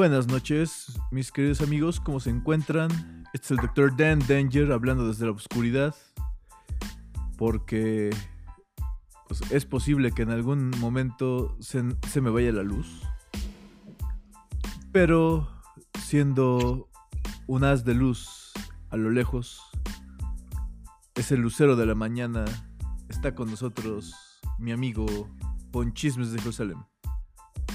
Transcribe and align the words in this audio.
Buenas 0.00 0.28
noches, 0.28 0.98
mis 1.10 1.30
queridos 1.30 1.60
amigos, 1.60 2.00
¿cómo 2.00 2.20
se 2.20 2.30
encuentran? 2.30 2.90
Este 3.34 3.44
es 3.44 3.50
el 3.50 3.56
Dr. 3.58 3.94
Dan 3.98 4.18
Danger 4.26 4.72
hablando 4.72 5.06
desde 5.06 5.26
la 5.26 5.32
oscuridad. 5.32 5.94
Porque 7.36 8.08
pues, 9.28 9.42
es 9.52 9.66
posible 9.66 10.12
que 10.12 10.22
en 10.22 10.30
algún 10.30 10.70
momento 10.80 11.54
se, 11.60 11.84
se 12.08 12.22
me 12.22 12.30
vaya 12.30 12.50
la 12.50 12.62
luz. 12.62 13.02
Pero 14.90 15.50
siendo 15.98 16.88
un 17.46 17.64
haz 17.64 17.84
de 17.84 17.92
luz 17.92 18.52
a 18.88 18.96
lo 18.96 19.10
lejos, 19.10 19.60
es 21.14 21.30
el 21.30 21.40
lucero 21.40 21.76
de 21.76 21.84
la 21.84 21.94
mañana. 21.94 22.46
Está 23.10 23.34
con 23.34 23.50
nosotros 23.50 24.14
mi 24.58 24.72
amigo 24.72 25.04
Ponchismes 25.70 26.32
de 26.32 26.38
Jerusalén. 26.38 26.78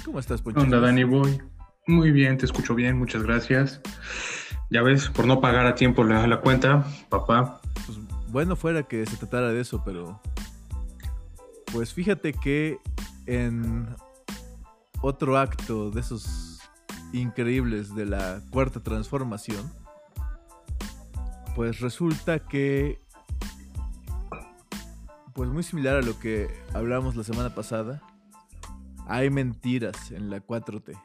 ¿Cómo 0.03 0.17
estás, 0.17 0.41
Ponchismes? 0.41 0.73
Onda, 0.73 0.87
Danny 0.87 1.03
Boy. 1.03 1.54
Muy 1.87 2.11
bien, 2.11 2.37
te 2.37 2.45
escucho 2.45 2.73
bien, 2.73 2.97
muchas 2.97 3.21
gracias. 3.21 3.79
Ya 4.71 4.81
ves, 4.81 5.09
por 5.09 5.27
no 5.27 5.39
pagar 5.39 5.67
a 5.67 5.75
tiempo 5.75 6.03
la, 6.03 6.25
la 6.25 6.41
cuenta, 6.41 6.83
papá. 7.09 7.61
Pues 7.85 7.99
bueno 8.29 8.55
fuera 8.55 8.83
que 8.83 9.05
se 9.05 9.17
tratara 9.17 9.49
de 9.49 9.61
eso, 9.61 9.83
pero... 9.85 10.19
Pues 11.71 11.93
fíjate 11.93 12.33
que 12.33 12.79
en 13.27 13.87
otro 15.01 15.37
acto 15.37 15.91
de 15.91 16.01
esos 16.01 16.59
increíbles 17.13 17.93
de 17.93 18.05
la 18.05 18.41
cuarta 18.49 18.81
transformación, 18.81 19.71
pues 21.55 21.81
resulta 21.81 22.39
que... 22.39 22.99
Pues 25.33 25.49
muy 25.49 25.63
similar 25.63 25.97
a 25.97 26.01
lo 26.01 26.17
que 26.17 26.49
hablamos 26.73 27.15
la 27.15 27.23
semana 27.23 27.53
pasada, 27.53 28.01
hay 29.05 29.29
mentiras 29.29 30.11
en 30.11 30.31
la 30.31 30.39
4T. 30.39 30.97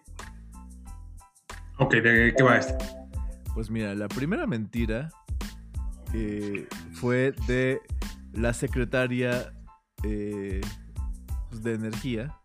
Ok, 1.81 1.95
¿de 1.95 2.35
qué 2.37 2.43
va 2.43 2.59
esto? 2.59 2.77
Pues 3.55 3.71
mira, 3.71 3.95
la 3.95 4.07
primera 4.07 4.47
mentira 4.47 5.09
eh, 6.13 6.69
fue 6.93 7.33
de 7.47 7.81
la 8.33 8.53
secretaria 8.53 9.53
eh, 10.05 10.61
pues, 11.49 11.63
de 11.63 11.75
energía 11.75 12.37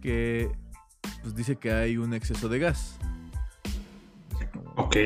que 0.00 0.50
pues, 1.22 1.34
dice 1.34 1.56
que 1.56 1.72
hay 1.72 1.96
un 1.96 2.14
exceso 2.14 2.48
de 2.48 2.60
gas. 2.60 2.98
Ok. 4.76 4.96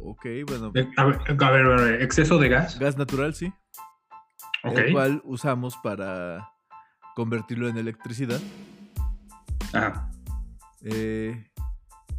Ok, 0.00 0.26
bueno. 0.46 0.72
Eh, 0.74 0.88
A 0.98 1.04
ver, 1.04 1.20
a 1.26 1.50
ver, 1.50 1.66
a 1.66 1.76
ver, 1.76 2.02
¿exceso 2.02 2.38
de 2.38 2.50
gas? 2.50 2.78
Gas 2.78 2.98
natural, 2.98 3.34
sí. 3.34 3.50
Ok. 4.62 4.76
El 4.76 4.92
cual 4.92 5.22
usamos 5.24 5.76
para 5.82 6.50
convertirlo 7.16 7.68
en 7.68 7.78
electricidad. 7.78 8.40
Ajá. 9.72 10.10
Eh, 10.84 11.46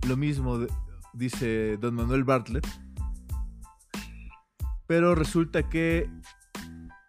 lo 0.08 0.18
mismo 0.18 0.58
de- 0.60 0.72
dice 1.14 1.78
don 1.78 1.96
Manuel 1.96 2.24
Bartlett. 2.24 2.68
Pero 4.88 5.16
resulta 5.16 5.70
que 5.70 6.10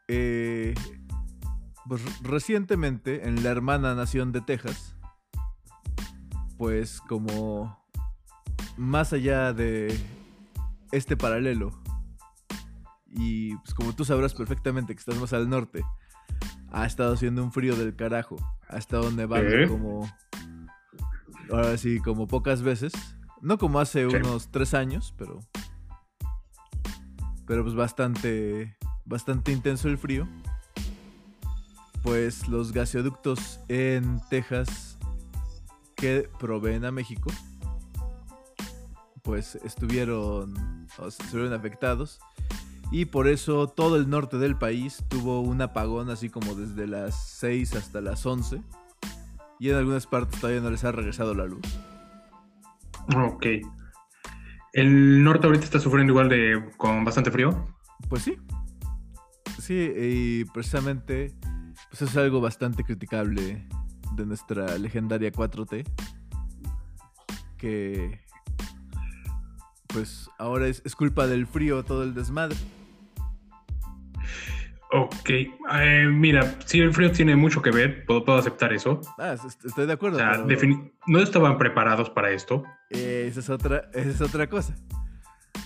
eh, 0.09 0.75
pues, 1.89 2.03
recientemente 2.23 3.27
en 3.29 3.43
la 3.43 3.51
hermana 3.51 3.95
nación 3.95 4.33
de 4.33 4.41
Texas, 4.41 4.95
pues 6.57 7.01
como 7.01 7.79
más 8.77 9.13
allá 9.13 9.53
de 9.53 9.99
este 10.93 11.17
paralelo, 11.17 11.71
y 13.07 13.57
pues 13.57 13.75
como 13.75 13.95
tú 13.95 14.05
sabrás 14.05 14.35
perfectamente 14.35 14.95
que 14.95 14.99
estás 14.99 15.19
más 15.19 15.33
al 15.33 15.49
norte, 15.49 15.85
ha 16.71 16.87
estado 16.87 17.15
haciendo 17.15 17.43
un 17.45 17.53
frío 17.53 17.77
del 17.77 17.95
carajo, 17.95 18.37
ha 18.69 18.77
estado 18.77 19.11
nevando 19.11 19.51
¿Eh? 19.51 19.69
como 19.69 20.09
ahora 21.51 21.77
sí, 21.79 22.01
como 22.01 22.27
pocas 22.27 22.63
veces. 22.63 22.93
No 23.41 23.59
como 23.59 23.79
hace 23.81 24.09
Sí. 24.09 24.17
unos 24.17 24.49
tres 24.51 24.75
años, 24.75 25.15
pero. 25.19 25.41
Pero 27.47 27.63
pues 27.63 27.75
bastante. 27.75 28.77
Bastante 29.05 29.53
intenso 29.53 29.89
el 29.89 29.99
frío. 29.99 30.27
Pues 32.03 32.49
los 32.49 32.73
gaseoductos 32.73 33.61
en 33.69 34.21
Texas 34.31 34.99
que 35.97 36.29
proveen 36.39 36.85
a 36.85 36.91
México. 36.91 37.31
Pues 39.23 39.57
estuvieron. 39.57 40.87
o 40.99 41.11
sea, 41.11 41.25
estuvieron 41.27 41.53
afectados. 41.53 42.21
Y 42.91 43.07
por 43.07 43.27
eso 43.29 43.69
todo 43.69 43.97
el 43.97 44.09
norte 44.09 44.37
del 44.39 44.57
país 44.57 45.03
tuvo 45.09 45.41
un 45.41 45.61
apagón 45.63 46.11
así 46.11 46.29
como 46.31 46.55
desde 46.55 46.87
las 46.87 47.15
6 47.29 47.75
hasta 47.75 48.01
las 48.01 48.25
11 48.25 48.63
y 49.59 49.71
en 49.71 49.77
algunas 49.77 50.07
partes 50.07 50.41
todavía 50.41 50.61
no 50.61 50.71
les 50.71 50.85
ha 50.85 50.93
regresado 50.93 51.35
la 51.35 51.47
luz. 51.47 51.63
Ok. 53.17 53.47
¿El 54.73 55.23
norte 55.23 55.47
ahorita 55.47 55.65
está 55.65 55.79
sufriendo 55.79 56.13
igual 56.13 56.29
de 56.29 56.71
con 56.77 57.05
bastante 57.05 57.31
frío? 57.31 57.69
Pues 58.09 58.23
sí. 58.23 58.37
Sí, 59.61 59.93
y 59.97 60.45
precisamente 60.47 61.35
pues 61.91 62.03
eso 62.03 62.05
es 62.07 62.17
algo 62.17 62.41
bastante 62.41 62.83
criticable 62.83 63.67
de 64.17 64.27
nuestra 64.27 64.77
legendaria 64.79 65.31
4T. 65.31 65.85
Que 67.57 68.21
pues 69.87 70.29
ahora 70.39 70.67
es, 70.67 70.83
es 70.85 70.97
culpa 70.97 71.27
del 71.27 71.47
frío 71.47 71.85
todo 71.85 72.03
el 72.03 72.15
desmadre. 72.15 72.57
Ok. 74.97 75.29
Eh, 75.29 76.07
mira, 76.09 76.55
si 76.67 76.79
el 76.79 76.95
frío 76.95 77.11
tiene 77.11 77.35
mucho 77.35 77.61
que 77.61 77.73
ver, 77.73 78.05
puedo, 78.07 78.25
puedo 78.25 78.39
aceptar 78.39 78.73
eso. 78.73 79.01
Ah, 79.19 79.33
est- 79.35 79.65
estoy 79.65 79.87
de 79.87 79.93
O 79.93 79.97
acuerdo. 79.97 80.19
sea, 80.19 80.33
pero, 80.33 80.47
defini- 80.47 80.93
no 81.09 81.21
estaban 81.21 81.59
preparados 81.59 82.11
para 82.11 82.31
esto. 82.31 82.63
eh, 82.91 83.27
esa, 83.29 83.41
es 83.41 83.51
otra, 83.51 83.91
esa 83.93 84.09
es 84.11 84.21
otra 84.21 84.49
cosa. 84.49 84.77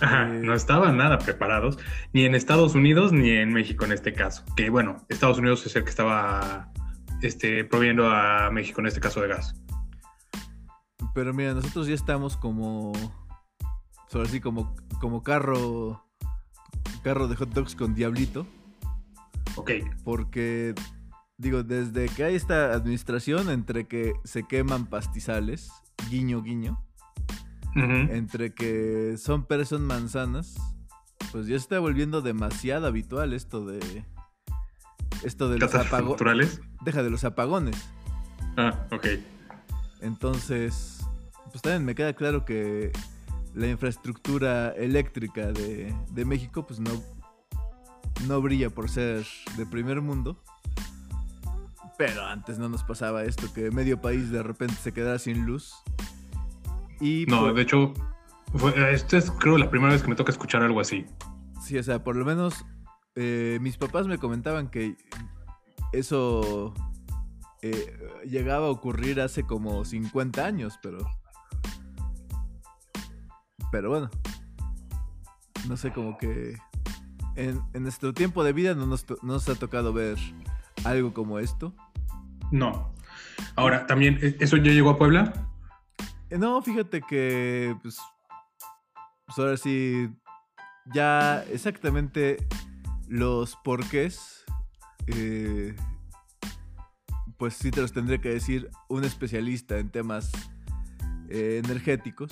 Ajá, 0.01 0.23
Eh. 0.33 0.39
no 0.43 0.53
estaban 0.55 0.97
nada 0.97 1.19
preparados, 1.19 1.77
ni 2.11 2.25
en 2.25 2.33
Estados 2.33 2.73
Unidos 2.73 3.11
ni 3.11 3.29
en 3.29 3.53
México 3.53 3.85
en 3.85 3.91
este 3.91 4.13
caso. 4.13 4.43
Que 4.55 4.69
bueno, 4.71 5.05
Estados 5.09 5.37
Unidos 5.37 5.63
es 5.67 5.75
el 5.75 5.83
que 5.83 5.89
estaba 5.91 6.71
este, 7.21 7.65
proviendo 7.65 8.09
a 8.09 8.49
México 8.49 8.81
en 8.81 8.87
este 8.87 8.99
caso 8.99 9.21
de 9.21 9.27
gas. 9.27 9.53
Pero 11.13 11.33
mira, 11.35 11.53
nosotros 11.53 11.85
ya 11.87 11.93
estamos 11.95 12.35
como. 12.37 12.93
Sobre 14.07 14.27
así 14.27 14.39
como, 14.41 14.75
como 14.99 15.21
carro. 15.21 16.03
Carro 17.03 17.27
de 17.27 17.35
hot 17.35 17.49
dogs 17.53 17.75
con 17.75 17.93
diablito. 17.93 18.47
Ok, 19.55 19.71
Porque, 20.03 20.73
digo, 21.37 21.63
desde 21.63 22.07
que 22.07 22.23
hay 22.23 22.35
esta 22.35 22.73
administración, 22.73 23.49
entre 23.49 23.87
que 23.87 24.13
se 24.23 24.43
queman 24.43 24.87
pastizales, 24.87 25.71
guiño, 26.09 26.41
guiño, 26.41 26.83
entre 27.75 28.53
que 28.53 29.15
son 29.17 29.45
peras, 29.45 29.69
son 29.69 29.85
manzanas, 29.85 30.55
pues 31.31 31.47
ya 31.47 31.55
se 31.57 31.63
está 31.63 31.79
volviendo 31.79 32.21
demasiado 32.21 32.87
habitual 32.87 33.33
esto 33.33 33.65
de. 33.65 34.03
Esto 35.23 35.49
de 35.49 35.59
los 35.59 35.75
apagones. 35.75 36.61
Deja 36.81 37.03
de 37.03 37.09
los 37.09 37.23
apagones. 37.25 37.75
Ah, 38.57 38.87
ok. 38.91 39.05
Entonces, 40.01 41.05
pues 41.51 41.61
también 41.61 41.83
me 41.83 41.93
queda 41.93 42.13
claro 42.13 42.45
que 42.45 42.91
la 43.53 43.67
infraestructura 43.67 44.69
eléctrica 44.69 45.51
de, 45.51 45.93
de 46.11 46.25
México, 46.25 46.65
pues 46.65 46.79
no, 46.79 46.91
no 48.27 48.41
brilla 48.41 48.69
por 48.69 48.89
ser 48.89 49.25
de 49.57 49.65
primer 49.65 50.01
mundo. 50.01 50.41
Pero 51.97 52.25
antes 52.25 52.57
no 52.59 52.69
nos 52.69 52.83
pasaba 52.83 53.23
esto, 53.23 53.51
que 53.53 53.71
medio 53.71 53.99
país 54.01 54.29
de 54.31 54.41
repente 54.41 54.75
se 54.75 54.93
quedara 54.93 55.19
sin 55.19 55.45
luz. 55.45 55.73
Y 57.01 57.25
No, 57.27 57.41
por- 57.41 57.53
de 57.55 57.61
hecho, 57.61 57.93
fue- 58.55 58.93
esta 58.93 59.17
es 59.17 59.31
creo 59.31 59.57
la 59.57 59.69
primera 59.69 59.91
vez 59.93 60.01
que 60.01 60.07
me 60.09 60.15
toca 60.15 60.31
escuchar 60.31 60.61
algo 60.63 60.79
así. 60.79 61.05
sí, 61.61 61.77
o 61.77 61.83
sea, 61.83 62.03
por 62.03 62.15
lo 62.15 62.23
menos 62.25 62.65
eh, 63.15 63.57
mis 63.61 63.75
papás 63.77 64.07
me 64.07 64.17
comentaban 64.17 64.69
que 64.69 64.95
eso 65.91 66.73
eh, 67.61 67.97
llegaba 68.25 68.67
a 68.67 68.69
ocurrir 68.69 69.19
hace 69.19 69.43
como 69.43 69.83
50 69.83 70.45
años, 70.45 70.79
pero... 70.81 70.99
Pero 73.71 73.89
bueno, 73.89 74.09
no 75.67 75.75
sé, 75.77 75.91
como 75.91 76.17
que 76.17 76.55
en, 77.35 77.61
en 77.73 77.83
nuestro 77.83 78.13
tiempo 78.13 78.43
de 78.43 78.53
vida 78.53 78.73
no 78.75 78.85
nos, 78.85 79.05
to- 79.05 79.17
no 79.21 79.33
nos 79.33 79.47
ha 79.49 79.55
tocado 79.55 79.93
ver 79.93 80.17
algo 80.85 81.13
como 81.13 81.39
esto. 81.39 81.73
No. 82.51 82.93
Ahora, 83.55 83.85
también, 83.87 84.19
¿e- 84.21 84.35
¿eso 84.39 84.57
ya 84.57 84.71
llegó 84.71 84.89
a 84.91 84.97
Puebla? 84.97 85.33
Eh, 86.29 86.37
No, 86.37 86.61
fíjate 86.61 87.01
que, 87.01 87.75
pues, 87.81 87.97
pues 89.25 89.37
ahora 89.39 89.57
sí, 89.57 90.09
ya 90.93 91.43
exactamente 91.51 92.47
los 93.07 93.55
porqués, 93.63 94.45
eh, 95.07 95.75
pues 97.37 97.53
sí 97.55 97.71
te 97.71 97.81
los 97.81 97.93
tendría 97.93 98.19
que 98.19 98.29
decir 98.29 98.69
un 98.89 99.03
especialista 99.03 99.77
en 99.77 99.89
temas 99.89 100.31
eh, 101.29 101.61
energéticos 101.63 102.31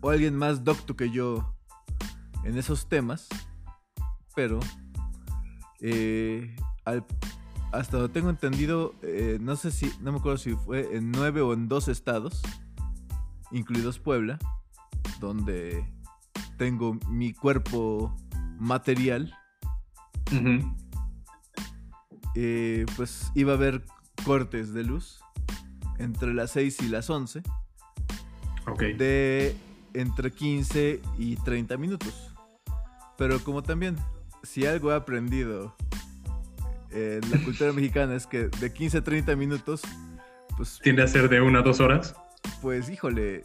o 0.00 0.10
alguien 0.10 0.36
más 0.36 0.64
docto 0.64 0.96
que 0.96 1.10
yo 1.10 1.54
en 2.44 2.56
esos 2.58 2.88
temas, 2.88 3.28
pero 4.34 4.60
eh, 5.80 6.54
al- 6.84 7.04
hasta 7.72 7.96
donde 7.98 8.12
tengo 8.12 8.30
entendido, 8.30 8.94
eh, 9.02 9.38
no 9.40 9.56
sé 9.56 9.70
si, 9.70 9.92
no 10.00 10.12
me 10.12 10.18
acuerdo 10.18 10.38
si 10.38 10.54
fue 10.54 10.96
en 10.96 11.10
nueve 11.10 11.40
o 11.40 11.52
en 11.52 11.68
dos 11.68 11.88
estados, 11.88 12.40
incluidos 13.50 13.98
Puebla, 13.98 14.38
donde 15.20 15.84
tengo 16.56 16.94
mi 17.08 17.32
cuerpo 17.32 18.14
material, 18.60 19.34
eh, 22.34 22.86
pues 22.96 23.30
iba 23.34 23.52
a 23.52 23.56
haber 23.56 23.84
cortes 24.24 24.72
de 24.72 24.84
luz 24.84 25.20
entre 25.98 26.34
las 26.34 26.52
6 26.52 26.82
y 26.82 26.88
las 26.88 27.08
11 27.10 27.42
Ok. 28.66 28.80
de 28.98 29.56
entre 29.92 30.32
15 30.32 31.00
y 31.18 31.36
30 31.36 31.76
minutos. 31.76 32.34
Pero 33.16 33.38
como 33.44 33.62
también, 33.62 33.96
si 34.44 34.66
algo 34.66 34.92
he 34.92 34.94
aprendido 34.94 35.74
en 36.90 37.20
la 37.30 37.42
cultura 37.44 37.72
mexicana 37.74 38.14
es 38.14 38.26
que 38.26 38.48
de 38.48 38.72
15 38.72 38.98
a 38.98 39.04
30 39.04 39.34
minutos, 39.36 39.82
pues, 40.56 40.78
Tiende 40.82 41.02
a 41.02 41.08
ser 41.08 41.28
de 41.28 41.40
una 41.40 41.58
a 41.60 41.62
dos 41.62 41.80
horas. 41.80 42.14
pues 42.62 42.88
híjole, 42.88 43.42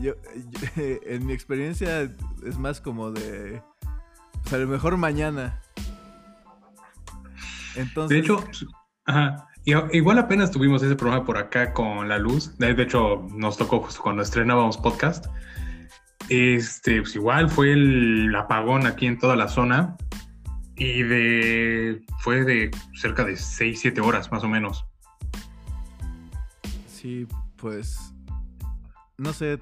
yo, 0.00 0.14
yo- 0.50 0.68
en 1.06 1.26
mi 1.26 1.32
experiencia 1.32 2.02
es 2.02 2.58
más 2.58 2.80
como 2.80 3.10
de, 3.12 3.62
pues 4.42 4.52
a 4.52 4.58
lo 4.58 4.66
mejor 4.66 4.96
mañana. 4.96 5.60
Entonces, 7.76 8.16
De 8.16 8.20
hecho, 8.20 8.44
ajá, 9.06 9.48
igual 9.64 10.18
apenas 10.18 10.50
tuvimos 10.50 10.82
ese 10.82 10.94
problema 10.94 11.24
por 11.24 11.38
acá 11.38 11.72
con 11.72 12.08
la 12.08 12.18
luz. 12.18 12.56
De 12.58 12.70
hecho, 12.80 13.26
nos 13.32 13.56
tocó 13.56 13.80
justo 13.80 14.00
cuando 14.02 14.22
estrenábamos 14.22 14.76
podcast. 14.78 15.26
Este, 16.28 17.00
pues 17.02 17.14
igual 17.16 17.50
fue 17.50 17.72
el 17.72 18.34
apagón 18.34 18.86
aquí 18.86 19.06
en 19.06 19.18
toda 19.18 19.36
la 19.36 19.48
zona. 19.48 19.96
Y 20.76 21.02
de. 21.02 22.04
fue 22.20 22.44
de 22.44 22.70
cerca 22.94 23.24
de 23.24 23.36
6, 23.36 23.78
7 23.80 24.00
horas 24.00 24.32
más 24.32 24.42
o 24.42 24.48
menos. 24.48 24.84
Sí, 26.88 27.26
pues. 27.56 27.98
No 29.18 29.32
sé. 29.32 29.60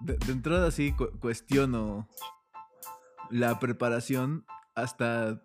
De, 0.00 0.16
de 0.16 0.32
entrada 0.32 0.70
sí 0.70 0.92
cu- 0.92 1.10
cuestiono 1.20 2.08
la 3.28 3.58
preparación 3.58 4.46
hasta 4.74 5.42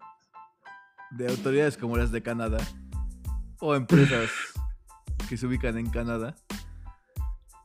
de 1.12 1.27
autoridades 1.30 1.77
como 1.77 1.97
las 1.97 2.12
de 2.12 2.24
Canadá 2.24 2.57
o 3.59 3.75
empresas 3.75 4.30
que 5.27 5.36
se 5.36 5.45
ubican 5.45 5.77
en 5.77 5.89
Canadá 5.89 6.36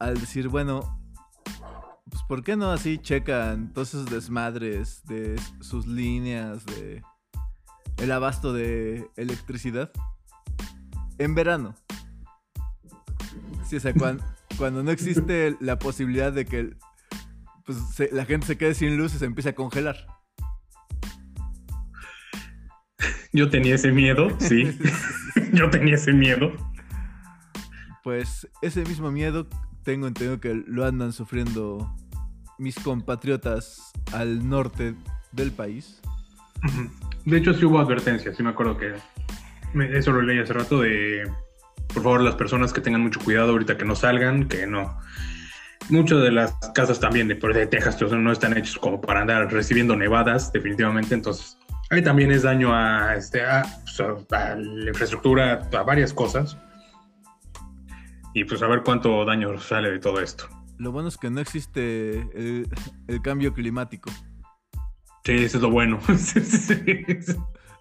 al 0.01 0.19
decir, 0.19 0.49
bueno, 0.49 1.00
pues 2.11 2.23
¿por 2.29 2.43
qué 2.43 2.57
no 2.57 2.71
así 2.73 2.99
checan 2.99 3.73
todos 3.73 3.89
esos 3.95 4.07
desmadres 4.07 5.03
de 5.07 5.41
sus 5.61 5.87
líneas, 5.87 6.65
de 6.67 7.03
el 7.99 8.13
abasto 8.13 8.53
de 8.53 9.09
electricidad 9.17 9.91
en 11.19 11.35
verano? 11.35 11.75
Sí, 13.67 13.77
o 13.77 13.81
sea, 13.81 13.95
cuan- 13.95 14.21
cuando 14.59 14.83
no 14.83 14.91
existe 14.91 15.57
la 15.61 15.79
posibilidad 15.79 16.33
de 16.33 16.45
que 16.45 16.77
pues, 17.65 17.79
se- 17.95 18.11
la 18.13 18.25
gente 18.25 18.47
se 18.47 18.59
quede 18.59 18.75
sin 18.75 18.97
luz 18.97 19.15
y 19.15 19.19
se 19.19 19.27
empiece 19.27 19.51
a 19.51 19.55
congelar. 19.55 19.97
Yo 23.33 23.49
tenía 23.49 23.77
ese 23.77 23.93
miedo, 23.93 24.29
sí. 24.41 24.77
Yo 25.53 25.71
tenía 25.71 25.95
ese 25.95 26.13
miedo. 26.13 26.53
Pues 28.03 28.49
ese 28.63 28.83
mismo 28.85 29.11
miedo 29.13 29.47
tengo 29.83 30.07
entendido 30.07 30.41
que 30.41 30.63
lo 30.67 30.85
andan 30.85 31.13
sufriendo 31.13 31.95
mis 32.59 32.79
compatriotas 32.79 33.93
al 34.13 34.49
norte 34.49 34.95
del 35.33 35.53
país. 35.53 36.01
De 37.25 37.39
hecho, 37.39 37.55
sí 37.55 37.65
hubo 37.65 37.81
advertencias, 37.81 38.37
sí 38.37 38.43
me 38.43 38.51
acuerdo 38.51 38.77
que 38.77 38.95
eso 39.97 40.13
lo 40.13 40.23
leí 40.23 40.39
hace 40.39 40.53
rato 40.53 40.81
de, 40.81 41.31
por 41.93 42.03
favor, 42.03 42.21
las 42.21 42.35
personas 42.35 42.73
que 42.73 42.81
tengan 42.81 43.03
mucho 43.03 43.21
cuidado 43.21 43.53
ahorita 43.53 43.77
que 43.77 43.85
no 43.85 43.95
salgan, 43.95 44.49
que 44.49 44.67
no. 44.67 44.99
Muchas 45.89 46.23
de 46.23 46.31
las 46.31 46.55
casas 46.75 47.01
también 47.01 47.29
de, 47.29 47.35
de 47.35 47.67
Texas 47.67 48.01
no 48.13 48.33
están 48.33 48.57
hechas 48.57 48.77
como 48.77 49.01
para 49.01 49.23
andar 49.23 49.53
recibiendo 49.53 49.97
nevadas, 49.97 50.53
definitivamente, 50.53 51.15
entonces 51.15 51.59
ahí 51.91 52.03
también 52.03 52.31
es 52.31 52.43
daño 52.43 52.75
a, 52.75 53.15
este, 53.17 53.43
a, 53.43 53.63
pues, 53.85 53.99
la 54.29 54.89
infraestructura, 54.89 55.69
a 55.73 55.83
varias 55.83 56.13
cosas. 56.13 56.57
Y 58.35 58.45
pues 58.45 58.63
a 58.63 58.67
ver 58.69 58.83
cuánto 58.83 59.25
daño 59.25 59.59
sale 59.59 59.91
de 59.91 59.99
todo 59.99 60.21
esto. 60.21 60.45
Lo 60.79 60.93
bueno 60.93 61.09
es 61.09 61.19
que 61.19 61.31
no 61.31 61.41
existe 61.41 62.21
el, 62.35 62.69
el 63.09 63.23
cambio 63.23 63.53
climático. 63.53 64.11
Sí, 65.25 65.33
eso 65.33 65.59
es 65.59 65.63
lo 65.63 65.71
bueno. 65.71 66.01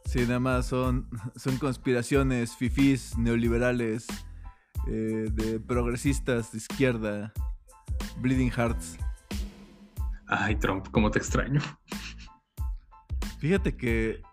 Sí, 0.05 0.21
nada 0.21 0.39
más 0.39 0.65
son, 0.65 1.07
son 1.35 1.57
conspiraciones 1.57 2.55
fifís, 2.55 3.15
neoliberales, 3.15 4.07
eh, 4.87 5.27
de 5.31 5.59
progresistas 5.59 6.51
de 6.51 6.57
izquierda, 6.57 7.31
Bleeding 8.17 8.49
Hearts. 8.49 8.97
Ay, 10.25 10.55
Trump, 10.55 10.87
cómo 10.89 11.11
te 11.11 11.19
extraño. 11.19 11.61
Fíjate 13.37 13.77
que 13.77 14.23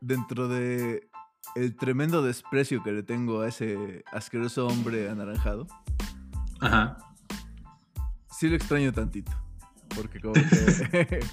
dentro 0.00 0.48
de 0.48 1.10
el 1.54 1.76
tremendo 1.76 2.22
desprecio 2.22 2.82
que 2.82 2.92
le 2.92 3.02
tengo 3.02 3.40
a 3.42 3.48
ese 3.48 4.04
asqueroso 4.12 4.66
hombre 4.66 5.08
anaranjado, 5.08 5.66
Ajá. 6.60 6.98
sí 8.30 8.48
lo 8.48 8.56
extraño 8.56 8.92
tantito. 8.92 9.32
Porque 9.94 10.20
como 10.20 10.34
que. 10.34 11.20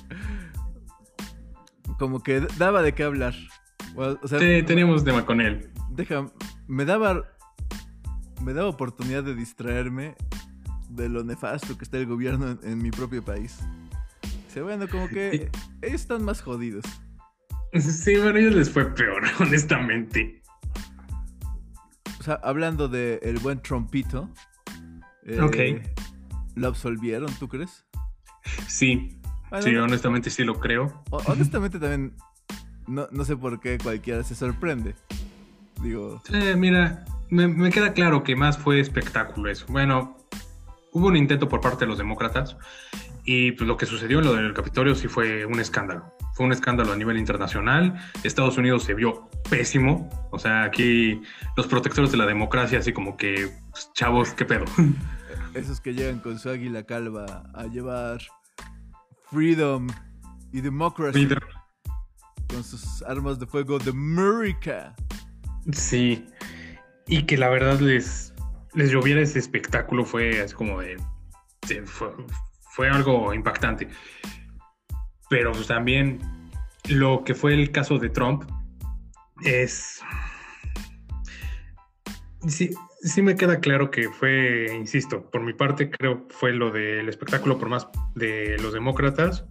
como 1.99 2.21
que 2.21 2.41
daba 2.57 2.81
de 2.81 2.93
qué 2.93 3.03
hablar. 3.03 3.33
O 3.95 4.17
o 4.21 4.27
sea, 4.27 4.39
Sí, 4.39 4.63
teníamos 4.63 5.03
tema 5.03 5.25
con 5.25 5.41
él. 5.41 5.71
deja. 5.89 6.27
Me 6.67 6.85
daba. 6.85 7.23
Me 8.41 8.53
daba 8.53 8.69
oportunidad 8.69 9.23
de 9.23 9.35
distraerme 9.35 10.15
de 10.89 11.09
lo 11.09 11.23
nefasto 11.23 11.77
que 11.77 11.83
está 11.83 11.97
el 11.97 12.07
gobierno 12.07 12.49
en, 12.49 12.59
en 12.63 12.77
mi 12.79 12.89
propio 12.91 13.23
país. 13.23 13.59
Dice, 14.47 14.61
bueno, 14.61 14.87
como 14.89 15.07
que 15.07 15.49
ellos 15.81 16.01
están 16.01 16.23
más 16.25 16.41
jodidos. 16.41 16.83
Sí, 17.79 18.15
a 18.15 18.29
ellos 18.29 18.53
les 18.55 18.69
fue 18.69 18.93
peor, 18.93 19.23
honestamente. 19.39 20.41
O 22.19 22.23
sea, 22.23 22.39
hablando 22.43 22.87
de 22.87 23.19
el 23.23 23.39
buen 23.39 23.61
Trumpito. 23.61 24.29
eh, 25.25 25.39
Ok. 25.41 25.85
¿Lo 26.55 26.67
absolvieron, 26.67 27.33
tú 27.39 27.47
crees? 27.47 27.85
Sí, 28.67 29.17
Bueno, 29.49 29.65
sí, 29.65 29.71
no- 29.71 29.83
honestamente 29.85 30.29
sí 30.29 30.43
lo 30.43 30.59
creo. 30.59 31.01
ho- 31.11 31.21
honestamente 31.27 31.79
también 31.79 32.13
no, 32.87 33.07
no 33.11 33.23
sé 33.23 33.37
por 33.37 33.59
qué 33.61 33.77
cualquiera 33.77 34.23
se 34.23 34.35
sorprende. 34.35 34.95
Digo, 35.81 36.21
Eh, 36.31 36.55
mira, 36.57 37.05
me, 37.29 37.47
me 37.47 37.69
queda 37.71 37.93
claro 37.93 38.21
que 38.23 38.35
más 38.35 38.57
fue 38.57 38.79
espectáculo 38.81 39.49
eso. 39.49 39.65
Bueno, 39.69 40.17
hubo 40.91 41.07
un 41.07 41.15
intento 41.15 41.47
por 41.47 41.61
parte 41.61 41.85
de 41.85 41.87
los 41.87 41.97
demócratas 41.97 42.57
y 43.25 43.51
pues, 43.53 43.67
lo 43.67 43.77
que 43.77 43.85
sucedió 43.85 44.19
en 44.19 44.25
lo 44.25 44.33
del 44.33 44.53
Capitolio 44.53 44.95
sí 44.95 45.07
fue 45.07 45.45
un 45.45 45.59
escándalo. 45.59 46.15
Fue 46.33 46.45
un 46.45 46.51
escándalo 46.51 46.93
a 46.93 46.95
nivel 46.95 47.17
internacional. 47.17 47.99
Estados 48.23 48.57
Unidos 48.57 48.83
se 48.83 48.93
vio 48.93 49.29
pésimo. 49.49 50.09
O 50.31 50.39
sea, 50.39 50.63
aquí 50.63 51.21
los 51.57 51.67
protectores 51.67 52.11
de 52.11 52.17
la 52.17 52.25
democracia, 52.25 52.79
así 52.79 52.93
como 52.93 53.17
que, 53.17 53.49
pues, 53.71 53.91
chavos, 53.93 54.33
¿qué 54.33 54.45
pedo? 54.45 54.65
esos 55.53 55.81
que 55.81 55.93
llegan 55.93 56.19
con 56.19 56.39
su 56.39 56.49
águila 56.49 56.83
calva 56.83 57.43
a 57.53 57.65
llevar 57.65 58.21
freedom 59.29 59.87
y 60.51 60.61
democracy 60.61 61.27
con 62.47 62.63
sus 62.63 63.01
armas 63.03 63.39
de 63.39 63.45
fuego 63.45 63.79
de 63.79 63.91
America. 63.91 64.93
Sí. 65.71 66.25
Y 67.07 67.23
que 67.23 67.37
la 67.37 67.49
verdad 67.49 67.79
les, 67.79 68.33
les 68.73 68.91
lloviera 68.91 69.21
ese 69.21 69.39
espectáculo 69.39 70.05
fue 70.05 70.41
así 70.41 70.53
como 70.53 70.81
de. 70.81 70.97
de- 71.67 71.85
fue, 71.85 72.09
fue 72.71 72.89
algo 72.89 73.33
impactante. 73.33 73.87
Pero 75.29 75.51
pues 75.51 75.67
también 75.67 76.19
lo 76.89 77.23
que 77.23 77.35
fue 77.35 77.53
el 77.53 77.71
caso 77.71 77.97
de 77.99 78.09
Trump 78.09 78.43
es. 79.43 80.01
Sí, 82.47 82.71
sí 83.01 83.21
me 83.21 83.35
queda 83.35 83.59
claro 83.59 83.91
que 83.91 84.09
fue, 84.09 84.67
insisto, 84.75 85.29
por 85.29 85.41
mi 85.41 85.53
parte 85.53 85.91
creo 85.91 86.27
que 86.27 86.33
fue 86.33 86.53
lo 86.53 86.71
del 86.71 87.07
espectáculo 87.07 87.57
por 87.59 87.69
más 87.69 87.87
de 88.15 88.57
los 88.61 88.73
demócratas. 88.73 89.45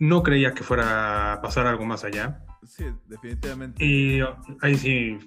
No 0.00 0.22
creía 0.22 0.52
que 0.54 0.62
fuera 0.64 1.32
a 1.34 1.40
pasar 1.40 1.66
algo 1.66 1.86
más 1.86 2.04
allá. 2.04 2.44
Sí, 2.66 2.84
definitivamente. 3.06 3.84
Y 3.84 4.20
ahí 4.60 4.76
sí. 4.76 5.18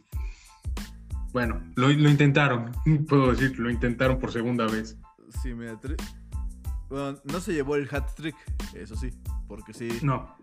Bueno, 1.33 1.61
lo, 1.75 1.87
lo 1.89 2.09
intentaron, 2.09 2.71
puedo 3.09 3.31
decir, 3.31 3.57
lo 3.59 3.69
intentaron 3.69 4.19
por 4.19 4.31
segunda 4.31 4.65
vez. 4.65 4.97
Sí, 5.41 5.53
me 5.53 5.71
atre- 5.71 5.97
Bueno, 6.89 7.19
no 7.25 7.39
se 7.41 7.53
llevó 7.53 7.75
el 7.75 7.87
hat 7.93 8.13
trick, 8.15 8.35
eso 8.73 8.95
sí, 8.95 9.11
porque 9.47 9.73
sí, 9.73 9.89
No, 10.03 10.35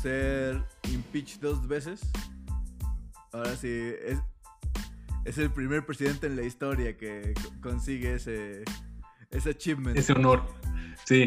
ser 0.00 0.64
impeached 0.90 1.40
dos 1.40 1.66
veces. 1.68 2.00
Ahora 3.32 3.54
sí, 3.54 3.68
es, 3.68 4.18
es 5.24 5.38
el 5.38 5.50
primer 5.50 5.84
presidente 5.86 6.26
en 6.26 6.36
la 6.36 6.42
historia 6.42 6.96
que 6.96 7.34
co- 7.34 7.60
consigue 7.70 8.14
ese, 8.14 8.64
ese 9.30 9.50
achievement. 9.50 9.96
ese 9.96 10.12
honor. 10.14 10.42
Sí, 11.04 11.26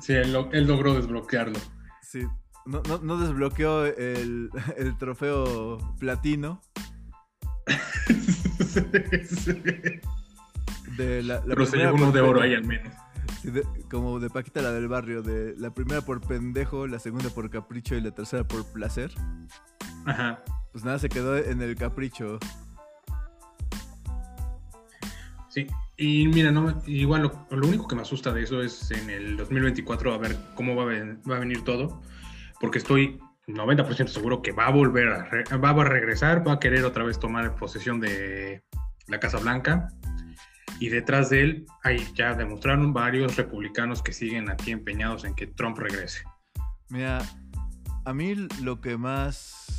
sí, 0.00 0.12
él, 0.14 0.32
lo- 0.32 0.50
él 0.52 0.66
logró 0.66 0.94
desbloquearlo. 0.94 1.58
Sí, 2.02 2.22
no, 2.66 2.82
no, 2.88 2.98
no 2.98 3.18
desbloqueó 3.18 3.84
el, 3.84 4.48
el 4.76 4.96
trofeo 4.96 5.78
platino. 5.98 6.62
De 10.96 11.22
la, 11.22 11.36
la 11.36 11.42
Pero 11.54 11.66
se 11.66 11.76
llevó 11.76 11.94
uno 11.94 12.04
por 12.06 12.14
de 12.14 12.20
oro 12.20 12.40
ahí 12.42 12.54
al 12.54 12.64
menos. 12.64 12.92
Sí, 13.42 13.50
de- 13.50 13.64
como 13.90 14.18
de 14.20 14.30
Paquita 14.30 14.62
la 14.62 14.72
del 14.72 14.88
barrio, 14.88 15.22
de 15.22 15.54
la 15.58 15.72
primera 15.74 16.00
por 16.00 16.20
pendejo, 16.20 16.86
la 16.86 16.98
segunda 16.98 17.28
por 17.30 17.50
capricho 17.50 17.94
y 17.94 18.00
la 18.00 18.10
tercera 18.12 18.44
por 18.44 18.64
placer. 18.72 19.10
Ajá. 20.04 20.42
Pues 20.72 20.84
nada, 20.84 20.98
se 20.98 21.08
quedó 21.08 21.36
en 21.36 21.60
el 21.62 21.74
capricho. 21.76 22.38
Sí. 25.48 25.66
Y 25.96 26.28
mira, 26.28 26.50
no, 26.52 26.82
igual 26.86 27.22
lo, 27.22 27.46
lo 27.56 27.66
único 27.66 27.88
que 27.88 27.96
me 27.96 28.02
asusta 28.02 28.32
de 28.32 28.42
eso 28.42 28.62
es 28.62 28.90
en 28.90 29.08
el 29.08 29.36
2024 29.38 30.12
a 30.12 30.18
ver 30.18 30.36
cómo 30.54 30.76
va 30.76 30.82
a, 30.82 30.86
ven- 30.86 31.20
va 31.28 31.36
a 31.36 31.40
venir 31.40 31.62
todo. 31.64 32.02
Porque 32.60 32.78
estoy 32.78 33.18
90% 33.48 34.08
seguro 34.08 34.42
que 34.42 34.52
va 34.52 34.66
a 34.66 34.70
volver 34.70 35.08
a, 35.08 35.24
re- 35.24 35.44
va 35.56 35.70
a 35.70 35.84
regresar, 35.84 36.46
va 36.46 36.54
a 36.54 36.60
querer 36.60 36.84
otra 36.84 37.04
vez 37.04 37.18
tomar 37.18 37.54
posesión 37.56 38.00
de 38.00 38.62
la 39.08 39.18
Casa 39.20 39.38
Blanca. 39.38 39.88
Y 40.78 40.88
detrás 40.88 41.30
de 41.30 41.42
él, 41.42 41.66
ahí 41.82 42.06
ya 42.14 42.34
demostraron 42.34 42.92
varios 42.92 43.36
republicanos 43.36 44.02
que 44.02 44.12
siguen 44.12 44.50
aquí 44.50 44.72
empeñados 44.72 45.24
en 45.24 45.34
que 45.34 45.46
Trump 45.46 45.78
regrese. 45.78 46.22
Mira, 46.88 47.22
a 48.04 48.12
mí 48.12 48.34
lo 48.62 48.80
que 48.80 48.96
más 48.96 49.78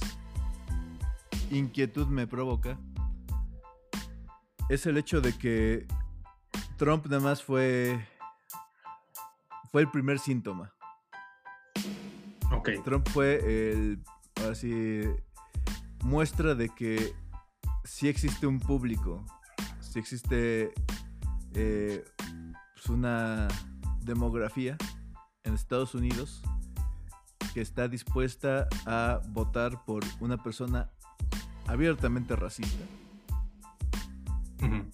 inquietud 1.52 2.08
me 2.08 2.28
provoca 2.28 2.78
es 4.70 4.86
el 4.86 4.98
hecho 4.98 5.22
de 5.22 5.38
que 5.38 5.88
Trump 6.78 7.06
nada 7.06 7.22
más 7.22 7.44
fue 7.44 8.06
fue 9.72 9.82
el 9.82 9.92
primer 9.92 10.20
síntoma. 10.20 10.74
Ok. 12.52 12.70
Trump 12.84 13.08
fue 13.10 13.72
el 13.72 14.04
ahora 14.42 14.56
sí 14.56 15.04
muestra 16.04 16.56
de 16.56 16.70
que 16.70 17.14
sí 17.84 18.08
existe 18.08 18.48
un 18.48 18.60
público, 18.60 19.26
sí 19.92 20.00
existe 20.00 20.74
eh, 21.54 22.04
pues 22.74 22.90
una 22.90 23.48
demografía 24.02 24.78
en 25.44 25.54
Estados 25.54 25.96
Unidos 25.96 26.42
que 27.54 27.62
está 27.62 27.88
dispuesta 27.88 28.68
a 28.86 29.22
votar 29.30 29.84
por 29.86 30.04
una 30.20 30.42
persona 30.42 30.92
abiertamente 31.66 32.36
racista, 32.36 32.86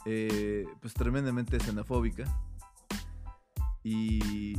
eh, 0.06 0.66
pues 0.80 0.94
tremendamente 0.94 1.60
xenofóbica 1.60 2.24
y 3.84 4.56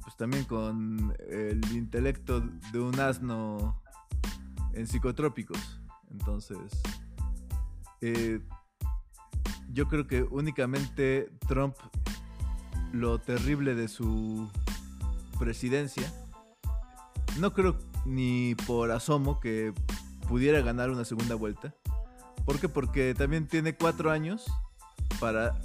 pues 0.00 0.16
también 0.16 0.44
con 0.44 1.14
el 1.28 1.60
intelecto 1.72 2.40
de 2.40 2.80
un 2.80 2.98
asno 2.98 3.82
en 4.72 4.86
psicotrópicos. 4.86 5.80
Entonces, 6.10 6.82
eh, 8.00 8.40
yo 9.72 9.88
creo 9.88 10.06
que 10.06 10.22
únicamente 10.22 11.30
Trump, 11.48 11.74
lo 12.92 13.18
terrible 13.18 13.74
de 13.74 13.88
su 13.88 14.50
presidencia, 15.38 16.12
no 17.38 17.52
creo 17.52 17.76
ni 18.04 18.54
por 18.66 18.90
asomo 18.90 19.40
que 19.40 19.72
pudiera 20.28 20.60
ganar 20.60 20.90
una 20.90 21.04
segunda 21.04 21.34
vuelta. 21.34 21.74
¿Por 22.44 22.60
qué? 22.60 22.68
Porque 22.68 23.14
también 23.14 23.46
tiene 23.46 23.74
cuatro 23.74 24.10
años 24.10 24.44
para 25.18 25.58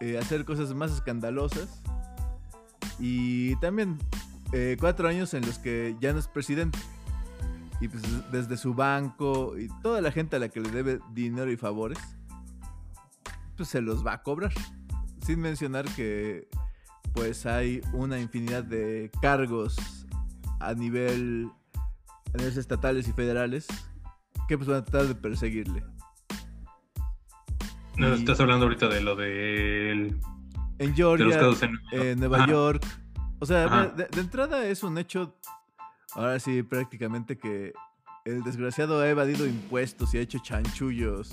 eh, 0.00 0.18
hacer 0.18 0.44
cosas 0.44 0.74
más 0.74 0.92
escandalosas. 0.92 1.82
Y 2.98 3.56
también 3.56 3.98
eh, 4.52 4.76
cuatro 4.78 5.08
años 5.08 5.34
en 5.34 5.44
los 5.44 5.58
que 5.58 5.96
ya 6.00 6.12
no 6.12 6.18
es 6.18 6.28
presidente. 6.28 6.78
Y 7.80 7.88
pues 7.88 8.02
desde 8.30 8.56
su 8.56 8.74
banco 8.74 9.58
y 9.58 9.68
toda 9.82 10.00
la 10.00 10.12
gente 10.12 10.36
a 10.36 10.38
la 10.38 10.48
que 10.48 10.60
le 10.60 10.70
debe 10.70 11.00
dinero 11.12 11.50
y 11.50 11.56
favores, 11.56 11.98
pues 13.56 13.68
se 13.68 13.80
los 13.80 14.04
va 14.06 14.14
a 14.14 14.22
cobrar. 14.22 14.52
Sin 15.24 15.40
mencionar 15.40 15.84
que 15.96 16.48
pues 17.12 17.46
hay 17.46 17.80
una 17.92 18.18
infinidad 18.20 18.64
de 18.64 19.10
cargos 19.22 19.76
a 20.60 20.74
nivel 20.74 21.48
a 22.32 22.36
niveles 22.38 22.56
estatales 22.56 23.06
y 23.08 23.12
federales 23.12 23.66
que 24.48 24.56
pues 24.58 24.68
van 24.68 24.78
a 24.78 24.84
tratar 24.84 25.06
de 25.08 25.14
perseguirle. 25.14 25.84
No, 27.96 28.08
Y- 28.14 28.18
estás 28.18 28.40
hablando 28.40 28.66
ahorita 28.66 28.88
de 28.88 29.00
lo 29.00 29.14
del- 29.16 30.18
En 30.78 30.78
de 30.78 30.86
los 30.88 30.96
Georgia, 30.96 31.68
en 31.92 32.00
en 32.00 32.18
Nueva 32.18 32.38
Ajá. 32.38 32.46
York. 32.48 32.84
O 33.38 33.46
sea, 33.46 33.86
de, 33.88 34.06
de 34.10 34.20
entrada 34.20 34.66
es 34.66 34.82
un 34.82 34.98
hecho, 34.98 35.36
ahora 36.14 36.40
sí, 36.40 36.62
prácticamente 36.62 37.38
que 37.38 37.72
el 38.24 38.42
desgraciado 38.42 39.00
ha 39.00 39.08
evadido 39.08 39.46
impuestos 39.46 40.12
y 40.14 40.18
ha 40.18 40.20
hecho 40.22 40.38
chanchullos. 40.40 41.30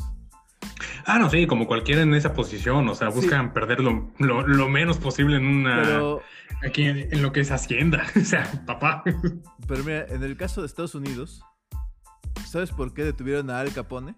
Ah, 1.05 1.19
no, 1.19 1.29
sí, 1.29 1.47
como 1.47 1.67
cualquiera 1.67 2.01
en 2.01 2.13
esa 2.13 2.33
posición, 2.33 2.87
o 2.89 2.95
sea, 2.95 3.11
Sí. 3.11 3.19
buscan 3.21 3.53
perder 3.53 3.79
lo, 3.81 4.11
lo- 4.19 4.45
lo 4.47 4.69
menos 4.69 4.97
posible 4.97 5.37
en 5.37 5.45
una... 5.45 5.81
Pero, 5.81 6.21
Aquí 6.63 6.83
en, 6.83 6.97
en 7.11 7.21
lo 7.23 7.31
que 7.31 7.39
es 7.39 7.49
Hacienda, 7.51 8.03
o 8.15 8.23
sea, 8.23 8.43
papá. 8.67 9.03
pero 9.67 9.83
mira, 9.83 10.05
en 10.09 10.23
el 10.23 10.37
caso 10.37 10.61
de 10.61 10.67
Estados 10.67 10.93
Unidos, 10.93 11.41
¿sabes 12.45 12.71
por 12.71 12.93
qué 12.93 13.03
detuvieron 13.03 13.49
a 13.49 13.59
Al 13.61 13.73
Capone? 13.73 14.15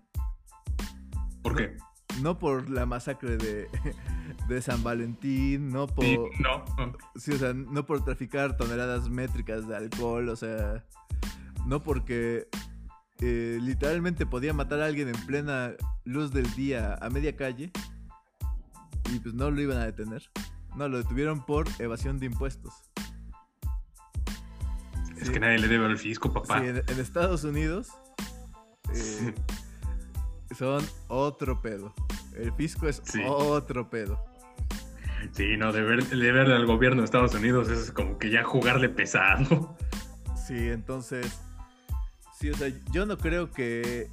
¿Por 1.41 1.55
qué? 1.55 1.77
No 2.21 2.37
por 2.39 2.69
la 2.69 2.85
masacre 2.85 3.37
de, 3.37 3.67
de 4.47 4.61
San 4.61 4.83
Valentín, 4.83 5.69
no 5.69 5.87
por... 5.87 6.03
Sí, 6.05 6.17
no, 6.39 6.65
no. 6.77 6.93
Sí, 7.15 7.31
o 7.31 7.37
sea, 7.37 7.53
no 7.53 7.85
por 7.85 8.03
traficar 8.03 8.57
toneladas 8.57 9.09
métricas 9.09 9.67
de 9.67 9.75
alcohol, 9.77 10.29
o 10.29 10.35
sea, 10.35 10.83
no 11.65 11.81
porque 11.81 12.47
eh, 13.21 13.57
literalmente 13.61 14.25
podía 14.25 14.53
matar 14.53 14.81
a 14.81 14.85
alguien 14.85 15.07
en 15.09 15.25
plena 15.25 15.73
luz 16.03 16.31
del 16.33 16.51
día 16.55 16.97
a 17.01 17.09
media 17.09 17.35
calle 17.35 17.71
y 19.13 19.19
pues 19.19 19.33
no 19.33 19.49
lo 19.51 19.61
iban 19.61 19.77
a 19.77 19.85
detener. 19.85 20.23
No, 20.75 20.87
lo 20.89 20.97
detuvieron 20.97 21.45
por 21.45 21.67
evasión 21.79 22.19
de 22.19 22.25
impuestos. 22.25 22.73
Es 25.17 25.27
Sí. 25.27 25.33
que 25.33 25.39
nadie 25.39 25.59
le 25.59 25.67
debe 25.67 25.85
al 25.85 25.97
fisco, 25.97 26.33
papá. 26.33 26.59
Sí, 26.59 26.67
en, 26.67 26.77
en 26.77 26.99
Estados 26.99 27.43
Unidos 27.43 27.89
eh, 28.93 29.33
son 30.57 30.83
otro 31.07 31.61
pedo. 31.61 31.93
El 32.35 32.51
fisco 32.53 32.87
es 32.87 33.01
Sí. 33.05 33.21
otro 33.25 33.89
pedo. 33.89 34.25
Sí, 35.31 35.55
no, 35.55 35.71
deber, 35.71 36.05
deber 36.09 36.51
al 36.51 36.65
gobierno 36.65 37.01
de 37.01 37.05
Estados 37.05 37.33
Unidos 37.35 37.69
es 37.69 37.91
como 37.91 38.17
que 38.17 38.29
ya 38.29 38.43
jugarle 38.43 38.89
pesado. 38.89 39.77
Sí, 40.47 40.57
entonces. 40.69 41.39
Sí, 42.43 42.49
o 42.49 42.57
sea, 42.57 42.67
yo 42.91 43.05
no 43.05 43.17
creo 43.17 43.53
que. 43.53 44.11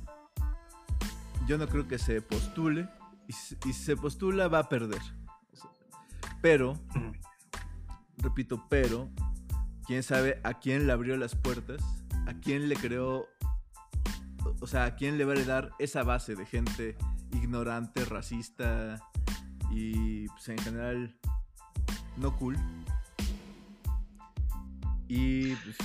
Yo 1.49 1.59
no 1.59 1.67
creo 1.67 1.89
que 1.89 1.99
se 1.99 2.23
postule. 2.23 2.89
Y, 3.27 3.33
si- 3.33 3.73
se 3.73 3.97
postula, 3.97 4.47
va 4.47 4.61
a 4.61 4.69
perder. 4.69 5.01
Pero, 6.41 6.79
repito, 8.19 8.65
pero. 8.69 9.11
Quién 9.85 10.05
sabe 10.05 10.41
a 10.45 10.55
quién 10.61 10.87
le 10.87 10.93
abrió 10.93 11.17
las 11.17 11.35
puertas. 11.35 11.83
A 12.29 12.35
quién 12.35 12.69
le 12.69 12.77
creó. 12.77 13.27
o- 14.61 14.67
sea, 14.69 14.85
a 14.85 14.95
quién 14.95 15.19
le 15.19 15.25
va 15.25 15.33
a 15.33 15.35
heredar 15.35 15.73
esa 15.81 16.05
base 16.05 16.37
de 16.37 16.47
gente 16.47 16.97
ignorante, 17.33 18.05
racista. 18.05 19.01
Y 19.73 20.29
pues 20.29 20.51
en 20.51 20.59
general. 20.59 21.19
No 22.17 22.37
cool. 22.37 22.57
Y 25.09 25.57
pues, 25.57 25.77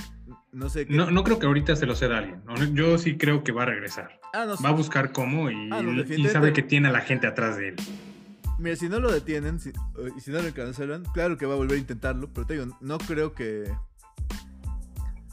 no 0.52 0.68
sé 0.68 0.86
qué. 0.86 0.94
No, 0.94 1.10
no 1.10 1.22
creo 1.24 1.38
que 1.38 1.46
ahorita 1.46 1.76
se 1.76 1.86
lo 1.86 1.94
ceda 1.94 2.16
a 2.16 2.18
alguien. 2.18 2.42
Yo 2.74 2.96
sí 2.98 3.16
creo 3.16 3.44
que 3.44 3.52
va 3.52 3.62
a 3.64 3.66
regresar. 3.66 4.20
Ah, 4.32 4.44
no, 4.46 4.56
Va 4.64 4.68
a 4.70 4.72
buscar 4.72 5.12
cómo 5.12 5.50
y, 5.50 5.70
Ah, 5.72 5.82
no, 5.82 6.02
y 6.02 6.28
sabe 6.28 6.52
que 6.52 6.62
tiene 6.62 6.88
a 6.88 6.92
la 6.92 7.00
gente 7.00 7.26
atrás 7.26 7.56
de 7.56 7.68
él. 7.70 7.76
Mira, 8.58 8.74
si 8.76 8.88
no 8.88 9.00
lo 9.00 9.12
detienen 9.12 9.60
si- 9.60 9.68
eh, 9.70 10.10
y 10.16 10.20
si 10.20 10.30
no 10.30 10.40
lo 10.40 10.52
cancelan, 10.54 11.04
claro 11.12 11.36
que 11.36 11.44
va 11.46 11.52
a 11.54 11.56
volver 11.56 11.76
a 11.76 11.80
intentarlo, 11.80 12.30
pero 12.32 12.46
te 12.46 12.54
digo, 12.58 12.76
no 12.80 12.96
creo 12.98 13.34
que. 13.34 13.70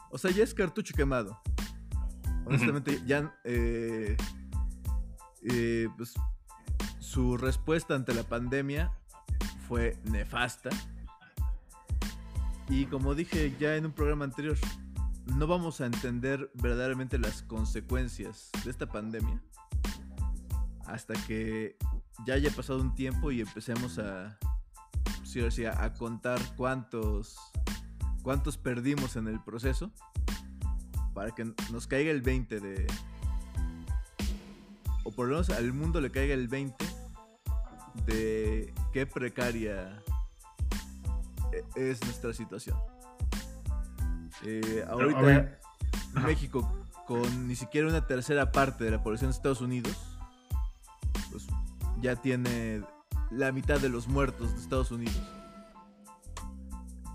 O 0.10 0.18
sea, 0.18 0.30
ya 0.32 0.44
es 0.44 0.54
cartucho 0.54 0.94
quemado. 0.94 1.40
Honestamente, 2.46 3.00
ya. 3.06 3.34
eh, 3.46 4.18
eh, 5.50 5.88
pues, 5.98 6.14
su 7.00 7.38
respuesta 7.38 7.96
ante 7.96 8.14
la 8.14 8.24
pandemia 8.24 8.92
fue 9.68 9.98
nefasta. 10.04 10.70
Y 12.70 12.86
como 12.86 13.14
dije 13.16 13.54
ya 13.60 13.76
en 13.76 13.86
un 13.86 13.92
programa 13.92 14.26
anterior, 14.26 14.58
no 15.26 15.48
vamos 15.48 15.82
a 15.82 15.86
entender 15.86 16.52
verdaderamente 16.54 17.18
las 17.18 17.44
consecuencias 17.44 18.50
de 18.64 18.72
esta 18.72 18.88
pandemia 18.88 19.42
hasta 20.86 21.14
que 21.28 21.78
ya 22.26 22.36
haya 22.36 22.52
pasado 22.52 22.80
un 22.80 22.94
tiempo 22.94 23.32
y 23.32 23.42
empecemos 23.42 24.00
a, 24.00 24.38
a 25.78 25.94
contar 25.94 26.40
cuántos, 26.56 27.38
cuántos 28.22 28.58
perdimos 28.58 29.16
en 29.16 29.28
el 29.28 29.42
proceso 29.42 29.92
para 31.14 31.32
que 31.32 31.54
nos 31.72 31.88
caiga 31.88 32.12
el 32.12 32.22
20 32.22 32.60
de... 32.60 32.88
O 35.04 35.12
por 35.12 35.28
lo 35.28 35.34
menos 35.34 35.50
al 35.50 35.74
mundo 35.74 36.00
le 36.02 36.12
caiga 36.12 36.34
el 36.34 36.48
20 36.48 36.86
de 38.06 38.74
qué 38.92 39.06
precaria 39.06 40.02
e- 41.52 41.92
es 41.92 42.02
nuestra 42.04 42.34
situación. 42.34 42.78
Eh, 44.46 44.86
ahorita. 44.88 45.60
México 46.26 46.84
con 47.06 47.48
ni 47.48 47.56
siquiera 47.56 47.88
una 47.88 48.06
tercera 48.08 48.52
parte 48.52 48.84
de 48.84 48.92
la 48.92 49.04
población 49.04 49.32
de 49.32 49.36
Estados 49.36 49.62
Unidos, 49.62 49.98
pues 51.32 51.48
ya 52.02 52.16
tiene 52.16 52.84
la 53.32 53.52
mitad 53.52 53.80
de 53.80 53.90
los 53.90 54.08
muertos 54.08 54.54
de 54.54 54.62
Estados 54.62 54.92
Unidos. 54.92 55.22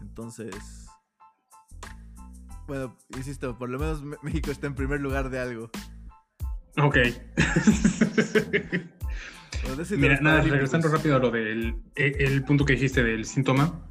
Entonces, 0.00 0.86
bueno, 2.66 2.96
insisto, 3.16 3.56
por 3.56 3.70
lo 3.70 3.78
menos 3.78 4.02
México 4.22 4.50
está 4.50 4.66
en 4.66 4.74
primer 4.74 5.00
lugar 5.00 5.30
de 5.30 5.38
algo. 5.40 5.70
Ok. 6.76 6.96
Mira, 9.96 10.20
nada, 10.20 10.42
regresando 10.42 10.88
rápido 10.88 11.16
a 11.16 11.18
lo 11.18 11.30
del 11.30 11.74
e, 11.96 12.14
el 12.20 12.44
punto 12.44 12.64
que 12.64 12.74
dijiste 12.74 13.02
del 13.02 13.24
síntoma. 13.24 13.87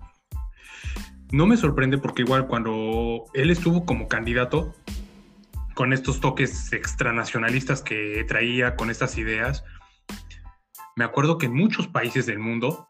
No 1.32 1.46
me 1.46 1.58
sorprende 1.58 1.98
porque 1.98 2.22
igual 2.22 2.48
cuando 2.48 3.26
él 3.34 3.52
estuvo 3.52 3.86
como 3.86 4.08
candidato, 4.08 4.74
con 5.74 5.94
estos 5.94 6.22
toques 6.22 6.74
extranacionalistas 6.74 7.82
que 7.82 8.26
traía, 8.28 8.76
con 8.76 8.90
estas 8.90 9.18
ideas, 9.18 9.64
me 10.96 11.06
acuerdo 11.06 11.38
que 11.38 11.46
en 11.46 11.54
muchos 11.54 11.88
países 11.88 12.26
del 12.26 12.40
mundo 12.40 12.90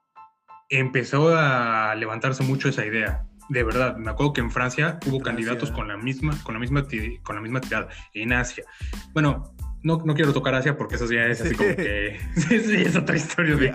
empezó 0.69 1.35
a 1.35 1.95
levantarse 1.95 2.43
mucho 2.43 2.69
esa 2.69 2.85
idea. 2.85 3.25
De 3.49 3.63
verdad, 3.63 3.97
me 3.97 4.09
acuerdo 4.11 4.33
que 4.33 4.41
en 4.41 4.51
Francia 4.51 4.99
hubo 5.05 5.19
candidatos 5.19 5.71
con 5.71 5.87
la 5.87 5.97
misma, 5.97 6.37
con 6.43 6.53
la 6.53 6.59
misma, 6.59 6.85
con 7.23 7.35
la 7.35 7.41
misma 7.41 7.59
tirada. 7.59 7.89
En 8.13 8.33
Asia. 8.33 8.63
Bueno, 9.13 9.53
no, 9.83 10.01
no 10.05 10.15
quiero 10.15 10.31
tocar 10.31 10.55
Asia 10.55 10.77
porque 10.77 10.95
eso 10.95 11.11
ya 11.11 11.25
es 11.25 11.41
así 11.41 11.55
como 11.55 11.75
que. 11.75 12.19
sí, 12.35 12.81
es 12.85 12.95
otra 12.95 13.17
historia. 13.17 13.73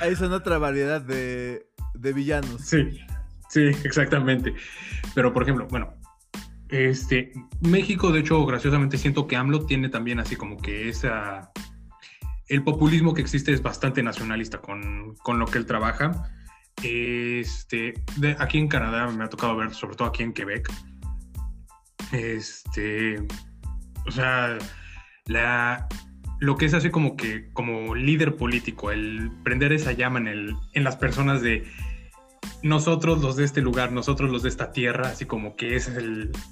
Ahí, 0.00 0.14
son 0.14 0.32
otra 0.32 0.58
variedad 0.58 1.00
de, 1.00 1.66
de 1.94 2.12
villanos. 2.12 2.60
Sí, 2.62 3.00
sí, 3.54 3.60
exactamente. 3.84 4.54
Pero 5.14 5.32
por 5.32 5.44
ejemplo, 5.44 5.66
bueno, 5.70 5.94
este, 6.68 7.32
México, 7.60 8.10
de 8.10 8.20
hecho, 8.20 8.44
graciosamente 8.46 8.98
siento 8.98 9.26
que 9.26 9.36
AMLO 9.36 9.66
tiene 9.66 9.88
también 9.88 10.18
así 10.18 10.36
como 10.36 10.56
que 10.56 10.88
esa... 10.88 11.50
El 12.48 12.62
populismo 12.62 13.14
que 13.14 13.22
existe 13.22 13.52
es 13.52 13.62
bastante 13.62 14.02
nacionalista 14.02 14.58
con, 14.58 15.14
con 15.22 15.38
lo 15.38 15.46
que 15.46 15.58
él 15.58 15.66
trabaja. 15.66 16.30
Este, 16.82 17.94
aquí 18.38 18.58
en 18.58 18.68
Canadá 18.68 19.10
me 19.10 19.24
ha 19.24 19.28
tocado 19.28 19.56
ver, 19.56 19.72
sobre 19.72 19.96
todo 19.96 20.08
aquí 20.08 20.22
en 20.22 20.34
Quebec, 20.34 20.70
este, 22.12 23.26
o 24.06 24.10
sea, 24.10 24.58
la, 25.26 25.88
lo 26.40 26.56
que 26.56 26.66
es 26.66 26.74
así 26.74 26.90
como 26.90 27.16
que 27.16 27.50
como 27.52 27.94
líder 27.94 28.36
político, 28.36 28.90
el 28.90 29.30
prender 29.42 29.72
esa 29.72 29.92
llama 29.92 30.18
en, 30.18 30.28
el, 30.28 30.56
en 30.74 30.84
las 30.84 30.96
personas 30.96 31.40
de 31.40 31.64
nosotros 32.64 33.20
los 33.20 33.36
de 33.36 33.44
este 33.44 33.60
lugar, 33.60 33.92
nosotros 33.92 34.30
los 34.30 34.42
de 34.42 34.48
esta 34.48 34.72
tierra, 34.72 35.08
así 35.08 35.26
como 35.26 35.54
que 35.54 35.76
es 35.76 35.92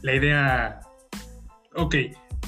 la 0.03 0.15
idea, 0.15 0.81
ok, 1.75 1.97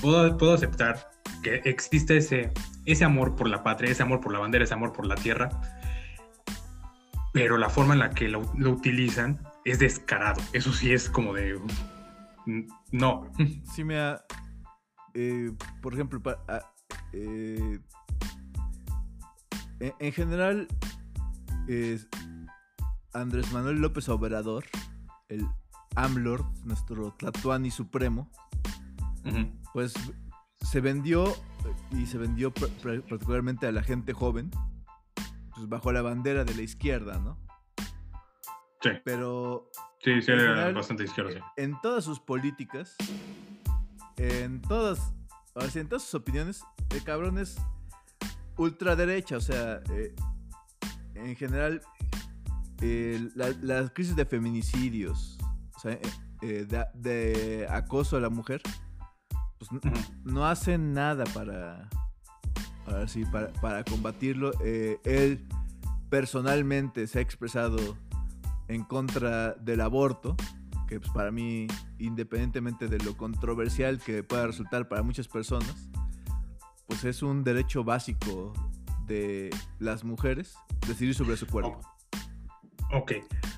puedo, 0.02 0.36
puedo 0.36 0.52
aceptar 0.52 1.10
que 1.42 1.62
existe 1.64 2.18
ese, 2.18 2.52
ese 2.84 3.04
amor 3.04 3.34
por 3.34 3.48
la 3.48 3.62
patria, 3.62 3.90
ese 3.90 4.02
amor 4.02 4.20
por 4.20 4.32
la 4.32 4.38
bandera, 4.38 4.64
ese 4.64 4.74
amor 4.74 4.92
por 4.92 5.06
la 5.06 5.14
tierra, 5.14 5.48
pero 7.32 7.56
la 7.56 7.70
forma 7.70 7.94
en 7.94 8.00
la 8.00 8.10
que 8.10 8.28
lo, 8.28 8.40
utilizan 8.70 9.40
es 9.64 9.78
descarado. 9.78 10.42
Eso 10.52 10.70
sí 10.70 10.92
es 10.92 11.08
como 11.08 11.32
de... 11.32 11.58
No. 12.92 13.32
Sí 13.74 13.82
me 13.82 13.98
ha... 13.98 14.22
Eh, 15.14 15.50
por 15.80 15.94
ejemplo, 15.94 16.20
ah, 16.48 16.70
eh, 17.14 17.78
en, 19.80 20.12
general, 20.12 20.68
Andrés 23.14 23.52
Manuel 23.52 23.80
López 23.80 24.08
Obrador, 24.08 24.64
el 25.28 25.46
AMLOR, 25.94 26.44
nuestro 26.64 27.12
Tlatuani 27.12 27.70
supremo, 27.70 28.30
pues 29.72 29.94
se 30.60 30.80
vendió 30.80 31.32
y 31.92 32.06
se 32.06 32.18
vendió 32.18 32.52
particularmente 32.52 33.66
a 33.66 33.72
la 33.72 33.82
gente 33.82 34.12
joven, 34.12 34.50
pues 35.54 35.68
bajo 35.68 35.92
la 35.92 36.02
bandera 36.02 36.44
de 36.44 36.54
la 36.54 36.62
izquierda, 36.62 37.18
¿no? 37.18 37.38
Sí. 38.82 38.90
Pero. 39.04 39.70
Sí, 40.02 40.20
sí, 40.20 40.32
era 40.32 40.70
bastante 40.72 41.04
izquierda, 41.04 41.32
sí. 41.32 41.38
En 41.56 41.80
todas 41.80 42.04
sus 42.04 42.20
políticas, 42.20 42.96
en 44.16 44.60
todas, 44.60 45.14
en 45.74 45.88
todas 45.88 46.02
sus 46.02 46.14
opiniones, 46.14 46.62
el 46.90 47.02
cabrón 47.04 47.38
es 47.38 47.56
ultraderecha, 48.58 49.38
o 49.38 49.40
sea, 49.40 49.80
eh, 49.90 50.14
en 51.14 51.36
general 51.36 51.80
la, 53.34 53.88
crisis 53.88 54.16
de 54.16 54.24
feminicidios, 54.24 55.38
o 55.76 55.80
sea, 55.80 55.92
eh, 55.92 56.00
eh, 56.42 56.84
de, 56.94 57.66
acoso 57.70 58.16
a 58.16 58.20
la 58.20 58.30
mujer, 58.30 58.62
pues 59.58 59.70
no 60.24 60.46
hacen 60.46 60.92
nada 60.92 61.24
para, 61.32 61.88
para, 62.84 63.52
para, 63.60 63.84
combatirlo. 63.84 64.52
Eh, 64.62 64.98
él 65.04 65.46
personalmente 66.10 67.06
se 67.06 67.18
ha 67.18 67.22
expresado 67.22 67.96
en 68.68 68.84
contra 68.84 69.54
del 69.54 69.80
aborto, 69.80 70.36
que 70.88 71.00
pues, 71.00 71.10
para 71.12 71.30
mí, 71.30 71.66
independientemente 71.98 72.88
de 72.88 72.98
lo 72.98 73.16
controversial 73.16 74.00
que 74.00 74.22
pueda 74.22 74.46
resultar 74.46 74.88
para 74.88 75.02
muchas 75.02 75.28
personas, 75.28 75.88
pues 76.86 77.04
es 77.04 77.22
un 77.22 77.44
derecho 77.44 77.84
básico 77.84 78.52
de 79.06 79.50
las 79.78 80.04
mujeres 80.04 80.54
decidir 80.86 81.14
sobre 81.14 81.36
su 81.36 81.46
cuerpo. 81.46 81.80
Ok. 82.92 83.12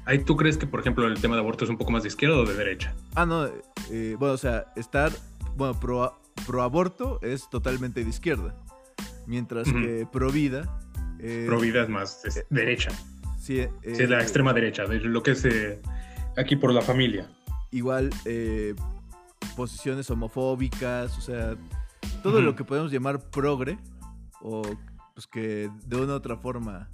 Ahí 0.04 0.20
tú 0.20 0.36
crees 0.36 0.56
que, 0.56 0.66
por 0.66 0.80
ejemplo, 0.80 1.06
el 1.06 1.20
tema 1.20 1.34
de 1.34 1.40
aborto 1.40 1.64
es 1.64 1.70
un 1.70 1.76
poco 1.76 1.90
más 1.90 2.02
de 2.02 2.08
izquierda 2.08 2.36
o 2.36 2.44
de 2.44 2.54
derecha? 2.54 2.94
Ah, 3.14 3.26
no. 3.26 3.46
Eh, 3.90 4.16
bueno, 4.18 4.34
o 4.34 4.38
sea, 4.38 4.72
estar. 4.76 5.12
Bueno, 5.56 5.78
pro, 5.78 6.18
pro, 6.46 6.62
aborto 6.62 7.18
es 7.22 7.48
totalmente 7.50 8.02
de 8.02 8.10
izquierda. 8.10 8.54
Mientras 9.26 9.70
que 9.72 10.06
pro 10.10 10.30
vida. 10.30 10.80
pro 11.46 11.58
vida 11.58 11.82
es 11.82 11.88
más 11.88 12.24
eh, 12.24 12.46
derecha. 12.50 12.90
Sí, 13.40 13.60
es 13.82 14.08
la 14.08 14.18
eh, 14.18 14.22
extrema 14.22 14.52
derecha, 14.52 14.86
de 14.86 15.00
lo 15.00 15.22
que 15.22 15.32
es 15.32 15.46
aquí 16.36 16.56
por 16.56 16.72
la 16.72 16.82
familia. 16.82 17.28
Igual, 17.70 18.10
posiciones 19.56 20.10
homofóbicas, 20.10 21.16
o 21.18 21.20
sea, 21.20 21.56
todo 22.22 22.40
lo 22.40 22.54
que 22.54 22.64
podemos 22.64 22.92
llamar 22.92 23.30
progre, 23.30 23.78
o 24.40 24.62
pues 25.14 25.26
que 25.26 25.70
de 25.86 25.96
una 25.96 26.12
u 26.12 26.16
otra 26.16 26.36
forma 26.36 26.90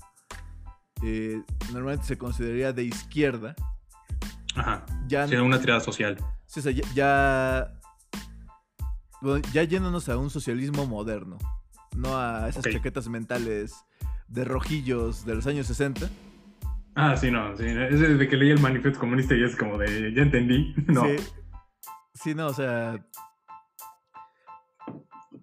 eh, 1.02 1.42
normalmente 1.72 2.06
se 2.06 2.16
consideraría 2.16 2.72
de 2.72 2.84
izquierda. 2.84 3.54
Ajá. 4.54 4.84
Ya 5.08 5.26
una 5.42 5.60
tirada 5.60 5.80
social. 5.80 6.16
Sí, 6.46 6.60
o 6.60 6.62
sea, 6.62 6.72
ya, 6.72 7.72
ya, 9.52 9.62
yéndonos 9.64 10.08
a 10.08 10.18
un 10.18 10.30
socialismo 10.30 10.86
moderno, 10.86 11.38
no 11.96 12.18
a 12.18 12.48
esas 12.48 12.64
chaquetas 12.64 13.08
mentales 13.08 13.74
de 14.28 14.44
rojillos 14.44 15.24
de 15.24 15.34
los 15.34 15.46
años 15.46 15.66
60. 15.66 16.08
Ah, 16.94 17.16
sí, 17.16 17.30
no, 17.30 17.56
sí, 17.56 17.64
es 17.64 18.00
desde 18.00 18.28
que 18.28 18.36
leí 18.36 18.50
el 18.50 18.60
manifiesto 18.60 19.00
comunista 19.00 19.34
y 19.34 19.42
es 19.42 19.56
como 19.56 19.78
de, 19.78 20.12
ya 20.14 20.22
entendí, 20.22 20.74
no. 20.86 21.04
Sí, 21.04 21.16
sí 22.14 22.34
no, 22.34 22.48
o 22.48 22.54
sea, 22.54 23.02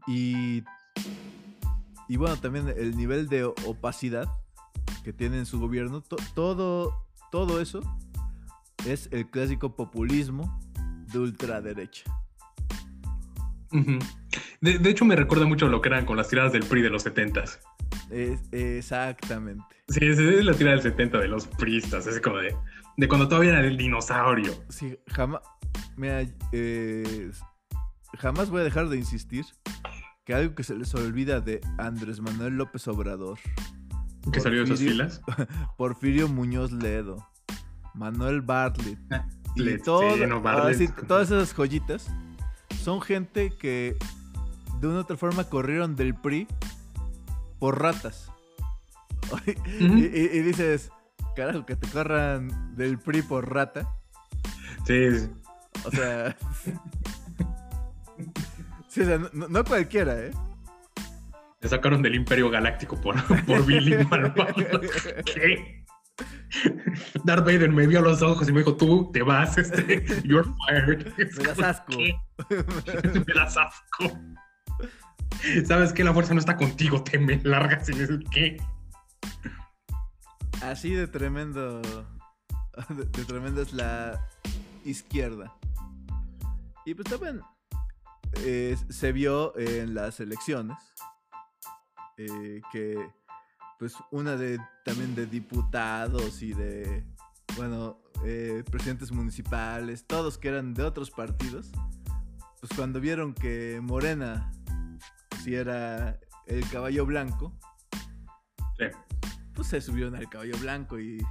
y, 0.06 0.64
y 2.08 2.18
bueno, 2.18 2.38
también 2.38 2.70
el 2.78 2.96
nivel 2.96 3.28
de 3.28 3.46
opacidad 3.46 4.28
que 5.10 5.14
tiene 5.14 5.40
en 5.40 5.48
su 5.48 5.60
gobierno, 5.60 6.04
todo, 6.36 7.08
todo 7.32 7.60
eso 7.60 7.82
es 8.86 9.10
el 9.12 9.28
clásico 9.28 9.76
populismo 9.76 10.60
de 11.12 11.18
ultraderecha. 11.18 12.04
de, 14.62 14.88
hecho, 14.88 15.06
me 15.06 15.16
recuerda 15.16 15.48
mucho 15.48 15.68
lo 15.68 15.82
que 15.82 15.90
eran 15.90 16.06
con 16.06 16.16
las 16.16 16.28
tiradas 16.28 16.54
del 16.54 16.64
PRI 16.64 16.84
de 16.84 16.92
los 16.92 17.08
70s. 17.08 17.58
exactamente. 18.52 19.66
Sí, 19.88 20.02
es, 20.04 20.20
es, 20.20 20.46
la 20.46 20.54
tirada 20.54 20.76
del 20.76 20.84
70 20.84 21.18
de 21.18 21.28
los 21.28 21.48
PRIistas, 21.48 22.06
es 22.06 22.22
como 22.22 22.38
de, 22.38 22.56
de 22.96 23.08
cuando 23.08 23.28
todavía 23.28 23.54
era 23.58 23.66
el 23.66 23.76
dinosaurio. 23.76 24.54
Sí, 24.70 24.96
jamás. 25.08 25.42
Eh, 26.52 27.32
jamás 28.20 28.52
voy 28.52 28.62
a 28.62 28.64
dejar 28.64 28.90
de 28.90 28.98
insistir 28.98 29.46
que 30.24 30.36
algo 30.36 30.54
que 30.54 30.62
se 30.62 30.76
les 30.76 30.94
olvida 30.94 31.42
de 31.42 31.62
Andrés 31.80 32.22
Manuel 32.22 32.58
López 32.58 32.88
Obrador 32.88 33.40
¿Qué 34.32 34.40
salió 34.40 34.60
de 34.60 34.66
esas 34.66 34.80
filas? 34.80 35.22
Porfirio 35.78 36.28
Muñoz 36.28 36.72
Ledo, 36.72 37.28
Manuel 37.94 38.42
Bartlett. 38.42 39.00
Ah, 39.12 39.28
y 39.56 39.78
todas 39.78 41.32
esas 41.32 41.54
joyitas 41.54 42.10
son 42.84 43.02
gente 43.02 43.52
que 43.52 43.98
de 44.80 44.88
una 44.88 44.98
u 44.98 45.02
otra 45.02 45.18
forma 45.18 45.44
corrieron 45.46 45.96
del 45.96 46.16
PRI 46.16 46.48
por 47.60 47.82
ratas. 47.82 48.32
y, 49.68 50.40
dices, 50.40 50.92
carajo, 51.36 51.66
que 51.66 51.76
te 51.76 51.88
corran 51.90 52.76
del 52.76 53.00
PRI 53.00 53.22
por 53.22 53.54
rata. 53.54 53.94
Sí. 54.86 55.30
O 55.86 55.92
sea. 55.92 56.36
sí, 58.88 59.02
o 59.02 59.06
sea, 59.06 59.20
no 59.34 59.64
cualquiera, 59.66 60.20
¿eh? 60.20 60.32
Le 61.62 61.68
sacaron 61.68 62.02
del 62.02 62.16
Imperio 62.16 62.50
Galáctico 62.50 63.00
por, 63.00 63.16
por 63.46 63.66
Billy 63.66 63.96
¿Qué? 65.26 65.86
Darth 67.24 67.46
Vader 67.46 67.72
me 67.72 67.88
vio 67.88 68.02
los 68.02 68.22
ojos 68.22 68.48
y 68.50 68.52
me 68.52 68.60
dijo, 68.60 68.76
tú 68.76 69.10
te 69.14 69.22
vas, 69.22 69.58
este, 69.58 70.04
you're 70.24 70.50
fired. 70.68 71.14
Me 71.18 71.44
das 71.44 71.60
asco. 71.60 71.98
me 73.28 73.34
das 73.34 73.58
asco. 73.58 74.20
¿Sabes 75.66 75.94
qué? 75.94 76.04
La 76.04 76.14
fuerza 76.14 76.34
no 76.34 76.40
está 76.40 76.58
contigo, 76.58 77.04
te 77.04 77.20
me 77.20 77.38
largas 77.44 77.88
y 77.90 77.94
me 77.94 78.20
¿qué? 78.32 78.58
así 80.62 80.94
de 80.94 81.08
tremendo. 81.08 81.82
De, 82.90 83.06
de 83.06 83.26
tremenda 83.26 83.62
es 83.62 83.74
la 83.74 84.28
izquierda. 84.86 85.54
Y 86.86 86.94
pues 86.94 87.10
también 87.10 87.42
eh, 88.44 88.76
se 88.90 89.12
vio 89.12 89.58
en 89.58 89.94
las 89.94 90.20
elecciones 90.20 90.78
eh, 92.20 92.62
que 92.72 92.98
pues 93.80 93.94
una 94.12 94.36
de 94.36 94.60
también 94.84 95.16
de 95.16 95.26
diputados 95.26 96.42
y 96.42 96.54
de 96.54 97.06
bueno 97.56 97.98
eh, 98.26 98.64
presidentes 98.70 99.12
municipales 99.12 100.06
todos 100.06 100.38
que 100.38 100.50
eran 100.50 100.74
de 100.74 100.84
otros 100.84 101.10
partidos 101.12 101.72
pues 102.60 102.72
cuando 102.76 103.00
vieron 103.00 103.34
que 103.34 103.80
Morena 103.82 104.52
si 105.44 105.56
era 105.56 106.20
el 106.46 106.68
caballo 106.70 107.06
blanco 107.06 107.58
Sí. 108.78 108.86
pues 109.54 109.68
se 109.70 109.82
subieron 109.82 110.16
al 110.16 110.30
caballo 110.30 110.58
blanco 110.60 111.00
y 111.00 111.22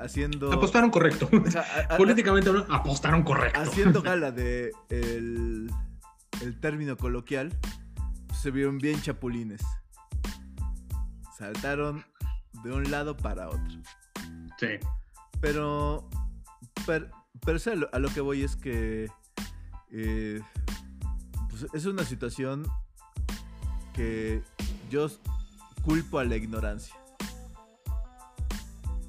haciendo 0.00 0.52
Apostaron 0.52 0.90
correcto. 0.90 1.28
o 1.46 1.50
sea, 1.50 1.62
a- 1.62 1.94
a- 1.94 1.96
Políticamente 1.96 2.48
hablando, 2.50 2.72
apostaron 2.74 3.22
correcto. 3.22 3.60
haciendo 3.60 4.02
gala 4.10 4.30
de 4.30 4.72
el, 4.90 5.70
el 6.42 6.60
término 6.60 6.96
coloquial, 6.98 7.58
se 8.42 8.50
vieron 8.50 8.76
bien 8.78 9.00
chapulines. 9.00 9.62
Saltaron 11.36 12.04
de 12.62 12.72
un 12.72 12.90
lado 12.90 13.16
para 13.16 13.48
otro. 13.48 13.82
Sí. 14.58 14.68
Pero, 15.40 16.08
per- 16.86 17.10
pero, 17.44 17.58
sí, 17.58 17.70
a, 17.70 17.74
lo, 17.74 17.88
a 17.92 17.98
lo 17.98 18.08
que 18.08 18.20
voy 18.20 18.42
es 18.42 18.56
que 18.56 19.10
eh, 19.90 20.40
pues, 21.50 21.66
es 21.74 21.84
una 21.84 22.04
situación 22.04 22.66
que 23.92 24.42
yo 24.90 25.08
culpo 25.82 26.18
a 26.18 26.24
la 26.24 26.36
ignorancia. 26.36 26.94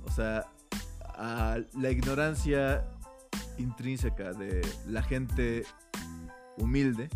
O 0.05 0.11
sea, 0.11 0.45
a 1.01 1.59
la 1.73 1.91
ignorancia 1.91 2.85
intrínseca 3.57 4.33
de 4.33 4.67
la 4.85 5.01
gente 5.01 5.65
humilde, 6.57 7.09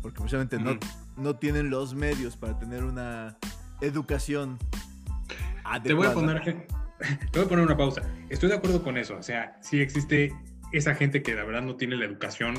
porque 0.00 0.18
precisamente 0.18 0.58
no, 0.58 0.78
no 1.16 1.36
tienen 1.36 1.70
los 1.70 1.94
medios 1.94 2.36
para 2.36 2.58
tener 2.58 2.84
una 2.84 3.36
educación 3.80 4.58
Te 5.82 5.92
voy 5.94 6.06
a 6.06 6.12
poner, 6.14 6.42
te 6.42 7.38
voy 7.38 7.46
a 7.46 7.48
poner 7.48 7.64
una 7.64 7.76
pausa. 7.76 8.02
Estoy 8.28 8.50
de 8.50 8.56
acuerdo 8.56 8.82
con 8.82 8.96
eso. 8.96 9.16
O 9.16 9.22
sea, 9.22 9.56
sí 9.60 9.80
existe 9.80 10.32
esa 10.72 10.94
gente 10.94 11.22
que 11.22 11.34
la 11.34 11.44
verdad 11.44 11.62
no 11.62 11.76
tiene 11.76 11.96
la 11.96 12.04
educación. 12.04 12.54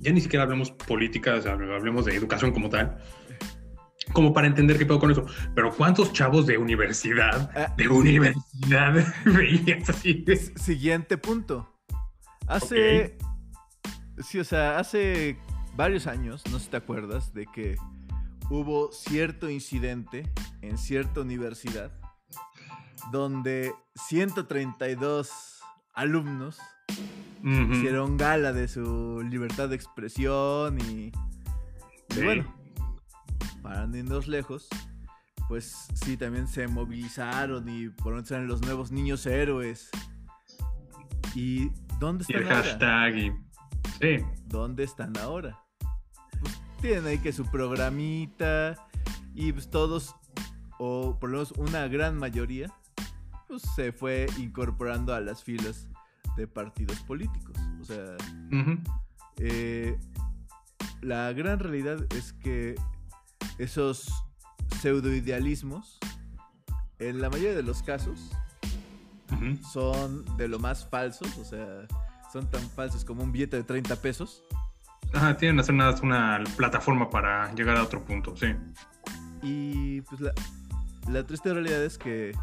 Ya 0.00 0.12
ni 0.12 0.20
siquiera 0.20 0.44
hablemos 0.44 0.70
política, 0.70 1.34
o 1.34 1.42
sea, 1.42 1.52
hablemos 1.52 2.04
de 2.04 2.14
educación 2.14 2.52
como 2.52 2.68
tal. 2.68 2.98
Como 4.12 4.32
para 4.32 4.46
entender 4.46 4.78
qué 4.78 4.86
pedo 4.86 4.98
con 4.98 5.10
eso. 5.10 5.26
Pero 5.54 5.72
¿cuántos 5.72 6.12
chavos 6.12 6.46
de 6.46 6.56
universidad, 6.56 7.50
Ah, 7.54 7.74
de 7.76 7.88
universidad, 7.88 8.94
veías 9.24 9.88
así? 9.90 10.24
Siguiente 10.56 11.18
punto. 11.18 11.74
Hace. 12.46 13.18
Sí, 14.18 14.38
o 14.38 14.44
sea, 14.44 14.78
hace 14.78 15.38
varios 15.76 16.06
años, 16.06 16.42
no 16.50 16.58
sé 16.58 16.64
si 16.64 16.70
te 16.70 16.76
acuerdas, 16.76 17.32
de 17.34 17.46
que 17.46 17.76
hubo 18.50 18.90
cierto 18.92 19.48
incidente 19.50 20.30
en 20.62 20.78
cierta 20.78 21.20
universidad 21.20 21.90
donde 23.12 23.72
132 23.94 25.60
alumnos 25.94 26.58
Ujú. 27.42 27.72
hicieron 27.72 28.16
gala 28.16 28.52
de 28.52 28.66
su 28.68 29.22
libertad 29.28 29.68
de 29.68 29.76
expresión 29.76 30.78
y. 30.80 31.12
bueno, 32.22 32.44
para 33.62 33.86
no 33.86 33.96
irnos 33.96 34.26
lejos, 34.26 34.68
pues 35.46 35.86
sí, 35.94 36.16
también 36.16 36.48
se 36.48 36.66
movilizaron 36.66 37.68
y 37.68 37.88
por 37.90 38.06
lo 38.08 38.16
menos 38.16 38.30
eran 38.30 38.48
los 38.48 38.60
nuevos 38.62 38.90
niños 38.90 39.24
héroes. 39.26 39.88
¿Y 41.34 41.70
dónde 42.00 42.24
Y 42.28 42.32
están 42.32 42.42
el 42.42 42.52
ahora? 42.52 42.62
hashtag 42.68 43.16
y... 43.18 43.32
Sí. 44.00 44.24
¿Dónde 44.46 44.84
están 44.84 45.16
ahora? 45.18 45.58
Tienen 46.80 47.06
ahí 47.06 47.18
que 47.18 47.32
su 47.32 47.44
programita 47.46 48.76
y 49.34 49.52
pues 49.52 49.68
todos, 49.68 50.14
o 50.78 51.18
por 51.18 51.30
lo 51.30 51.38
menos 51.38 51.52
una 51.52 51.88
gran 51.88 52.16
mayoría, 52.16 52.72
pues 53.48 53.62
se 53.74 53.92
fue 53.92 54.26
incorporando 54.38 55.14
a 55.14 55.20
las 55.20 55.42
filas 55.42 55.88
de 56.36 56.46
partidos 56.46 57.00
políticos. 57.00 57.56
O 57.80 57.84
sea, 57.84 58.16
eh, 59.38 59.98
la 61.00 61.32
gran 61.32 61.58
realidad 61.58 61.98
es 62.14 62.32
que 62.32 62.74
esos 63.58 64.08
pseudoidealismos, 64.80 65.98
en 66.98 67.20
la 67.20 67.30
mayoría 67.30 67.54
de 67.54 67.62
los 67.62 67.82
casos, 67.82 68.30
son 69.72 70.24
de 70.36 70.48
lo 70.48 70.58
más 70.58 70.88
falsos, 70.88 71.36
o 71.38 71.44
sea, 71.44 71.86
son 72.32 72.50
tan 72.50 72.62
falsos 72.70 73.04
como 73.04 73.22
un 73.22 73.32
billete 73.32 73.56
de 73.56 73.64
30 73.64 73.96
pesos. 73.96 74.42
Ajá, 75.14 75.36
tienen 75.36 75.60
hacer 75.60 75.74
nada 75.74 75.98
una 76.02 76.42
plataforma 76.56 77.08
para 77.08 77.52
llegar 77.54 77.76
a 77.76 77.82
otro 77.82 78.04
punto, 78.04 78.36
sí. 78.36 78.54
Y 79.42 80.00
pues 80.02 80.20
la, 80.20 80.32
la 81.08 81.26
triste 81.26 81.52
realidad 81.52 81.82
es 81.82 81.96
que, 81.96 82.36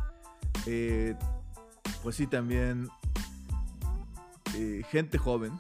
eh, 0.65 1.15
pues 2.01 2.15
sí, 2.15 2.28
también 2.28 2.89
eh, 4.56 4.84
gente 4.89 5.17
joven, 5.17 5.51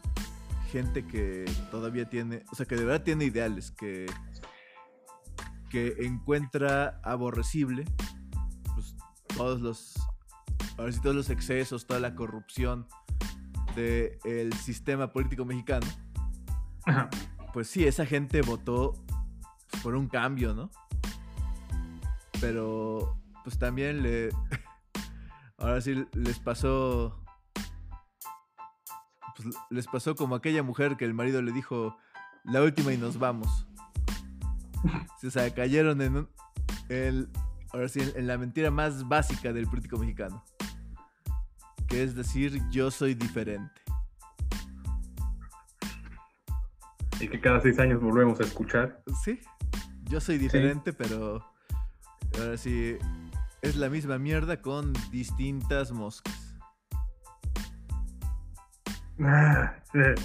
gente 0.71 1.05
que 1.05 1.45
todavía 1.69 2.09
tiene, 2.09 2.43
o 2.51 2.55
sea, 2.55 2.65
que 2.65 2.75
de 2.75 2.85
verdad 2.85 3.03
tiene 3.03 3.25
ideales, 3.25 3.71
que, 3.71 4.07
que 5.69 5.95
encuentra 5.99 6.99
aborrecible 7.03 7.85
pues, 8.73 8.95
todos 9.37 9.61
los, 9.61 9.93
ahora 10.77 10.91
sí, 10.91 10.99
todos 11.01 11.15
los 11.15 11.29
excesos, 11.29 11.85
toda 11.85 11.99
la 11.99 12.15
corrupción 12.15 12.87
del 13.75 14.53
sistema 14.53 15.11
político 15.11 15.45
mexicano. 15.45 15.85
Ajá. 16.85 17.09
Pues 17.53 17.67
sí, 17.69 17.85
esa 17.85 18.05
gente 18.05 18.41
votó 18.41 18.93
por 19.81 19.95
un 19.95 20.07
cambio, 20.07 20.53
¿no? 20.53 20.69
Pero 22.41 23.17
pues 23.43 23.57
también 23.57 24.03
le... 24.03 24.29
Ahora 25.57 25.79
sí 25.81 26.05
les 26.13 26.39
pasó... 26.39 27.21
Pues 29.35 29.55
les 29.69 29.87
pasó 29.87 30.15
como 30.15 30.35
aquella 30.35 30.63
mujer 30.63 30.95
que 30.97 31.05
el 31.05 31.13
marido 31.13 31.41
le 31.41 31.51
dijo, 31.51 31.97
la 32.43 32.61
última 32.61 32.93
y 32.93 32.97
nos 32.97 33.17
vamos. 33.19 33.67
O 35.25 35.31
sea, 35.31 35.51
cayeron 35.51 35.99
en 36.01 36.15
un... 36.17 36.29
el- 36.89 37.29
ahora 37.73 37.87
sí, 37.89 37.99
en 38.15 38.27
la 38.27 38.37
mentira 38.37 38.69
más 38.69 39.07
básica 39.07 39.51
del 39.51 39.65
político 39.65 39.97
mexicano. 39.97 40.43
Que 41.87 42.03
es 42.03 42.13
decir, 42.13 42.61
yo 42.69 42.91
soy 42.91 43.15
diferente. 43.15 43.81
Y 47.19 47.27
que 47.27 47.39
cada 47.39 47.61
seis 47.61 47.79
años 47.79 48.01
volvemos 48.01 48.39
a 48.39 48.43
escuchar. 48.43 49.01
Sí, 49.23 49.39
yo 50.03 50.19
soy 50.19 50.37
diferente, 50.37 50.93
pero 50.93 51.43
ahora 52.39 52.57
sí 52.57 52.97
es 53.61 53.75
la 53.75 53.89
misma 53.89 54.17
mierda 54.17 54.61
con 54.61 54.93
distintas 55.11 55.91
moscas. 55.91 56.55
Ah. 59.19 59.75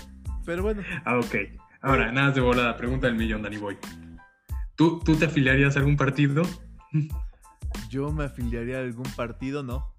Pero 0.45 0.63
bueno, 0.63 0.83
Ah, 1.05 1.19
ok. 1.19 1.37
Ahora, 1.83 2.11
nada 2.11 2.33
de 2.33 2.41
volada. 2.41 2.77
Pregunta 2.77 3.07
del 3.07 3.17
millón, 3.17 3.43
Danny 3.43 3.59
Boy. 3.59 3.79
¿Tú, 4.75 4.99
¿Tú 5.05 5.15
te 5.15 5.27
afiliarías 5.27 5.77
a 5.77 5.79
algún 5.79 5.97
partido? 5.97 6.43
yo 7.91 8.11
me 8.13 8.25
afiliaría 8.25 8.79
a 8.79 8.81
algún 8.81 9.07
partido, 9.17 9.63
no. 9.63 9.95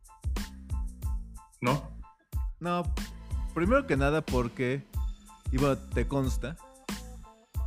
¿No? 1.62 1.92
No, 2.60 2.84
primero 3.54 3.88
que 3.88 3.98
nada 3.98 4.22
porque, 4.22 4.84
y 5.52 5.58
bueno, 5.58 5.78
te 5.78 6.08
consta, 6.08 6.58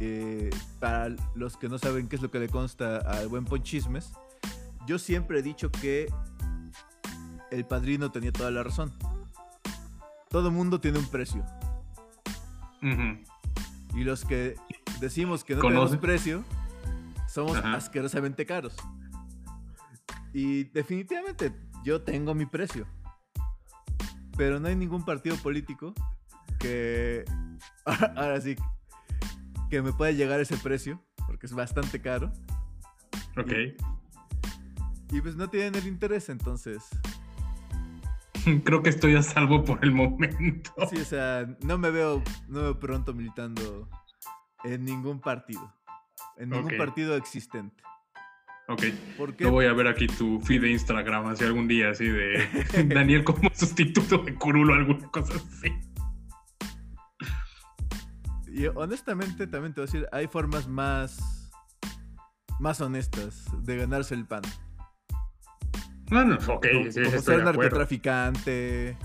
eh, 0.00 0.50
para 0.80 1.14
los 1.34 1.56
que 1.56 1.68
no 1.68 1.78
saben 1.78 2.08
qué 2.08 2.16
es 2.16 2.22
lo 2.22 2.30
que 2.30 2.38
le 2.38 2.48
consta 2.48 2.98
al 2.98 3.28
buen 3.28 3.44
Ponchismes, 3.44 4.12
yo 4.86 4.98
siempre 4.98 5.38
he 5.38 5.42
dicho 5.42 5.70
que 5.70 6.08
el 7.50 7.64
padrino 7.64 8.10
tenía 8.10 8.32
toda 8.32 8.50
la 8.50 8.62
razón. 8.62 8.92
Todo 10.28 10.50
mundo 10.50 10.80
tiene 10.80 10.98
un 10.98 11.06
precio. 11.06 11.44
Y 13.94 14.04
los 14.04 14.24
que 14.24 14.56
decimos 15.00 15.42
que 15.44 15.54
no 15.54 15.62
¿Conoce? 15.62 15.96
tenemos 15.96 16.04
precio, 16.04 16.44
somos 17.28 17.56
Ajá. 17.56 17.74
asquerosamente 17.74 18.44
caros. 18.44 18.76
Y 20.34 20.64
definitivamente 20.64 21.54
yo 21.84 22.02
tengo 22.02 22.34
mi 22.34 22.44
precio. 22.44 22.86
Pero 24.36 24.58
no 24.58 24.68
hay 24.68 24.74
ningún 24.76 25.04
partido 25.04 25.36
político 25.36 25.94
que 26.58 27.24
ahora 28.16 28.40
sí 28.40 28.56
que 29.74 29.82
me 29.82 29.92
pueda 29.92 30.12
llegar 30.12 30.38
ese 30.38 30.56
precio, 30.56 31.02
porque 31.26 31.46
es 31.46 31.52
bastante 31.52 32.00
caro. 32.00 32.32
Ok. 33.36 33.52
Y 35.10 35.20
pues 35.20 35.34
no 35.34 35.50
tienen 35.50 35.74
el 35.74 35.88
interés, 35.88 36.28
entonces. 36.28 36.84
Creo 38.64 38.84
que 38.84 38.90
estoy 38.90 39.16
a 39.16 39.22
salvo 39.24 39.64
por 39.64 39.84
el 39.84 39.90
momento. 39.90 40.70
Sí, 40.88 40.98
o 40.98 41.04
sea, 41.04 41.56
no 41.62 41.76
me 41.76 41.90
veo, 41.90 42.22
no 42.46 42.58
me 42.58 42.62
veo 42.62 42.78
pronto 42.78 43.14
militando 43.14 43.88
en 44.62 44.84
ningún 44.84 45.20
partido. 45.20 45.74
En 46.36 46.50
ningún 46.50 46.76
partido 46.78 47.16
existente. 47.16 47.82
Ok. 48.68 48.84
¿Por 49.16 49.34
qué? 49.34 49.42
No 49.42 49.50
voy 49.50 49.66
a 49.66 49.72
ver 49.72 49.88
aquí 49.88 50.06
tu 50.06 50.40
feed 50.40 50.60
de 50.60 50.70
Instagram 50.70 51.26
así 51.26 51.42
algún 51.42 51.66
día, 51.66 51.90
así 51.90 52.06
de 52.06 52.46
Daniel 52.94 53.24
como 53.24 53.50
sustituto 53.52 54.18
de 54.18 54.36
Curulo, 54.36 54.74
alguna 54.74 55.08
cosa 55.08 55.34
así. 55.34 55.72
Y 58.56 58.66
honestamente, 58.66 59.46
también 59.48 59.74
te 59.74 59.80
voy 59.80 59.88
a 59.88 59.92
decir, 59.92 60.08
hay 60.12 60.28
formas 60.28 60.68
más. 60.68 61.50
más 62.60 62.80
honestas 62.80 63.44
de 63.64 63.76
ganarse 63.78 64.14
el 64.14 64.26
pan. 64.26 64.42
No, 66.10 66.24
no, 66.24 66.36
ok, 66.36 66.66
como, 66.72 66.92
sí, 66.92 67.02
como 67.02 67.18
ser 67.20 67.44
narcotraficante. 67.44 68.96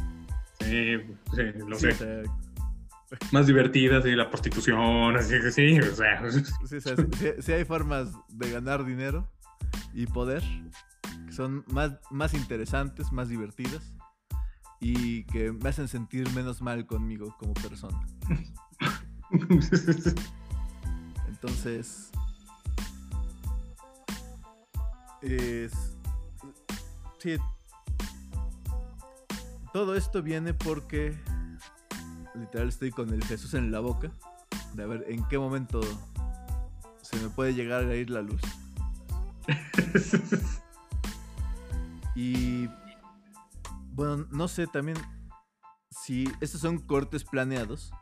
Sí, 0.60 0.98
sí, 1.34 1.42
lo 1.68 1.76
Sí, 1.80 1.92
sé. 1.92 2.22
o 2.22 2.28
sea, 3.08 3.18
Más 3.32 3.48
divertidas 3.48 4.06
y 4.06 4.12
la 4.16 4.30
prostitución, 4.30 5.16
así 5.16 5.40
que 5.42 5.52
sí, 5.52 5.80
o 5.80 5.96
sea. 5.96 6.30
sí, 6.32 6.44
o 6.76 6.82
sea, 6.82 6.96
sí- 6.96 7.04
sí- 7.18 7.32
sí 7.42 7.52
hay 7.54 7.66
formas 7.66 8.12
de 8.28 8.52
ganar 8.52 8.86
dinero 8.86 9.28
y 9.94 10.06
poder 10.06 10.44
que 11.26 11.32
son 11.32 11.64
más, 11.72 11.94
más 12.12 12.34
interesantes, 12.36 13.12
más 13.12 13.30
divertidas 13.30 13.94
y 14.80 15.24
que 15.24 15.52
me 15.52 15.70
hacen 15.70 15.88
sentir 15.88 16.30
menos 16.34 16.62
mal 16.62 16.86
conmigo 16.86 17.36
como 17.40 17.54
persona. 17.56 18.00
Entonces. 21.28 22.10
Es. 25.22 25.74
Sí. 27.20 27.38
Todo 29.74 29.96
esto 29.96 30.22
viene 30.22 30.54
porque. 30.54 31.18
Literal 32.36 32.70
estoy 32.70 32.92
con 32.92 33.14
el 33.14 33.24
Jesús 33.26 33.54
en 33.54 33.72
la 33.72 33.80
boca. 33.80 34.12
De 34.74 34.84
a 34.84 34.88
ver 34.88 35.06
en 35.08 35.28
qué 35.28 35.38
momento 35.38 35.82
se 37.02 37.18
me 37.18 37.30
puede 37.30 37.54
llegar 37.54 37.86
a 37.86 37.96
ir 37.96 38.10
la 38.10 38.22
luz. 38.22 38.42
Y. 42.16 42.68
Bueno, 43.94 44.28
no 44.32 44.48
sé 44.50 44.68
también 44.68 44.98
si 45.90 46.30
estos 46.42 46.60
son 46.60 46.80
cortes 46.80 47.24
planeados. 47.24 47.94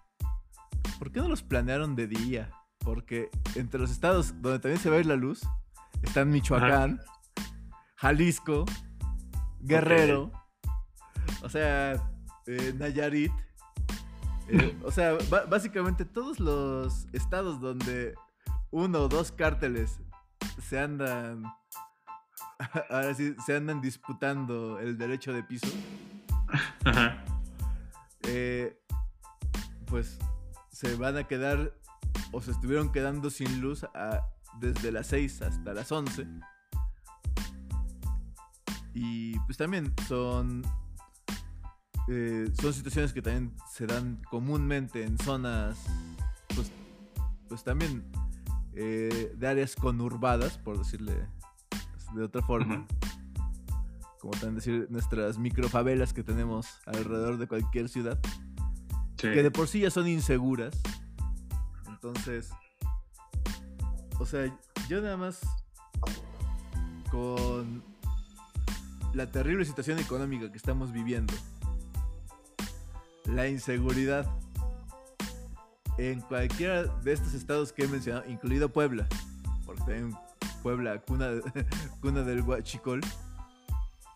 ¿Por 0.98 1.12
qué 1.12 1.20
no 1.20 1.28
los 1.28 1.44
planearon 1.44 1.96
de 1.96 2.08
día? 2.08 2.52
Porque 2.80 3.30
entre 3.56 3.80
los 3.80 3.92
estados 3.92 4.42
donde 4.42 4.60
también 4.60 4.80
se 4.82 4.90
va 4.90 4.98
a 4.98 5.00
ir 5.00 5.06
la 5.06 5.16
luz 5.16 5.42
están 6.02 6.30
Michoacán, 6.30 7.02
Jalisco, 7.96 8.66
Guerrero, 9.60 10.32
o 11.42 11.50
sea, 11.50 11.94
eh, 12.46 12.74
Nayarit. 12.78 13.32
eh, 14.50 14.78
o 14.84 14.92
sea, 14.92 15.18
básicamente 15.50 16.06
todos 16.06 16.40
los 16.40 17.08
estados 17.14 17.60
donde 17.60 18.16
uno 18.72 19.02
o 19.02 19.08
dos 19.08 19.32
cárteles 19.32 20.00
se 20.62 20.80
andan. 20.80 21.44
Ahora 22.90 23.14
sí, 23.14 23.36
se 23.46 23.56
andan 23.56 23.82
disputando 23.82 24.80
el 24.80 24.98
derecho 24.98 25.34
de 25.34 25.44
piso. 25.44 25.68
Ajá. 26.86 27.24
eh, 28.24 28.80
pues 29.86 30.18
se 30.78 30.96
van 30.96 31.18
a 31.18 31.24
quedar 31.24 31.74
o 32.32 32.40
se 32.40 32.52
estuvieron 32.52 32.92
quedando 32.92 33.32
sin 33.32 33.62
luz 33.62 33.84
a- 33.96 34.22
desde 34.60 34.92
las 34.92 35.08
6 35.08 35.42
hasta 35.42 35.74
las 35.74 35.92
11. 35.92 36.28
Y 38.94 39.40
pues 39.40 39.58
también 39.58 39.92
son 40.08 40.62
eh, 42.08 42.46
son 42.62 42.74
situaciones 42.74 43.12
que 43.12 43.24
también 43.24 43.56
se 43.74 43.88
dan 43.88 44.22
comúnmente 44.30 45.04
en 45.04 45.18
zonas 45.18 45.80
pues, 46.56 46.72
pues 47.50 47.64
también 47.64 48.04
eh, 48.74 49.34
de 49.36 49.48
áreas 49.48 49.76
conurbadas, 49.76 50.60
por 50.60 50.78
decirle 50.78 51.28
de 52.14 52.24
otra 52.24 52.44
forma. 52.44 52.86
Como 54.20 54.32
también 54.34 54.56
decir 54.56 54.88
nuestras 54.92 55.40
microfavelas 55.40 56.14
que 56.14 56.24
tenemos 56.24 56.68
alrededor 56.86 57.38
de 57.40 57.48
cualquier 57.48 57.90
ciudad 57.90 58.20
Sí. 59.18 59.30
que 59.30 59.44
de 59.44 59.52
por 59.52 59.68
sí 59.68 59.82
ya 59.82 59.92
son 59.92 60.08
inseguras. 60.08 60.74
Entonces, 61.88 62.50
o 64.20 64.26
sea, 64.26 64.56
yo 64.88 65.02
nada 65.02 65.18
más 65.18 65.42
con 67.10 67.84
la 69.14 69.32
terrible 69.32 69.66
situación 69.66 70.00
económica 70.00 70.52
que 70.52 70.58
estamos 70.58 70.92
viviendo, 70.92 71.34
la 73.26 73.48
inseguridad 73.48 74.28
en 75.98 76.22
cualquiera 76.22 76.84
de 76.84 77.14
estos 77.14 77.34
estados 77.34 77.74
que 77.74 77.86
he 77.86 77.88
mencionado, 77.88 78.30
incluido 78.30 78.70
Puebla, 78.70 79.08
porque 79.66 79.82
también 79.82 80.16
Puebla, 80.62 81.02
cuna, 81.02 81.30
cuna 82.02 82.22
del 82.22 82.42
huachicol, 82.42 83.02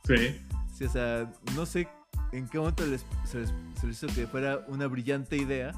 Sí. 0.06 0.42
Sí, 0.76 0.86
o 0.86 0.90
sea, 0.90 1.32
no 1.56 1.66
sé 1.66 1.88
en 2.32 2.48
qué 2.48 2.58
momento 2.60 2.86
les- 2.86 3.06
se, 3.26 3.40
les, 3.40 3.54
se 3.80 3.88
les 3.88 4.04
hizo 4.04 4.14
que 4.14 4.28
fuera 4.28 4.66
una 4.68 4.88
brillante 4.88 5.38
idea, 5.38 5.74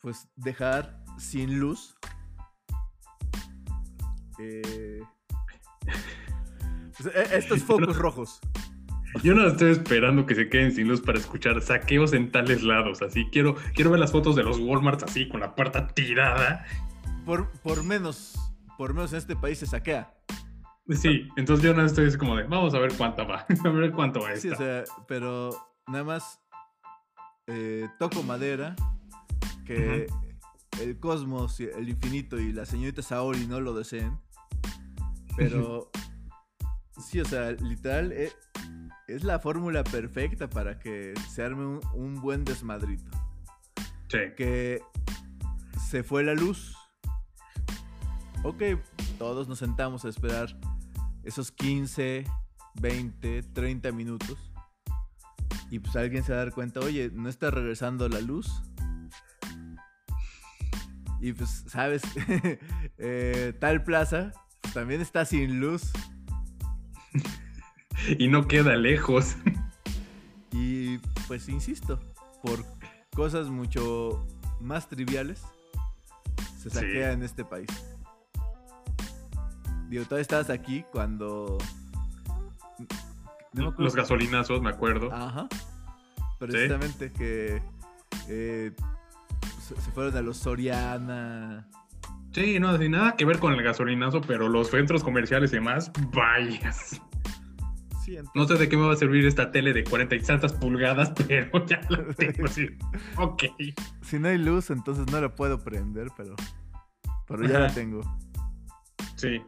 pues 0.00 0.28
dejar 0.36 1.02
sin 1.18 1.58
luz. 1.58 1.96
eh, 4.38 5.02
pues, 6.96 7.14
e- 7.14 7.36
estos 7.36 7.62
focos 7.64 7.96
rojos. 7.96 8.40
Yo 9.22 9.32
no 9.34 9.46
estoy 9.46 9.70
esperando 9.70 10.26
que 10.26 10.34
se 10.34 10.48
queden 10.48 10.72
sin 10.72 10.88
luz 10.88 11.00
para 11.00 11.18
escuchar 11.18 11.62
saqueos 11.62 12.12
en 12.14 12.32
tales 12.32 12.62
lados. 12.64 13.00
Así 13.00 13.28
quiero, 13.30 13.54
quiero 13.74 13.90
ver 13.92 14.00
las 14.00 14.10
fotos 14.10 14.34
de 14.34 14.42
los 14.42 14.58
Walmarts 14.58 15.04
así 15.04 15.28
con 15.28 15.38
la 15.40 15.54
puerta 15.54 15.86
tirada. 15.86 16.64
Por, 17.24 17.48
por 17.60 17.84
menos, 17.84 18.34
por 18.76 18.92
menos 18.92 19.12
en 19.12 19.18
este 19.18 19.36
país 19.36 19.58
se 19.60 19.66
saquea. 19.66 20.12
Sí, 20.88 21.28
entonces 21.36 21.64
yo 21.64 21.72
no 21.72 21.84
estoy 21.84 22.06
así 22.06 22.18
como 22.18 22.36
de, 22.36 22.42
vamos 22.44 22.74
a 22.74 22.78
ver 22.78 22.92
cuánta 22.96 23.24
va. 23.24 23.46
A 23.64 23.68
ver 23.70 23.92
cuánto 23.92 24.20
va 24.20 24.36
Sí, 24.36 24.48
esta. 24.48 24.54
o 24.54 24.56
sea, 24.56 24.84
pero 25.08 25.50
nada 25.86 26.04
más 26.04 26.40
eh, 27.46 27.88
toco 27.98 28.22
madera 28.22 28.76
que 29.64 30.06
el 30.82 30.98
cosmos, 30.98 31.58
el 31.60 31.88
infinito 31.88 32.38
y 32.38 32.52
la 32.52 32.66
señorita 32.66 33.00
Saori 33.00 33.46
no 33.46 33.60
lo 33.60 33.72
deseen. 33.72 34.18
Pero 35.36 35.90
sí, 37.02 37.20
o 37.20 37.24
sea, 37.24 37.52
literal 37.52 38.12
eh, 38.12 38.32
es, 39.08 39.24
la 39.24 39.38
fórmula 39.38 39.84
perfecta 39.84 40.50
para 40.50 40.78
que 40.78 41.14
se 41.30 41.42
arme 41.42 41.64
un, 41.64 41.80
un 41.94 42.20
buen 42.20 42.44
desmadrito. 42.44 43.10
Sí. 44.08 44.18
Que 44.36 44.82
se 45.80 46.02
fue 46.02 46.24
la 46.24 46.34
luz. 46.34 46.76
Ok, 48.42 48.62
todos 49.18 49.48
nos 49.48 49.58
sentamos 49.58 50.04
a 50.04 50.10
esperar 50.10 50.54
esos 51.24 51.50
15, 51.52 52.24
20, 52.80 53.42
30 53.42 53.92
minutos. 53.92 54.38
Y 55.70 55.78
pues 55.78 55.96
alguien 55.96 56.22
se 56.24 56.32
va 56.32 56.40
a 56.40 56.44
dar 56.44 56.54
cuenta, 56.54 56.80
oye, 56.80 57.10
no 57.12 57.28
está 57.28 57.50
regresando 57.50 58.08
la 58.08 58.20
luz. 58.20 58.62
Y 61.20 61.32
pues, 61.32 61.64
¿sabes? 61.68 62.02
Eh, 62.98 63.52
tal 63.58 63.82
plaza 63.82 64.32
pues, 64.60 64.72
también 64.74 65.00
está 65.00 65.24
sin 65.24 65.60
luz. 65.60 65.90
Y 68.18 68.28
no 68.28 68.46
queda 68.46 68.76
lejos. 68.76 69.36
Y 70.52 70.98
pues, 71.26 71.48
insisto, 71.48 71.98
por 72.42 72.64
cosas 73.14 73.48
mucho 73.48 74.26
más 74.60 74.88
triviales, 74.88 75.40
se 76.60 76.68
Sí. 76.70 76.76
saquea 76.76 77.12
en 77.12 77.22
este 77.22 77.44
país. 77.44 77.68
Digo, 79.88 80.04
todavía 80.04 80.22
estabas 80.22 80.50
aquí 80.50 80.84
cuando... 80.92 81.58
no 83.52 83.74
Los 83.78 83.94
gasolinazos, 83.94 84.60
me 84.62 84.70
acuerdo. 84.70 85.12
Ajá. 85.12 85.48
Precisamente 86.38 87.12
que 87.12 87.62
eh, 88.28 88.72
se, 89.60 89.74
fueron 89.92 90.16
a 90.16 90.22
los 90.22 90.38
Soriana. 90.38 91.68
Sí, 92.32 92.58
no, 92.58 92.76
sin 92.76 92.92
nada 92.92 93.14
que 93.16 93.24
ver 93.24 93.38
con 93.38 93.52
el 93.52 93.62
gasolinazo, 93.62 94.20
pero 94.20 94.48
los 94.48 94.70
centros 94.70 95.04
comerciales 95.04 95.52
y 95.52 95.56
demás, 95.56 95.92
vayas. 96.12 97.00
Sí, 98.04 98.18
No 98.34 98.46
sé 98.46 98.54
de 98.54 98.68
qué 98.68 98.76
me 98.76 98.86
va 98.86 98.92
a 98.92 98.96
servir 98.96 99.24
esta 99.24 99.50
tele 99.50 99.72
de 99.72 99.84
40 99.84 100.16
y 100.16 100.20
tantas 100.20 100.52
pulgadas, 100.52 101.12
pero 101.28 101.64
ya 101.66 101.80
la 101.88 102.04
tengo 102.16 102.46
así. 102.46 102.68
Ok. 103.16 103.44
si 104.02 104.18
no 104.18 104.28
hay 104.28 104.38
luz, 104.38 104.70
entonces 104.70 105.06
no 105.10 105.20
la 105.20 105.34
puedo 105.34 105.62
prender, 105.62 106.08
pero, 106.16 106.34
pero 107.26 107.46
ya 107.46 107.60
la 107.60 107.72
tengo. 107.72 108.02
Sí. 109.16 109.40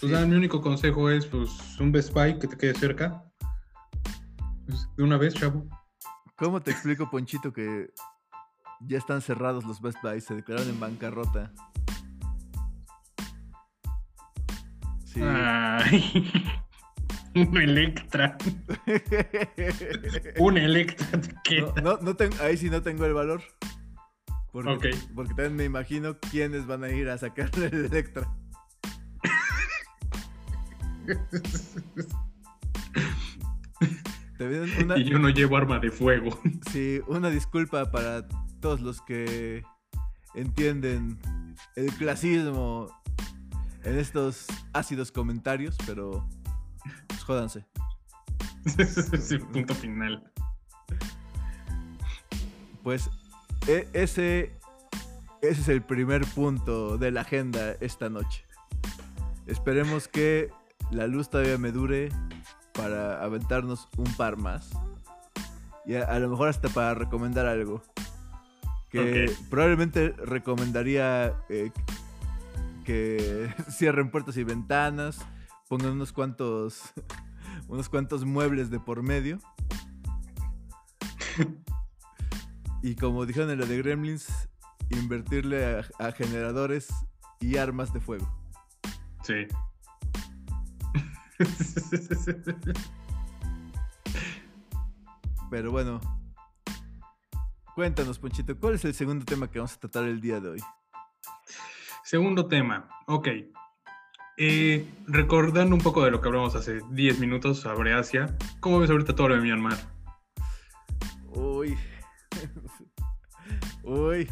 Pues 0.00 0.26
mi 0.26 0.36
único 0.36 0.60
consejo 0.60 1.10
es 1.10 1.26
pues 1.26 1.78
un 1.80 1.90
Best 1.92 2.12
Buy 2.12 2.38
que 2.38 2.46
te 2.46 2.56
quede 2.56 2.74
cerca. 2.74 3.24
Pues, 4.66 4.88
de 4.96 5.02
una 5.02 5.16
vez, 5.16 5.34
chavo. 5.34 5.66
¿Cómo 6.36 6.60
te 6.60 6.70
explico, 6.70 7.10
Ponchito, 7.10 7.52
que 7.52 7.90
ya 8.80 8.98
están 8.98 9.20
cerrados 9.20 9.64
los 9.64 9.80
Best 9.80 9.98
Buy? 10.02 10.20
Se 10.20 10.34
declararon 10.36 10.70
en 10.70 10.78
bancarrota. 10.80 11.52
Sí. 15.04 15.20
Ay. 15.22 16.30
Un 17.34 17.56
Electra. 17.56 18.36
Un 20.38 20.58
Electra 20.58 21.20
te 21.20 21.32
no, 21.32 21.42
queda. 21.42 21.82
no, 21.82 21.96
no 21.98 22.14
tengo- 22.16 22.36
ahí 22.42 22.56
sí 22.56 22.70
no 22.70 22.82
tengo 22.82 23.04
el 23.04 23.14
valor. 23.14 23.42
Porque, 24.52 24.90
porque 25.14 25.34
también 25.34 25.56
me 25.56 25.64
imagino 25.64 26.18
quiénes 26.18 26.66
van 26.66 26.82
a 26.84 26.88
ir 26.90 27.08
a 27.10 27.18
sacarle 27.18 27.66
el 27.66 27.84
Electra. 27.86 28.28
Y 34.96 35.04
yo 35.04 35.18
no 35.18 35.28
llevo 35.30 35.56
arma 35.56 35.78
de 35.78 35.90
fuego. 35.90 36.38
Sí, 36.70 37.00
una 37.06 37.30
disculpa 37.30 37.90
para 37.90 38.26
todos 38.60 38.80
los 38.80 39.00
que 39.02 39.64
entienden 40.34 41.18
el 41.76 41.92
clasismo 41.94 42.88
en 43.84 43.98
estos 43.98 44.46
ácidos 44.72 45.10
comentarios, 45.12 45.76
pero 45.86 46.28
pues, 47.06 47.22
jódanse. 47.24 47.66
sí, 49.20 49.38
punto 49.38 49.74
final. 49.74 50.30
Pues 52.82 53.10
e, 53.66 53.88
ese, 53.92 54.58
ese 55.42 55.60
es 55.60 55.68
el 55.68 55.82
primer 55.82 56.24
punto 56.26 56.98
de 56.98 57.10
la 57.10 57.22
agenda 57.22 57.72
esta 57.80 58.08
noche. 58.08 58.44
Esperemos 59.46 60.08
que 60.08 60.50
la 60.90 61.06
luz 61.06 61.28
todavía 61.30 61.58
me 61.58 61.72
dure 61.72 62.10
para 62.72 63.22
aventarnos 63.22 63.88
un 63.96 64.12
par 64.14 64.36
más. 64.36 64.70
Y 65.84 65.94
a, 65.94 66.18
lo 66.18 66.28
mejor 66.28 66.48
hasta 66.48 66.68
para 66.68 66.94
recomendar 66.94 67.46
algo. 67.46 67.82
Que 68.90 69.30
probablemente 69.50 70.10
recomendaría 70.10 71.34
eh, 71.48 71.70
que 72.84 73.52
cierren 73.70 74.10
puertas 74.10 74.36
y 74.36 74.44
ventanas, 74.44 75.18
pongan 75.68 75.92
unos 75.92 76.12
cuantos, 76.12 76.82
unos 77.68 77.88
cuantos 77.88 78.24
muebles 78.24 78.70
de 78.70 78.80
por 78.80 79.02
medio. 79.02 79.38
y 82.82 82.94
como 82.94 83.26
dijeron 83.26 83.50
en 83.50 83.60
la 83.60 83.66
de 83.66 83.78
Gremlins, 83.78 84.48
invertirle 84.90 85.82
a 85.98 86.12
generadores 86.12 86.88
y 87.40 87.56
armas 87.56 87.92
de 87.92 88.00
fuego. 88.00 88.28
Sí. 89.22 89.46
Pero 95.50 95.70
bueno, 95.70 96.00
cuéntanos, 97.74 98.18
Ponchito, 98.18 98.58
¿cuál 98.58 98.74
es 98.74 98.84
el 98.84 98.92
segundo 98.94 99.24
tema 99.24 99.50
que 99.50 99.58
vamos 99.58 99.74
a 99.74 99.80
tratar 99.80 100.04
el 100.04 100.20
día 100.20 100.40
de 100.40 100.50
hoy? 100.50 100.60
Segundo 102.04 102.46
tema, 102.46 102.88
ok. 103.06 103.28
Eh, 104.36 104.86
recordando 105.06 105.74
un 105.74 105.80
poco 105.80 106.04
de 106.04 106.10
lo 106.10 106.20
que 106.20 106.28
hablamos 106.28 106.54
hace 106.54 106.80
10 106.90 107.18
minutos 107.18 107.60
sobre 107.60 107.94
Asia, 107.94 108.36
¿cómo 108.60 108.78
ves 108.78 108.90
ahorita 108.90 109.14
todo 109.14 109.28
lo 109.28 109.36
de 109.36 109.40
Myanmar? 109.40 109.78
Uy. 111.30 111.76
Uy. 113.82 114.28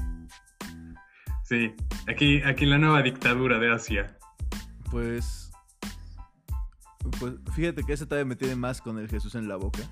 Sí, 1.44 1.74
aquí, 2.08 2.42
aquí 2.42 2.66
la 2.66 2.78
nueva 2.78 3.02
dictadura 3.02 3.58
de 3.58 3.72
Asia. 3.72 4.18
Pues. 4.90 5.45
Pues 7.18 7.34
fíjate 7.54 7.82
que 7.82 7.92
ese 7.92 8.06
todavía 8.06 8.26
me 8.26 8.36
tiene 8.36 8.56
más 8.56 8.80
con 8.80 8.98
el 8.98 9.08
Jesús 9.08 9.34
en 9.34 9.48
la 9.48 9.56
boca. 9.56 9.82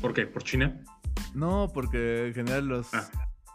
¿Por 0.00 0.14
qué? 0.14 0.26
¿Por 0.26 0.42
China? 0.44 0.80
No, 1.34 1.70
porque 1.72 2.28
en 2.28 2.34
general 2.34 2.68
los, 2.68 2.92
ah. 2.94 3.08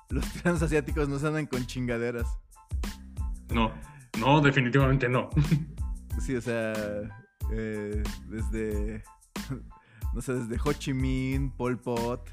los 0.10 0.26
transasiáticos 0.34 1.08
no 1.08 1.20
se 1.20 1.28
andan 1.28 1.46
con 1.46 1.66
chingaderas. 1.66 2.28
No, 3.50 3.72
no, 4.20 4.42
definitivamente 4.42 5.10
no. 5.10 5.30
Sí, 6.22 6.36
o 6.36 6.42
sea, 6.42 6.74
eh, 7.52 8.04
desde, 8.28 9.04
no 10.14 10.22
sé, 10.22 10.36
desde 10.36 10.60
Ho 10.64 10.72
Chi 10.72 10.94
Minh, 10.94 11.50
Pol 11.50 11.78
Pot, 11.80 12.30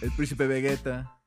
el 0.00 0.10
príncipe 0.12 0.46
Vegeta. 0.46 1.18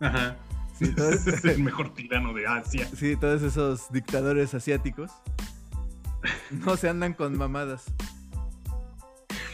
Ajá. 0.00 0.36
Sí, 0.74 0.92
es 0.96 1.44
el 1.44 1.62
mejor 1.62 1.94
tirano 1.94 2.34
de 2.34 2.46
Asia. 2.46 2.88
Sí, 2.94 3.16
todos 3.16 3.42
esos 3.42 3.90
dictadores 3.92 4.52
asiáticos 4.52 5.12
no 6.50 6.76
se 6.76 6.88
andan 6.88 7.14
con 7.14 7.36
mamadas. 7.36 7.84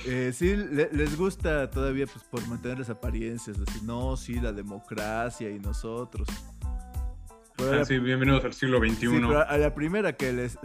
Eh, 0.07 0.33
sí, 0.33 0.57
les 0.57 1.17
gusta 1.17 1.69
todavía 1.71 2.07
pues 2.07 2.25
por 2.25 2.47
mantener 2.49 2.79
las 2.79 2.89
apariencias, 2.89 3.59
decir, 3.59 3.83
no, 3.83 4.17
sí, 4.17 4.41
la 4.41 4.53
democracia 4.53 5.51
y 5.51 5.59
nosotros. 5.59 6.29
Ah, 7.59 7.85
sí, 7.85 7.99
bienvenidos 7.99 8.45
al 8.45 8.55
siglo 8.55 8.79
XXI. 8.79 9.21
a 9.47 9.59
la 9.59 9.75
primera 9.75 10.15
que 10.15 10.33
les, 10.33 10.59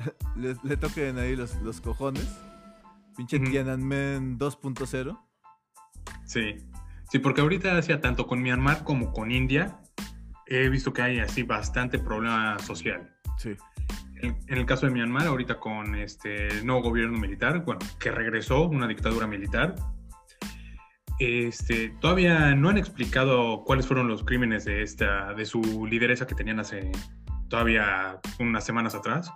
le 0.63 0.77
toquen 0.77 1.17
ahí 1.17 1.35
los, 1.35 1.55
los 1.61 1.81
cojones, 1.81 2.27
pinche 3.17 3.39
Tiananmen 3.39 4.37
2.0. 4.37 5.19
Sí, 6.25 6.55
sí, 7.11 7.19
porque 7.19 7.41
ahorita 7.41 7.77
hacía 7.77 7.99
tanto 7.99 8.27
con 8.27 8.41
Myanmar 8.41 8.83
como 8.83 9.11
con 9.11 9.31
India, 9.31 9.79
he 10.45 10.69
visto 10.69 10.93
que 10.93 11.01
hay 11.01 11.19
así 11.19 11.43
bastante 11.43 11.99
problema 11.99 12.59
social. 12.59 13.13
Sí. 13.37 13.55
En, 14.23 14.37
el 14.47 14.65
caso 14.65 14.85
de 14.85 14.93
Myanmar, 14.93 15.27
ahorita 15.27 15.59
con 15.59 15.95
este 15.95 16.63
nuevo 16.63 16.81
gobierno 16.81 17.19
militar, 17.19 17.65
bueno, 17.65 17.81
que 17.99 18.09
regresó 18.09 18.69
una 18.69 18.87
dictadura 18.87 19.27
militar, 19.27 19.75
este, 21.19 21.89
todavía 21.99 22.55
no 22.55 22.69
han 22.69 22.77
explicado 22.77 23.63
cuáles 23.65 23.85
fueron 23.85 24.07
los 24.07 24.23
crímenes 24.23 24.63
de 24.63 24.81
esta, 24.81 25.33
de 25.33 25.45
su 25.45 25.85
lideresa 25.85 26.25
que 26.25 26.35
tenían 26.35 26.61
hace 26.61 26.89
todavía 27.49 28.21
unas 28.39 28.65
semanas 28.65 28.95
atrás, 28.95 29.29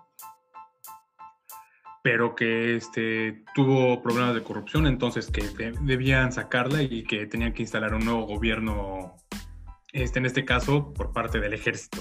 pero 2.02 2.34
que 2.34 2.78
este, 2.78 3.43
tuvo 3.54 4.02
problemas 4.02 4.36
de 4.36 4.43
corrupción, 4.43 4.88
entonces 4.88 5.30
que 5.30 5.73
debían 5.82 6.32
sacarla 6.32 6.82
y 6.82 7.04
que 7.04 7.26
tenían 7.26 7.52
que 7.52 7.63
instalar 7.63 7.93
un 7.93 8.06
nuevo 8.06 8.26
gobierno 8.26 9.17
este, 9.91 10.19
en 10.19 10.26
este 10.26 10.45
caso 10.45 10.93
por 10.93 11.12
parte 11.12 11.41
del 11.41 11.54
ejército. 11.54 12.00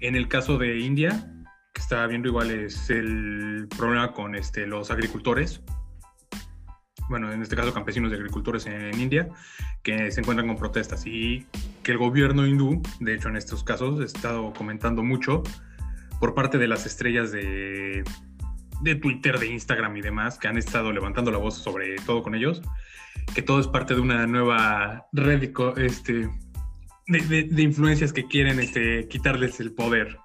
En 0.00 0.16
el 0.16 0.28
caso 0.28 0.58
de 0.58 0.80
India, 0.80 1.30
que 1.74 1.82
estaba 1.82 2.06
viendo 2.06 2.28
igual 2.28 2.50
es 2.50 2.88
el 2.88 3.68
problema 3.76 4.12
con 4.12 4.34
este, 4.34 4.66
los 4.66 4.90
agricultores, 4.90 5.60
bueno, 7.08 7.30
en 7.32 7.42
este 7.42 7.56
caso 7.56 7.74
campesinos 7.74 8.10
y 8.12 8.14
agricultores 8.14 8.66
en 8.66 8.98
India, 8.98 9.28
que 9.82 10.10
se 10.10 10.20
encuentran 10.20 10.46
con 10.48 10.56
protestas 10.56 11.06
y 11.06 11.46
que 11.82 11.92
el 11.92 11.98
gobierno 11.98 12.46
hindú, 12.46 12.80
de 13.00 13.14
hecho 13.14 13.28
en 13.28 13.36
estos 13.36 13.62
casos, 13.62 14.00
he 14.00 14.04
estado 14.04 14.52
comentando 14.54 15.02
mucho 15.02 15.42
por 16.18 16.34
parte 16.34 16.56
de 16.56 16.68
las 16.68 16.86
estrellas 16.86 17.32
de, 17.32 18.04
de 18.80 18.94
Twitter, 18.94 19.38
de 19.38 19.48
Instagram 19.48 19.96
y 19.96 20.00
demás, 20.00 20.38
que 20.38 20.48
han 20.48 20.56
estado 20.56 20.92
levantando 20.92 21.30
la 21.30 21.38
voz 21.38 21.58
sobre 21.58 21.96
todo 22.06 22.22
con 22.22 22.34
ellos, 22.34 22.62
que 23.34 23.42
todo 23.42 23.60
es 23.60 23.68
parte 23.68 23.94
de 23.94 24.00
una 24.00 24.26
nueva 24.26 25.06
red 25.12 25.50
este, 25.76 26.30
de, 27.06 27.62
influencias 27.62 28.12
que 28.12 28.26
quieren 28.26 28.60
este, 28.60 29.08
quitarles 29.08 29.60
el 29.60 29.72
poder. 29.72 30.18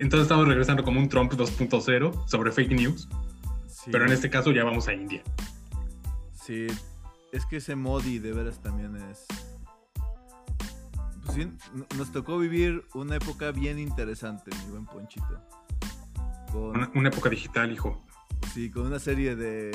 Entonces 0.00 0.22
estamos 0.22 0.48
regresando 0.48 0.82
como 0.82 0.98
un 0.98 1.08
Trump 1.08 1.32
2.0 1.32 2.26
sobre 2.28 2.50
fake 2.50 2.72
news. 2.72 3.08
Pero 3.90 4.04
en 4.04 4.12
este 4.12 4.28
caso 4.28 4.50
ya 4.50 4.64
vamos 4.64 4.88
a 4.88 4.94
India. 4.94 5.22
Sí, 6.32 6.66
es 7.32 7.46
que 7.46 7.58
ese 7.58 7.76
Modi 7.76 8.18
de 8.18 8.32
veras 8.32 8.60
también 8.60 8.96
es... 8.96 9.26
Pues 11.24 11.46
nos 11.96 12.10
tocó 12.10 12.38
vivir 12.38 12.84
una 12.94 13.16
época 13.16 13.52
bien 13.52 13.78
interesante, 13.78 14.50
mi 14.64 14.72
buen 14.72 14.84
Ponchito. 14.86 15.40
una 16.94 17.08
época 17.08 17.28
digital, 17.28 17.70
hijo. 17.70 18.04
Sí, 18.52 18.70
con 18.70 18.86
una 18.86 18.98
serie 18.98 19.36
de 19.36 19.70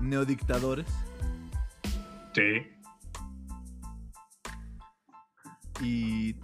neodictadores 0.00 0.86
Sí. 2.34 2.66
Y. 5.82 6.36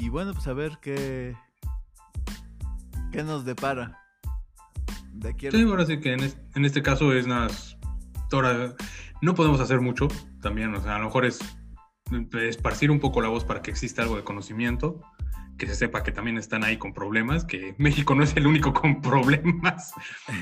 Y 0.00 0.08
bueno, 0.08 0.32
pues 0.32 0.46
a 0.46 0.54
ver 0.54 0.78
qué. 0.80 1.36
¿Qué 3.12 3.22
nos 3.22 3.44
depara? 3.44 4.00
De 5.12 5.28
aquí 5.28 5.50
Sí, 5.50 5.62
ahora 5.62 5.84
sí 5.84 6.00
que 6.00 6.14
en, 6.14 6.64
este 6.64 6.82
caso 6.82 7.12
es 7.12 7.26
nada. 7.26 7.48
Ahora, 8.32 8.74
no 9.20 9.34
podemos 9.34 9.60
hacer 9.60 9.80
mucho 9.82 10.08
también, 10.40 10.74
o 10.74 10.80
sea, 10.80 10.96
a 10.96 10.98
lo 11.00 11.06
mejor 11.06 11.26
es 11.26 11.40
esparcir 12.32 12.90
un 12.90 12.98
poco 12.98 13.20
la 13.20 13.28
voz 13.28 13.44
para 13.44 13.60
que 13.60 13.70
exista 13.70 14.02
algo 14.02 14.16
de 14.16 14.24
conocimiento, 14.24 15.02
que 15.58 15.66
se 15.66 15.74
sepa 15.74 16.02
que 16.02 16.12
también 16.12 16.38
están 16.38 16.64
ahí 16.64 16.78
con 16.78 16.94
problemas, 16.94 17.44
que 17.44 17.74
México 17.78 18.14
no 18.14 18.24
es 18.24 18.34
el 18.36 18.46
único 18.46 18.72
con 18.72 19.02
problemas, 19.02 19.92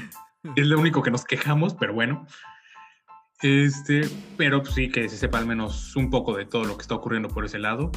es 0.55 0.67
lo 0.67 0.79
único 0.79 1.03
que 1.03 1.11
nos 1.11 1.25
quejamos, 1.25 1.75
pero 1.75 1.95
bueno. 1.95 2.27
Este, 3.43 4.09
pero 4.37 4.65
sí 4.65 4.89
que 4.89 5.09
se 5.09 5.17
sepa 5.17 5.39
al 5.39 5.47
menos 5.47 5.97
un 5.97 6.11
poco 6.11 6.37
de 6.37 6.45
todo 6.45 6.65
lo 6.65 6.77
que 6.77 6.83
está 6.83 6.95
ocurriendo 6.95 7.29
por 7.29 7.45
ese 7.45 7.59
lado. 7.59 7.91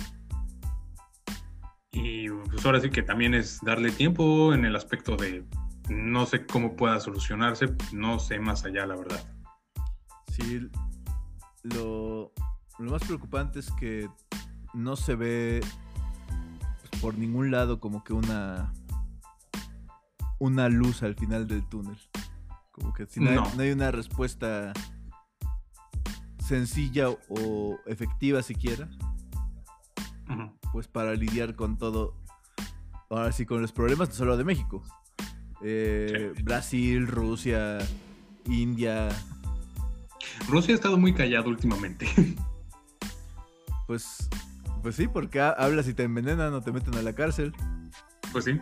Y 1.91 2.29
pues 2.29 2.65
ahora 2.65 2.79
sí 2.79 2.89
que 2.89 3.03
también 3.03 3.33
es 3.33 3.59
darle 3.61 3.91
tiempo 3.91 4.53
en 4.53 4.65
el 4.65 4.75
aspecto 4.75 5.17
de 5.17 5.45
no 5.89 6.25
sé 6.25 6.45
cómo 6.45 6.75
pueda 6.75 6.99
solucionarse, 6.99 7.75
no 7.91 8.19
sé 8.19 8.39
más 8.39 8.63
allá, 8.63 8.85
la 8.85 8.95
verdad. 8.95 9.23
Sí, 10.31 10.69
lo, 11.63 12.31
lo 12.79 12.91
más 12.91 13.03
preocupante 13.03 13.59
es 13.59 13.71
que 13.73 14.09
no 14.73 14.95
se 14.95 15.15
ve 15.15 15.61
pues, 16.79 17.01
por 17.01 17.17
ningún 17.17 17.51
lado 17.51 17.79
como 17.79 18.03
que 18.03 18.13
una 18.13 18.73
una 20.41 20.69
luz 20.69 21.03
al 21.03 21.15
final 21.15 21.47
del 21.47 21.63
túnel. 21.69 21.97
Como 22.71 22.93
que 22.93 23.05
si 23.05 23.19
no 23.19 23.43
hay 23.59 23.71
una 23.71 23.91
respuesta 23.91 24.73
sencilla 26.39 27.09
o 27.09 27.77
efectiva 27.85 28.41
siquiera, 28.41 28.89
pues 30.72 30.88
para 30.88 31.13
lidiar 31.13 31.55
con 31.55 31.78
todo 31.78 32.15
ahora 33.09 33.32
sí, 33.32 33.45
con 33.45 33.61
los 33.61 33.72
problemas 33.72 34.09
no 34.09 34.15
solo 34.15 34.38
de 34.38 34.43
México. 34.43 34.84
Eh, 35.63 36.34
Brasil, 36.43 37.07
Rusia, 37.07 37.78
India. 38.45 39.09
Rusia 40.47 40.74
ha 40.74 40.76
estado 40.76 40.97
muy 40.97 41.13
callado 41.13 41.49
últimamente. 41.49 42.07
Pues, 43.88 44.30
pues 44.82 44.95
sí, 44.95 45.09
porque 45.09 45.41
hablas 45.41 45.86
y 45.86 45.93
te 45.93 46.03
envenenan 46.03 46.53
o 46.53 46.61
te 46.61 46.72
meten 46.72 46.95
a 46.95 47.01
la 47.01 47.11
cárcel. 47.11 47.53
Pues 48.32 48.45
sí. 48.45 48.57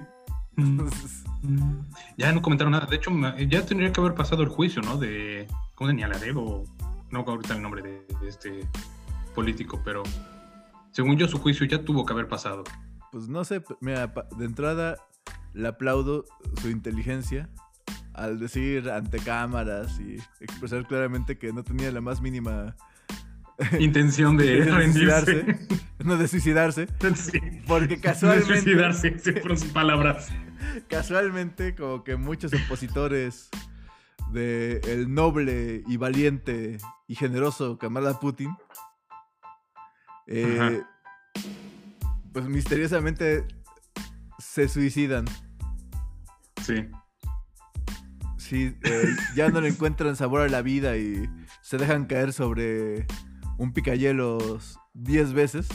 ya 2.18 2.32
no 2.32 2.42
comentaron 2.42 2.72
nada. 2.72 2.88
De 2.88 2.96
hecho, 2.96 3.12
ya 3.48 3.64
tendría 3.64 3.94
que 3.94 4.02
haber 4.02 4.16
pasado 4.16 4.42
el 4.42 4.50
juicio, 4.50 4.82
¿no? 4.82 4.98
De. 4.98 5.48
¿Cómo 5.76 5.92
de 5.92 6.34
o 6.36 6.64
No 7.12 7.20
ahorita 7.20 7.54
el 7.54 7.62
nombre 7.62 7.84
de, 7.84 8.08
este 8.28 8.68
político, 9.36 9.80
pero. 9.86 10.02
Según 10.92 11.18
yo, 11.18 11.28
su 11.28 11.38
juicio 11.40 11.66
ya 11.66 11.84
tuvo 11.84 12.06
que 12.06 12.14
haber 12.14 12.28
pasado. 12.28 12.64
Pues 13.12 13.28
no 13.28 13.44
sé, 13.44 13.64
mira, 13.82 14.14
de 14.38 14.46
entrada 14.46 14.98
le 15.54 15.68
aplaudo 15.68 16.26
su 16.62 16.70
inteligencia 16.70 17.50
al 18.14 18.40
decir 18.40 18.90
ante 18.90 19.20
cámaras 19.20 20.00
y 20.00 20.18
expresar 20.42 20.86
claramente 20.86 21.38
que 21.38 21.54
no 21.54 21.64
tenía 21.64 21.92
la 21.92 22.02
más 22.02 22.22
mínima 22.22 22.76
intención 23.80 24.38
de, 24.38 24.70
suicidarse. 24.70 25.60
No 26.04 26.18
de 26.18 26.28
suicidarse. 26.28 26.88
Porque 27.68 28.00
casualmente. 28.00 28.54
De 28.54 28.62
suicidarse, 28.62 29.12
fueron 29.40 29.58
sus 29.58 29.72
palabras. 29.72 30.30
Casualmente, 30.88 31.76
como 31.76 32.04
que 32.04 32.16
muchos 32.16 32.52
opositores 32.54 33.50
de 34.32 34.82
el 34.86 35.14
noble 35.14 35.84
y 35.88 35.98
valiente 35.98 36.78
y 37.08 37.16
generoso 37.16 37.78
camarada 37.78 38.20
Putin. 38.20 38.52
Eh, 40.32 40.84
pues 42.32 42.46
misteriosamente 42.46 43.46
se 44.38 44.68
suicidan. 44.68 45.26
Sí. 46.64 46.88
Sí, 48.38 48.76
eh, 48.84 49.16
ya 49.36 49.50
no 49.50 49.60
le 49.60 49.70
encuentran 49.70 50.16
sabor 50.16 50.42
a 50.42 50.48
la 50.48 50.62
vida 50.62 50.98
y 50.98 51.28
se 51.62 51.78
dejan 51.78 52.06
caer 52.06 52.32
sobre 52.32 53.08
un 53.58 53.74
picayelos 53.74 54.80
10 54.94 55.34
veces. 55.34 55.68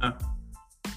Ah. 0.00 0.18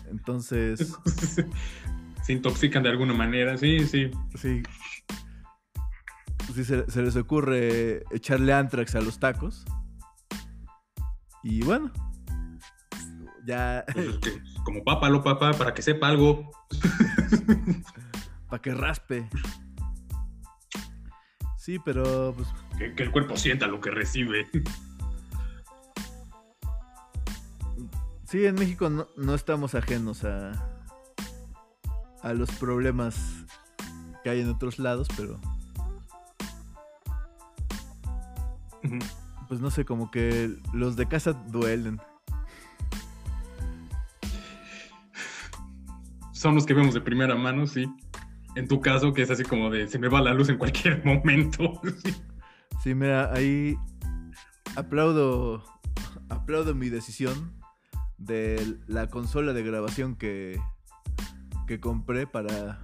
Entonces. 0.09 0.97
se 2.23 2.33
intoxican 2.33 2.81
de 2.81 2.89
alguna 2.89 3.13
manera, 3.13 3.57
sí, 3.57 3.85
sí. 3.85 4.09
Sí. 4.35 4.63
Sí, 6.53 6.63
se, 6.63 7.01
les 7.01 7.15
ocurre 7.17 8.03
echarle 8.11 8.53
antrax 8.53 8.95
a 8.95 9.01
los 9.01 9.19
tacos. 9.19 9.65
Y 11.45 11.63
bueno. 11.63 11.91
Ya. 13.45 13.85
Pues 13.93 14.19
como 14.63 14.83
pápalo, 14.83 15.23
papá, 15.23 15.51
para 15.51 15.75
que 15.75 15.83
sepa 15.83 16.07
algo. 16.07 16.49
para 18.49 18.61
que 18.63 18.73
raspe. 18.73 19.29
Sí, 21.55 21.77
pero 21.85 22.33
pues 22.35 22.47
que, 22.95 23.03
el 23.03 23.11
cuerpo 23.11 23.37
sienta 23.37 23.67
lo 23.67 23.79
que 23.79 23.91
recibe. 23.91 24.47
Sí, 28.23 28.43
en 28.47 28.55
México 28.55 28.89
no, 28.89 29.35
estamos 29.35 29.75
ajenos 29.75 30.23
a, 30.23 30.51
a 32.23 32.33
los 32.33 32.49
problemas 32.53 33.45
que 34.23 34.31
hay 34.31 34.41
en 34.41 34.49
otros 34.49 34.79
lados, 34.79 35.07
pero... 35.15 35.39
Pues 39.47 39.61
no 39.61 39.69
sé, 39.69 39.85
como 39.85 40.09
que 40.11 40.55
los 40.73 40.95
de 40.95 41.07
casa 41.07 41.33
duelen. 41.33 41.99
Son 46.33 46.55
los 46.55 46.65
que 46.65 46.73
vemos 46.73 46.93
de 46.93 47.01
primera 47.01 47.35
mano, 47.35 47.67
sí. 47.67 47.85
En 48.55 48.67
tu 48.67 48.79
caso, 48.79 49.13
que 49.13 49.21
es 49.21 49.31
así 49.31 49.43
como 49.43 49.69
de 49.69 49.87
se 49.87 49.99
me 49.99 50.07
va 50.07 50.21
la 50.21 50.33
luz 50.33 50.49
en 50.49 50.57
cualquier 50.57 51.03
momento. 51.05 51.81
Sí, 52.83 52.93
mira, 52.93 53.33
ahí 53.33 53.77
aplaudo, 54.75 55.63
aplaudo 56.29 56.75
mi 56.75 56.89
decisión 56.89 57.53
de 58.17 58.77
la 58.87 59.07
consola 59.09 59.53
de 59.53 59.63
grabación 59.63 60.15
que, 60.15 60.59
que 61.67 61.79
compré 61.79 62.27
para 62.27 62.83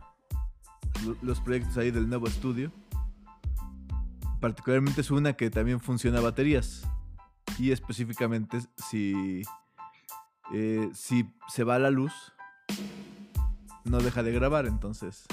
los 1.21 1.39
proyectos 1.41 1.77
ahí 1.77 1.91
del 1.91 2.09
nuevo 2.09 2.27
estudio. 2.27 2.71
Particularmente 4.41 4.99
es 4.99 5.11
una 5.11 5.33
que 5.33 5.49
también 5.49 5.79
funciona 5.79 6.17
a 6.17 6.21
baterías. 6.21 6.85
Y 7.57 7.71
específicamente 7.71 8.59
si, 8.75 9.43
eh, 10.53 10.89
si 10.93 11.25
se 11.47 11.63
va 11.63 11.79
la 11.79 11.91
luz, 11.91 12.13
no 13.85 13.99
deja 13.99 14.23
de 14.23 14.33
grabar. 14.33 14.65
Entonces, 14.65 15.25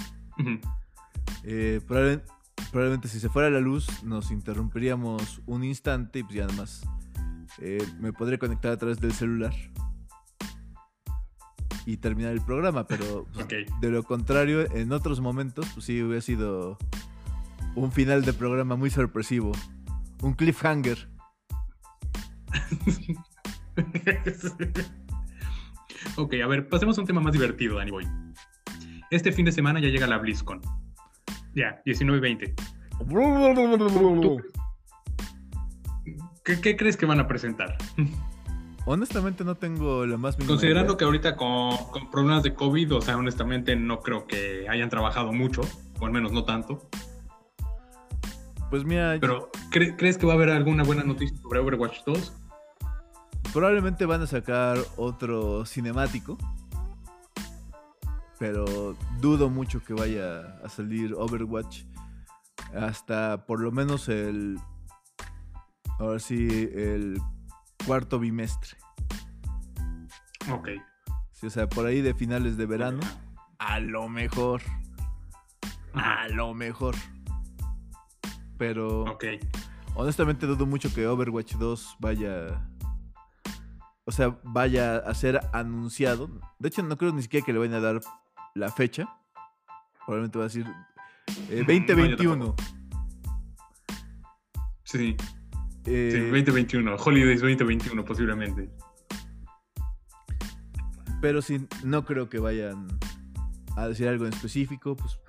eh, 1.42 1.80
probablemente 1.86 2.38
probablemente 2.70 3.08
si 3.08 3.20
se 3.20 3.28
fuera 3.28 3.50
la 3.50 3.60
luz 3.60 4.02
nos 4.02 4.30
interrumpiríamos 4.30 5.40
un 5.46 5.64
instante 5.64 6.18
y 6.18 6.22
pues 6.22 6.34
ya 6.34 6.46
nada 6.46 6.58
más 6.58 6.82
eh, 7.60 7.82
me 7.98 8.12
podría 8.12 8.38
conectar 8.38 8.72
a 8.72 8.76
través 8.76 9.00
del 9.00 9.12
celular 9.12 9.54
y 11.86 11.96
terminar 11.96 12.32
el 12.32 12.42
programa, 12.42 12.86
pero 12.86 13.26
pues, 13.32 13.46
de 13.80 13.90
lo 13.90 14.02
contrario, 14.02 14.70
en 14.74 14.92
otros 14.92 15.20
momentos, 15.20 15.66
pues 15.72 15.86
sí 15.86 16.02
hubiera 16.02 16.20
sido 16.20 16.76
un 17.74 17.92
final 17.92 18.24
de 18.24 18.32
programa 18.32 18.76
muy 18.76 18.90
sorpresivo, 18.90 19.52
un 20.22 20.34
cliffhanger. 20.34 21.08
ok, 26.16 26.34
a 26.42 26.46
ver, 26.46 26.68
pasemos 26.68 26.98
a 26.98 27.00
un 27.00 27.06
tema 27.06 27.20
más 27.20 27.32
divertido, 27.32 27.76
Danny 27.76 27.90
Boy. 27.90 28.06
Este 29.10 29.32
fin 29.32 29.44
de 29.46 29.52
semana 29.52 29.80
ya 29.80 29.88
llega 29.88 30.06
la 30.06 30.18
BlizzCon. 30.18 30.60
Ya, 31.54 31.80
19 31.84 32.18
y 32.18 32.20
20. 32.20 32.54
¿Qué, 36.44 36.76
crees 36.76 36.96
que 36.96 37.06
van 37.06 37.20
a 37.20 37.26
presentar? 37.26 37.76
Honestamente 38.84 39.44
no 39.44 39.54
tengo 39.54 40.06
lo 40.06 40.18
más 40.18 40.38
mínimo. 40.38 40.52
Considerando 40.52 40.96
que 40.96 41.04
ahorita 41.04 41.36
con, 41.36 41.76
problemas 42.10 42.42
de 42.42 42.54
COVID, 42.54 42.94
o 42.96 43.00
sea, 43.00 43.16
honestamente 43.16 43.76
no 43.76 44.00
creo 44.00 44.26
que 44.26 44.66
hayan 44.68 44.88
trabajado 44.88 45.32
mucho, 45.32 45.60
o 46.00 46.06
al 46.06 46.12
menos 46.12 46.32
no 46.32 46.44
tanto. 46.44 46.88
Pues 48.70 48.84
mira... 48.84 49.16
Pero, 49.20 49.50
¿crees 49.70 50.18
que 50.18 50.26
va 50.26 50.32
a 50.32 50.36
haber 50.36 50.50
alguna 50.50 50.84
buena 50.84 51.04
noticia 51.04 51.36
sobre 51.38 51.60
Overwatch 51.60 52.04
2? 52.04 52.32
Probablemente 53.52 54.04
van 54.04 54.22
a 54.22 54.26
sacar 54.26 54.78
otro 54.96 55.64
cinemático 55.64 56.36
pero 58.38 58.96
dudo 59.20 59.50
mucho 59.50 59.82
que 59.82 59.94
vaya 59.94 60.58
a 60.64 60.68
salir 60.68 61.14
Overwatch 61.14 61.82
hasta 62.74 63.44
por 63.46 63.60
lo 63.60 63.72
menos 63.72 64.08
el 64.08 64.58
ahora 65.98 66.18
sí 66.18 66.70
el 66.74 67.20
cuarto 67.84 68.18
bimestre. 68.18 68.76
Ok. 70.50 70.68
Sí, 71.32 71.46
o 71.46 71.50
sea, 71.50 71.68
por 71.68 71.86
ahí 71.86 72.00
de 72.00 72.14
finales 72.14 72.56
de 72.56 72.66
verano, 72.66 73.00
a 73.58 73.80
lo 73.80 74.08
mejor. 74.08 74.62
A 75.94 76.28
lo 76.28 76.54
mejor. 76.54 76.94
Pero 78.58 79.04
Ok. 79.04 79.24
honestamente 79.94 80.46
dudo 80.46 80.66
mucho 80.66 80.92
que 80.92 81.06
Overwatch 81.06 81.54
2 81.54 81.96
vaya 82.00 82.68
o 84.08 84.10
sea, 84.10 84.38
vaya 84.42 84.96
a 84.96 85.12
ser 85.12 85.38
anunciado. 85.52 86.30
De 86.58 86.68
hecho, 86.68 86.82
no 86.82 86.96
creo 86.96 87.12
ni 87.12 87.20
siquiera 87.20 87.44
que 87.44 87.52
le 87.52 87.58
vayan 87.58 87.74
a 87.74 87.80
dar 87.80 88.00
la 88.54 88.72
fecha. 88.72 89.06
Probablemente 90.06 90.38
va 90.38 90.44
a 90.44 90.48
decir 90.48 90.66
2021. 91.50 92.54
Eh, 92.58 92.62
sí. 94.84 95.16
Eh, 95.84 96.10
sí, 96.10 96.20
2021. 96.20 96.96
Holidays 96.96 97.40
2021 97.40 98.02
posiblemente. 98.02 98.70
Pero 101.20 101.42
sí, 101.42 101.66
no 101.84 102.06
creo 102.06 102.30
que 102.30 102.38
vayan 102.38 102.88
a 103.76 103.88
decir 103.88 104.08
algo 104.08 104.24
en 104.24 104.32
específico. 104.32 104.96
Pues, 104.96 105.20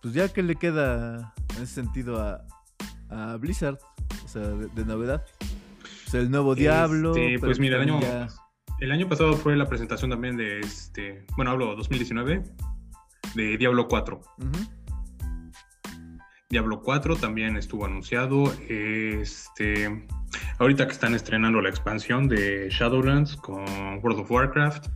pues 0.00 0.14
ya 0.14 0.32
que 0.32 0.44
le 0.44 0.54
queda 0.54 1.34
en 1.56 1.62
ese 1.62 1.74
sentido 1.74 2.20
a, 2.20 2.44
a 3.10 3.36
Blizzard, 3.36 3.78
o 4.24 4.28
sea, 4.28 4.42
de, 4.42 4.84
novedad. 4.84 5.24
O 6.06 6.10
sea, 6.10 6.20
el 6.20 6.30
nuevo 6.30 6.54
Diablo. 6.54 7.14
Sí, 7.14 7.36
pues 7.38 7.58
mira, 7.58 7.76
el 7.82 7.90
año, 7.90 8.00
el 8.80 8.92
año 8.92 9.08
pasado 9.08 9.34
fue 9.36 9.56
la 9.56 9.66
presentación 9.66 10.10
también 10.10 10.36
de 10.36 10.60
este, 10.60 11.24
bueno, 11.36 11.50
hablo 11.50 11.74
2019, 11.76 12.42
de 13.34 13.56
Diablo 13.56 13.88
4. 13.88 14.20
Diablo 16.50 16.82
4 16.82 17.16
también 17.16 17.56
estuvo 17.56 17.84
anunciado. 17.84 18.52
Este, 18.68 20.06
ahorita 20.58 20.86
que 20.86 20.92
están 20.92 21.14
estrenando 21.14 21.60
la 21.60 21.68
expansión 21.68 22.28
de 22.28 22.68
Shadowlands 22.70 23.36
con 23.36 23.64
World 24.02 24.20
of 24.20 24.30
Warcraft. 24.30 24.86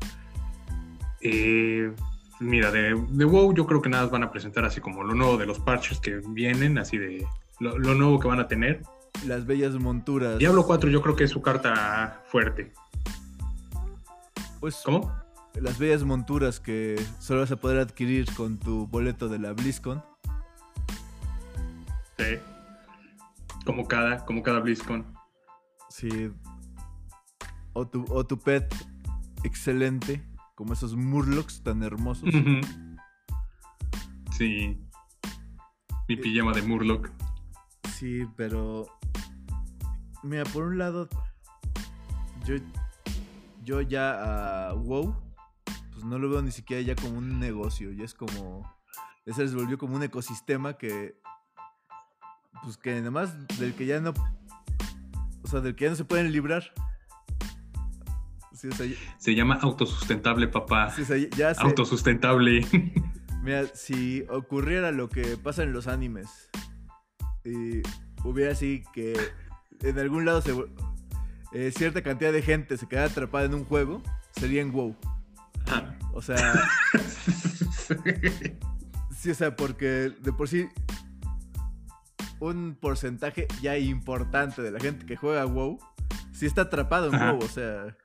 Eh, 1.21 1.93
mira, 2.41 2.71
de, 2.71 2.95
WoW 2.95 3.55
yo 3.55 3.67
creo 3.67 3.83
que 3.83 3.89
nada 3.89 4.07
van 4.07 4.23
a 4.23 4.31
presentar 4.31 4.65
así 4.65 4.81
como 4.81 5.03
lo 5.03 5.15
nuevo 5.15 5.37
de 5.37 5.47
los 5.47 5.59
parches 5.59 6.01
que 6.01 6.21
vienen, 6.29 6.79
así 6.79 6.99
de 6.99 7.27
lo, 7.61 7.79
lo 7.79 7.95
nuevo 7.95 8.19
que 8.19 8.29
van 8.29 8.41
a 8.41 8.49
tener. 8.49 8.83
Las 9.27 9.47
bellas 9.47 9.75
monturas. 9.75 10.39
Diablo 10.39 10.67
4 10.67 10.91
yo 10.91 11.03
creo 11.03 11.17
que 11.17 11.25
es 11.25 11.31
su 11.31 11.43
carta 11.43 12.23
fuerte. 12.29 12.73
Pues 14.61 14.81
¿Cómo? 14.85 15.13
las 15.61 15.79
bellas 15.79 16.05
monturas 16.05 16.61
que 16.61 17.01
solo 17.19 17.41
vas 17.41 17.51
a 17.51 17.57
poder 17.57 17.79
adquirir 17.79 18.27
con 18.35 18.59
tu 18.59 18.87
boleto 18.87 19.29
de 19.29 19.39
la 19.39 19.53
BlizzCon. 19.53 20.03
Sí. 22.19 22.39
Como 23.65 23.87
cada, 23.87 24.25
como 24.25 24.43
cada 24.43 24.61
BlizzCon. 24.61 25.05
Sí. 25.91 26.31
O 27.73 27.87
tu, 27.87 28.05
o 28.09 28.25
tu 28.25 28.39
pet 28.39 28.73
excelente, 29.45 30.25
como 30.59 30.73
esos 30.73 30.97
Murlocs 30.97 31.63
tan 31.63 31.85
hermosos. 31.85 32.31
Sí. 34.37 34.77
Mi 36.09 36.17
pijama 36.17 36.51
de 36.51 36.63
Murloc. 36.63 37.11
Sí, 37.95 38.27
pero. 38.37 38.89
Mira, 40.25 40.43
por 40.53 40.65
un 40.65 40.79
lado. 40.79 41.09
Yo. 42.45 42.57
Yo 43.65 43.83
ya 43.83 44.71
a 44.71 44.75
WoW. 44.75 45.15
Pues 45.93 46.05
no 46.05 46.19
lo 46.19 46.29
veo 46.29 46.43
ni 46.43 46.51
siquiera 46.51 46.83
ya 46.83 46.97
como 46.97 47.19
un 47.19 47.39
negocio. 47.39 47.93
Ya 47.93 48.05
es 48.05 48.15
como. 48.15 48.69
Ya 49.27 49.35
se 49.35 49.43
les 49.43 49.55
volvió 49.55 49.79
como 49.79 49.95
un 49.95 50.03
ecosistema 50.03 50.77
que. 50.77 51.21
Pues 52.65 52.77
que 52.79 52.97
nada 52.97 53.13
más 53.13 53.47
del 53.61 53.75
que 53.75 53.87
ya 53.87 54.01
no. 54.01 54.13
O 55.45 55.47
sea, 55.47 55.61
del 55.61 55.77
que 55.77 55.85
ya 55.85 55.91
no 55.91 55.97
se 55.97 56.05
pueden 56.05 56.33
librar. 56.33 56.65
Sí, 58.59 58.69
o 58.69 58.73
sea, 58.73 58.87
ya- 58.87 58.97
Se 59.19 59.35
llama 59.35 59.59
autosustentable, 59.63 60.49
papá. 60.49 60.91
sí, 60.91 61.03
o 61.03 61.05
sea, 61.05 61.17
ya 61.17 61.55
se. 61.55 61.63
Autosustentable. 61.63 62.67
Mira, 63.43 63.67
si 63.73 64.25
ocurriera 64.29 64.91
lo 64.91 65.09
que 65.09 65.37
pasa 65.37 65.63
en 65.63 65.73
los 65.73 65.87
animes 65.87 66.51
y 67.45 67.83
hubiera 68.25 68.53
así 68.53 68.83
que 68.93 69.17
en 69.81 69.99
algún 69.99 70.25
lado 70.25 70.43
se, 70.43 70.53
eh, 71.53 71.71
cierta 71.71 72.03
cantidad 72.03 72.33
de 72.33 72.43
gente 72.43 72.77
se 72.77 72.89
quedara 72.89 73.07
atrapada 73.07 73.45
en 73.45 73.55
un 73.55 73.65
juego, 73.65 74.03
sería 74.33 74.61
en 74.61 74.73
WoW. 74.73 74.97
O 76.13 76.21
sea, 76.21 76.69
sí, 79.17 79.31
o 79.31 79.35
sea, 79.35 79.55
porque 79.55 80.13
de 80.21 80.33
por 80.33 80.49
sí 80.49 80.69
un 82.41 82.77
porcentaje 82.81 83.47
ya 83.63 83.79
importante 83.79 84.63
de 84.63 84.73
la 84.73 84.81
gente 84.81 85.07
que 85.07 85.17
juega 85.17 85.45
WoW 85.45 85.79
sí 86.33 86.47
está 86.47 86.63
atrapado 86.63 87.09
en 87.09 87.15
Ajá. 87.15 87.33
WoW, 87.33 87.45
o 87.45 87.49
sea, 87.49 87.97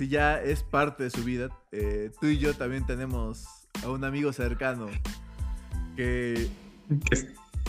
si 0.00 0.08
ya 0.08 0.40
es 0.40 0.62
parte 0.62 1.02
de 1.04 1.10
su 1.10 1.22
vida. 1.24 1.50
Eh, 1.72 2.10
tú 2.22 2.26
y 2.28 2.38
yo 2.38 2.54
también 2.54 2.86
tenemos 2.86 3.44
a 3.84 3.90
un 3.90 4.02
amigo 4.02 4.32
cercano 4.32 4.86
que, 5.94 6.48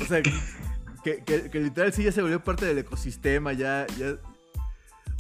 o 0.02 0.06
sea, 0.06 0.22
que, 1.04 1.24
que- 1.26 1.50
que 1.50 1.60
literal 1.60 1.92
sí 1.92 2.04
ya 2.04 2.14
se 2.14 2.22
volvió 2.22 2.42
parte 2.42 2.66
del 2.66 2.78
ecosistema, 2.78 3.52
ya, 3.52 3.86
ya, 4.00 4.16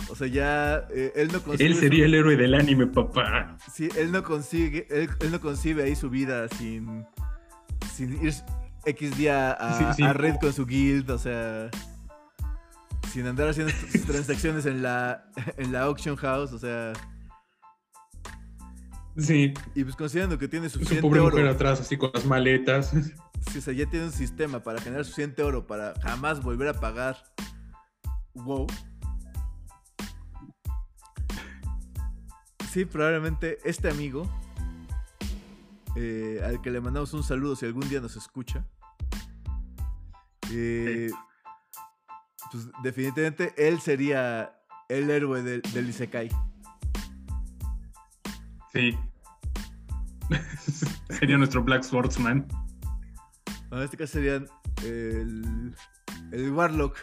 o 0.09 0.15
sea, 0.15 0.27
ya 0.27 0.87
eh, 0.89 1.11
él 1.17 1.29
no 1.33 1.41
consigue 1.43 1.67
Él 1.67 1.75
su- 1.75 1.81
sería 1.81 2.05
el 2.05 2.13
héroe 2.15 2.37
del 2.37 2.53
anime, 2.55 2.87
papá. 2.87 3.57
Sí, 3.73 3.89
él 3.97 4.13
no 4.13 4.23
consigue, 4.23 4.87
él, 4.89 5.09
él 5.19 5.31
no 5.31 5.41
concibe 5.41 5.83
ahí 5.83 5.97
su 5.97 6.09
vida 6.09 6.47
sin, 6.47 7.05
sin 7.93 8.23
ir 8.25 8.33
X 8.85 9.17
día 9.17 9.51
a, 9.51 9.77
Sí, 9.77 9.85
sí. 9.97 10.03
a 10.03 10.13
red 10.13 10.35
con 10.39 10.53
su 10.53 10.65
guild, 10.65 11.09
o 11.11 11.17
sea, 11.17 11.69
sin 13.11 13.27
andar 13.27 13.49
haciendo 13.49 13.73
sus 13.73 14.01
transacciones 14.07 14.65
en 14.65 14.81
la, 14.81 15.25
en 15.57 15.71
la 15.71 15.83
auction 15.83 16.15
house, 16.15 16.53
o 16.53 16.59
sea, 16.59 16.93
Sí, 19.17 19.53
y 19.75 19.83
pues 19.83 19.95
considerando 19.95 20.37
que 20.37 20.47
tiene 20.47 20.69
su 20.69 20.79
suficiente 20.79 21.01
pobre 21.01 21.19
oro, 21.19 21.35
mujer 21.35 21.47
atrás, 21.47 21.81
así 21.81 21.97
con 21.97 22.11
las 22.13 22.25
maletas. 22.25 22.91
sí, 23.51 23.57
o 23.57 23.61
sea, 23.61 23.73
ya 23.73 23.85
tiene 23.87 24.05
un 24.05 24.11
sistema 24.11 24.63
para 24.63 24.79
generar 24.79 25.03
suficiente 25.03 25.43
oro 25.43 25.67
para 25.67 25.93
jamás 26.01 26.41
volver 26.41 26.69
a 26.69 26.73
pagar. 26.73 27.17
WoW. 28.33 28.67
Sí, 32.71 32.85
probablemente 32.85 33.57
este 33.65 33.89
amigo, 33.89 34.29
eh, 35.97 36.41
al 36.45 36.61
que 36.61 36.71
le 36.71 36.79
mandamos 36.79 37.13
un 37.13 37.23
saludo 37.23 37.57
si 37.57 37.65
algún 37.65 37.89
día 37.89 37.99
nos 37.99 38.15
escucha, 38.15 38.65
eh, 40.51 41.11
pues 42.51 42.67
definitivamente 42.83 43.53
él 43.57 43.79
sería 43.79 44.53
el 44.89 45.09
héroe 45.09 45.41
del, 45.41 45.61
del 45.73 45.89
Isekai. 45.89 46.29
Sí. 48.73 48.97
Sería 51.09 51.37
nuestro 51.37 51.63
Black 51.63 51.83
Swordsman. 51.83 52.47
En 53.71 53.79
este 53.79 53.97
caso 53.97 54.13
serían 54.13 54.47
el, 54.83 55.75
el 56.31 56.51
Warlock. 56.51 56.97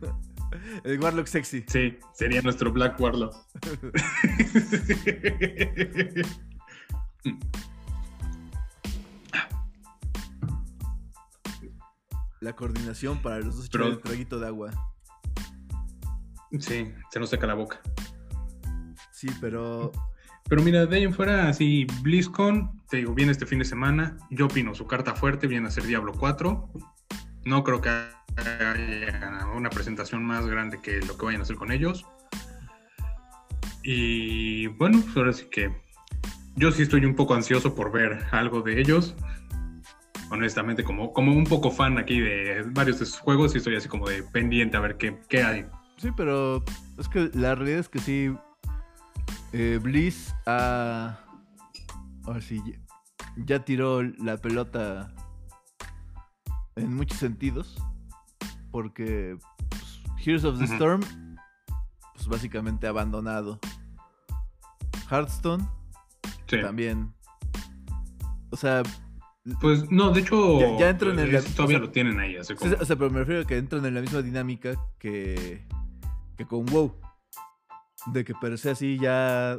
El 0.84 1.00
Warlock 1.00 1.26
sexy. 1.26 1.64
Sí, 1.66 1.98
sería 2.12 2.40
nuestro 2.40 2.70
Black 2.70 3.00
Warlock. 3.00 3.34
La 12.44 12.54
coordinación 12.54 13.22
para 13.22 13.38
los 13.38 13.56
dos 13.56 13.66
echar 13.66 13.84
el 13.84 14.00
traguito 14.02 14.38
de 14.38 14.46
agua. 14.46 14.70
Sí, 16.60 16.92
se 17.10 17.18
nos 17.18 17.30
seca 17.30 17.46
la 17.46 17.54
boca. 17.54 17.80
Sí, 19.12 19.28
pero 19.40 19.90
Pero 20.46 20.62
mira, 20.62 20.84
de 20.84 20.94
ahí 20.94 21.04
en 21.04 21.14
fuera, 21.14 21.48
así, 21.48 21.86
BlizzCon, 22.02 22.82
te 22.90 22.98
digo, 22.98 23.14
viene 23.14 23.32
este 23.32 23.46
fin 23.46 23.60
de 23.60 23.64
semana. 23.64 24.18
Yo 24.28 24.44
opino, 24.44 24.74
su 24.74 24.86
carta 24.86 25.14
fuerte 25.14 25.46
viene 25.46 25.68
a 25.68 25.70
ser 25.70 25.84
Diablo 25.84 26.12
4. 26.12 26.70
No 27.46 27.64
creo 27.64 27.80
que 27.80 27.88
haya 27.88 28.12
una 29.56 29.70
presentación 29.70 30.22
más 30.22 30.46
grande 30.46 30.82
que 30.82 31.00
lo 31.00 31.16
que 31.16 31.24
vayan 31.24 31.40
a 31.40 31.44
hacer 31.44 31.56
con 31.56 31.72
ellos. 31.72 32.04
Y 33.82 34.66
bueno, 34.66 35.00
pues 35.02 35.16
ahora 35.16 35.32
sí 35.32 35.46
que 35.50 35.74
yo 36.56 36.70
sí 36.72 36.82
estoy 36.82 37.06
un 37.06 37.16
poco 37.16 37.32
ansioso 37.32 37.74
por 37.74 37.90
ver 37.90 38.22
algo 38.32 38.60
de 38.60 38.82
ellos. 38.82 39.16
Honestamente, 40.30 40.82
como, 40.84 41.12
como 41.12 41.32
un 41.32 41.44
poco 41.44 41.70
fan 41.70 41.98
aquí 41.98 42.18
de 42.20 42.62
varios 42.72 42.98
de 42.98 43.06
sus 43.06 43.18
juegos, 43.20 43.52
sí 43.52 43.58
estoy 43.58 43.76
así 43.76 43.88
como 43.88 44.08
de 44.08 44.22
pendiente 44.22 44.76
a 44.76 44.80
ver 44.80 44.96
qué, 44.96 45.20
qué 45.28 45.42
hay. 45.42 45.66
sí, 45.96 46.10
pero 46.16 46.64
es 46.98 47.08
que 47.08 47.30
la 47.34 47.54
realidad 47.54 47.80
es 47.80 47.88
que 47.88 47.98
sí. 47.98 48.34
eh, 49.52 49.78
Bliss 49.82 50.34
ha. 50.46 51.18
Ahora 52.24 52.40
sí, 52.40 52.60
ya- 52.66 52.80
ya 53.36 53.64
tiró 53.64 54.02
la 54.02 54.36
pelota 54.38 55.12
en 56.76 56.94
muchos 56.94 57.18
sentidos. 57.18 57.76
Porque 58.70 59.36
pues, 59.68 60.02
Heroes 60.26 60.44
of 60.44 60.58
the. 60.58 60.64
Storm, 60.64 61.00
pues 62.14 62.26
básicamente 62.26 62.86
abandonado. 62.88 63.60
Hearthstone 65.10 65.64
Sí. 66.48 66.60
también. 66.60 67.12
O 68.50 68.56
sea, 68.56 68.82
Pues 69.60 69.90
no, 69.90 70.10
de 70.10 70.20
hecho, 70.20 70.58
Ya- 70.58 70.78
ya 70.78 70.88
entran 70.90 71.18
en 71.18 71.32
la- 71.32 71.38
es- 71.40 71.54
todavía 71.54 71.76
o 71.76 71.80
sea, 71.80 71.86
lo 71.86 71.92
tienen 71.92 72.18
ahí. 72.18 72.36
Así 72.36 72.54
Sí, 72.54 72.58
como, 72.58 72.74
o 72.80 72.84
sea, 72.84 72.96
pero 72.96 73.10
me 73.10 73.18
refiero 73.20 73.42
a 73.42 73.44
que 73.44 73.58
entran 73.58 73.84
en 73.84 73.94
la 73.94 74.00
misma 74.00 74.22
dinámica 74.22 74.74
que, 74.98 75.66
que 76.36 76.46
con 76.46 76.64
WoW. 76.66 76.94
De 78.12 78.24
que 78.24 78.34
per 78.34 78.58
se 78.58 78.70
así 78.70 78.98
ya, 78.98 79.58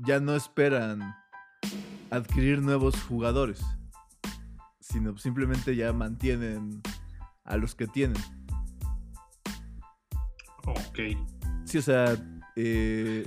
ya 0.00 0.18
no 0.20 0.34
esperan 0.34 1.14
adquirir 2.10 2.60
nuevos 2.62 3.00
jugadores. 3.02 3.60
Sino 4.80 5.16
simplemente 5.18 5.74
ya 5.76 5.92
mantienen 5.92 6.80
a 7.44 7.56
los 7.56 7.74
que 7.74 7.86
tienen. 7.86 8.20
Ok. 10.66 10.98
Sí, 11.64 11.78
o 11.78 11.82
sea, 11.82 12.16
eh, 12.56 13.24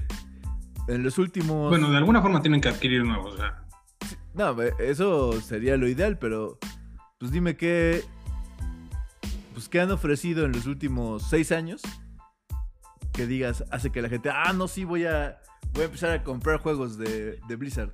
en 0.88 1.04
los 1.04 1.18
últimos... 1.18 1.70
Bueno, 1.70 1.90
de 1.92 1.98
alguna 1.98 2.22
forma 2.22 2.42
tienen 2.42 2.62
que 2.62 2.70
adquirir 2.70 3.04
nuevos. 3.06 3.36
O 3.36 3.38
sea, 3.38 3.61
No, 4.34 4.62
eso 4.80 5.40
sería 5.42 5.78
lo 5.78 5.88
ideal, 5.88 6.18
pero 6.18 6.58
pues 7.20 7.32
dime 7.32 7.56
qué... 7.56 8.04
Pues 9.54 9.68
qué 9.68 9.82
han 9.82 9.92
ofrecido 9.92 10.46
en 10.46 10.54
los 10.54 10.66
últimos 10.66 11.24
seis 11.30 11.52
años 11.52 11.82
que 13.14 13.28
digas, 13.28 13.66
hace 13.72 13.92
que 13.92 14.02
la 14.02 14.10
gente, 14.10 14.30
ah, 14.30 14.54
no, 14.54 14.68
sí, 14.68 14.86
voy 14.86 15.06
a, 15.06 15.40
voy 15.74 15.84
a 15.84 15.86
empezar 15.86 16.12
a 16.12 16.24
comprar 16.24 16.60
juegos 16.60 16.98
de, 16.98 17.40
de 17.48 17.56
Blizzard. 17.56 17.94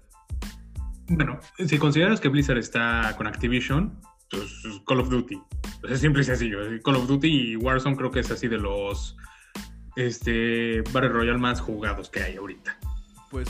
bueno, 1.09 1.39
si 1.65 1.77
consideras 1.77 2.21
que 2.21 2.29
Blizzard 2.29 2.57
está 2.57 3.13
con 3.17 3.27
Activision, 3.27 3.99
pues 4.29 4.43
es 4.43 4.81
Call 4.85 4.99
of 4.99 5.09
Duty. 5.09 5.41
Pues 5.81 5.93
es 5.93 6.01
simple 6.01 6.21
y 6.21 6.25
sencillo. 6.25 6.59
Call 6.83 6.95
of 6.95 7.07
Duty 7.07 7.27
y 7.27 7.55
Warzone 7.55 7.95
creo 7.95 8.11
que 8.11 8.19
es 8.19 8.31
así 8.31 8.47
de 8.47 8.57
los 8.57 9.17
este, 9.95 10.81
Battle 10.93 11.09
Royale 11.09 11.39
más 11.39 11.61
jugados 11.61 12.09
que 12.09 12.21
hay 12.21 12.35
ahorita. 12.35 12.77
Pues 13.31 13.47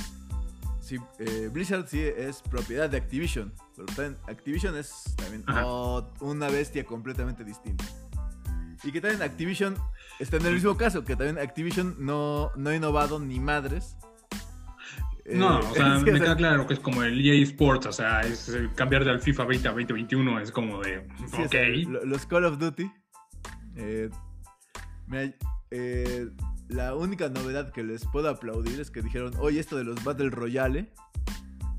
sí, 0.88 0.98
eh, 1.20 1.50
Blizzard 1.52 1.88
sí 1.88 2.02
es 2.02 2.42
propiedad 2.42 2.90
de 2.90 2.98
Activision, 2.98 3.54
pero 3.76 3.86
también 3.88 4.18
Activision 4.28 4.78
es 4.78 5.16
también 5.18 5.44
una 6.22 6.48
bestia 6.50 6.86
completamente 6.86 7.44
distinta. 7.44 7.84
Y 8.84 8.92
que 8.92 9.02
también 9.02 9.22
Activision 9.24 9.76
está 10.20 10.38
en 10.38 10.46
el 10.46 10.54
mismo 10.54 10.78
caso, 10.78 11.04
que 11.04 11.16
también 11.16 11.40
Activision 11.40 11.96
no, 12.00 12.52
no 12.56 12.70
ha 12.70 12.76
innovado 12.76 13.20
ni 13.20 13.40
madres. 13.40 13.98
No, 15.26 15.60
Eh, 15.60 15.66
o 15.72 15.74
sea, 15.74 16.00
me 16.00 16.20
queda 16.20 16.38
claro 16.38 16.66
que 16.68 16.76
es 16.76 16.80
como 16.80 17.04
el 17.04 17.20
EA 17.20 17.44
Sports, 17.44 17.88
o 17.88 17.92
sea, 17.92 18.22
es 18.22 18.50
cambiar 18.76 19.04
del 19.04 19.20
FIFA 19.20 19.44
20 19.46 19.68
a 19.68 19.72
2021, 19.72 20.40
es 20.40 20.52
como 20.52 20.80
de, 20.82 21.06
Sí, 21.36 21.42
ok. 21.44 22.06
los 22.06 22.26
Call 22.26 22.46
of 22.46 22.58
Duty. 22.60 22.90
eh, 23.76 24.10
eh, 25.72 26.30
la 26.70 26.96
única 26.96 27.30
novedad 27.30 27.72
que 27.72 27.84
les 27.84 28.06
puedo 28.06 28.30
aplaudir 28.30 28.80
es 28.80 28.92
que 28.92 29.02
dijeron, 29.02 29.34
oye, 29.40 29.60
esto 29.60 29.78
de 29.78 29.84
los 29.84 30.04
Battle 30.04 30.30
Royale, 30.30 30.92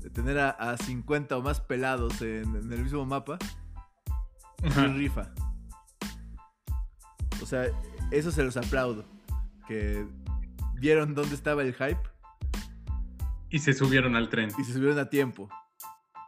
de 0.01 0.09
tener 0.09 0.39
a, 0.39 0.49
a 0.49 0.77
50 0.77 1.37
o 1.37 1.41
más 1.41 1.59
pelados 1.61 2.21
en, 2.21 2.55
en 2.55 2.71
el 2.73 2.83
mismo 2.83 3.05
mapa, 3.05 3.37
Ajá. 4.63 4.87
rifa. 4.87 5.31
O 7.41 7.45
sea, 7.45 7.65
eso 8.11 8.31
se 8.31 8.43
los 8.43 8.57
aplaudo. 8.57 9.05
Que 9.67 10.05
vieron 10.75 11.13
dónde 11.13 11.35
estaba 11.35 11.61
el 11.61 11.73
hype 11.73 12.01
Y 13.49 13.59
se 13.59 13.73
subieron 13.73 14.15
al 14.15 14.29
tren. 14.29 14.49
y 14.57 14.63
se 14.63 14.73
subieron 14.73 14.97
a 14.99 15.09
tiempo. 15.09 15.49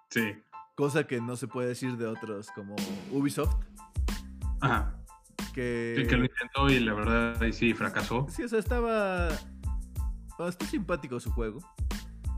Sí. 0.09 0.35
Cosa 0.75 1.05
que 1.05 1.19
no 1.21 1.35
se 1.35 1.47
puede 1.47 1.69
decir 1.69 1.97
de 1.97 2.05
otros 2.07 2.49
como 2.51 2.75
Ubisoft. 3.11 3.55
Ajá. 4.61 4.95
Que, 5.53 5.95
Sí, 5.97 6.07
que 6.07 6.17
lo 6.17 6.23
intentó 6.25 6.69
y 6.69 6.79
la 6.79 6.93
verdad 6.93 7.41
ahí 7.43 7.51
sí 7.53 7.73
fracasó. 7.73 8.27
Sí, 8.29 8.43
o 8.43 8.47
sea, 8.47 8.59
estaba. 8.59 9.29
bueno, 10.37 10.49
está 10.49 10.65
simpático 10.65 11.19
su 11.19 11.31
juego. 11.31 11.59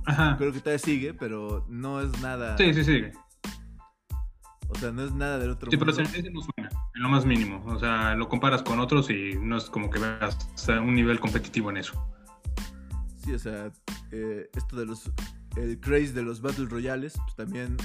Ajá. 0.06 0.36
Creo 0.38 0.52
que 0.52 0.60
todavía 0.60 0.80
sigue, 0.80 1.14
pero 1.14 1.66
no 1.70 2.02
es 2.02 2.22
nada. 2.22 2.58
Sí, 2.58 2.74
sí, 2.74 2.84
sí. 2.84 3.04
O 4.70 4.76
sea, 4.76 4.92
no 4.92 5.04
es 5.04 5.14
nada 5.14 5.38
del 5.38 5.52
otro 5.52 5.70
Sí, 5.70 5.78
pero 5.78 5.92
mundo. 5.92 6.02
ese 6.10 6.20
ese 6.20 6.32
no 6.32 6.42
suena, 6.42 6.70
en 6.96 7.02
lo 7.04 7.10
más 7.10 7.26
mínimo. 7.26 7.64
O 7.68 7.78
sea, 7.80 8.16
lo 8.16 8.28
comparas 8.28 8.64
con 8.64 8.80
otros 8.80 9.10
y 9.10 9.36
no 9.40 9.58
es 9.58 9.66
como 9.66 9.90
que 9.90 10.00
veas 10.00 10.36
un 10.68 10.96
nivel 10.96 11.20
competitivo 11.20 11.70
en 11.70 11.78
eso. 11.78 11.94
Sí, 13.24 13.34
o 13.34 13.40
sea, 13.40 13.72
eh, 14.12 14.50
esto 14.56 14.76
de 14.76 14.86
los. 14.86 15.12
El 15.56 15.80
craze 15.80 16.14
de 16.14 16.24
los 16.24 16.42
Battle 16.42 16.66
Royales, 16.66 17.14
pues 17.24 17.36
también. 17.36 17.78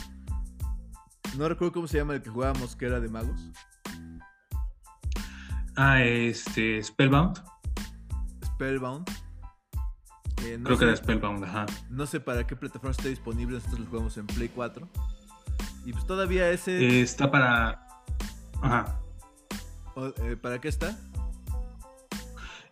No 1.37 1.47
recuerdo 1.49 1.73
cómo 1.75 1.87
se 1.87 1.99
llama 1.99 2.15
el 2.15 2.23
que 2.23 2.31
jugábamos, 2.31 2.75
que 2.75 2.87
era 2.87 2.99
de 3.01 3.09
magos. 3.09 3.39
Ah, 5.81 6.03
este, 6.03 6.83
Spellbound. 6.83 7.41
Spellbound. 8.45 9.09
Eh, 10.45 10.57
no 10.59 10.65
Creo 10.65 10.77
sé, 10.77 10.79
que 10.81 10.85
era 10.91 10.97
Spellbound, 10.97 11.45
ajá. 11.45 11.67
No 11.89 12.05
sé 12.07 12.19
para 12.19 12.45
qué 12.47 12.57
plataforma 12.57 12.91
está 12.91 13.09
disponible. 13.09 13.55
Nosotros 13.57 13.81
lo 13.81 13.87
jugamos 13.87 14.17
en 14.19 14.27
Play 14.27 14.49
4. 14.49 14.89
Y 15.85 15.93
pues 15.93 16.05
todavía 16.07 16.51
ese. 16.51 16.79
Eh, 16.85 17.01
está 17.03 17.31
para. 17.31 17.87
Ajá. 18.61 19.01
o- 19.95 20.13
eh, 20.25 20.37
¿Para 20.37 20.61
qué 20.61 20.67
está? 20.69 20.99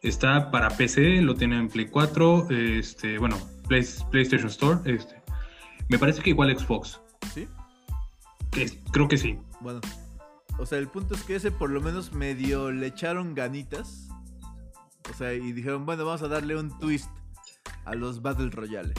Está 0.03 0.51
para 0.51 0.69
PC, 0.71 1.23
lo 1.23 1.35
tiene 1.35 1.59
en 1.59 1.69
Play 1.69 1.87
4, 1.89 2.49
este, 2.51 3.19
bueno, 3.19 3.37
Play- 3.69 3.87
PlayStation 4.11 4.49
Store, 4.49 4.79
este. 4.85 5.23
Me 5.89 5.99
parece 5.99 6.23
que 6.23 6.31
igual 6.31 6.57
Xbox. 6.57 7.01
¿Sí? 7.35 7.49
Que 8.51 8.71
creo 8.93 9.09
que 9.09 9.17
sí. 9.17 9.39
Bueno, 9.61 9.81
o 10.59 10.67
sea, 10.67 10.79
el 10.79 10.89
punto 10.89 11.15
es 11.15 11.23
que 11.23 11.37
ese 11.37 11.51
por 11.51 11.71
lo 11.71 11.81
menos 11.81 12.13
medio 12.13 12.71
le 12.73 12.87
echaron 12.87 13.35
ganitas. 13.35 14.09
O 15.11 15.15
sea, 15.15 15.33
y 15.33 15.53
dijeron, 15.53 15.87
bueno, 15.87 16.05
vamos 16.05 16.23
a 16.23 16.29
darle 16.29 16.57
un 16.57 16.77
twist 16.79 17.11
a 17.85 17.95
los 17.95 18.23
Battle 18.23 18.51
Royale. 18.51 18.93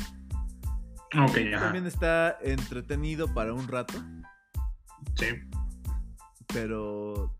Ok, 1.17 1.37
ajá. 1.53 1.65
También 1.65 1.85
está 1.85 2.37
entretenido 2.41 3.33
para 3.33 3.53
un 3.53 3.67
rato, 3.67 3.93
Sí. 5.15 5.25
pero... 6.47 7.33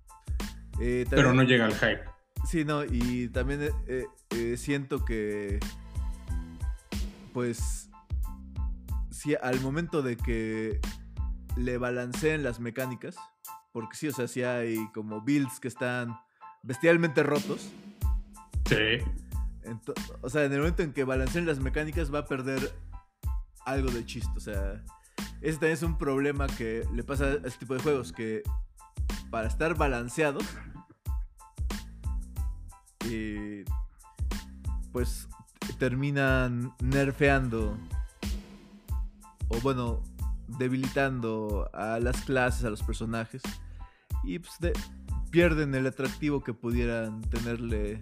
eh, 0.80 1.06
Pero 1.10 1.34
no 1.34 1.44
llega 1.44 1.66
al 1.66 1.74
hype. 1.74 2.02
Sí, 2.46 2.64
no, 2.66 2.84
y 2.86 3.30
también 3.30 3.70
eh, 3.88 4.06
eh, 4.32 4.58
siento 4.58 5.04
que... 5.06 5.60
Pues... 7.34 7.90
Si 9.12 9.36
al 9.36 9.60
momento 9.62 10.02
de 10.02 10.16
que 10.16 10.80
le 11.56 11.78
balanceen 11.78 12.44
las 12.44 12.60
mecánicas, 12.60 13.16
porque 13.78 13.96
sí, 13.96 14.08
o 14.08 14.12
sea, 14.12 14.28
sí 14.28 14.42
hay 14.42 14.88
como 14.92 15.22
builds 15.22 15.60
que 15.60 15.68
están 15.68 16.20
bestialmente 16.64 17.22
rotos. 17.22 17.70
Sí. 18.66 19.04
O 20.22 20.32
sea, 20.32 20.46
en 20.46 20.54
el 20.54 20.58
momento 20.62 20.82
en 20.82 20.94
que 20.94 21.04
balanceen 21.04 21.46
las 21.46 21.60
mecánicas 21.60 22.12
va 22.12 22.18
a 22.18 22.26
perder 22.26 22.74
algo 23.68 23.92
de 23.92 24.04
chiste. 24.04 24.32
O 24.36 24.40
sea, 24.40 24.84
ese 25.42 25.60
también 25.60 25.74
es 25.74 25.84
un 25.84 25.96
problema 25.96 26.48
que 26.48 26.88
le 26.92 27.04
pasa 27.04 27.26
a 27.26 27.34
este 27.34 27.60
tipo 27.60 27.76
de 27.76 27.84
juegos, 27.84 28.12
que 28.12 28.42
para 29.30 29.48
estar 29.48 29.78
balanceados, 29.78 30.44
eh, 33.06 33.64
pues 34.92 35.30
terminan 35.78 36.74
nerfeando 36.82 37.78
o 39.50 39.60
bueno, 39.60 40.02
debilitando 40.48 41.70
a 41.76 42.00
las 42.00 42.24
clases, 42.24 42.66
a 42.66 42.72
los 42.72 42.82
personajes 42.82 43.44
y 44.24 44.40
pues 44.40 44.54
de- 44.60 44.74
pierden 45.32 45.76
el 45.76 45.86
atractivo 45.88 46.42
que 46.44 46.54
pudieran 46.54 47.22
tenerle 47.22 48.00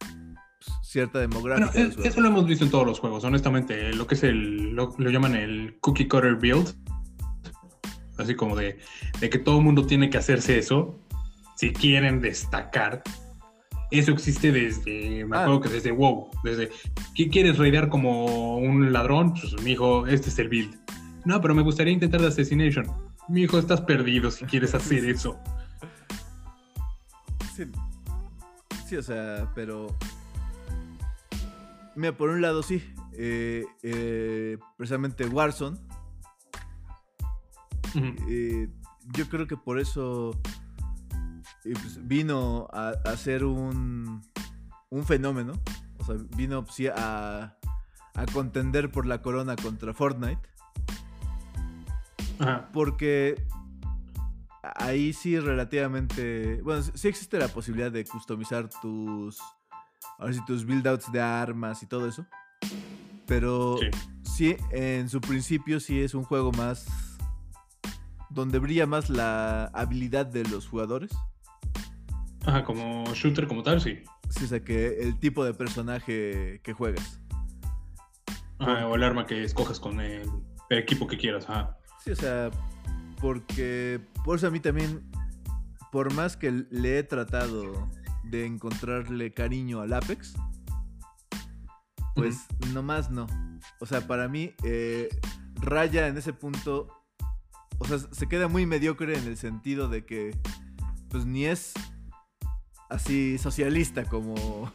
pues, 0.00 0.78
cierta 0.82 1.18
demográfica. 1.18 1.70
Bueno, 1.72 1.86
de 1.86 1.90
es- 1.90 1.96
los 1.96 2.06
eso 2.06 2.20
lo 2.20 2.28
hemos 2.28 2.46
visto 2.46 2.64
en 2.64 2.70
todos 2.70 2.86
los 2.86 3.00
juegos, 3.00 3.24
honestamente. 3.24 3.92
Lo 3.94 4.06
que 4.06 4.14
es 4.14 4.22
el. 4.22 4.70
Lo, 4.74 4.94
lo 4.98 5.10
llaman 5.10 5.34
el 5.34 5.78
cookie 5.80 6.06
cutter 6.08 6.36
build. 6.36 6.74
Así 8.18 8.34
como 8.34 8.54
de, 8.56 8.78
de 9.20 9.30
que 9.30 9.38
todo 9.38 9.58
el 9.58 9.64
mundo 9.64 9.86
tiene 9.86 10.10
que 10.10 10.18
hacerse 10.18 10.58
eso. 10.58 11.00
Si 11.56 11.72
quieren 11.72 12.20
destacar. 12.20 13.02
Eso 13.90 14.12
existe 14.12 14.52
desde. 14.52 15.24
Me 15.26 15.36
Ah. 15.36 15.42
acuerdo 15.42 15.60
que 15.62 15.68
desde 15.68 15.92
WoW. 15.92 16.30
Desde. 16.44 16.70
¿Qué 17.14 17.28
quieres 17.28 17.58
raidear 17.58 17.88
como 17.88 18.56
un 18.56 18.92
ladrón? 18.92 19.32
Pues 19.34 19.60
mi 19.62 19.72
hijo, 19.72 20.06
este 20.06 20.28
es 20.30 20.38
el 20.38 20.48
build. 20.48 20.74
No, 21.24 21.40
pero 21.40 21.54
me 21.54 21.62
gustaría 21.62 21.92
intentar 21.92 22.20
de 22.20 22.28
Assassination. 22.28 22.86
Mi 23.28 23.42
hijo, 23.42 23.58
estás 23.58 23.80
perdido 23.82 24.30
si 24.30 24.44
quieres 24.44 24.74
hacer 24.74 25.04
eso. 25.04 25.38
Sí, 27.56 27.64
sí, 28.86 28.96
o 28.96 29.02
sea, 29.02 29.50
pero. 29.54 29.96
Mira, 31.94 32.16
por 32.16 32.30
un 32.30 32.40
lado 32.40 32.62
sí. 32.62 32.82
eh, 33.12 33.66
eh, 33.82 34.58
precisamente 34.76 35.26
Warzone. 35.26 35.78
Eh, 38.28 38.68
yo 39.14 39.28
creo 39.28 39.46
que 39.46 39.56
por 39.58 39.78
eso 39.78 40.30
pues, 41.62 42.06
vino 42.08 42.66
a, 42.72 42.94
a 43.04 43.16
ser 43.16 43.44
un, 43.44 44.22
un 44.88 45.04
fenómeno. 45.04 45.52
O 45.98 46.04
sea, 46.04 46.16
vino 46.36 46.64
sí, 46.70 46.86
a, 46.88 47.58
a 48.14 48.26
contender 48.32 48.90
por 48.90 49.06
la 49.06 49.20
corona 49.20 49.56
contra 49.56 49.92
Fortnite. 49.92 50.40
Ajá. 52.42 52.68
Porque 52.72 53.46
ahí 54.76 55.12
sí 55.12 55.38
relativamente... 55.38 56.60
Bueno, 56.62 56.82
sí 56.82 57.08
existe 57.08 57.38
la 57.38 57.48
posibilidad 57.48 57.90
de 57.90 58.04
customizar 58.04 58.68
tus... 58.80 59.38
Ahora 60.18 60.32
sí, 60.32 60.40
tus 60.46 60.66
build-outs 60.66 61.10
de 61.12 61.20
armas 61.20 61.82
y 61.82 61.86
todo 61.86 62.08
eso. 62.08 62.26
Pero 63.26 63.78
Sí. 63.78 63.86
sí, 64.22 64.56
en 64.72 65.08
su 65.08 65.20
principio 65.20 65.80
sí 65.80 66.00
es 66.00 66.14
un 66.14 66.24
juego 66.24 66.52
más... 66.52 66.86
Donde 68.28 68.58
brilla 68.58 68.86
más 68.86 69.08
la 69.10 69.66
habilidad 69.74 70.26
de 70.26 70.44
los 70.44 70.66
jugadores. 70.66 71.10
Ajá, 72.46 72.64
como 72.64 73.04
shooter 73.14 73.46
como 73.46 73.62
tal, 73.62 73.80
sí. 73.80 74.02
Sí, 74.30 74.44
o 74.44 74.46
sea, 74.48 74.64
que 74.64 75.00
el 75.00 75.18
tipo 75.18 75.44
de 75.44 75.52
personaje 75.54 76.60
que 76.64 76.72
juegas. 76.72 77.20
Ajá, 78.58 78.86
o 78.88 78.94
el 78.94 79.02
arma 79.02 79.26
que 79.26 79.44
escojas 79.44 79.78
con 79.78 80.00
el, 80.00 80.28
el 80.70 80.78
equipo 80.78 81.06
que 81.06 81.18
quieras. 81.18 81.48
Ajá. 81.48 81.76
Sí, 82.04 82.10
o 82.10 82.16
sea, 82.16 82.50
porque 83.20 84.00
por 84.24 84.36
eso 84.36 84.46
a 84.48 84.50
mí 84.50 84.60
también, 84.60 85.02
por 85.90 86.12
más 86.14 86.36
que 86.36 86.50
le 86.70 86.98
he 86.98 87.02
tratado 87.02 87.88
de 88.24 88.46
encontrarle 88.46 89.32
cariño 89.32 89.80
al 89.80 89.92
Apex, 89.92 90.34
pues 92.14 92.46
nomás 92.72 93.10
no. 93.10 93.26
O 93.80 93.86
sea, 93.86 94.06
para 94.06 94.28
mí, 94.28 94.52
eh, 94.64 95.08
raya 95.56 96.08
en 96.08 96.16
ese 96.18 96.32
punto, 96.32 96.88
o 97.78 97.84
sea, 97.86 97.98
se 97.98 98.28
queda 98.28 98.48
muy 98.48 98.66
mediocre 98.66 99.16
en 99.16 99.26
el 99.26 99.36
sentido 99.36 99.88
de 99.88 100.04
que, 100.04 100.36
pues 101.08 101.24
ni 101.24 101.46
es 101.46 101.72
así 102.90 103.38
socialista 103.38 104.04
como 104.04 104.70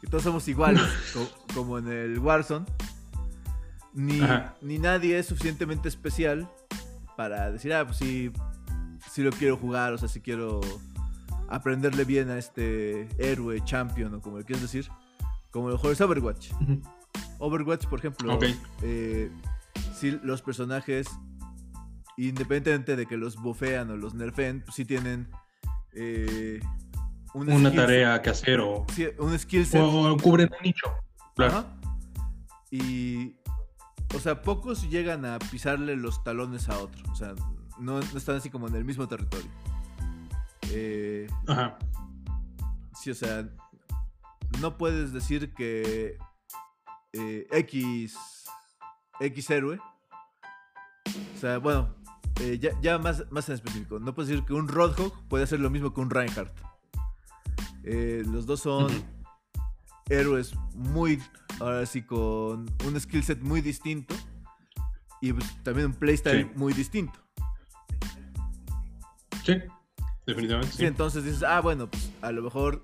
que 0.00 0.06
todos 0.10 0.22
somos 0.24 0.46
iguales, 0.48 0.82
co- 1.12 1.54
como 1.54 1.78
en 1.78 1.88
el 1.88 2.18
Warzone. 2.18 2.64
Ni, 3.94 4.20
ni 4.60 4.78
nadie 4.78 5.18
es 5.18 5.26
suficientemente 5.26 5.88
especial 5.88 6.50
para 7.16 7.50
decir, 7.52 7.72
ah, 7.72 7.84
pues 7.86 7.96
sí, 7.98 8.30
sí 9.10 9.22
lo 9.22 9.30
quiero 9.30 9.56
jugar, 9.56 9.92
o 9.92 9.98
sea, 9.98 10.08
sí 10.08 10.20
quiero 10.20 10.60
aprenderle 11.48 12.04
bien 12.04 12.28
a 12.30 12.38
este 12.38 13.08
héroe, 13.18 13.62
champion, 13.64 14.14
o 14.14 14.20
como 14.20 14.38
le 14.38 14.44
quieras 14.44 14.62
decir, 14.62 14.88
como 15.52 15.68
lo 15.70 15.78
juegas 15.78 16.00
Overwatch. 16.00 16.50
Overwatch, 17.38 17.86
por 17.86 18.00
ejemplo, 18.00 18.34
Ok. 18.34 18.44
eh, 18.82 19.30
sí, 19.94 20.18
los 20.24 20.42
personajes, 20.42 21.06
independientemente 22.16 22.96
de 22.96 23.06
que 23.06 23.16
los 23.16 23.36
bofean 23.36 23.90
o 23.90 23.96
los 23.96 24.14
nerfeen, 24.14 24.62
pues 24.62 24.74
sí 24.74 24.84
tienen 24.84 25.28
eh, 25.92 26.60
un 27.34 27.48
Una 27.52 27.68
skill- 27.70 27.76
tarea 27.76 28.22
que 28.22 28.30
hacer 28.30 28.58
o, 28.60 28.86
sí, 28.92 29.06
un 29.18 29.38
skill 29.38 29.66
set. 29.66 29.80
o, 29.80 30.12
o 30.12 30.16
cubren 30.16 30.50
un 30.58 30.64
nicho. 30.64 30.86
Claro. 31.36 31.58
Ajá. 31.58 31.66
Y, 32.70 33.36
o 34.14 34.20
sea, 34.20 34.42
pocos 34.42 34.88
llegan 34.88 35.24
a 35.24 35.38
pisarle 35.38 35.96
los 35.96 36.22
talones 36.22 36.68
a 36.68 36.78
otro. 36.78 37.02
O 37.10 37.14
sea, 37.14 37.34
no, 37.78 38.00
no 38.00 38.18
están 38.18 38.36
así 38.36 38.50
como 38.50 38.68
en 38.68 38.76
el 38.76 38.84
mismo 38.84 39.08
territorio. 39.08 39.50
Eh, 40.70 41.26
Ajá. 41.46 41.78
sí, 42.94 43.10
o 43.10 43.14
sea, 43.14 43.48
no 44.60 44.78
puedes 44.78 45.12
decir 45.12 45.52
que 45.52 46.18
eh, 47.12 47.46
X, 47.50 48.16
X 49.20 49.50
héroe. 49.50 49.78
O 51.36 51.38
sea, 51.38 51.58
bueno, 51.58 51.94
eh, 52.40 52.58
ya, 52.58 52.70
ya 52.80 52.98
más, 52.98 53.30
más 53.30 53.48
en 53.48 53.56
específico. 53.56 53.98
No 53.98 54.14
puedes 54.14 54.30
decir 54.30 54.44
que 54.44 54.54
un 54.54 54.68
Roadhog 54.68 55.12
puede 55.28 55.44
hacer 55.44 55.60
lo 55.60 55.70
mismo 55.70 55.92
que 55.92 56.00
un 56.00 56.10
Reinhardt. 56.10 56.52
Eh, 57.84 58.22
los 58.26 58.46
dos 58.46 58.60
son. 58.60 58.90
Héroes 60.08 60.54
muy, 60.74 61.22
ahora 61.60 61.86
sí, 61.86 62.02
con 62.02 62.66
un 62.86 63.00
skill 63.00 63.22
set 63.22 63.40
muy 63.40 63.60
distinto. 63.60 64.14
Y 65.20 65.32
pues, 65.32 65.46
también 65.62 65.86
un 65.86 65.94
playstyle 65.94 66.42
Sí. 66.44 66.50
muy 66.54 66.72
distinto. 66.74 67.18
Sí, 69.44 69.54
definitivamente. 70.26 70.72
Sí, 70.72 70.78
Sí. 70.78 70.86
entonces 70.86 71.24
dices, 71.24 71.42
ah, 71.42 71.60
bueno, 71.60 71.90
pues 71.90 72.10
a 72.22 72.32
lo 72.32 72.42
mejor 72.42 72.82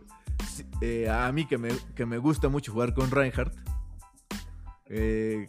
eh, 0.81 1.09
a 1.09 1.31
mí 1.33 1.47
que 1.47 1.59
me, 1.59 1.71
que 1.95 2.05
me 2.07 2.19
gusta 2.19 2.49
mucho 2.49 2.73
jugar 2.73 2.93
con 2.95 3.11
Reinhardt, 3.11 3.55
eh, 4.89 5.47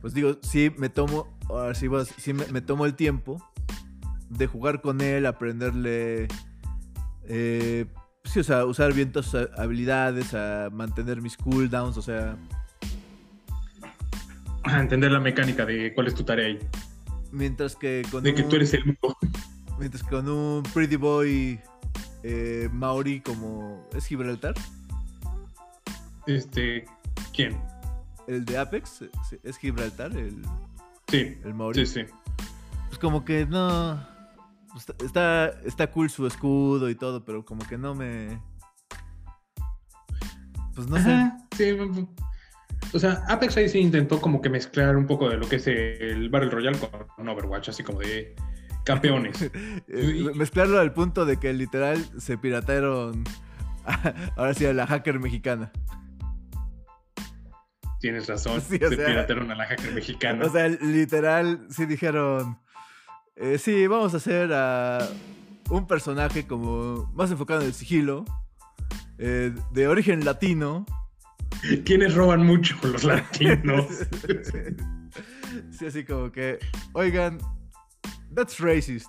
pues 0.00 0.14
digo, 0.14 0.36
sí 0.42 0.72
me 0.78 0.88
tomo, 0.88 1.36
ahora 1.48 1.74
sí, 1.74 1.86
vas- 1.88 2.12
sí 2.18 2.32
me, 2.32 2.46
me 2.46 2.60
tomo 2.60 2.86
el 2.86 2.94
tiempo 2.94 3.42
de 4.28 4.46
jugar 4.46 4.80
con 4.80 5.00
él, 5.00 5.26
aprenderle, 5.26 6.26
eh, 7.24 7.86
sí, 8.26 8.40
o 8.40 8.44
sea, 8.44 8.64
usar 8.64 8.92
bien 8.92 9.12
todas 9.12 9.26
sus 9.30 9.48
habilidades, 9.58 10.34
a 10.34 10.68
mantener 10.70 11.20
mis 11.22 11.36
cooldowns, 11.36 11.96
o 11.96 12.02
sea, 12.02 12.36
A 14.64 14.80
entender 14.80 15.12
la 15.12 15.20
mecánica 15.20 15.64
de 15.64 15.94
cuál 15.94 16.08
es 16.08 16.14
tu 16.14 16.24
tarea 16.24 16.46
ahí. 16.46 16.58
mientras 17.32 17.76
que 17.76 18.02
con 18.10 18.22
De 18.24 18.34
que 18.34 18.42
tú 18.42 18.56
eres 18.56 18.74
el 18.74 18.84
mundo. 18.84 19.16
mientras 19.78 20.02
que 20.02 20.10
con 20.10 20.28
un 20.28 20.62
Pretty 20.74 20.96
Boy 20.96 21.60
eh, 22.22 22.68
Maori 22.72 23.20
como 23.20 23.86
es 23.94 24.06
Gibraltar. 24.06 24.54
Este. 26.26 26.84
¿Quién? 27.32 27.56
El 28.26 28.44
de 28.44 28.58
Apex 28.58 29.02
eh, 29.02 29.10
es 29.44 29.56
Gibraltar, 29.58 30.10
el, 30.16 30.42
Sí. 31.08 31.38
el 31.44 31.54
Maori. 31.54 31.86
Sí, 31.86 32.00
sí. 32.04 32.12
Pues 32.88 32.98
como 32.98 33.24
que 33.24 33.46
no. 33.46 34.00
Está, 34.76 34.94
está, 35.04 35.48
está 35.64 35.90
cool 35.90 36.10
su 36.10 36.26
escudo 36.26 36.90
y 36.90 36.94
todo, 36.94 37.24
pero 37.24 37.44
como 37.44 37.66
que 37.66 37.78
no 37.78 37.94
me. 37.94 38.40
Pues 40.74 40.88
no 40.88 40.98
sé. 40.98 41.32
Sí, 41.56 41.76
O 42.92 42.98
sea, 42.98 43.22
Apex 43.28 43.56
ahí 43.56 43.68
sí 43.68 43.78
intentó 43.78 44.20
como 44.20 44.42
que 44.42 44.50
mezclar 44.50 44.96
un 44.96 45.06
poco 45.06 45.28
de 45.30 45.38
lo 45.38 45.48
que 45.48 45.56
es 45.56 45.66
el 45.66 46.28
Battle 46.28 46.50
Royale 46.50 46.78
con 47.16 47.28
Overwatch, 47.28 47.70
así 47.70 47.82
como 47.82 48.00
de 48.00 48.34
campeones. 48.84 49.50
Eh, 49.88 50.30
mezclarlo 50.34 50.78
al 50.78 50.92
punto 50.92 51.24
de 51.24 51.38
que 51.38 51.52
literal 51.52 51.98
se 52.18 52.36
piratearon. 52.36 53.24
Ahora 54.36 54.52
sí, 54.52 54.66
a 54.66 54.72
la 54.72 54.86
hacker 54.86 55.18
mexicana. 55.20 55.72
Tienes 58.00 58.26
razón. 58.28 58.60
Sí, 58.68 58.78
se 58.78 58.96
sea- 58.96 59.06
piratearon 59.06 59.50
a 59.50 59.54
la 59.54 59.66
hacker 59.66 59.92
mexicana. 59.94 60.44
O 60.44 60.50
sea, 60.50 60.68
literal, 60.68 61.66
sí 61.70 61.86
dijeron. 61.86 62.58
Eh, 63.36 63.58
sí, 63.58 63.86
vamos 63.86 64.14
a 64.14 64.18
hacer 64.18 64.50
a 64.52 65.08
un 65.70 65.86
personaje 65.86 66.46
como 66.46 67.10
más 67.14 67.30
enfocado 67.30 67.60
en 67.60 67.66
el 67.68 67.74
sigilo. 67.74 68.24
eh, 69.18 69.54
de 69.72 69.88
origen 69.88 70.24
latino. 70.24 70.84
¿Quiénes 71.84 72.14
roban 72.14 72.44
mucho? 72.44 72.76
Los 72.82 73.04
latinos. 73.04 73.86
sí, 75.70 75.86
así 75.86 76.04
como 76.04 76.30
que. 76.30 76.58
Oigan, 76.92 77.38
that's 78.34 78.58
racist. 78.60 79.08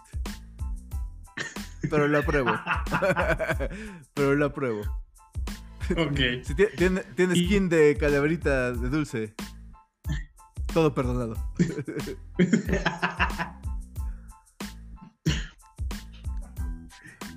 Pero 1.90 2.08
lo 2.08 2.20
apruebo. 2.20 2.52
Pero 4.14 4.36
lo 4.36 4.46
apruebo. 4.46 4.82
ok. 5.92 6.20
Si 6.44 6.54
tie- 6.56 7.04
tiene, 7.16 7.34
Y- 7.36 7.46
skin 7.46 7.70
de 7.70 7.96
calaverita 8.00 8.72
de 8.74 8.90
dulce. 8.90 9.36
Todo 10.74 10.94
perdonado. 10.94 11.36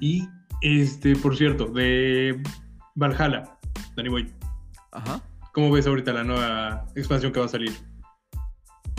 y 0.01 0.29
este, 0.63 1.17
por 1.17 1.37
cierto, 1.37 1.67
de 1.67 2.43
Valhalla, 2.95 3.59
Danny 3.97 4.09
Boy. 4.09 4.33
Ajá. 4.93 5.21
¿Cómo 5.53 5.71
ves 5.71 5.87
ahorita 5.87 6.13
la 6.13 6.25
nueva 6.25 6.87
expansión 6.95 7.33
que 7.33 7.41
va 7.41 7.47
a 7.47 7.49
salir? 7.49 7.73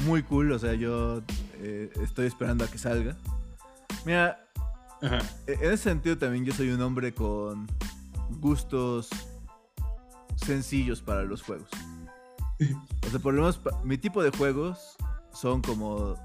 Muy 0.05 0.23
cool, 0.23 0.51
o 0.51 0.59
sea, 0.59 0.73
yo 0.73 1.21
eh, 1.59 1.91
estoy 2.01 2.27
esperando 2.27 2.63
a 2.65 2.67
que 2.67 2.77
salga. 2.77 3.15
Mira, 4.05 4.43
Ajá. 5.01 5.19
e- 5.47 5.53
en 5.53 5.71
ese 5.71 5.77
sentido 5.77 6.17
también 6.17 6.43
yo 6.45 6.53
soy 6.53 6.69
un 6.71 6.81
hombre 6.81 7.13
con 7.13 7.67
gustos 8.39 9.09
sencillos 10.35 11.01
para 11.01 11.23
los 11.23 11.41
juegos. 11.41 11.69
O 13.07 13.09
sea, 13.09 13.19
por 13.19 13.33
lo 13.33 13.41
menos 13.41 13.59
mi 13.83 13.97
tipo 13.97 14.21
de 14.21 14.29
juegos 14.29 14.95
son 15.33 15.63
como 15.63 16.15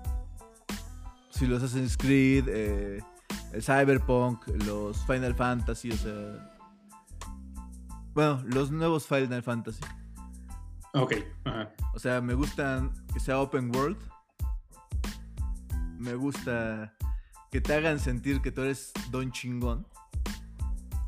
si 1.30 1.46
los 1.46 1.62
Assassin's 1.62 1.96
Creed, 1.96 2.44
eh, 2.48 3.02
el 3.52 3.62
Cyberpunk, 3.62 4.46
los 4.66 5.04
Final 5.06 5.34
Fantasy, 5.34 5.90
o 5.90 5.96
sea... 5.96 6.52
Bueno, 8.14 8.42
los 8.46 8.70
nuevos 8.70 9.06
Final 9.06 9.42
Fantasy. 9.42 9.80
Ok. 10.94 11.14
Ajá. 11.44 11.70
O 11.94 11.98
sea, 11.98 12.20
me 12.22 12.32
gustan 12.34 12.92
que 13.12 13.20
sea 13.20 13.38
open 13.40 13.74
world. 13.74 13.98
Me 15.98 16.14
gusta 16.14 16.94
que 17.50 17.60
te 17.60 17.74
hagan 17.74 17.98
sentir 17.98 18.40
que 18.40 18.50
tú 18.52 18.62
eres 18.62 18.92
don 19.10 19.30
chingón. 19.32 19.86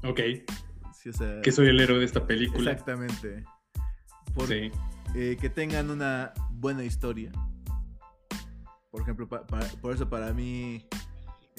Ok. 0.05 0.21
Sí, 0.95 1.09
o 1.09 1.13
sea, 1.13 1.41
Que 1.43 1.53
soy 1.53 1.69
el 1.69 1.81
héroe 1.81 1.99
de 1.99 2.05
esta 2.05 2.27
película. 2.27 2.71
exactamente. 2.73 3.45
Por- 4.35 4.47
Sí. 4.49 4.71
eh, 5.15 5.37
que 5.41 5.49
tengan 5.49 5.91
una 5.91 6.33
buena 6.51 6.85
historia. 6.85 7.33
Por 8.91 9.03
ejemplo, 9.03 9.29
pa- 9.29 9.47
pa- 9.47 9.61
por 9.81 9.95
eso 9.95 10.09
para 10.09 10.33
mí, 10.33 10.87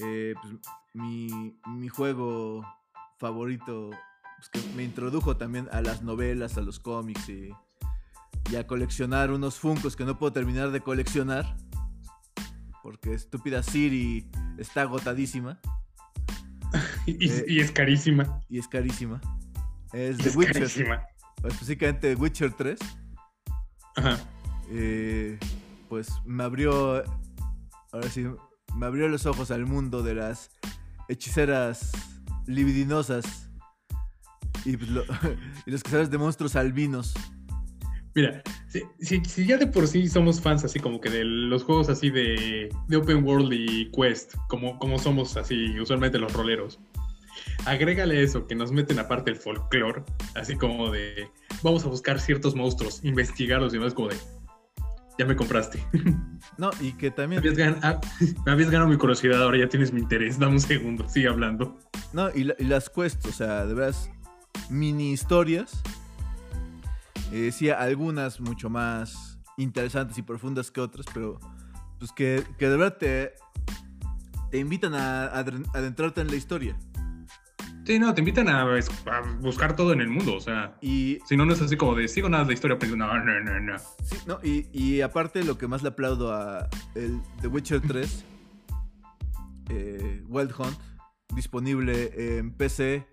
eh, 0.01 0.33
pues, 0.41 0.53
mi, 0.93 1.57
mi 1.67 1.87
juego 1.89 2.65
favorito, 3.17 3.89
pues, 4.37 4.49
que 4.49 4.75
me 4.75 4.83
introdujo 4.83 5.37
también 5.37 5.67
a 5.71 5.81
las 5.81 6.01
novelas, 6.01 6.57
a 6.57 6.61
los 6.61 6.79
cómics 6.79 7.27
y, 7.29 7.49
y 8.51 8.55
a 8.55 8.65
coleccionar 8.67 9.31
unos 9.31 9.59
Funcos 9.59 9.95
que 9.95 10.05
no 10.05 10.17
puedo 10.17 10.31
terminar 10.33 10.71
de 10.71 10.81
coleccionar. 10.81 11.55
Porque 12.81 13.13
estúpida 13.13 13.61
Siri 13.61 14.29
está 14.57 14.81
agotadísima 14.81 15.59
Y, 17.05 17.29
Eh, 17.29 17.45
y 17.47 17.59
es 17.59 17.71
carísima. 17.71 18.41
y 18.49 18.59
es 18.59 18.67
carísima. 18.67 19.19
Es 19.91 20.19
es 20.19 20.35
Witcher, 20.35 20.53
carísima. 20.53 21.01
específicamente 21.43 22.15
Witcher 22.15 22.53
3. 22.53 22.79
Ajá. 23.95 24.19
eh, 24.69 25.37
pues 25.89 26.09
me 26.25 26.43
abrió, 26.43 27.03
ahora 27.91 28.09
sí, 28.09 28.25
me 28.75 28.85
abrió 28.85 29.07
los 29.07 29.25
ojos 29.25 29.51
al 29.51 29.65
mundo 29.65 30.03
de 30.03 30.15
las 30.15 30.51
hechiceras 31.07 31.91
libidinosas 32.45 33.49
y, 34.65 34.77
pues, 34.77 34.89
lo- 34.89 35.03
y 35.65 35.71
los 35.71 35.83
cazadores 35.83 36.11
de 36.11 36.17
monstruos 36.17 36.55
albinos. 36.55 37.13
Mira, 38.15 38.41
si, 38.67 39.21
ya 39.45 39.57
de 39.57 39.67
por 39.67 39.87
sí 39.87 40.07
somos 40.07 40.41
fans 40.41 40.63
así 40.63 40.79
como 40.79 40.99
que 40.99 41.09
de 41.09 41.23
los 41.23 41.63
juegos 41.63 41.89
así 41.89 42.09
de, 42.09 42.69
de 42.87 42.97
Open 42.97 43.23
World 43.23 43.53
y 43.53 43.91
Quest, 43.91 44.33
como, 44.47 44.77
como 44.79 44.97
somos 44.97 45.37
así 45.37 45.79
usualmente 45.79 46.17
los 46.17 46.33
roleros, 46.33 46.79
agrégale 47.65 48.21
eso, 48.21 48.47
que 48.47 48.55
nos 48.55 48.71
meten 48.71 48.99
aparte 48.99 49.29
el 49.31 49.37
folclore, 49.37 50.03
así 50.35 50.55
como 50.57 50.89
de 50.91 51.29
vamos 51.61 51.85
a 51.85 51.87
buscar 51.87 52.19
ciertos 52.19 52.55
monstruos, 52.55 52.99
investigarlos 53.03 53.73
y 53.73 53.77
demás, 53.77 53.93
como 53.93 54.09
de 54.09 54.17
ya 55.19 55.25
me 55.25 55.35
compraste. 55.35 55.85
No, 56.57 56.71
y 56.81 56.93
que 56.93 57.07
Me 57.07 57.11
también, 57.11 57.39
habías, 57.45 57.77
ah, 57.83 57.99
me 58.45 58.51
habías 58.53 58.69
ganado 58.69 58.89
mi 58.89 58.97
curiosidad, 58.97 59.43
ahora 59.43 59.57
ya 59.57 59.67
tienes 59.69 59.93
mi 59.93 59.99
interés. 60.01 60.39
Dame 60.39 60.53
un 60.53 60.59
segundo, 60.59 61.07
sigue 61.07 61.27
hablando. 61.27 61.77
no, 62.13 62.29
y, 62.33 62.45
la- 62.45 62.55
y 62.57 62.63
las 62.65 62.89
quests, 62.89 63.25
o 63.25 63.31
sea, 63.31 63.65
de 63.65 63.73
veras, 63.73 64.09
mini 64.69 65.11
historias. 65.11 65.81
Eh, 67.31 67.51
sí, 67.51 67.69
algunas 67.69 68.39
mucho 68.41 68.69
más 68.69 69.37
interesantes 69.57 70.17
y 70.17 70.21
profundas 70.21 70.71
que 70.71 70.81
otras, 70.81 71.05
pero 71.13 71.39
pues 71.99 72.11
que, 72.13 72.43
que 72.57 72.67
de 72.69 72.77
verdad 72.77 72.97
te, 72.97 73.33
te 74.49 74.57
invitan 74.57 74.93
a, 74.95 75.25
adentrarte 75.25 76.21
en 76.21 76.27
la 76.27 76.35
historia. 76.35 76.77
Sí, 77.89 77.97
no, 77.97 78.13
te 78.13 78.21
invitan 78.21 78.47
a, 78.49 78.61
a 78.61 79.21
buscar 79.39 79.75
todo 79.75 79.93
en 79.93 80.01
el 80.01 80.09
mundo, 80.09 80.35
o 80.35 80.39
sea, 80.39 80.75
Y 80.79 81.17
si 81.27 81.35
no, 81.35 81.43
no 81.43 81.53
es 81.53 81.61
así 81.63 81.75
como 81.75 81.95
de 81.95 82.07
sigo 82.07 82.29
nada 82.29 82.43
de 82.43 82.49
la 82.49 82.53
historia, 82.53 82.77
pero 82.77 82.95
no, 82.95 83.07
no, 83.17 83.39
no, 83.39 83.59
no. 83.59 83.79
Sí, 84.03 84.15
no, 84.27 84.37
y, 84.43 84.67
y 84.71 85.01
aparte 85.01 85.43
lo 85.43 85.57
que 85.57 85.67
más 85.67 85.81
le 85.81 85.89
aplaudo 85.89 86.31
a 86.31 86.69
el 86.93 87.19
The 87.41 87.47
Witcher 87.47 87.81
3, 87.87 88.25
eh, 89.71 90.23
Wild 90.27 90.53
Hunt, 90.55 90.77
disponible 91.33 92.11
en 92.37 92.51
PC, 92.53 93.07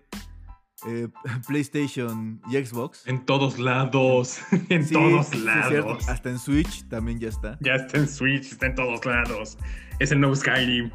eh, 0.87 1.07
PlayStation 1.47 2.39
y 2.47 2.63
Xbox. 2.63 3.07
En 3.07 3.25
todos 3.25 3.57
lados, 3.57 4.39
en 4.69 4.85
Sí, 4.85 4.93
todos 4.93 5.33
lados. 5.33 6.07
hasta 6.07 6.29
en 6.29 6.37
Switch 6.37 6.87
también 6.87 7.19
ya 7.19 7.29
está. 7.29 7.57
Ya 7.61 7.73
está 7.77 7.97
en 7.97 8.07
Switch, 8.07 8.51
está 8.51 8.67
en 8.67 8.75
todos 8.75 9.03
lados. 9.07 9.57
Es 9.97 10.11
el 10.11 10.19
nuevo 10.19 10.35
Skyrim. 10.35 10.91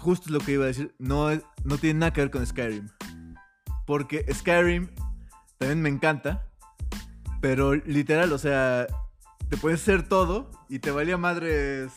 Justo 0.00 0.30
lo 0.32 0.38
que 0.40 0.52
iba 0.52 0.64
a 0.64 0.68
decir, 0.68 0.94
no, 0.98 1.30
es- 1.30 1.42
no 1.64 1.76
tiene 1.78 2.00
nada 2.00 2.12
que 2.12 2.22
ver 2.22 2.30
con 2.30 2.46
Skyrim. 2.46 2.88
Porque 3.86 4.24
Skyrim 4.32 4.88
también 5.58 5.82
me 5.82 5.88
encanta. 5.88 6.46
Pero 7.40 7.74
literal, 7.74 8.32
o 8.32 8.38
sea, 8.38 8.86
te 9.48 9.56
puedes 9.56 9.80
hacer 9.82 10.06
todo 10.08 10.50
y 10.68 10.78
te 10.78 10.90
valía 10.90 11.16
madres 11.16 11.92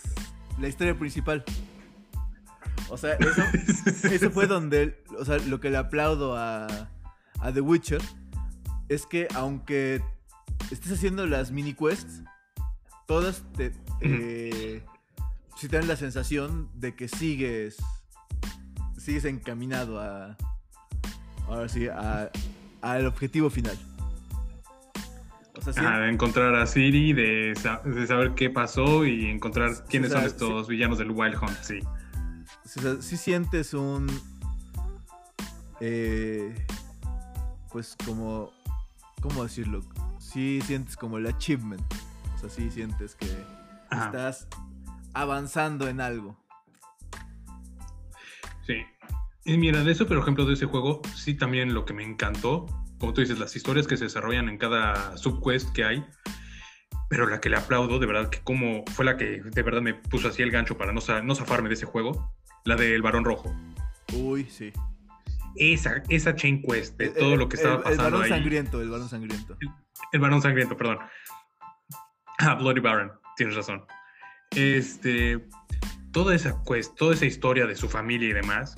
la 0.60 0.68
historia 0.68 0.97
principal. 0.97 1.43
O 2.89 2.97
sea, 2.97 3.14
eso, 3.14 4.30
fue 4.32 4.47
donde, 4.47 5.04
o 5.18 5.26
sea, 5.26 5.38
lo 5.39 5.60
que 5.60 5.70
le 5.70 5.78
aplaudo 5.78 6.38
a, 6.38 6.68
a 7.39 7.51
The 7.54 7.62
Witcher 7.62 8.01
es 8.89 9.06
que 9.06 9.28
aunque 9.36 10.04
estés 10.72 10.91
haciendo 10.93 11.26
las 11.26 11.51
mini 11.51 11.74
quests, 11.74 12.22
todas 13.08 13.43
te, 13.58 13.74
eh, 14.01 14.84
si 15.64 15.70
dan 15.70 15.88
la 15.88 15.95
sensación 15.95 16.68
de 16.74 16.93
que 16.93 17.07
sigues 17.07 17.78
sigues 18.97 19.24
encaminado 19.24 20.01
a 20.01 20.36
ahora 21.47 21.70
sí 21.70 21.88
al 22.82 23.05
objetivo 23.05 23.49
final. 23.49 23.78
O 25.66 25.72
sea, 25.72 25.99
de 25.99 26.09
encontrar 26.09 26.53
a 26.55 26.68
Siri, 26.68 27.14
de, 27.14 27.53
saber 27.55 28.34
qué 28.36 28.49
pasó 28.49 29.05
y 29.05 29.30
encontrar 29.30 29.86
quiénes 29.88 30.11
son 30.11 30.26
estos 30.26 30.68
villanos 30.68 30.97
del 30.97 31.11
Wild 31.11 31.38
Hunt, 31.41 31.57
sí. 31.61 31.80
Si 32.99 33.16
sientes 33.16 33.74
un. 33.74 34.07
Eh, 35.80 36.53
pues 37.72 37.95
como. 38.05 38.51
¿Cómo 39.22 39.43
decirlo? 39.43 39.80
Sí 40.20 40.59
sientes 40.66 40.97
como 40.97 41.20
el 41.20 41.26
achievement. 41.26 41.82
O 42.36 42.38
sea, 42.38 42.49
sí 42.49 42.70
sientes 42.70 43.16
que 43.16 43.28
estás 43.89 44.49
avanzando 45.14 45.88
en 45.88 46.01
algo. 46.01 46.38
Sí. 48.66 48.84
Y 49.45 49.57
mira, 49.57 49.84
de 49.84 49.91
eso, 49.91 50.07
por 50.07 50.18
ejemplo, 50.18 50.45
de 50.45 50.53
ese 50.53 50.66
juego, 50.66 51.01
sí 51.16 51.34
también 51.36 51.74
lo 51.74 51.86
que 51.86 51.93
me 51.93 52.03
encantó, 52.03 52.66
como 52.99 53.14
tú 53.14 53.22
dices, 53.22 53.39
las 53.39 53.55
historias 53.55 53.88
que 53.88 53.97
se 53.97 54.05
desarrollan 54.05 54.47
en 54.47 54.57
cada 54.57 55.18
subquest 55.18 55.74
que 55.74 55.84
hay, 55.84 56.05
pero 57.09 57.28
la 57.28 57.41
que 57.41 57.49
le 57.49 57.57
aplaudo, 57.57 57.99
de 57.99 58.05
verdad, 58.05 58.30
que 58.30 58.39
como 58.39 58.86
fue 58.93 59.05
la 59.05 59.18
que 59.18 59.41
de 59.43 59.64
verdad 59.64 59.82
me 59.82 59.93
puso 59.93 60.30
así 60.30 60.41
el 60.41 60.51
gancho 60.51 60.78
para 60.78 60.93
no, 60.93 61.01
no 61.24 61.36
zafarme 61.36 61.68
de 61.68 61.76
ese 61.76 61.86
juego, 61.86 62.34
la 62.64 62.76
del 62.76 63.01
Barón 63.01 63.26
Rojo. 63.26 63.53
Uy, 64.14 64.45
sí. 64.45 64.72
Esa, 65.55 66.01
esa 66.09 66.36
chain 66.36 66.64
quest 66.64 66.97
de 66.97 67.09
todo 67.09 67.36
lo 67.36 67.49
que 67.49 67.57
estaba 67.57 67.84
pasando. 67.84 68.05
El 68.05 68.11
Barón 68.11 68.30
Sangriento, 68.30 68.82
el 68.82 68.89
Barón 68.89 69.09
Sangriento. 69.09 69.57
El, 69.59 69.70
el 70.14 70.20
Barón 70.20 70.41
Sangriento, 70.41 70.78
perdón. 70.78 70.99
Ah, 72.39 72.55
Bloody 72.55 72.80
Baron, 72.80 73.11
tienes 73.36 73.55
razón. 73.55 73.86
Este, 74.56 75.47
toda 76.12 76.36
esa 76.36 76.62
quest, 76.64 76.95
toda 76.95 77.14
esa 77.14 77.26
historia 77.26 77.66
de 77.66 77.76
su 77.76 77.89
familia 77.89 78.30
y 78.30 78.34
demás, 78.34 78.76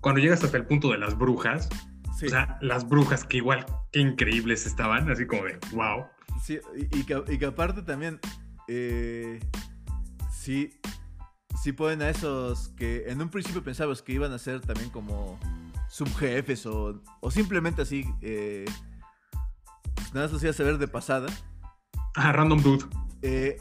cuando 0.00 0.20
llegas 0.20 0.42
hasta 0.42 0.56
el 0.56 0.66
punto 0.66 0.90
de 0.90 0.98
las 0.98 1.16
brujas, 1.16 1.68
o 2.08 2.28
sea, 2.28 2.58
las 2.60 2.88
brujas 2.88 3.24
que 3.24 3.38
igual, 3.38 3.64
qué 3.92 4.00
increíbles 4.00 4.66
estaban, 4.66 5.10
así 5.10 5.26
como 5.26 5.44
de, 5.44 5.58
wow. 5.72 6.04
Sí, 6.42 6.58
y, 6.74 7.04
que, 7.04 7.46
aparte 7.46 7.82
también, 7.82 8.18
eh, 8.68 9.40
sí, 10.32 10.78
sí 11.62 11.72
pueden 11.72 12.02
a 12.02 12.10
esos 12.10 12.70
que 12.70 13.04
en 13.08 13.20
un 13.20 13.28
principio 13.30 13.62
pensabas 13.62 14.02
que 14.02 14.12
iban 14.12 14.32
a 14.32 14.38
ser 14.38 14.60
también 14.60 14.90
como 14.90 15.38
subjefes 15.88 16.66
o, 16.66 17.02
o 17.20 17.30
simplemente 17.30 17.82
así, 17.82 18.06
eh, 18.22 18.64
nada 20.12 20.26
más 20.26 20.32
los 20.32 20.42
ibas 20.42 20.58
a 20.60 20.62
ver 20.64 20.78
de 20.78 20.88
pasada. 20.88 21.28
Ah, 22.14 22.32
random 22.32 22.62
dude. 22.62 22.84
Eh, 23.22 23.58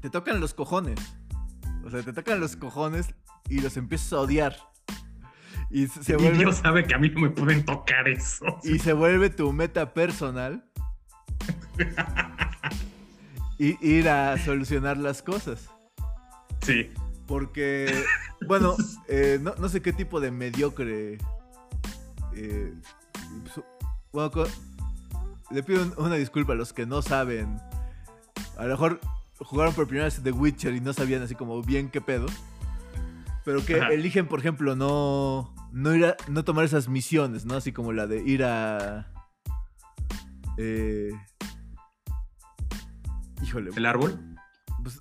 te 0.00 0.10
tocan 0.10 0.40
los 0.40 0.54
cojones. 0.54 0.98
O 1.84 1.90
sea, 1.90 2.02
te 2.02 2.12
tocan 2.12 2.40
los 2.40 2.56
cojones 2.56 3.14
y 3.48 3.60
los 3.60 3.76
empiezas 3.76 4.12
a 4.12 4.20
odiar. 4.20 4.56
Y, 5.70 5.86
se 5.86 6.16
vuelve, 6.16 6.38
Dios 6.38 6.56
sabe 6.56 6.86
que 6.86 6.94
a 6.94 6.98
mí 6.98 7.10
no 7.10 7.20
me 7.20 7.30
pueden 7.30 7.64
tocar 7.64 8.08
eso. 8.08 8.44
Y 8.62 8.78
se 8.78 8.92
vuelve 8.92 9.30
tu 9.30 9.52
meta 9.52 9.92
personal. 9.92 10.64
y 13.58 13.86
ir 13.86 14.08
a 14.08 14.38
solucionar 14.38 14.96
las 14.96 15.22
cosas. 15.22 15.68
Sí. 16.62 16.90
Porque, 17.26 18.04
bueno, 18.46 18.76
eh, 19.08 19.38
no, 19.40 19.68
sé 19.68 19.82
qué 19.82 19.92
tipo 19.92 20.20
de 20.20 20.30
mediocre. 20.30 21.18
Eh, 22.34 22.72
bueno, 24.12 24.30
le 25.50 25.62
pido 25.62 25.92
una 25.98 26.14
disculpa 26.14 26.54
a 26.54 26.56
los 26.56 26.72
que 26.72 26.86
no 26.86 27.02
saben. 27.02 27.60
A 28.56 28.64
lo 28.64 28.70
mejor 28.70 29.00
jugaron 29.40 29.74
por 29.74 29.86
primera 29.86 30.04
vez 30.04 30.22
The 30.22 30.32
Witcher 30.32 30.74
y 30.74 30.80
no 30.80 30.92
sabían 30.92 31.22
así 31.22 31.34
como 31.34 31.62
bien 31.62 31.90
qué 31.90 32.00
pedo. 32.00 32.26
Pero 33.44 33.64
que 33.64 33.78
eligen, 33.78 34.26
por 34.26 34.40
ejemplo, 34.40 34.76
no, 34.76 35.54
no, 35.72 35.94
ir 35.94 36.04
a, 36.04 36.16
no 36.28 36.44
tomar 36.44 36.64
esas 36.64 36.88
misiones, 36.88 37.46
¿no? 37.46 37.54
Así 37.54 37.72
como 37.72 37.92
la 37.92 38.06
de 38.06 38.22
ir 38.22 38.44
a... 38.44 39.10
Eh, 40.58 41.12
híjole. 43.42 43.70
¿El 43.74 43.86
árbol? 43.86 44.18
Pues, 44.82 45.00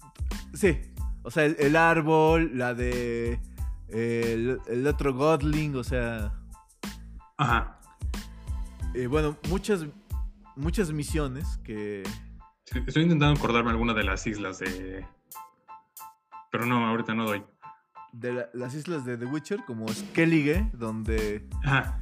sí. 0.53 0.79
O 1.23 1.31
sea, 1.31 1.43
el, 1.43 1.75
árbol, 1.75 2.57
la 2.57 2.73
de... 2.73 3.41
El, 3.89 4.59
el, 4.67 4.87
otro 4.87 5.13
Godling, 5.13 5.75
o 5.75 5.83
sea... 5.83 6.33
Ajá. 7.37 7.79
Eh, 8.93 9.07
bueno, 9.07 9.37
muchas, 9.49 9.85
muchas 10.55 10.91
misiones 10.91 11.59
que 11.65 12.03
estoy 12.85 13.03
intentando 13.03 13.39
acordarme 13.39 13.71
alguna 13.71 13.93
de 13.93 14.03
las 14.03 14.25
islas 14.27 14.59
de. 14.59 15.05
Pero 16.51 16.65
no, 16.65 16.87
ahorita 16.87 17.13
no 17.13 17.25
doy. 17.25 17.43
De 18.13 18.47
las 18.53 18.73
islas 18.73 19.05
de 19.05 19.17
The 19.17 19.25
Witcher, 19.25 19.59
como 19.65 19.87
Skellige, 19.89 20.69
donde. 20.73 21.47
Ajá. 21.63 21.99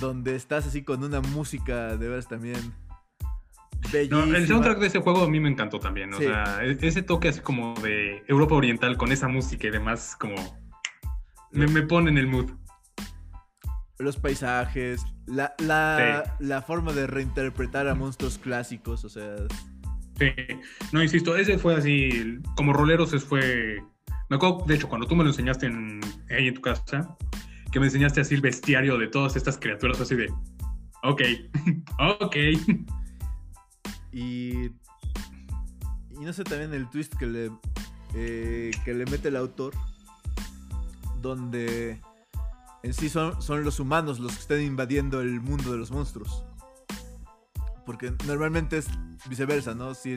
Donde 0.00 0.34
estás 0.34 0.66
así 0.66 0.82
con 0.82 1.04
una 1.04 1.20
música 1.20 1.96
de 1.96 2.08
veras 2.08 2.28
también. 2.28 2.74
No, 4.10 4.24
el 4.24 4.46
soundtrack 4.46 4.78
de 4.78 4.86
ese 4.86 5.00
juego 5.00 5.24
a 5.24 5.28
mí 5.28 5.40
me 5.40 5.50
encantó 5.50 5.78
también. 5.78 6.14
O 6.14 6.18
sea, 6.18 6.64
e-, 6.64 6.78
ese 6.80 7.02
toque 7.02 7.28
así 7.28 7.40
como 7.40 7.74
de 7.74 8.24
Europa 8.26 8.54
Oriental 8.54 8.96
con 8.96 9.12
esa 9.12 9.28
música 9.28 9.66
y 9.66 9.70
demás, 9.70 10.16
como. 10.18 10.34
Me, 11.50 11.66
me 11.66 11.82
pone 11.82 12.10
en 12.10 12.18
el 12.18 12.26
mood. 12.26 12.50
Los 13.98 14.16
paisajes, 14.16 15.04
la, 15.26 15.54
la, 15.58 16.36
la 16.40 16.62
forma 16.62 16.92
de 16.92 17.06
reinterpretar 17.06 17.86
a 17.86 17.94
monstruos 17.94 18.38
clásicos, 18.38 19.04
o 19.04 19.08
sea. 19.08 19.36
Sí, 20.18 20.26
no, 20.92 21.02
insisto, 21.02 21.36
ese 21.36 21.58
fue 21.58 21.74
así, 21.74 22.38
como 22.56 22.72
roleros 22.72 23.12
es 23.12 23.24
fue... 23.24 23.82
Me 24.28 24.36
acuerdo, 24.36 24.64
de 24.66 24.74
hecho, 24.76 24.88
cuando 24.88 25.06
tú 25.06 25.16
me 25.16 25.24
lo 25.24 25.30
enseñaste 25.30 25.66
en, 25.66 26.00
ahí 26.30 26.48
en 26.48 26.54
tu 26.54 26.60
casa, 26.60 27.16
que 27.70 27.80
me 27.80 27.86
enseñaste 27.86 28.20
así 28.20 28.34
el 28.34 28.40
bestiario 28.40 28.98
de 28.98 29.08
todas 29.08 29.36
estas 29.36 29.58
criaturas, 29.58 30.00
así 30.00 30.14
de, 30.14 30.32
ok, 31.02 31.22
ok. 32.20 32.36
Y, 34.12 34.66
y 36.10 36.20
no 36.20 36.32
sé 36.32 36.44
también 36.44 36.74
el 36.74 36.88
twist 36.90 37.14
que 37.14 37.26
le, 37.26 37.50
eh, 38.14 38.70
que 38.84 38.94
le 38.94 39.04
mete 39.06 39.28
el 39.28 39.36
autor, 39.36 39.74
donde 41.20 42.00
en 42.82 42.94
sí 42.94 43.08
son, 43.08 43.40
son 43.40 43.64
los 43.64 43.80
humanos 43.80 44.18
los 44.18 44.32
que 44.32 44.40
están 44.40 44.60
invadiendo 44.60 45.20
el 45.20 45.40
mundo 45.40 45.72
de 45.72 45.78
los 45.78 45.90
monstruos. 45.90 46.44
Porque 47.92 48.10
normalmente 48.26 48.78
es 48.78 48.88
viceversa, 49.28 49.74
¿no? 49.74 49.92
Si 49.92 50.16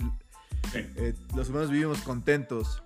eh, 0.73 1.13
los 1.35 1.49
humanos 1.49 1.69
vivimos 1.69 1.99
contentos 2.03 2.81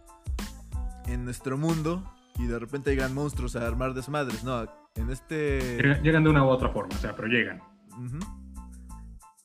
en 1.05 1.25
nuestro 1.25 1.59
mundo 1.59 2.11
y 2.39 2.47
de 2.47 2.57
repente 2.57 2.89
llegan 2.89 3.13
monstruos 3.13 3.55
a 3.55 3.67
armar 3.67 3.93
desmadres, 3.93 4.43
¿no? 4.43 4.65
En 4.95 5.11
este... 5.11 5.99
Llegan 6.01 6.23
de 6.23 6.29
una 6.31 6.43
u 6.43 6.47
otra 6.47 6.69
forma, 6.69 6.95
o 6.95 6.97
sea, 6.97 7.15
pero 7.15 7.27
llegan. 7.27 7.61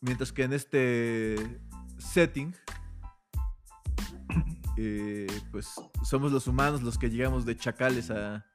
Mientras 0.00 0.32
que 0.32 0.44
en 0.44 0.54
este 0.54 1.60
setting, 1.98 2.56
eh, 4.78 5.26
pues 5.52 5.74
somos 6.04 6.32
los 6.32 6.46
humanos 6.46 6.82
los 6.82 6.96
que 6.96 7.10
llegamos 7.10 7.44
de 7.44 7.54
chacales 7.54 8.10
a, 8.10 8.46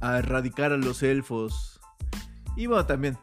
a 0.00 0.18
erradicar 0.20 0.72
a 0.72 0.78
los 0.78 1.02
elfos. 1.02 1.78
Y 2.56 2.64
bueno, 2.64 2.86
también 2.86 3.18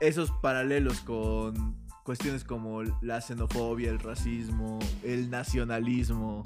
esos 0.00 0.30
paralelos 0.30 1.00
con 1.02 1.81
cuestiones 2.04 2.44
como 2.44 2.82
la 3.00 3.20
xenofobia, 3.20 3.90
el 3.90 3.98
racismo, 3.98 4.78
el 5.02 5.30
nacionalismo. 5.30 6.42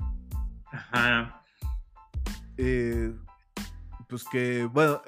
Ajá. 0.71 1.43
Eh, 2.57 3.15
pues 4.09 4.25
que, 4.25 4.65
bueno, 4.65 5.03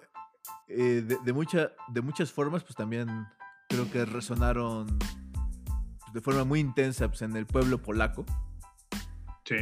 eh, 0.68 1.02
de, 1.06 1.18
de, 1.24 1.70
de 1.88 2.02
muchas 2.02 2.32
formas, 2.32 2.62
pues 2.64 2.74
también 2.76 3.26
creo 3.68 3.90
que 3.90 4.04
resonaron 4.04 4.98
pues, 4.98 6.12
de 6.12 6.20
forma 6.20 6.44
muy 6.44 6.60
intensa 6.60 7.08
pues, 7.08 7.22
en 7.22 7.36
el 7.36 7.46
pueblo 7.46 7.82
polaco. 7.82 8.24
Sí. 9.44 9.56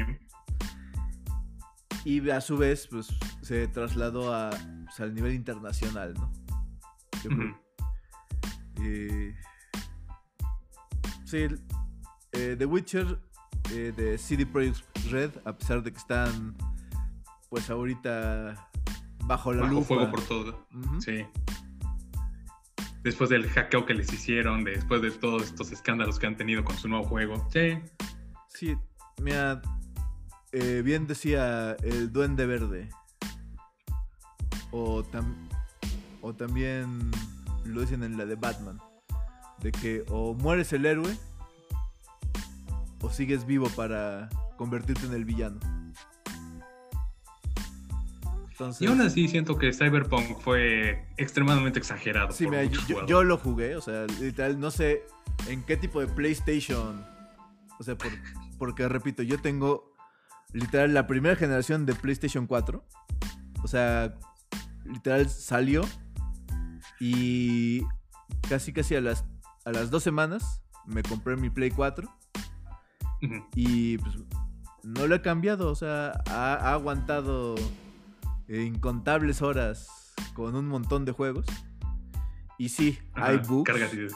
Y 2.04 2.30
a 2.30 2.40
su 2.40 2.56
vez, 2.56 2.86
pues 2.88 3.08
se 3.42 3.66
trasladó 3.68 4.32
a, 4.32 4.50
pues, 4.50 5.00
al 5.00 5.14
nivel 5.14 5.34
internacional, 5.34 6.14
¿no? 6.14 6.32
Eh, 8.80 9.34
sí, 11.26 11.46
eh, 12.32 12.56
The 12.56 12.64
Witcher 12.64 13.18
eh, 13.72 13.92
de 13.96 14.16
CD 14.16 14.46
Projekt 14.46 14.82
Red, 15.10 15.30
a 15.44 15.56
pesar 15.56 15.82
de 15.82 15.92
que 15.92 15.98
están, 15.98 16.56
pues 17.50 17.68
ahorita 17.68 18.70
bajo 19.24 19.52
la 19.52 19.62
bajo 19.62 19.82
fuego 19.82 20.10
por 20.10 20.22
todo. 20.22 20.66
Sí. 21.00 21.26
después 23.02 23.28
del 23.30 23.48
hackeo 23.48 23.84
que 23.84 23.94
les 23.94 24.12
hicieron, 24.12 24.64
después 24.64 25.02
de 25.02 25.10
todos 25.10 25.42
estos 25.42 25.72
escándalos 25.72 26.18
que 26.18 26.26
han 26.26 26.36
tenido 26.36 26.64
con 26.64 26.76
su 26.76 26.88
nuevo 26.88 27.04
juego. 27.04 27.48
Sí. 27.52 27.78
Sí, 28.48 28.76
mira, 29.20 29.60
eh, 30.52 30.82
bien 30.84 31.06
decía 31.06 31.76
el 31.82 32.12
Duende 32.12 32.46
Verde. 32.46 32.88
O, 34.70 35.04
o 36.22 36.34
también 36.34 37.10
lo 37.64 37.80
dicen 37.80 38.02
en 38.02 38.16
la 38.16 38.26
de 38.26 38.34
Batman. 38.36 38.80
De 39.60 39.72
que 39.72 40.04
o 40.08 40.34
mueres 40.34 40.72
el 40.72 40.86
héroe 40.86 41.16
o 43.00 43.10
sigues 43.10 43.46
vivo 43.46 43.68
para 43.70 44.28
convertirte 44.56 45.06
en 45.06 45.14
el 45.14 45.24
villano. 45.24 45.58
y 48.80 48.86
aún 48.86 49.00
así 49.02 49.28
siento 49.28 49.58
que 49.58 49.72
Cyberpunk 49.72 50.40
fue 50.40 51.06
extremadamente 51.16 51.78
exagerado. 51.78 52.32
Sí, 52.32 52.46
yo, 53.06 53.22
lo 53.22 53.36
jugué, 53.36 53.76
o 53.76 53.80
sea, 53.80 54.06
literal, 54.20 54.58
no 54.58 54.70
sé 54.70 55.04
en 55.48 55.62
qué 55.62 55.76
tipo 55.76 56.00
de 56.00 56.06
PlayStation. 56.06 57.04
O 57.78 57.82
sea, 57.82 57.96
porque 58.58 58.88
repito, 58.88 59.22
yo 59.22 59.38
tengo 59.40 59.94
literal 60.52 60.94
la 60.94 61.06
primera 61.06 61.36
generación 61.36 61.84
de 61.84 61.94
PlayStation 61.94 62.46
4. 62.46 62.82
O 63.62 63.68
sea, 63.68 64.14
literal 64.84 65.28
salió 65.28 65.82
y 67.00 67.82
casi 68.48 68.72
casi 68.72 68.94
a 68.94 69.00
las, 69.00 69.24
a 69.66 69.72
las 69.72 69.90
dos 69.90 70.02
semanas 70.02 70.62
me 70.86 71.02
compré 71.02 71.36
mi 71.36 71.50
Play 71.50 71.70
4. 71.70 72.08
Y 73.54 73.98
pues 73.98 74.14
no 74.84 75.06
lo 75.06 75.16
he 75.16 75.22
cambiado, 75.22 75.70
o 75.70 75.74
sea, 75.74 76.22
ha, 76.28 76.72
aguantado 76.72 77.56
incontables 78.48 79.42
horas 79.42 80.14
con 80.34 80.54
un 80.54 80.68
montón 80.68 81.04
de 81.04 81.12
juegos. 81.12 81.46
Y 82.58 82.68
sí, 82.68 82.98
hay 83.14 83.38
bugs. 83.38 83.70
y 83.92 84.06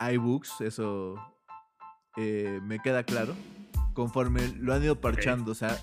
Hay 0.00 0.16
bugs, 0.16 0.60
eso 0.60 1.14
eh, 2.16 2.60
me 2.64 2.80
queda 2.80 3.04
claro. 3.04 3.34
Conforme 3.92 4.48
lo 4.58 4.74
han 4.74 4.82
ido 4.82 5.00
parchando, 5.00 5.52
o 5.52 5.54
sea, 5.54 5.78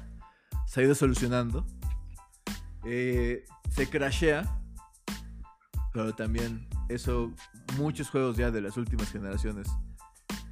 se 0.68 0.82
ha 0.82 0.84
ido 0.84 0.96
solucionando. 0.96 1.66
Eh, 2.84 3.46
se 3.70 3.90
crashea, 3.90 4.61
pero 5.92 6.14
también 6.14 6.68
eso, 6.90 7.32
muchos 7.78 8.10
juegos 8.10 8.38
ya 8.38 8.52
de 8.52 8.62
las 8.62 8.78
últimas 8.78 9.12
generaciones 9.12 9.68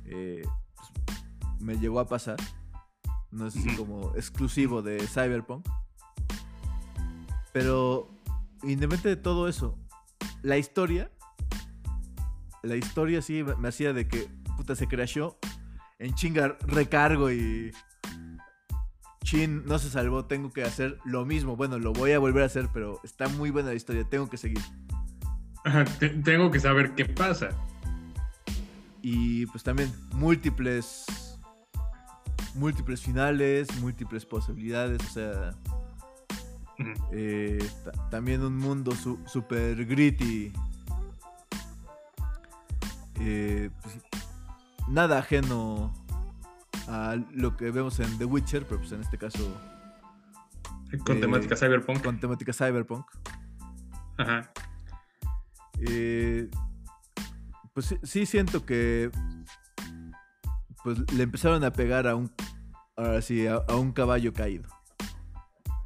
eh, 0.05 0.43
pues, 0.75 1.61
me 1.61 1.77
llegó 1.77 1.99
a 1.99 2.07
pasar. 2.07 2.37
No 3.31 3.47
es 3.47 3.55
así 3.55 3.75
como 3.75 4.15
exclusivo 4.15 4.81
de 4.81 4.99
Cyberpunk. 5.07 5.67
Pero 7.53 8.09
independientemente 8.63 9.09
de 9.09 9.15
todo 9.15 9.47
eso, 9.47 9.77
la 10.41 10.57
historia, 10.57 11.11
la 12.63 12.75
historia 12.75 13.21
sí 13.21 13.43
me 13.57 13.69
hacía 13.69 13.93
de 13.93 14.07
que 14.07 14.27
puta 14.57 14.75
se 14.75 14.87
crashó 14.87 15.37
en 15.99 16.13
chingar 16.15 16.57
recargo 16.61 17.31
y 17.31 17.71
Chin 19.23 19.63
no 19.65 19.77
se 19.77 19.89
salvó, 19.89 20.25
tengo 20.25 20.51
que 20.51 20.63
hacer 20.63 20.97
lo 21.05 21.25
mismo. 21.25 21.55
Bueno, 21.55 21.77
lo 21.77 21.93
voy 21.93 22.13
a 22.13 22.19
volver 22.19 22.43
a 22.43 22.45
hacer, 22.47 22.69
pero 22.73 22.99
está 23.03 23.27
muy 23.27 23.51
buena 23.51 23.69
la 23.69 23.75
historia, 23.75 24.03
tengo 24.03 24.29
que 24.29 24.37
seguir. 24.37 24.61
Tengo 26.23 26.51
que 26.51 26.59
saber 26.59 26.91
qué 26.95 27.05
pasa. 27.05 27.49
Y 29.01 29.45
pues 29.47 29.63
también 29.63 29.91
múltiples 30.13 31.05
múltiples 32.55 33.01
finales, 33.01 33.67
múltiples 33.81 34.25
posibilidades, 34.25 35.01
o 35.03 35.09
sea, 35.09 35.55
eh, 37.11 37.65
también 38.09 38.43
un 38.43 38.57
mundo 38.57 38.91
super 39.25 39.85
gritty. 39.85 40.51
Eh, 43.21 43.69
pues, 43.81 43.97
nada 44.87 45.19
ajeno 45.19 45.93
a 46.87 47.17
lo 47.33 47.57
que 47.57 47.71
vemos 47.71 47.99
en 47.99 48.17
The 48.17 48.25
Witcher, 48.25 48.65
pero 48.65 48.79
pues 48.79 48.91
en 48.91 49.01
este 49.01 49.17
caso. 49.17 49.57
Con 51.05 51.17
eh, 51.17 51.19
temática 51.19 51.55
cyberpunk. 51.55 52.03
Con 52.03 52.19
temática 52.19 52.53
cyberpunk. 52.53 53.05
Ajá. 54.17 54.51
Pues 57.73 57.95
sí, 58.03 58.25
siento 58.25 58.65
que. 58.65 59.11
Pues 60.83 61.11
le 61.13 61.23
empezaron 61.23 61.63
a 61.63 61.71
pegar 61.71 62.07
a 62.07 62.15
un. 62.15 62.31
A, 62.97 63.75
un 63.75 63.91
caballo 63.93 64.33
caído. 64.33 64.67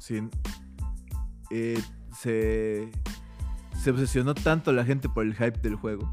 Sin, 0.00 0.30
eh, 1.50 1.80
se, 2.18 2.90
se 3.80 3.90
obsesionó 3.90 4.34
tanto 4.34 4.72
la 4.72 4.84
gente 4.84 5.08
por 5.08 5.24
el 5.24 5.34
hype 5.34 5.58
del 5.60 5.76
juego 5.76 6.12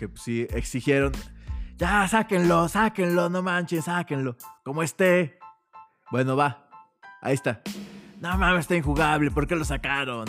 que 0.00 0.08
pues, 0.08 0.22
sí 0.22 0.46
exigieron, 0.50 1.12
ya, 1.76 2.08
sáquenlo, 2.08 2.68
sáquenlo, 2.68 3.28
no 3.28 3.42
manches, 3.42 3.84
sáquenlo, 3.84 4.34
como 4.64 4.82
esté. 4.82 5.38
Bueno, 6.10 6.36
va, 6.36 6.66
ahí 7.20 7.34
está. 7.34 7.60
No 8.18 8.36
mames, 8.38 8.60
está 8.60 8.76
injugable, 8.76 9.30
¿por 9.30 9.46
qué 9.46 9.56
lo 9.56 9.64
sacaron? 9.64 10.24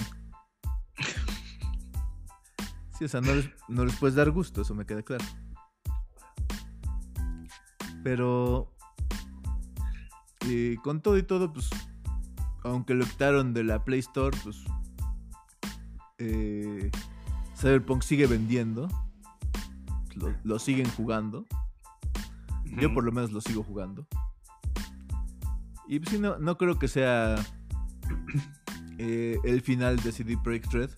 Sí, 3.01 3.05
o 3.05 3.07
sea, 3.07 3.19
no 3.19 3.33
les, 3.33 3.49
no 3.67 3.83
les 3.83 3.95
puedes 3.95 4.13
dar 4.13 4.29
gusto, 4.29 4.61
eso 4.61 4.75
me 4.75 4.85
queda 4.85 5.01
claro. 5.01 5.25
Pero 8.03 8.71
y 10.47 10.77
con 10.77 11.01
todo 11.01 11.17
y 11.17 11.23
todo, 11.23 11.51
pues 11.51 11.71
aunque 12.63 12.93
lo 12.93 13.03
quitaron 13.03 13.55
de 13.55 13.63
la 13.63 13.83
Play 13.83 14.01
Store, 14.01 14.37
pues 14.43 14.63
eh, 16.19 16.91
Cyberpunk 17.57 18.03
sigue 18.03 18.27
vendiendo. 18.27 18.87
Lo, 20.43 20.59
siguen 20.59 20.87
jugando. 20.91 21.47
Yo 22.65 22.93
por 22.93 23.03
lo 23.03 23.11
menos 23.11 23.31
lo 23.31 23.41
sigo 23.41 23.63
jugando. 23.63 24.05
Y 25.87 25.97
pues 25.97 26.11
sí, 26.11 26.19
no, 26.19 26.37
no 26.37 26.55
creo 26.55 26.77
que 26.77 26.87
sea 26.87 27.33
eh, 28.99 29.39
el 29.43 29.61
final 29.61 29.97
de 29.97 30.11
CD 30.11 30.37
Projekt 30.37 30.71
Red. 30.71 30.91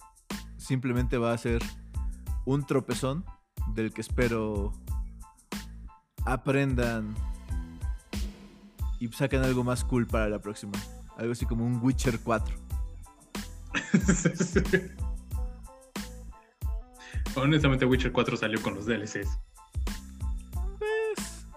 Simplemente 0.58 1.18
va 1.18 1.32
a 1.32 1.38
ser 1.38 1.64
un 2.46 2.66
tropezón 2.66 3.26
del 3.74 3.94
que 3.94 4.02
espero 4.02 4.74
aprendan 6.26 7.16
y 9.00 9.08
saquen 9.10 9.44
algo 9.44 9.64
más 9.64 9.84
cool 9.84 10.08
para 10.08 10.30
la 10.30 10.39
próxima. 10.39 10.74
Algo 11.18 11.34
así 11.34 11.46
como 11.46 11.66
un 11.66 11.80
Witcher 11.84 12.20
4. 12.20 12.56
Honestamente, 17.36 17.86
Witcher 17.86 18.12
4 18.12 18.38
salió 18.38 18.62
con 18.62 18.76
los 18.76 18.86
DLCs. 18.86 19.39
Pues, 20.80 21.48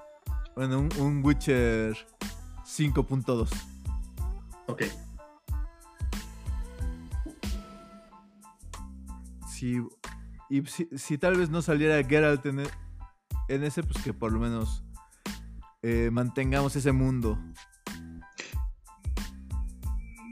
bueno, 0.54 0.88
un, 0.98 1.24
Witcher 1.24 1.96
5.2. 2.64 3.48
Ok. 4.66 4.82
Si, 9.48 9.80
y 10.50 10.62
si, 10.66 11.18
tal 11.18 11.36
vez 11.36 11.50
no 11.50 11.62
saliera 11.62 12.02
Geralt 12.06 12.44
en, 12.46 12.60
e, 12.60 12.64
en, 13.48 13.64
ese, 13.64 13.82
pues 13.82 14.02
que 14.02 14.12
por 14.12 14.32
lo 14.32 14.38
menos 14.38 14.84
eh, 15.82 16.10
mantengamos 16.12 16.76
ese 16.76 16.92
mundo 16.92 17.38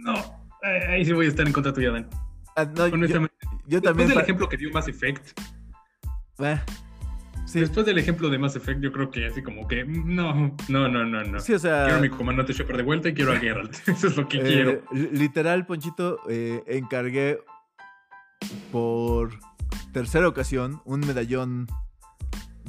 no, 0.05 0.15
ahí 0.63 1.05
sí 1.05 1.13
voy 1.13 1.27
a 1.27 1.29
estar 1.31 1.47
en 1.47 1.53
contra 1.53 1.73
tuya, 1.73 1.91
Dan. 1.91 2.09
Ah, 2.57 2.67
Honestamente. 2.93 3.35
Yo, 3.67 3.81
también. 3.81 4.09
Después 4.09 4.09
del 4.09 4.19
ejemplo 4.19 4.49
que 4.49 4.57
dio 4.59 4.71
Mass 4.71 4.87
Effect. 4.87 5.41
Eh, 6.41 6.61
Después 7.55 7.87
del 7.87 7.99
ejemplo 7.99 8.29
de 8.29 8.39
Mass 8.39 8.57
Effect, 8.57 8.81
yo 8.81 8.93
creo 8.93 9.11
que 9.11 9.27
así 9.27 9.43
como 9.43 9.67
que 9.67 9.85
no, 9.85 10.55
no, 10.69 10.89
no, 10.89 11.05
no, 11.05 11.25
no. 11.25 11.41
Sí, 11.41 11.55
o 11.55 11.59
sea, 11.59 11.85
quiero 11.85 11.99
a 11.99 12.03
mi 12.03 12.09
comandante 12.11 12.53
Shepard 12.53 12.77
de 12.77 12.83
vuelta 12.83 13.09
y 13.09 13.15
quiero 13.15 13.33
a 13.33 13.37
Geralt. 13.41 13.77
Eso 13.89 14.09
es 14.09 14.17
lo 14.17 14.29
que 14.29 14.39
eh, 14.39 14.43
quiero. 14.43 14.83
Literal, 14.93 15.65
Ponchito, 15.65 16.21
eh, 16.29 16.63
encargué 16.67 17.39
por 18.71 19.31
tercera 19.95 20.29
ocasión 20.29 20.83
un 20.85 21.01
medallón 21.01 21.67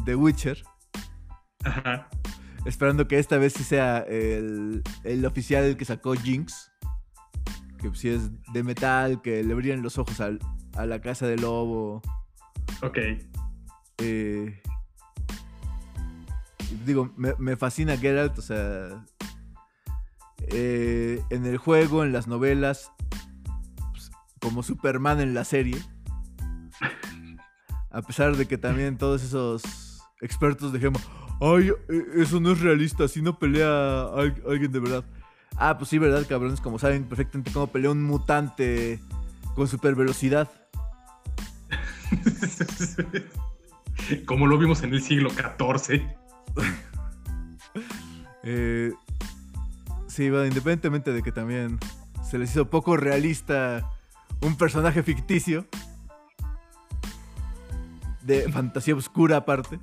de 0.05 0.15
Witcher. 0.15 0.63
Ajá. 1.65 2.07
Esperando 2.65 3.07
que 3.07 3.19
esta 3.19 3.37
vez 3.37 3.53
sí 3.53 3.63
sea 3.63 3.99
el, 3.99 4.81
el 5.03 5.25
oficial 5.25 5.75
que 5.75 5.83
sacó 5.83 6.13
Jinx 6.13 6.71
que 7.77 7.97
si 7.97 8.09
es 8.09 8.31
de 8.53 8.63
metal, 8.63 9.21
que 9.21 9.43
le 9.43 9.53
brillan 9.53 9.81
los 9.81 9.97
ojos 9.97 10.19
a 10.19 10.85
la 10.85 11.01
casa 11.01 11.27
del 11.27 11.41
lobo. 11.41 12.01
Ok. 12.81 12.97
Eh, 13.99 14.61
digo, 16.85 17.13
me, 17.15 17.55
fascina 17.55 17.97
Geralt, 17.97 18.37
o 18.37 18.41
sea, 18.41 19.05
eh, 20.47 21.21
en 21.29 21.45
el 21.45 21.57
juego, 21.57 22.03
en 22.03 22.11
las 22.11 22.27
novelas, 22.27 22.91
pues, 23.91 24.11
como 24.39 24.63
Superman 24.63 25.21
en 25.21 25.33
la 25.33 25.43
serie. 25.43 25.77
A 27.95 28.01
pesar 28.01 28.35
de 28.35 28.45
que 28.45 28.57
también 28.57 28.97
todos 28.97 29.23
esos 29.23 29.63
expertos 30.19 30.73
de 30.73 30.79
Gema, 30.79 30.99
ay, 31.39 31.69
eh, 31.69 32.05
eso 32.17 32.41
no 32.41 32.51
es 32.51 32.59
realista, 32.59 33.05
así 33.05 33.21
no 33.21 33.39
pelea 33.39 34.03
alguien 34.45 34.73
de 34.73 34.81
verdad. 34.81 35.05
Ah, 35.55 35.77
pues 35.77 35.91
sí, 35.91 35.97
¿verdad, 35.97 36.25
cabrones? 36.27 36.59
Como 36.59 36.77
saben 36.77 37.05
perfectamente 37.05 37.53
cómo 37.53 37.67
pelea 37.67 37.91
un 37.91 38.03
mutante 38.03 38.99
con 39.55 39.69
super 39.69 39.95
velocidad. 39.95 40.51
Como 44.25 44.45
lo 44.45 44.57
vimos 44.57 44.83
en 44.83 44.93
el 44.93 45.01
siglo 45.01 45.29
XIV. 45.29 46.01
Eh, 48.47 48.93
sí, 50.05 50.29
bueno, 50.29 50.45
independientemente 50.45 51.11
de 51.11 51.23
que 51.23 51.31
también 51.31 51.79
se 52.23 52.37
les 52.37 52.51
hizo 52.51 52.69
poco 52.69 52.95
realista 52.95 53.89
un 54.41 54.55
personaje 54.55 55.01
ficticio 55.01 55.65
de 58.25 58.51
fantasía 58.51 58.95
oscura 58.95 59.37
aparte. 59.37 59.79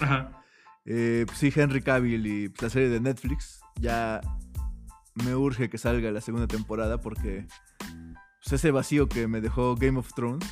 Ajá. 0.00 0.32
Eh, 0.84 1.24
pues 1.26 1.38
sí, 1.38 1.52
Henry 1.54 1.82
Cavill 1.82 2.26
y 2.26 2.52
la 2.60 2.70
serie 2.70 2.88
de 2.88 3.00
Netflix 3.00 3.60
ya 3.78 4.20
me 5.24 5.34
urge 5.34 5.68
que 5.68 5.76
salga 5.78 6.10
la 6.10 6.20
segunda 6.20 6.46
temporada 6.46 7.00
porque 7.00 7.46
pues, 8.42 8.52
ese 8.52 8.70
vacío 8.70 9.08
que 9.08 9.26
me 9.28 9.40
dejó 9.40 9.74
Game 9.74 9.98
of 9.98 10.12
Thrones. 10.14 10.46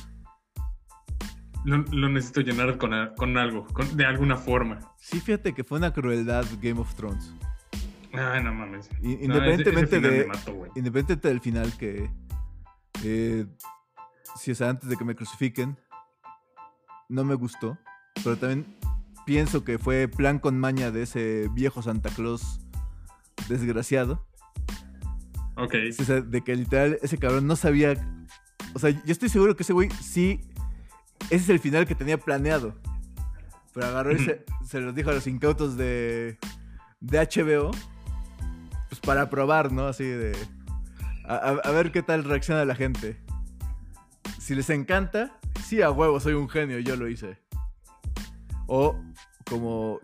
Lo, 1.65 1.77
lo 1.91 2.07
necesito 2.09 2.41
llenar 2.41 2.77
con, 2.77 2.93
a- 2.93 3.13
con 3.15 3.37
algo, 3.37 3.65
con- 3.73 3.97
de 3.97 4.05
alguna 4.05 4.37
forma. 4.37 4.79
Sí, 4.99 5.19
fíjate 5.19 5.53
que 5.53 5.63
fue 5.63 5.79
una 5.79 5.91
crueldad 5.91 6.45
Game 6.61 6.79
of 6.79 6.93
Thrones. 6.95 7.33
Ay, 8.13 8.43
no 8.43 8.53
mames. 8.53 8.89
No, 9.01 9.09
independientemente 9.09 9.97
ese- 9.97 10.07
ese 10.07 10.23
final 10.23 10.45
de-. 10.45 10.69
Independientemente 10.79 11.27
del 11.27 11.41
final 11.41 11.77
que... 11.77 12.09
eh, 13.03 13.45
si 14.39 14.51
es 14.51 14.61
antes 14.61 14.87
de 14.89 14.95
que 14.95 15.03
me 15.03 15.15
crucifiquen, 15.15 15.77
no 17.09 17.23
me 17.23 17.35
gustó. 17.35 17.77
Pero 18.23 18.37
también 18.37 18.65
pienso 19.25 19.63
que 19.63 19.77
fue 19.77 20.07
plan 20.07 20.39
con 20.39 20.59
maña 20.59 20.91
de 20.91 21.03
ese 21.03 21.49
viejo 21.53 21.81
Santa 21.81 22.09
Claus 22.09 22.59
desgraciado. 23.49 24.25
Ok. 25.55 25.73
O 25.99 26.03
sea, 26.03 26.21
de 26.21 26.41
que 26.43 26.55
literal 26.55 26.99
ese 27.01 27.17
cabrón 27.17 27.47
no 27.47 27.55
sabía. 27.55 27.93
O 28.73 28.79
sea, 28.79 28.89
yo 28.89 29.11
estoy 29.11 29.29
seguro 29.29 29.55
que 29.55 29.63
ese 29.63 29.73
güey 29.73 29.89
sí. 30.01 30.41
Ese 31.29 31.35
es 31.43 31.49
el 31.49 31.59
final 31.59 31.85
que 31.87 31.95
tenía 31.95 32.17
planeado. 32.17 32.75
Pero 33.73 33.87
agarró 33.87 34.11
y 34.13 34.19
se, 34.19 34.45
se 34.65 34.79
los 34.79 34.93
dijo 34.95 35.09
a 35.09 35.13
los 35.13 35.27
incautos 35.27 35.77
de. 35.77 36.37
de 36.99 37.19
HBO. 37.19 37.71
Pues 38.89 39.01
para 39.01 39.29
probar, 39.29 39.71
¿no? 39.71 39.87
Así 39.87 40.03
de. 40.05 40.35
A, 41.25 41.35
a- 41.35 41.61
a 41.69 41.71
ver 41.71 41.91
qué 41.91 42.01
tal 42.01 42.23
reacciona 42.23 42.63
la 42.65 42.75
gente. 42.75 43.19
Si 44.39 44.55
les 44.55 44.69
encanta, 44.69 45.36
sí, 45.63 45.81
a 45.81 45.91
huevo, 45.91 46.19
soy 46.19 46.33
un 46.33 46.49
genio, 46.49 46.79
yo 46.79 46.95
lo 46.95 47.07
hice. 47.07 47.37
O 48.67 48.95
como, 49.49 49.99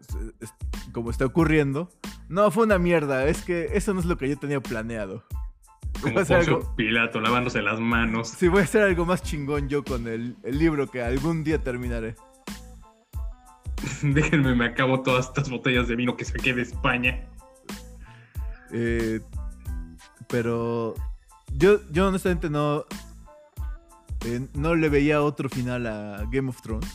como 0.92 1.10
está 1.12 1.26
ocurriendo. 1.26 1.90
No, 2.30 2.50
fue 2.52 2.64
una 2.66 2.80
mierda, 2.80 3.28
es 3.28 3.42
que 3.44 3.70
eso 3.74 3.94
no 3.94 4.00
es 4.00 4.06
lo 4.06 4.18
que 4.18 4.30
yo 4.30 4.38
tenía 4.38 4.62
planeado. 4.62 5.24
Como 6.02 6.20
a 6.20 6.22
algo- 6.24 6.76
Pilato 6.76 7.20
lavándose 7.22 7.62
las 7.62 7.80
manos. 7.80 8.30
Sí, 8.30 8.48
voy 8.48 8.62
a 8.62 8.64
hacer 8.64 8.82
algo 8.84 9.06
más 9.06 9.22
chingón 9.24 9.70
yo 9.70 9.84
con 9.84 10.08
el, 10.08 10.38
el 10.44 10.58
libro 10.58 10.88
que 10.90 11.02
algún 11.02 11.44
día 11.44 11.62
terminaré. 11.62 12.16
Déjenme, 14.02 14.56
me 14.56 14.66
acabo 14.66 15.02
todas 15.02 15.28
estas 15.28 15.50
botellas 15.50 15.88
de 15.88 15.96
vino 15.96 16.16
que 16.16 16.26
saqué 16.26 16.54
de 16.54 16.62
España. 16.62 17.28
Eh, 18.72 19.22
pero 20.28 20.96
yo, 21.54 21.80
yo 21.92 22.08
honestamente 22.08 22.50
no, 22.50 22.86
eh, 24.26 24.48
no 24.54 24.76
le 24.76 24.90
veía 24.90 25.22
otro 25.22 25.50
final 25.50 25.88
a 25.88 26.26
Game 26.32 26.50
of 26.50 26.62
Thrones. 26.62 26.90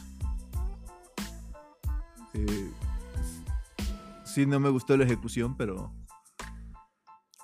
Eh, 2.34 2.70
sí, 4.24 4.46
no 4.46 4.60
me 4.60 4.68
gustó 4.68 4.96
la 4.96 5.04
ejecución, 5.04 5.56
pero... 5.56 5.92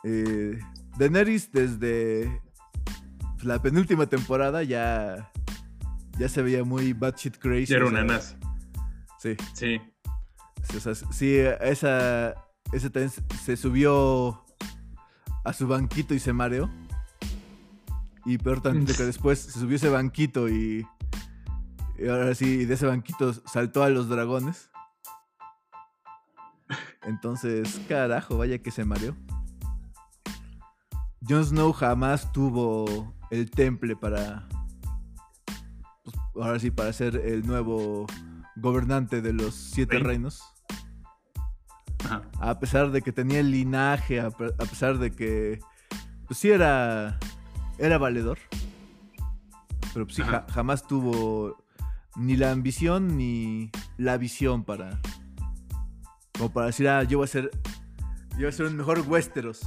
Eh, 0.05 0.59
Daenerys 0.99 1.51
desde 1.51 2.41
la 3.43 3.61
penúltima 3.61 4.07
temporada 4.07 4.63
ya, 4.63 5.33
ya 6.19 6.29
se 6.29 6.43
veía 6.43 6.63
muy 6.63 6.93
batshit 6.93 7.39
crazy. 7.39 7.73
Ya 7.73 7.77
era 7.77 7.87
una 7.87 8.05
nazi. 8.05 8.37
Sí. 9.19 9.37
Sí. 9.55 9.81
Sí, 10.69 10.77
o 10.77 10.81
sea, 10.81 10.95
sí, 10.95 11.37
esa, 11.61 12.35
esa 12.73 12.91
también 12.91 13.11
se- 13.11 13.23
se 13.43 13.57
subió 13.57 14.45
a 15.45 15.53
su 15.53 15.67
banquito 15.67 16.15
y 16.15 16.19
se 16.19 16.33
mareó. 16.33 16.71
Y 18.25 18.39
peor 18.39 18.61
tantito 18.61 18.95
que 18.97 19.03
después 19.05 19.39
se 19.39 19.59
subió 19.59 19.77
ese 19.77 19.89
banquito 19.89 20.49
y, 20.49 20.87
y 21.99 22.09
ahora 22.09 22.35
sí, 22.35 22.65
de 22.65 22.75
ese 22.75 22.87
banquito 22.87 23.33
saltó 23.47 23.83
a 23.83 23.91
los 23.91 24.09
dragones. 24.09 24.71
Entonces, 27.03 27.81
carajo, 27.89 28.39
vaya 28.39 28.59
que 28.59 28.71
se 28.71 28.85
mareó. 28.85 29.15
Jon 31.27 31.45
Snow 31.45 31.73
jamás 31.73 32.33
tuvo 32.33 33.15
el 33.31 33.51
temple 33.51 33.97
para... 33.97 34.47
pues, 36.05 36.47
ahora 36.47 36.59
sí, 36.59 36.71
para 36.71 36.93
ser 36.93 37.17
el 37.17 37.47
nuevo 37.47 38.07
gobernante 38.57 39.23
de 39.23 39.33
los 39.33 39.55
siete 39.55 39.97
Rey. 39.99 40.03
reinos. 40.03 40.43
Ajá. 42.05 42.23
A 42.39 42.59
pesar 42.59 42.91
de 42.91 43.03
que 43.03 43.13
tenía 43.13 43.41
el 43.41 43.51
linaje, 43.51 44.21
a, 44.21 44.27
a 44.27 44.31
pesar 44.31 44.99
de 44.99 45.11
que 45.11 45.59
pues 46.27 46.39
sí 46.39 46.51
era 46.51 47.19
era 47.79 47.99
valedor. 47.99 48.39
Pero 49.93 50.07
pues, 50.07 50.17
sí 50.17 50.23
ja- 50.23 50.47
jamás 50.51 50.87
tuvo 50.87 51.57
ni 52.17 52.37
la 52.37 52.51
ambición 52.53 53.17
ni 53.17 53.71
la 53.97 54.17
visión 54.17 54.65
para 54.65 55.01
como 56.37 56.53
para 56.53 56.67
decir, 56.67 56.89
ah, 56.89 57.03
yo 57.05 57.19
voy 57.19 57.25
a 57.25 57.29
ser 57.29 57.51
yo 58.33 58.39
voy 58.39 58.47
a 58.47 58.53
ser 58.53 58.67
un 58.67 58.77
mejor 58.77 59.01
Westeros. 59.09 59.61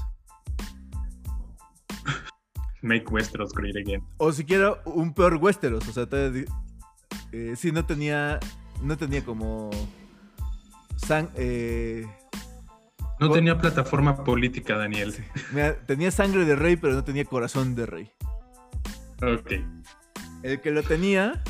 Make 2.82 3.06
Westeros 3.10 3.52
great 3.54 3.76
again. 3.76 4.04
O 4.18 4.32
siquiera 4.32 4.82
un 4.86 5.14
peor 5.14 5.36
Westeros. 5.36 5.88
O 5.88 5.92
sea, 5.94 6.06
di- 6.30 6.46
eh, 7.32 7.56
sí, 7.58 7.72
no 7.72 7.86
tenía. 7.86 8.40
No 8.82 8.98
tenía 8.98 9.24
como. 9.26 9.72
Sang, 10.98 11.30
eh, 11.36 12.06
No 13.20 13.32
tenía 13.32 13.58
plataforma 13.58 14.24
política, 14.24 14.78
Daniel. 14.78 15.16
mira, 15.52 15.76
tenía 15.86 16.12
sangre 16.12 16.46
de 16.46 16.56
rey, 16.56 16.76
pero 16.76 16.94
no 16.94 17.04
tenía 17.04 17.26
corazón 17.26 17.76
de 17.76 17.86
rey. 17.86 18.12
Ok. 19.22 19.54
El 20.44 20.62
que 20.62 20.72
lo 20.72 20.84
tenía. 20.84 21.44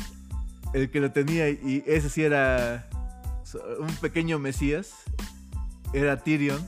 El 0.72 0.90
que 0.90 1.00
lo 1.00 1.12
tenía, 1.12 1.48
y 1.48 1.82
ese 1.86 2.08
sí 2.08 2.22
era. 2.22 2.88
Un 3.78 3.94
pequeño 3.96 4.38
Mesías. 4.38 4.94
Era 5.92 6.22
Tyrion. 6.22 6.66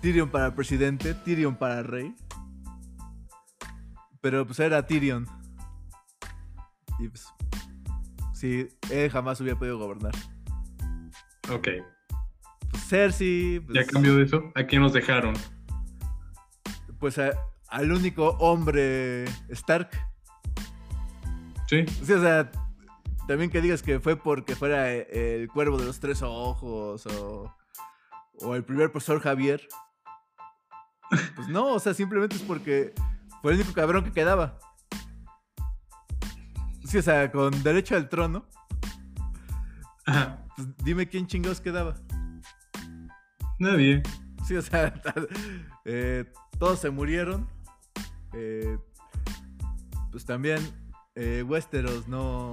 Tyrion 0.00 0.30
para 0.30 0.54
presidente, 0.54 1.14
Tyrion 1.14 1.56
para 1.56 1.82
rey. 1.82 2.14
Pero 4.20 4.46
pues 4.46 4.58
era 4.60 4.86
Tyrion. 4.86 5.26
Y 6.98 7.08
pues. 7.08 7.26
Sí, 8.34 8.68
él 8.90 9.10
jamás 9.10 9.40
hubiera 9.40 9.58
podido 9.58 9.78
gobernar. 9.78 10.14
Ok. 11.50 11.68
Cersei. 12.76 13.60
Pues, 13.60 13.74
¿Ya 13.86 13.86
cambió 13.92 14.16
de 14.16 14.24
eso? 14.24 14.52
¿A 14.54 14.64
quién 14.64 14.82
nos 14.82 14.92
dejaron? 14.92 15.34
Pues 16.98 17.18
a- 17.18 17.32
al 17.68 17.92
único 17.92 18.28
hombre 18.38 19.24
Stark. 19.50 19.90
Sí. 21.68 21.84
Sí, 21.86 22.12
o 22.12 22.20
sea, 22.20 22.50
también 23.26 23.50
que 23.50 23.60
digas 23.60 23.82
que 23.82 24.00
fue 24.00 24.16
porque 24.16 24.56
fuera 24.56 24.90
eh, 24.92 25.36
el 25.42 25.48
cuervo 25.48 25.76
de 25.76 25.84
los 25.84 26.00
tres 26.00 26.22
ojos 26.22 27.04
o, 27.06 27.54
o 28.40 28.54
el 28.54 28.64
primer 28.64 28.90
profesor 28.90 29.20
Javier. 29.20 29.66
Pues 31.36 31.48
no, 31.48 31.74
o 31.74 31.78
sea, 31.78 31.94
simplemente 31.94 32.36
es 32.36 32.42
porque 32.42 32.92
fue 33.42 33.52
el 33.52 33.58
único 33.60 33.72
cabrón 33.74 34.02
que 34.04 34.12
quedaba. 34.12 34.58
Sí, 36.84 36.96
o 36.98 37.02
sea, 37.02 37.30
con 37.30 37.62
derecho 37.62 37.96
al 37.96 38.08
trono, 38.08 38.46
Ajá. 40.06 40.42
pues 40.56 40.68
dime 40.84 41.06
quién 41.06 41.26
chingados 41.26 41.60
quedaba. 41.60 41.94
Nadie. 43.58 44.02
Sí, 44.46 44.56
o 44.56 44.62
sea, 44.62 44.94
eh, 45.84 46.24
todos 46.58 46.80
se 46.80 46.90
murieron. 46.90 47.48
Eh, 48.32 48.78
pues 50.10 50.24
también 50.24 50.58
eh, 51.14 51.42
Westeros 51.46 52.08
no. 52.08 52.52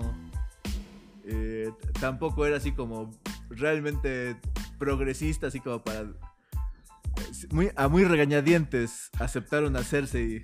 eh, 1.25 1.71
tampoco 1.99 2.45
era 2.45 2.57
así 2.57 2.71
como 2.71 3.11
realmente 3.49 4.37
progresista, 4.79 5.47
así 5.47 5.59
como 5.59 5.83
para. 5.83 6.01
eh, 6.01 7.47
Muy, 7.51 7.71
a 7.75 7.87
muy 7.87 8.03
regañadientes 8.05 9.09
aceptaron 9.19 9.75
a 9.75 9.83
Cersei 9.83 10.41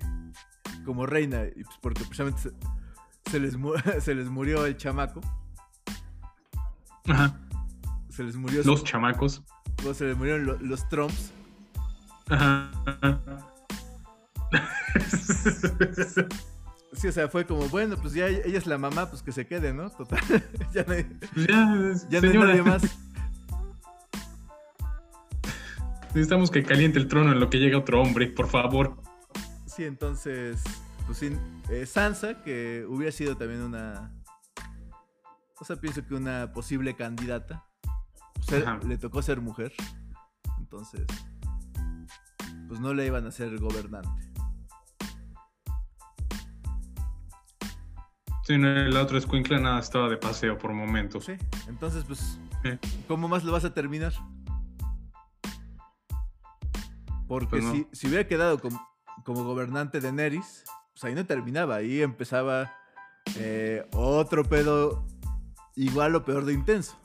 como 0.84 1.06
reina, 1.06 1.44
y 1.44 1.62
pues 1.64 1.76
porque 1.80 2.04
precisamente 2.04 2.40
se, 2.42 2.50
se 3.30 3.40
les, 3.40 3.56
se 4.04 4.14
les 4.14 4.28
murió 4.28 4.66
el 4.66 4.76
chamaco. 4.76 5.20
Ajá. 7.08 7.40
Se 8.14 8.22
les 8.22 8.36
murió 8.36 8.62
su- 8.62 8.68
Los 8.68 8.84
chamacos. 8.84 9.42
se 9.94 10.04
les 10.04 10.16
murieron 10.16 10.46
lo- 10.46 10.58
los 10.58 10.88
Trumps. 10.88 11.32
Ajá. 12.28 12.70
Sí, 16.94 17.08
o 17.08 17.12
sea, 17.12 17.28
fue 17.28 17.46
como, 17.46 17.66
bueno, 17.68 17.96
pues 17.96 18.12
ya 18.12 18.26
ella 18.28 18.58
es 18.58 18.66
la 18.66 18.76
mamá, 18.78 19.08
pues 19.08 19.22
que 19.22 19.32
se 19.32 19.46
quede, 19.46 19.72
¿no? 19.72 19.88
Total. 19.90 20.20
ya 20.74 20.84
no 20.84 20.92
hay, 20.92 21.04
Pues 21.04 21.46
ya, 21.46 21.54
ya 21.56 22.20
no 22.20 22.26
hay 22.26 22.32
señora, 22.32 22.48
nadie 22.48 22.62
más. 22.62 22.82
Necesitamos 26.08 26.50
que 26.50 26.62
caliente 26.62 26.98
el 26.98 27.08
trono 27.08 27.32
en 27.32 27.40
lo 27.40 27.48
que 27.48 27.56
llega 27.58 27.78
otro 27.78 28.02
hombre, 28.02 28.26
por 28.28 28.46
favor. 28.48 28.96
Sí, 29.66 29.84
entonces, 29.84 30.62
pues 31.06 31.16
sí, 31.18 31.34
eh, 31.70 31.86
Sansa, 31.86 32.42
que 32.42 32.84
hubiera 32.86 33.10
sido 33.10 33.36
también 33.38 33.62
una. 33.62 34.12
O 35.58 35.64
sea, 35.64 35.76
pienso 35.76 36.06
que 36.06 36.14
una 36.14 36.52
posible 36.52 36.94
candidata. 36.94 37.64
Ajá. 38.50 38.78
le 38.86 38.98
tocó 38.98 39.22
ser 39.22 39.40
mujer. 39.40 39.72
Entonces. 40.58 41.06
Pues 42.68 42.80
no 42.80 42.94
le 42.94 43.06
iban 43.06 43.26
a 43.26 43.30
ser 43.30 43.58
gobernante. 43.58 44.30
Sí, 48.44 48.58
no, 48.58 48.68
la 48.68 49.02
otra 49.02 49.18
escuincla 49.18 49.58
nada 49.60 49.78
estaba 49.78 50.08
de 50.08 50.16
paseo 50.16 50.58
por 50.58 50.72
momentos. 50.72 51.24
Sí. 51.26 51.32
Entonces, 51.68 52.04
pues. 52.04 52.38
¿Cómo 53.08 53.28
más 53.28 53.44
lo 53.44 53.52
vas 53.52 53.64
a 53.64 53.74
terminar? 53.74 54.12
Porque 57.26 57.46
Pues 57.50 57.64
no. 57.64 57.72
si, 57.72 57.86
si 57.92 58.06
hubiera 58.08 58.26
quedado 58.28 58.58
como, 58.60 58.80
como 59.24 59.44
gobernante 59.44 60.00
de 60.00 60.12
Neris, 60.12 60.64
pues 60.92 61.04
ahí 61.04 61.14
no 61.14 61.24
terminaba. 61.26 61.76
Ahí 61.76 62.02
empezaba 62.02 62.72
eh, 63.36 63.86
otro 63.92 64.44
pedo 64.44 65.06
igual 65.76 66.14
o 66.14 66.24
peor 66.24 66.44
de 66.44 66.52
intenso. 66.52 66.96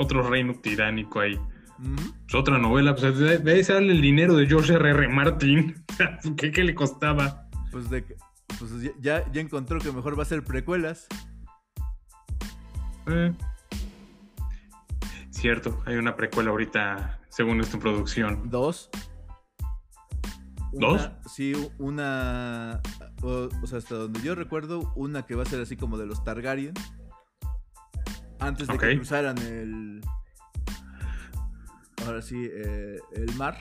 Otro 0.00 0.22
reino 0.22 0.54
tiránico 0.54 1.20
ahí. 1.20 1.38
Pues 1.78 2.34
otra 2.34 2.58
novela, 2.58 2.94
pues 2.94 3.18
de, 3.18 3.38
de 3.38 3.52
ahí 3.52 3.64
sale 3.64 3.92
el 3.92 4.00
dinero 4.00 4.34
de 4.34 4.46
George 4.46 4.72
R.R. 4.74 5.08
Martin. 5.08 5.82
¿Qué, 6.36 6.50
¿Qué 6.50 6.64
le 6.64 6.74
costaba? 6.74 7.48
Pues, 7.70 7.90
de, 7.90 8.04
que- 8.04 8.16
pues 8.58 8.70
ya, 9.00 9.30
ya 9.32 9.40
encontró 9.40 9.78
que 9.78 9.92
mejor 9.92 10.18
va 10.18 10.22
a 10.22 10.26
ser 10.26 10.42
precuelas. 10.42 11.06
Eh. 13.06 13.32
Cierto, 15.30 15.82
hay 15.86 15.96
una 15.96 16.16
precuela 16.16 16.50
ahorita, 16.50 17.20
según 17.28 17.60
esta 17.60 17.78
producción. 17.78 18.50
Dos. 18.50 18.90
¿Dos? 20.72 21.10
Sí, 21.34 21.52
una. 21.78 22.80
O, 23.22 23.48
o 23.62 23.66
sea, 23.66 23.78
hasta 23.78 23.94
donde 23.96 24.20
yo 24.20 24.34
recuerdo, 24.34 24.92
una 24.96 25.26
que 25.26 25.34
va 25.34 25.42
a 25.42 25.46
ser 25.46 25.60
así 25.60 25.76
como 25.76 25.98
de 25.98 26.06
los 26.06 26.22
Targaryen. 26.24 26.74
Antes 28.40 28.66
de 28.68 28.78
que 28.78 28.86
Ok. 28.92 28.96
cruzaran 28.96 29.38
el. 29.38 30.00
Ahora 32.06 32.22
sí, 32.22 32.48
eh, 32.50 32.98
el 33.14 33.34
mar. 33.36 33.56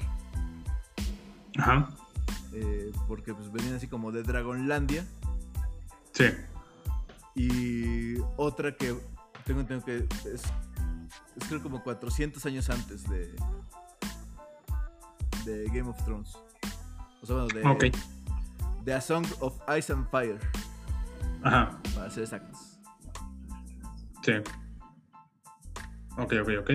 Ajá. 1.57 1.89
eh, 2.53 2.91
porque 3.07 3.34
pues 3.34 3.51
venían 3.51 3.76
así 3.76 3.88
como 3.88 4.11
de 4.11 4.23
Dragonlandia. 4.23 5.06
Sí. 6.14 6.26
Y 7.35 8.18
otra 8.38 8.76
que 8.76 8.95
tengo 9.45 9.60
entendido 9.61 9.85
que 9.85 9.97
es, 10.30 10.43
es 11.35 11.47
creo 11.47 11.61
como 11.61 11.84
400 11.84 12.45
años 12.45 12.69
antes 12.69 13.03
de, 13.10 13.35
de 15.45 15.65
Game 15.68 15.89
of 15.89 16.03
Thrones. 16.06 16.35
O 17.22 17.26
sea, 17.26 17.35
bueno, 17.35 17.47
de, 17.47 17.68
Ok. 17.89 17.95
de 18.84 18.93
A 18.93 19.01
Song 19.01 19.26
of 19.41 19.56
Ice 19.77 19.91
and 19.93 20.10
Fire, 20.10 20.39
Ajá. 21.43 21.77
para 21.95 22.10
ser 22.10 22.23
exactos. 22.23 22.80
Sí. 24.23 24.31
Ok, 26.20 26.34
ok, 26.41 26.50
ok. 26.62 26.72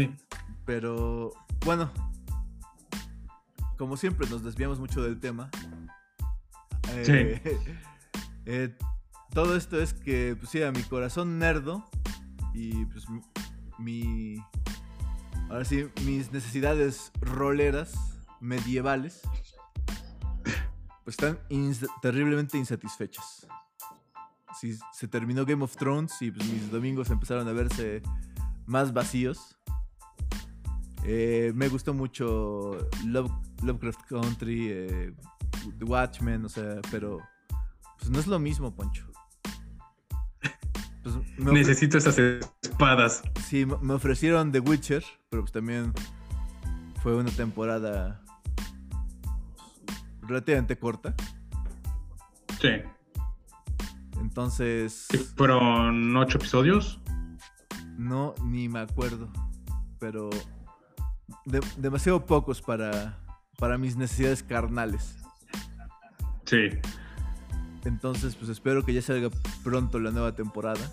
Pero 0.64 1.32
bueno, 1.64 1.90
como 3.76 3.96
siempre 3.96 4.28
nos 4.28 4.42
desviamos 4.42 4.78
mucho 4.80 5.02
del 5.02 5.20
tema. 5.20 5.50
Eh, 6.92 7.40
eh, 8.46 8.74
todo 9.32 9.56
esto 9.56 9.80
es 9.80 9.92
que, 9.94 10.36
pues 10.38 10.50
sí, 10.50 10.62
a 10.62 10.70
mi 10.72 10.82
corazón 10.82 11.38
nerdo 11.38 11.84
y 12.52 12.84
pues 12.86 13.08
mi- 13.08 13.22
mi... 13.78 14.36
Ahora 15.50 15.64
sí, 15.64 15.86
mis 16.04 16.32
necesidades 16.32 17.12
roleras 17.20 17.92
medievales 18.40 19.20
pues 21.04 21.16
están 21.18 21.38
ins- 21.50 21.86
terriblemente 22.00 22.56
insatisfechas. 22.56 23.46
Sí, 24.58 24.78
se 24.92 25.06
terminó 25.08 25.44
Game 25.44 25.62
of 25.64 25.76
Thrones 25.76 26.22
y 26.22 26.30
pues 26.30 26.48
mis 26.48 26.70
domingos 26.70 27.10
empezaron 27.10 27.46
a 27.48 27.52
verse 27.52 28.02
más 28.66 28.92
vacíos. 28.92 29.56
Eh, 31.04 31.52
me 31.54 31.68
gustó 31.68 31.92
mucho 31.92 32.78
Love- 33.06 33.30
Lovecraft 33.62 34.00
Country, 34.08 34.68
eh, 34.70 35.14
The 35.78 35.84
Watchmen, 35.84 36.44
o 36.44 36.48
sea, 36.48 36.80
pero 36.90 37.18
pues 37.98 38.10
no 38.10 38.18
es 38.18 38.26
lo 38.26 38.38
mismo, 38.38 38.74
Poncho. 38.74 39.06
Pues, 41.02 41.16
me 41.36 41.52
Necesito 41.52 41.98
esas 41.98 42.18
espadas. 42.62 43.22
sí, 43.46 43.66
me- 43.66 43.92
ofrecieron 43.94 44.50
The 44.52 44.60
Witcher, 44.60 45.04
pero 45.28 45.42
pues 45.42 45.52
también 45.52 45.92
fue 47.02 47.14
una 47.14 47.30
temporada 47.30 48.22
relativamente 50.22 50.78
corta. 50.78 51.14
Sí. 52.60 52.70
Entonces, 54.20 55.06
¿Sí 55.10 55.18
¿Fueron 55.36 56.16
ocho 56.16 56.38
episodios? 56.38 56.98
No, 57.96 58.34
ni 58.44 58.68
me 58.68 58.80
acuerdo. 58.80 59.28
Pero 59.98 60.30
de- 61.44 61.60
demasiado 61.76 62.24
pocos 62.26 62.60
para, 62.60 63.18
para 63.58 63.78
mis 63.78 63.96
necesidades 63.96 64.42
carnales. 64.42 65.16
Sí. 66.44 66.68
Entonces, 67.84 68.34
pues 68.36 68.50
espero 68.50 68.84
que 68.84 68.94
ya 68.94 69.02
salga 69.02 69.30
pronto 69.62 69.98
la 69.98 70.10
nueva 70.10 70.34
temporada. 70.34 70.90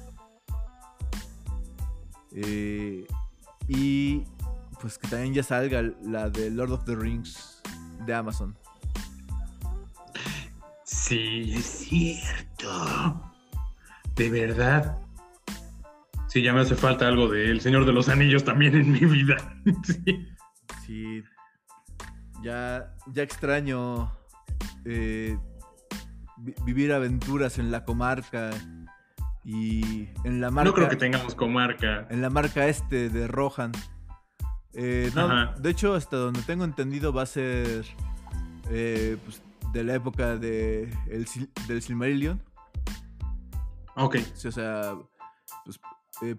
Eh, 2.34 3.06
y 3.68 4.24
pues 4.82 4.98
que 4.98 5.08
también 5.08 5.34
ya 5.34 5.44
salga 5.44 5.82
la 6.04 6.30
de 6.30 6.50
Lord 6.50 6.72
of 6.72 6.86
the 6.86 6.96
Rings 6.96 7.62
de 8.06 8.14
Amazon. 8.14 8.58
Sí, 10.84 11.54
es 11.54 11.66
cierto. 11.66 13.22
De 14.16 14.30
verdad. 14.30 14.98
Sí, 16.32 16.42
ya 16.42 16.54
me 16.54 16.62
hace 16.62 16.76
falta 16.76 17.08
algo 17.10 17.28
de 17.28 17.52
El 17.52 17.60
Señor 17.60 17.86
de 17.86 17.92
los 17.92 18.08
Anillos 18.08 18.46
también 18.46 18.74
en 18.76 18.92
mi 18.92 19.00
vida. 19.00 19.36
Sí. 19.84 20.28
Sí, 20.86 21.24
ya, 22.42 22.96
ya 23.08 23.24
extraño 23.24 24.12
eh, 24.86 25.38
vi- 26.38 26.56
vivir 26.66 26.94
aventuras 26.94 27.60
en 27.60 27.70
la 27.72 27.84
comarca 27.84 28.52
y 29.44 30.08
en 30.24 30.40
la 30.40 30.50
marca. 30.52 30.70
No 30.70 30.74
creo 30.74 30.88
que 30.90 30.96
tengamos 30.96 31.36
comarca. 31.36 32.08
en 32.10 32.22
la 32.22 32.30
marca 32.30 32.68
este 32.68 33.10
de 33.10 33.28
Rohan. 33.28 33.72
Eh, 34.74 35.12
no, 35.14 35.54
de 35.58 35.70
hecho, 35.70 35.94
hasta 35.96 36.16
donde 36.16 36.42
tengo 36.44 36.64
entendido 36.64 37.12
va 37.12 37.24
a 37.24 37.26
ser 37.26 37.84
eh, 38.70 39.18
pues, 39.26 39.42
de 39.74 39.84
la 39.84 39.96
época 39.96 40.38
de 40.38 40.84
el, 41.10 41.28
del 41.68 41.82
Silmarillion. 41.82 42.42
Ok. 43.98 44.18
Sí, 44.34 44.48
o 44.48 44.52
sea, 44.52 44.94
pues, 45.66 45.80
eh, 46.22 46.36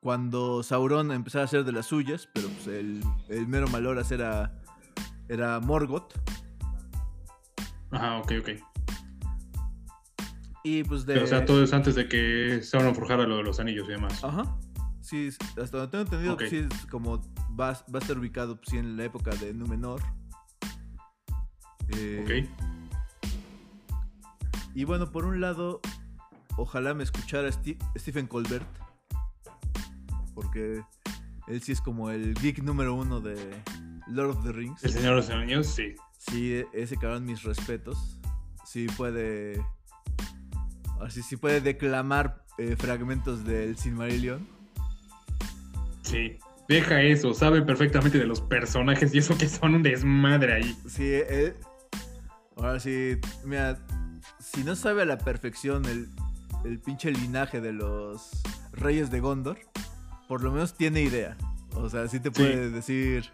cuando 0.00 0.62
Sauron 0.62 1.12
empezaba 1.12 1.42
a 1.42 1.44
hacer 1.46 1.64
de 1.64 1.72
las 1.72 1.86
suyas, 1.86 2.28
pero 2.32 2.48
pues, 2.48 2.66
el, 2.68 3.02
el 3.28 3.46
mero 3.46 3.68
Maloras 3.68 4.10
era, 4.12 4.54
era 5.28 5.60
Morgoth. 5.60 6.14
Ajá, 7.90 8.18
ok, 8.18 8.32
ok. 8.40 8.48
Y 10.64 10.84
pues 10.84 11.06
de... 11.06 11.14
Pero, 11.14 11.24
o 11.24 11.28
sea, 11.28 11.44
todo 11.44 11.62
es 11.64 11.72
antes 11.72 11.94
de 11.94 12.08
que 12.08 12.60
Sauron 12.62 12.94
forjara 12.94 13.26
lo 13.26 13.38
de 13.38 13.42
los 13.42 13.58
anillos 13.60 13.86
y 13.88 13.92
demás. 13.92 14.22
Ajá. 14.22 14.58
Sí, 15.00 15.30
hasta 15.60 15.78
donde 15.78 15.90
tengo 15.90 16.04
entendido, 16.04 16.32
Ok. 16.34 16.40
pues, 16.40 16.50
sí, 16.50 16.66
es 16.70 16.86
como 16.86 17.22
va, 17.58 17.72
va 17.72 17.94
a 17.94 17.98
estar 17.98 18.18
ubicado 18.18 18.56
pues, 18.56 18.68
sí, 18.70 18.76
en 18.76 18.96
la 18.96 19.04
época 19.04 19.30
de 19.36 19.54
Númenor. 19.54 20.02
Eh, 21.96 22.20
Ok. 22.22 22.30
Y 24.74 24.84
bueno, 24.84 25.10
por 25.10 25.24
un 25.24 25.40
lado, 25.40 25.80
ojalá 26.56 26.94
me 26.94 27.02
escuchara 27.02 27.50
Stephen 27.50 28.26
Colbert. 28.26 28.68
Porque 30.40 30.84
él 31.48 31.60
sí 31.62 31.72
es 31.72 31.80
como 31.80 32.10
el 32.10 32.32
geek 32.34 32.62
número 32.62 32.94
uno 32.94 33.20
de 33.20 33.34
Lord 34.06 34.36
of 34.36 34.44
the 34.44 34.52
Rings. 34.52 34.84
El 34.84 34.92
Señor 34.92 35.10
de 35.10 35.16
los 35.16 35.30
Anillos, 35.30 35.66
sí. 35.66 35.96
Sí, 36.16 36.62
ese 36.72 36.96
cabrón, 36.96 37.24
mis 37.24 37.42
respetos. 37.42 38.20
Sí 38.64 38.86
puede. 38.96 39.60
Así 41.00 41.22
sí 41.22 41.36
puede 41.36 41.60
declamar 41.60 42.44
eh, 42.56 42.76
fragmentos 42.76 43.44
del 43.44 43.76
Silmarillion. 43.76 44.46
Sí. 46.02 46.38
Deja 46.68 47.02
eso, 47.02 47.34
sabe 47.34 47.62
perfectamente 47.62 48.16
de 48.18 48.26
los 48.26 48.40
personajes 48.40 49.12
y 49.12 49.18
eso 49.18 49.36
que 49.36 49.48
son 49.48 49.74
un 49.74 49.82
desmadre 49.82 50.54
ahí. 50.54 50.78
Sí, 50.86 51.04
él. 51.14 51.56
Ahora 52.56 52.78
sí, 52.78 53.18
mira, 53.44 53.76
si 54.38 54.62
no 54.62 54.76
sabe 54.76 55.02
a 55.02 55.04
la 55.04 55.18
perfección 55.18 55.84
el, 55.86 56.08
el 56.64 56.78
pinche 56.78 57.10
linaje 57.10 57.60
de 57.60 57.72
los 57.72 58.30
reyes 58.70 59.10
de 59.10 59.18
Gondor, 59.18 59.58
por 60.28 60.42
lo 60.42 60.52
menos 60.52 60.74
tiene 60.74 61.00
idea. 61.02 61.36
O 61.74 61.88
sea, 61.88 62.06
sí 62.08 62.20
te 62.20 62.28
Sí. 62.30 62.34
puede 62.42 62.70
decir 62.70 63.30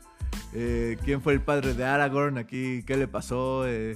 eh, 0.53 0.97
quién 1.05 1.21
fue 1.23 1.33
el 1.33 1.41
padre 1.43 1.75
de 1.75 1.85
Aragorn 1.85 2.39
aquí, 2.39 2.83
qué 2.87 2.97
le 2.97 3.09
pasó. 3.09 3.67
eh. 3.67 3.95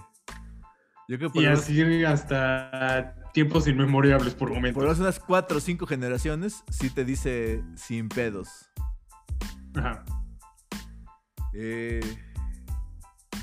Yo 1.08 1.16
creo 1.16 1.30
que 1.30 1.34
por 1.34 1.42
Y 1.42 1.46
menos- 1.46 1.60
así 1.60 2.04
hasta 2.04 3.14
tiempos 3.32 3.66
inmemorables 3.66 4.34
por 4.34 4.40
por 4.40 4.48
lo 4.50 4.54
momentos. 4.56 4.82
menos 4.82 4.98
unas 4.98 5.18
4 5.20 5.56
o 5.58 5.60
5 5.60 5.86
generaciones, 5.86 6.64
sí 6.70 6.90
te 6.90 7.04
dice 7.04 7.62
sin 7.76 8.08
pedos. 8.08 8.48
Ajá. 9.74 10.04
Eh, 11.54 12.00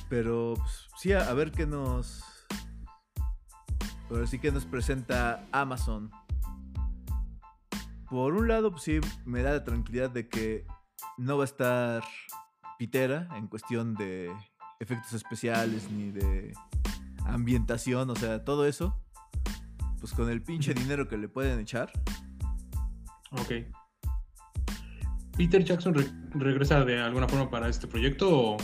Pero 0.10 0.54
pues, 0.56 0.88
sí, 1.00 1.14
a, 1.14 1.28
a 1.30 1.34
ver 1.34 1.52
qué 1.52 1.66
nos. 1.66 2.24
Ahora 4.12 4.28
sí 4.28 4.38
que 4.38 4.52
nos 4.52 4.66
presenta 4.66 5.44
Amazon. 5.52 6.12
Por 8.16 8.34
un 8.34 8.48
lado, 8.48 8.72
pues 8.72 8.84
sí, 8.84 9.02
me 9.26 9.42
da 9.42 9.52
la 9.52 9.66
tranquilidad 9.66 10.10
de 10.10 10.30
que 10.30 10.66
no 11.18 11.36
va 11.36 11.44
a 11.44 11.52
estar 11.52 12.02
pitera 12.80 13.28
en 13.36 13.48
cuestión 13.48 13.94
de 13.94 14.32
efectos 14.80 15.12
especiales 15.12 15.92
ni 15.92 16.12
de 16.12 16.54
ambientación, 17.26 18.10
o 18.10 18.16
sea, 18.16 18.46
todo 18.46 18.66
eso. 18.68 18.98
Pues 20.00 20.14
con 20.14 20.30
el 20.30 20.42
pinche 20.42 20.74
dinero 20.74 21.10
que 21.10 21.18
le 21.18 21.28
pueden 21.28 21.60
echar. 21.60 21.92
Ok. 23.32 23.52
¿Peter 25.36 25.66
Jackson 25.66 25.94
re- 25.94 26.10
regresa 26.36 26.86
de 26.86 27.02
alguna 27.02 27.28
forma 27.28 27.50
para 27.50 27.68
este 27.68 27.86
proyecto 27.86 28.30
o...? 28.32 28.58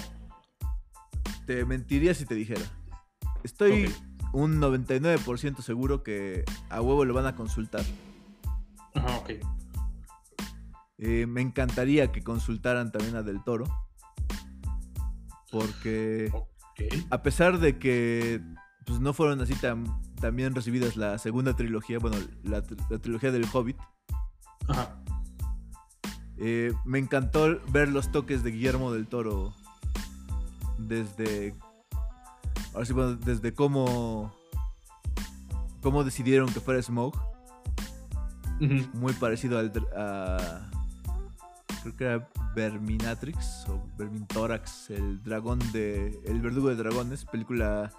Te 1.45 1.65
mentiría 1.65 2.13
si 2.13 2.25
te 2.25 2.35
dijera. 2.35 2.61
Estoy 3.43 3.93
un 4.31 4.61
99% 4.61 5.59
seguro 5.59 6.03
que 6.03 6.45
a 6.69 6.79
huevo 6.79 7.03
lo 7.03 7.13
van 7.13 7.25
a 7.25 7.35
consultar. 7.35 7.83
Ajá, 8.95 9.17
ok. 9.17 9.29
Eh, 10.97 11.25
me 11.25 11.41
encantaría 11.41 12.11
que 12.11 12.21
consultaran 12.21 12.91
también 12.91 13.15
a 13.15 13.23
Del 13.23 13.43
Toro. 13.43 13.65
Porque 15.51 16.31
a 17.09 17.21
pesar 17.21 17.59
de 17.59 17.77
que 17.77 18.41
pues, 18.85 18.99
no 18.99 19.13
fueron 19.13 19.41
así 19.41 19.55
tan, 19.55 19.85
tan 20.15 20.35
bien 20.35 20.55
recibidas 20.55 20.95
la 20.95 21.17
segunda 21.17 21.55
trilogía, 21.55 21.99
bueno, 21.99 22.17
la 22.43 22.61
trilogía 22.61 23.31
del 23.31 23.45
Hobbit, 23.51 23.77
Ajá. 24.67 25.01
eh, 26.37 26.73
me 26.85 26.99
encantó 26.99 27.59
ver 27.69 27.89
los 27.89 28.11
toques 28.11 28.43
de 28.43 28.51
Guillermo 28.51 28.91
del 28.93 29.07
Toro 29.07 29.53
desde... 30.77 31.55
Ahora 32.73 32.85
sí, 32.85 32.93
bueno, 32.93 33.15
desde 33.15 33.53
cómo... 33.53 34.33
Cómo 35.81 36.03
decidieron 36.03 36.51
que 36.53 36.59
fuera 36.59 36.81
Smoke. 36.81 37.17
Muy 38.93 39.13
parecido 39.13 39.57
al 39.59 39.71
a 39.95 40.69
creo 41.81 41.95
que 41.97 42.03
era 42.03 42.29
Verminatrix 42.55 43.65
o 43.69 43.83
Vermintorax, 43.97 44.91
el 44.91 45.23
dragón 45.23 45.59
de 45.71 46.19
el 46.25 46.41
verdugo 46.41 46.69
de 46.69 46.75
dragones, 46.75 47.25
película 47.25 47.91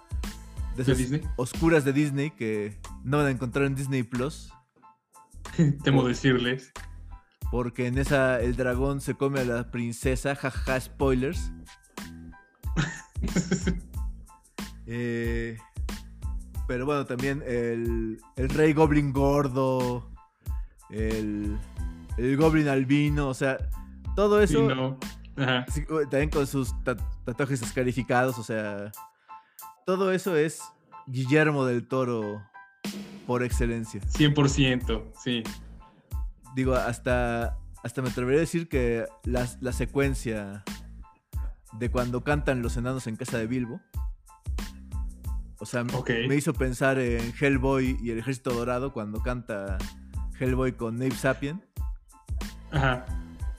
de 0.75 0.83
¿De 0.83 0.93
esas 0.93 0.97
Disney? 0.97 1.21
oscuras 1.35 1.83
de 1.83 1.91
Disney 1.93 2.31
que 2.31 2.79
no 3.03 3.17
van 3.17 3.27
a 3.27 3.31
encontrar 3.31 3.65
en 3.65 3.75
Disney 3.75 4.03
Plus, 4.03 4.53
Temo 5.83 6.07
decirles. 6.07 6.71
porque 7.51 7.87
en 7.87 7.97
esa 7.97 8.39
el 8.39 8.55
dragón 8.55 9.01
se 9.01 9.15
come 9.15 9.41
a 9.41 9.45
la 9.45 9.69
princesa, 9.71 10.35
jajaja, 10.35 10.79
spoilers. 10.79 11.51
Eh, 14.85 15.57
pero 16.67 16.85
bueno, 16.85 17.05
también 17.05 17.41
el, 17.47 18.19
el 18.35 18.49
rey 18.49 18.73
goblin 18.73 19.13
gordo, 19.13 20.11
el, 20.93 21.57
el 22.17 22.37
goblin 22.37 22.67
albino, 22.67 23.27
o 23.27 23.33
sea, 23.33 23.57
todo 24.15 24.41
eso, 24.41 24.61
no. 24.73 24.97
Ajá. 25.35 25.65
también 26.11 26.29
con 26.29 26.45
sus 26.45 26.71
ta- 26.83 26.95
tatuajes 27.25 27.61
escarificados, 27.63 28.37
o 28.37 28.43
sea, 28.43 28.91
todo 29.85 30.11
eso 30.11 30.35
es 30.35 30.61
Guillermo 31.07 31.65
del 31.65 31.87
Toro 31.87 32.41
por 33.25 33.43
excelencia. 33.43 33.99
100%, 34.01 35.11
sí. 35.23 35.43
Digo, 36.55 36.75
hasta, 36.75 37.57
hasta 37.83 38.01
me 38.03 38.09
atrevería 38.09 38.37
a 38.39 38.41
decir 38.41 38.69
que 38.69 39.05
la, 39.23 39.47
la 39.59 39.71
secuencia 39.71 40.63
de 41.79 41.89
cuando 41.89 42.23
cantan 42.23 42.61
los 42.61 42.77
enanos 42.77 43.07
en 43.07 43.15
casa 43.15 43.39
de 43.39 43.47
Bilbo. 43.47 43.81
O 45.59 45.65
sea, 45.65 45.83
me 46.27 46.35
hizo 46.35 46.53
pensar 46.53 46.99
en 46.99 47.33
Hellboy 47.39 47.97
y 48.03 48.11
el 48.11 48.19
Ejército 48.19 48.51
Dorado 48.53 48.91
cuando 48.91 49.21
canta 49.23 49.77
Hellboy 50.39 50.73
con 50.73 50.95
Abe 50.97 51.11
Sapien. 51.11 51.63
Ajá. 52.71 53.05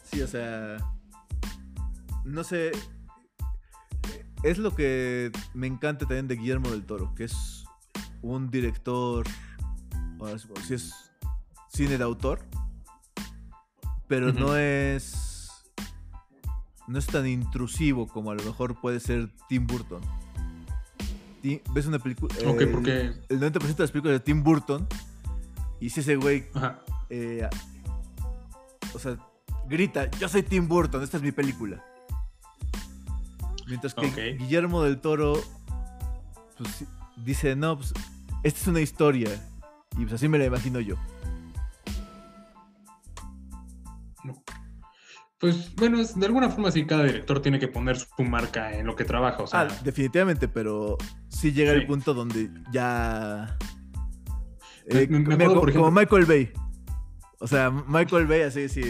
Sí, 0.05 0.21
o 0.23 0.27
sea. 0.29 0.77
No 2.25 2.43
sé. 2.45 2.73
Es 4.43 4.59
lo 4.59 4.75
que 4.75 5.31
me 5.55 5.67
encanta 5.67 6.01
también 6.07 6.29
de 6.29 6.37
Guillermo 6.37 6.71
del 6.71 6.85
Toro, 6.85 7.15
que 7.15 7.25
es 7.25 7.65
un 8.23 8.51
director. 8.51 9.27
ahora 10.21 10.39
sí, 10.39 10.49
sí 10.67 10.75
es 10.75 10.93
cine 11.69 11.97
de 11.99 12.05
autor. 12.05 12.41
Pero 14.07 14.33
no 14.33 14.57
es. 14.57 15.51
No 16.87 16.99
es 16.99 17.07
tan 17.07 17.27
intrusivo 17.27 18.07
como 18.07 18.31
a 18.31 18.35
lo 18.35 18.43
mejor 18.45 18.79
puede 18.81 19.01
ser 19.01 19.31
Tim 19.49 19.67
Burton. 19.67 20.03
¿Ves 21.75 21.87
una 21.87 21.99
película? 21.99 22.35
Ok, 22.47 22.61
el- 22.63 22.71
porque. 22.71 23.13
El 23.29 23.41
90% 23.41 23.77
de 23.77 23.83
las 23.85 23.91
películas 23.91 24.15
de 24.17 24.21
Tim 24.21 24.43
Burton. 24.43 24.87
Y 25.85 25.91
si 25.91 26.01
ese 26.01 26.17
güey 26.17 26.47
eh, 27.11 27.47
o 28.95 28.99
sea, 28.99 29.19
grita, 29.69 30.11
yo 30.13 30.31
soy 30.31 30.43
Tim 30.43 30.67
Burton, 30.67 31.03
esta 31.03 31.19
es 31.19 31.23
mi 31.23 31.31
película. 31.31 31.85
Mientras 33.67 33.93
que. 33.93 34.33
Guillermo 34.39 34.83
del 34.83 34.99
Toro 34.99 35.35
pues, 36.57 36.85
dice, 37.23 37.55
no, 37.55 37.77
pues 37.77 37.93
esta 38.43 38.61
es 38.61 38.67
una 38.67 38.81
historia. 38.81 39.29
Y 39.99 40.05
pues 40.07 40.15
así 40.15 40.27
me 40.27 40.39
la 40.39 40.47
imagino 40.47 40.81
yo. 40.81 40.97
Pues 45.39 45.75
bueno, 45.75 46.01
es- 46.01 46.19
de 46.19 46.25
alguna 46.25 46.49
forma 46.49 46.71
sí, 46.71 46.87
cada 46.87 47.05
director 47.05 47.43
tiene 47.43 47.59
que 47.59 47.69
poner 47.69 47.99
su 47.99 48.23
marca 48.23 48.73
en 48.73 48.87
lo 48.87 48.97
que 48.97 49.05
trabaja. 49.05 49.43
O 49.43 49.47
sea, 49.47 49.61
ah, 49.63 49.69
definitivamente, 49.85 50.49
pero 50.49 50.97
sí 51.29 51.53
llega 51.53 51.73
Sí. 51.75 51.81
el 51.81 51.87
punto 51.87 52.15
donde 52.15 52.51
ya... 52.73 53.59
Me- 54.87 55.01
eh, 55.03 55.07
me- 55.09 55.19
acuerdo, 55.19 55.49
como, 55.49 55.61
por 55.61 55.73
como 55.73 55.87
ejemplo- 55.89 55.91
Michael 55.91 56.25
Bay. 56.27 56.53
O 57.41 57.47
sea, 57.47 57.71
Michael 57.71 58.27
Bay 58.27 58.43
así, 58.43 58.69
sí... 58.69 58.83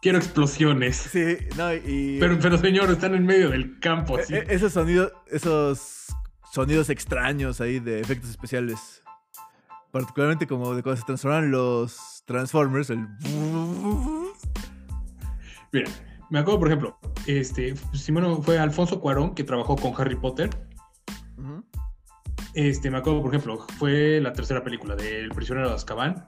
quiero 0.00 0.18
explosiones. 0.18 0.96
Sí, 0.96 1.36
no, 1.56 1.74
y... 1.74 2.16
Pero, 2.20 2.38
pero 2.40 2.56
señor, 2.58 2.90
están 2.90 3.14
en 3.14 3.26
medio 3.26 3.50
del 3.50 3.78
campo. 3.80 4.18
E- 4.18 4.22
así. 4.22 4.34
e- 4.34 4.46
esos 4.48 4.72
sonidos, 4.72 5.12
esos 5.30 6.06
sonidos 6.52 6.88
extraños 6.90 7.60
ahí 7.60 7.78
de 7.80 8.00
efectos 8.00 8.30
especiales. 8.30 9.02
Particularmente 9.90 10.46
como 10.46 10.74
de 10.74 10.82
cuando 10.82 10.98
se 11.00 11.04
transforman 11.06 11.50
los 11.50 12.22
Transformers, 12.26 12.88
el 12.90 13.06
Mira, 15.72 15.90
me 16.30 16.38
acuerdo, 16.38 16.58
por 16.60 16.68
ejemplo, 16.68 16.98
este, 17.26 17.74
si 17.92 18.12
bueno, 18.12 18.40
fue 18.42 18.58
Alfonso 18.58 19.00
Cuarón 19.00 19.34
que 19.34 19.44
trabajó 19.44 19.76
con 19.76 19.92
Harry 19.98 20.16
Potter. 20.16 20.50
Este, 22.54 22.90
me 22.90 22.98
acuerdo, 22.98 23.22
por 23.22 23.30
ejemplo, 23.34 23.66
fue 23.78 24.20
la 24.20 24.32
tercera 24.32 24.62
película 24.62 24.94
de 24.94 25.20
El 25.20 25.30
prisionero 25.30 25.68
de 25.68 25.74
Azkaban. 25.74 26.24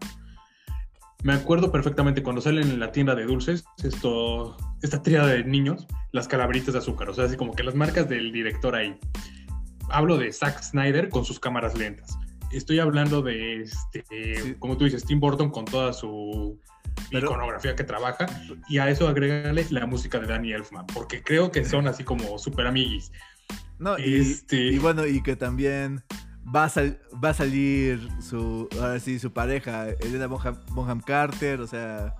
Me 1.22 1.32
acuerdo 1.32 1.72
perfectamente 1.72 2.22
cuando 2.22 2.40
salen 2.42 2.68
en 2.70 2.80
la 2.80 2.92
tienda 2.92 3.14
de 3.14 3.24
dulces, 3.24 3.64
esto, 3.82 4.56
esta 4.82 5.02
tríada 5.02 5.28
de 5.28 5.44
niños, 5.44 5.86
las 6.12 6.28
calaveritas 6.28 6.74
de 6.74 6.80
azúcar, 6.80 7.08
o 7.08 7.14
sea, 7.14 7.24
así 7.24 7.36
como 7.36 7.52
que 7.54 7.62
las 7.62 7.74
marcas 7.74 8.08
del 8.08 8.30
director 8.30 8.74
ahí. 8.74 8.98
Hablo 9.88 10.18
de 10.18 10.32
Zack 10.32 10.62
Snyder 10.62 11.08
con 11.08 11.24
sus 11.24 11.40
cámaras 11.40 11.76
lentas. 11.76 12.18
Estoy 12.52 12.78
hablando 12.78 13.22
de, 13.22 13.62
este, 13.62 14.04
Sí. 14.36 14.54
como 14.58 14.76
tú 14.76 14.84
dices, 14.84 15.04
Tim 15.04 15.18
Burton 15.18 15.50
con 15.50 15.64
toda 15.64 15.92
su 15.94 16.58
Pero- 17.10 17.26
iconografía 17.28 17.74
que 17.74 17.84
trabaja 17.84 18.26
y 18.68 18.78
a 18.78 18.88
eso 18.90 19.08
agrégale 19.08 19.66
la 19.70 19.86
música 19.86 20.20
de 20.20 20.26
Danny 20.26 20.52
Elfman, 20.52 20.86
porque 20.88 21.22
creo 21.22 21.50
que 21.50 21.64
son 21.64 21.88
así 21.88 22.04
como 22.04 22.38
super 22.38 22.66
amiguis. 22.66 23.10
No, 23.78 23.98
y, 23.98 24.16
Este- 24.20 24.68
y 24.68 24.78
bueno, 24.78 25.06
y 25.06 25.22
que 25.22 25.36
también 25.36 26.02
va 26.54 26.64
a, 26.64 26.68
sal- 26.68 27.00
va 27.22 27.30
a 27.30 27.34
salir 27.34 28.08
su, 28.20 28.68
ahora 28.80 29.00
sí, 29.00 29.18
su 29.18 29.32
pareja, 29.32 29.88
Elena 30.00 30.26
Bonham, 30.26 30.56
Bonham 30.70 31.00
Carter, 31.00 31.60
o 31.60 31.66
sea, 31.66 32.14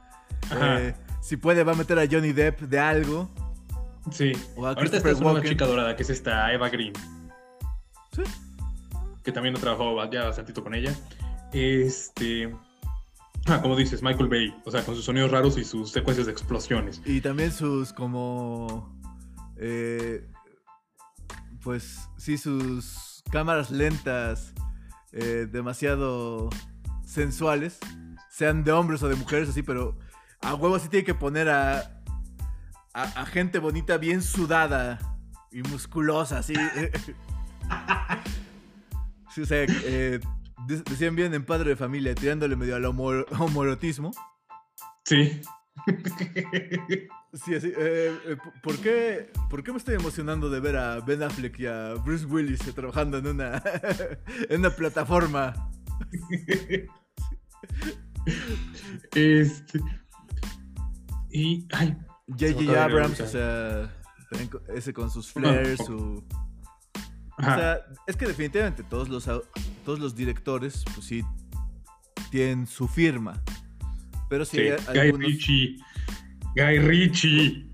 eh, 0.61 0.95
si 1.23 1.37
puede 1.37 1.63
va 1.65 1.73
a 1.73 1.77
meter 1.77 1.99
a 1.99 2.07
Johnny 2.11 2.33
Depp 2.33 2.63
de 2.63 2.79
algo. 2.79 3.31
Sí. 4.11 4.33
O 4.57 4.67
a 4.67 4.71
Ahorita 4.73 4.97
está 4.99 5.15
una 5.15 5.43
chica 5.43 5.67
dorada, 5.67 5.97
que 5.97 6.03
es 6.03 6.11
esta 6.11 6.53
Eva 6.53 6.69
Green. 6.69 6.93
Sí. 8.13 8.23
Que 9.23 9.33
también 9.33 9.57
he 9.57 9.59
trabajado 9.59 10.11
ya 10.11 10.25
bastantito 10.25 10.63
con 10.63 10.75
ella. 10.75 10.95
Este. 11.53 12.55
Ah, 13.47 13.61
como 13.63 13.77
dices, 13.77 14.03
Michael 14.03 14.29
Bay. 14.29 14.55
O 14.67 14.71
sea, 14.71 14.83
con 14.85 14.95
sus 14.95 15.05
sonidos 15.05 15.31
raros 15.31 15.57
y 15.57 15.65
sus 15.65 15.91
secuencias 15.91 16.27
de 16.27 16.33
explosiones. 16.33 17.01
Y 17.07 17.21
también 17.23 17.53
sus 17.53 17.93
como... 17.95 18.95
eh, 19.57 20.27
pues 21.65 22.09
sí, 22.19 22.37
sus 22.39 23.23
cámaras 23.33 23.71
lentas, 23.71 24.53
eh, 25.13 25.49
demasiado 25.51 26.51
sensuales, 27.07 27.79
sean 28.31 28.63
de 28.65 28.73
hombres 28.73 29.03
o 29.03 29.09
de 29.09 29.17
mujeres 29.17 29.49
así, 29.49 29.63
pero 29.63 29.99
a 30.43 30.55
huevo 30.55 30.79
sí 30.79 30.89
tiene 30.89 31.05
que 31.05 31.15
poner 31.15 31.49
a, 31.49 31.79
a, 32.93 33.03
a 33.03 33.27
gente 33.27 33.59
bonita 33.59 33.97
bien 33.97 34.23
sudada 34.23 34.99
y 35.51 35.63
musculosa, 35.63 36.39
así. 36.39 36.55
sí, 39.35 39.41
o 39.41 39.47
sea, 39.47 39.63
eh, 39.63 40.21
de- 40.67 40.83
decían 40.83 41.17
bien 41.17 41.33
en 41.35 41.45
Padre 41.47 41.71
de 41.71 41.77
Familia, 41.77 42.15
tirándole 42.15 42.57
medio 42.57 42.77
al 42.77 42.85
homo- 42.85 43.25
homoerotismo. 43.39 44.11
Sí. 45.05 45.41
Sí, 47.35 47.55
así. 47.55 47.73
eh, 47.77 48.17
eh, 48.27 48.37
¿por, 48.63 48.79
qué, 48.79 49.33
¿Por 49.51 49.65
qué 49.65 49.73
me 49.73 49.79
estoy 49.79 49.97
emocionando 49.97 50.49
de 50.49 50.61
ver 50.61 50.77
a 50.77 51.01
Ben 51.01 51.23
Affleck 51.23 51.59
y 51.59 51.67
a 51.67 51.95
Bruce 51.95 52.25
Willis 52.27 52.61
trabajando 52.75 53.19
en 53.19 53.27
una, 53.27 53.63
en 54.49 54.61
una 54.61 54.71
plataforma? 54.71 55.71
este. 59.15 59.81
Y. 61.31 61.67
Ay. 61.73 61.97
J.J. 62.29 62.85
Abrams, 62.85 63.21
o 63.21 63.27
sea. 63.27 63.93
Ese 64.75 64.93
con 64.93 65.11
sus 65.11 65.33
flares, 65.33 65.81
su. 65.85 66.25
O 67.37 67.43
sea, 67.43 67.81
es 68.07 68.17
que 68.17 68.27
definitivamente 68.27 68.85
todos 68.85 69.09
los, 69.09 69.25
todos 69.85 69.99
los 69.99 70.15
directores, 70.15 70.85
pues 70.95 71.07
sí, 71.07 71.25
tienen 72.31 72.67
su 72.67 72.87
firma. 72.87 73.43
Pero 74.31 74.45
sí, 74.45 74.57
sí 74.57 74.63
hay 74.89 74.99
algunos... 74.99 75.27
Guy 75.27 75.33
Ritchie. 75.33 75.77
Guy 76.55 76.79
Ritchie. 76.79 77.71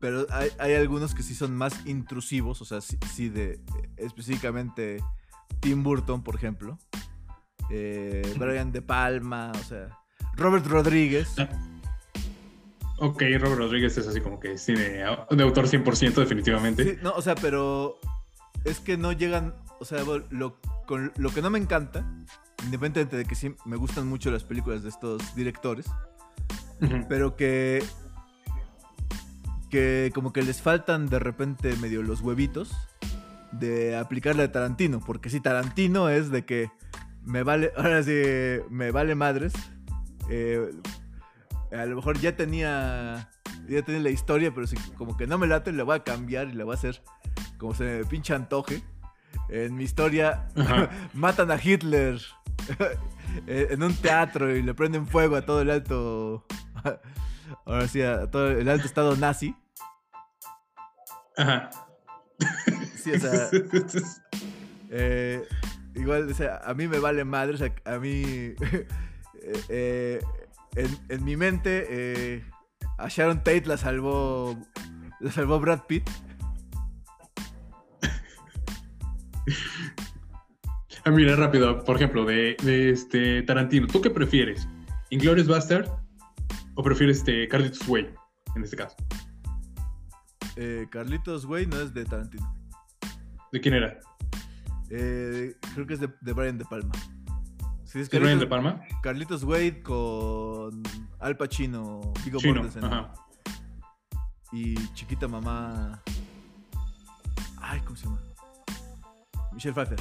Pero 0.00 0.26
hay, 0.30 0.50
hay, 0.58 0.74
algunos 0.74 1.14
que 1.14 1.22
sí 1.22 1.34
son 1.34 1.56
más 1.56 1.86
intrusivos, 1.86 2.60
o 2.60 2.64
sea, 2.64 2.80
sí, 2.80 2.98
sí 3.12 3.28
de 3.28 3.60
específicamente 3.96 5.02
Tim 5.60 5.82
Burton, 5.82 6.22
por 6.22 6.34
ejemplo. 6.34 6.78
Eh, 7.70 8.34
Brian 8.38 8.72
De 8.72 8.82
Palma, 8.82 9.52
o 9.54 9.64
sea, 9.64 9.88
Robert 10.36 10.66
Rodríguez. 10.66 11.34
Ah. 11.38 11.48
Ok, 12.98 13.22
Robert 13.38 13.58
Rodríguez 13.58 13.98
es 13.98 14.06
así 14.06 14.20
como 14.20 14.40
que 14.40 14.56
cine 14.56 14.82
de 14.82 15.02
autor 15.04 15.66
100% 15.66 16.14
definitivamente. 16.14 16.84
Sí, 16.84 16.98
no, 17.02 17.12
o 17.12 17.20
sea, 17.20 17.34
pero 17.34 17.98
es 18.64 18.80
que 18.80 18.96
no 18.96 19.12
llegan, 19.12 19.54
o 19.80 19.84
sea, 19.84 20.02
lo, 20.30 20.60
con, 20.86 21.12
lo 21.16 21.30
que 21.30 21.42
no 21.42 21.50
me 21.50 21.58
encanta, 21.58 22.10
independientemente 22.64 23.16
de 23.16 23.24
que 23.26 23.34
sí 23.34 23.54
me 23.66 23.76
gustan 23.76 24.06
mucho 24.06 24.30
las 24.30 24.44
películas 24.44 24.82
de 24.82 24.88
estos 24.88 25.34
directores, 25.34 25.86
uh 26.80 26.84
-huh. 26.84 27.06
pero 27.06 27.36
que 27.36 27.84
que 29.70 30.10
como 30.14 30.32
que 30.32 30.42
les 30.42 30.62
faltan 30.62 31.08
de 31.08 31.18
repente 31.18 31.74
medio 31.76 32.02
los 32.02 32.20
huevitos 32.20 32.74
de 33.52 33.96
aplicarle 33.96 34.44
a 34.44 34.52
Tarantino, 34.52 35.00
porque 35.00 35.30
si 35.30 35.40
Tarantino 35.40 36.08
es 36.08 36.30
de 36.30 36.44
que 36.44 36.70
me 37.24 37.42
vale, 37.42 37.72
ahora 37.76 38.02
sí, 38.02 38.12
me 38.70 38.90
vale 38.90 39.14
madres, 39.14 39.52
eh, 40.28 40.70
a 41.72 41.84
lo 41.86 41.96
mejor 41.96 42.18
ya 42.18 42.36
tenía 42.36 43.30
ya 43.68 43.82
tenía 43.82 44.00
la 44.00 44.10
historia, 44.10 44.52
pero 44.54 44.66
si 44.66 44.76
como 44.96 45.16
que 45.16 45.26
no 45.26 45.38
me 45.38 45.46
late, 45.46 45.72
le 45.72 45.82
voy 45.82 45.96
a 45.96 46.04
cambiar 46.04 46.48
y 46.48 46.52
le 46.52 46.64
voy 46.64 46.74
a 46.74 46.78
hacer 46.78 47.02
como 47.58 47.74
se 47.74 47.84
me 47.84 48.04
pinche 48.04 48.34
antoje. 48.34 48.82
En 49.48 49.76
mi 49.76 49.84
historia 49.84 50.48
matan 51.14 51.50
a 51.50 51.58
Hitler 51.62 52.20
en 53.46 53.82
un 53.82 53.94
teatro 53.94 54.54
y 54.54 54.62
le 54.62 54.74
prenden 54.74 55.06
fuego 55.06 55.36
a 55.36 55.42
todo 55.42 55.62
el 55.62 55.70
alto. 55.70 56.44
Ahora 57.64 57.88
sí, 57.88 58.02
a 58.02 58.30
todo 58.30 58.50
el 58.50 58.68
alto 58.68 58.86
estado 58.86 59.16
nazi. 59.16 59.54
Ajá. 61.36 61.70
Sí, 62.96 63.12
o 63.12 63.20
sea. 63.20 63.48
eh, 64.90 65.46
igual, 65.94 66.30
o 66.30 66.34
sea, 66.34 66.60
a 66.64 66.74
mí 66.74 66.88
me 66.88 66.98
vale 66.98 67.24
madre, 67.24 67.54
o 67.54 67.58
sea, 67.58 67.74
a 67.84 67.98
mí. 67.98 68.22
eh, 69.68 70.20
en, 70.74 70.98
en, 71.08 71.24
mi 71.24 71.36
mente, 71.36 71.86
eh, 71.88 72.44
a 72.98 73.08
Sharon 73.08 73.38
Tate 73.38 73.66
la 73.66 73.76
salvó. 73.76 74.56
La 75.20 75.30
salvó 75.30 75.58
Brad 75.60 75.82
Pitt. 75.86 76.08
Ah, 81.04 81.10
mira, 81.10 81.36
rápido, 81.36 81.84
por 81.84 81.96
ejemplo, 81.96 82.24
de, 82.24 82.56
de, 82.64 82.90
este 82.90 83.42
Tarantino, 83.42 83.86
¿tú 83.86 84.00
qué 84.00 84.10
prefieres? 84.10 84.68
¿Inglorious 85.10 85.46
Bastard 85.46 86.05
o 86.76 86.82
prefieres 86.82 87.18
este 87.18 87.48
Carlitos 87.48 87.86
Way 87.88 88.14
en 88.54 88.62
este 88.62 88.76
caso? 88.76 88.94
Eh, 90.56 90.86
Carlitos 90.90 91.44
Way 91.44 91.66
no 91.66 91.80
es 91.80 91.92
de 91.92 92.04
Tarantino. 92.04 92.54
¿De 93.52 93.60
quién 93.60 93.74
era? 93.74 93.98
Eh, 94.90 95.54
creo 95.74 95.86
que 95.86 95.94
es 95.94 96.00
de, 96.00 96.08
de 96.20 96.32
Brian 96.32 96.56
De 96.58 96.64
Palma. 96.64 96.92
Sí, 97.84 98.00
es 98.00 98.10
¿De 98.10 98.18
Brian 98.18 98.38
De 98.38 98.46
Palma? 98.46 98.80
Carlitos 99.02 99.44
Wade 99.44 99.82
con 99.82 100.82
Al 101.18 101.36
Pacino, 101.36 102.12
Vigo 102.24 102.38
Mortensen. 102.44 102.84
ajá. 102.84 103.12
Y 104.52 104.74
Chiquita 104.94 105.26
Mamá. 105.28 106.00
Ay, 107.60 107.80
¿cómo 107.80 107.96
se 107.96 108.04
llama? 108.04 108.20
Michelle 109.52 109.74
Pfeiffer. 109.74 109.98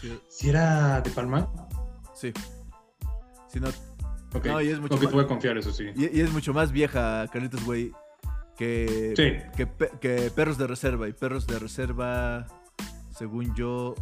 Sí, 0.00 0.20
¿Sí 0.28 0.48
era 0.50 1.00
De 1.00 1.10
Palma? 1.10 1.50
Sí. 2.14 2.32
Si 3.48 3.60
no, 3.60 3.68
Ok, 4.34 4.46
No, 4.46 4.60
y 4.60 4.68
es 4.68 4.80
mucho 4.80 4.94
más- 4.94 5.00
te 5.06 5.12
voy 5.14 5.24
a 5.24 5.26
confiar, 5.28 5.58
eso 5.58 5.72
sí. 5.72 5.86
y, 5.94 6.16
y 6.18 6.20
es 6.20 6.32
mucho 6.32 6.54
más 6.54 6.72
vieja 6.72 7.26
Carlitos 7.32 7.66
Way 7.66 7.92
que, 8.56 9.14
Sí. 9.16 9.50
que, 9.56 9.66
Pe- 9.66 9.90
que 10.00 10.30
Perros 10.34 10.56
de 10.58 10.66
Reserva. 10.66 11.08
Y 11.08 11.12
Perros 11.12 11.46
de 11.46 11.58
Reserva, 11.58 12.46
según 13.16 13.54
yo. 13.54 13.94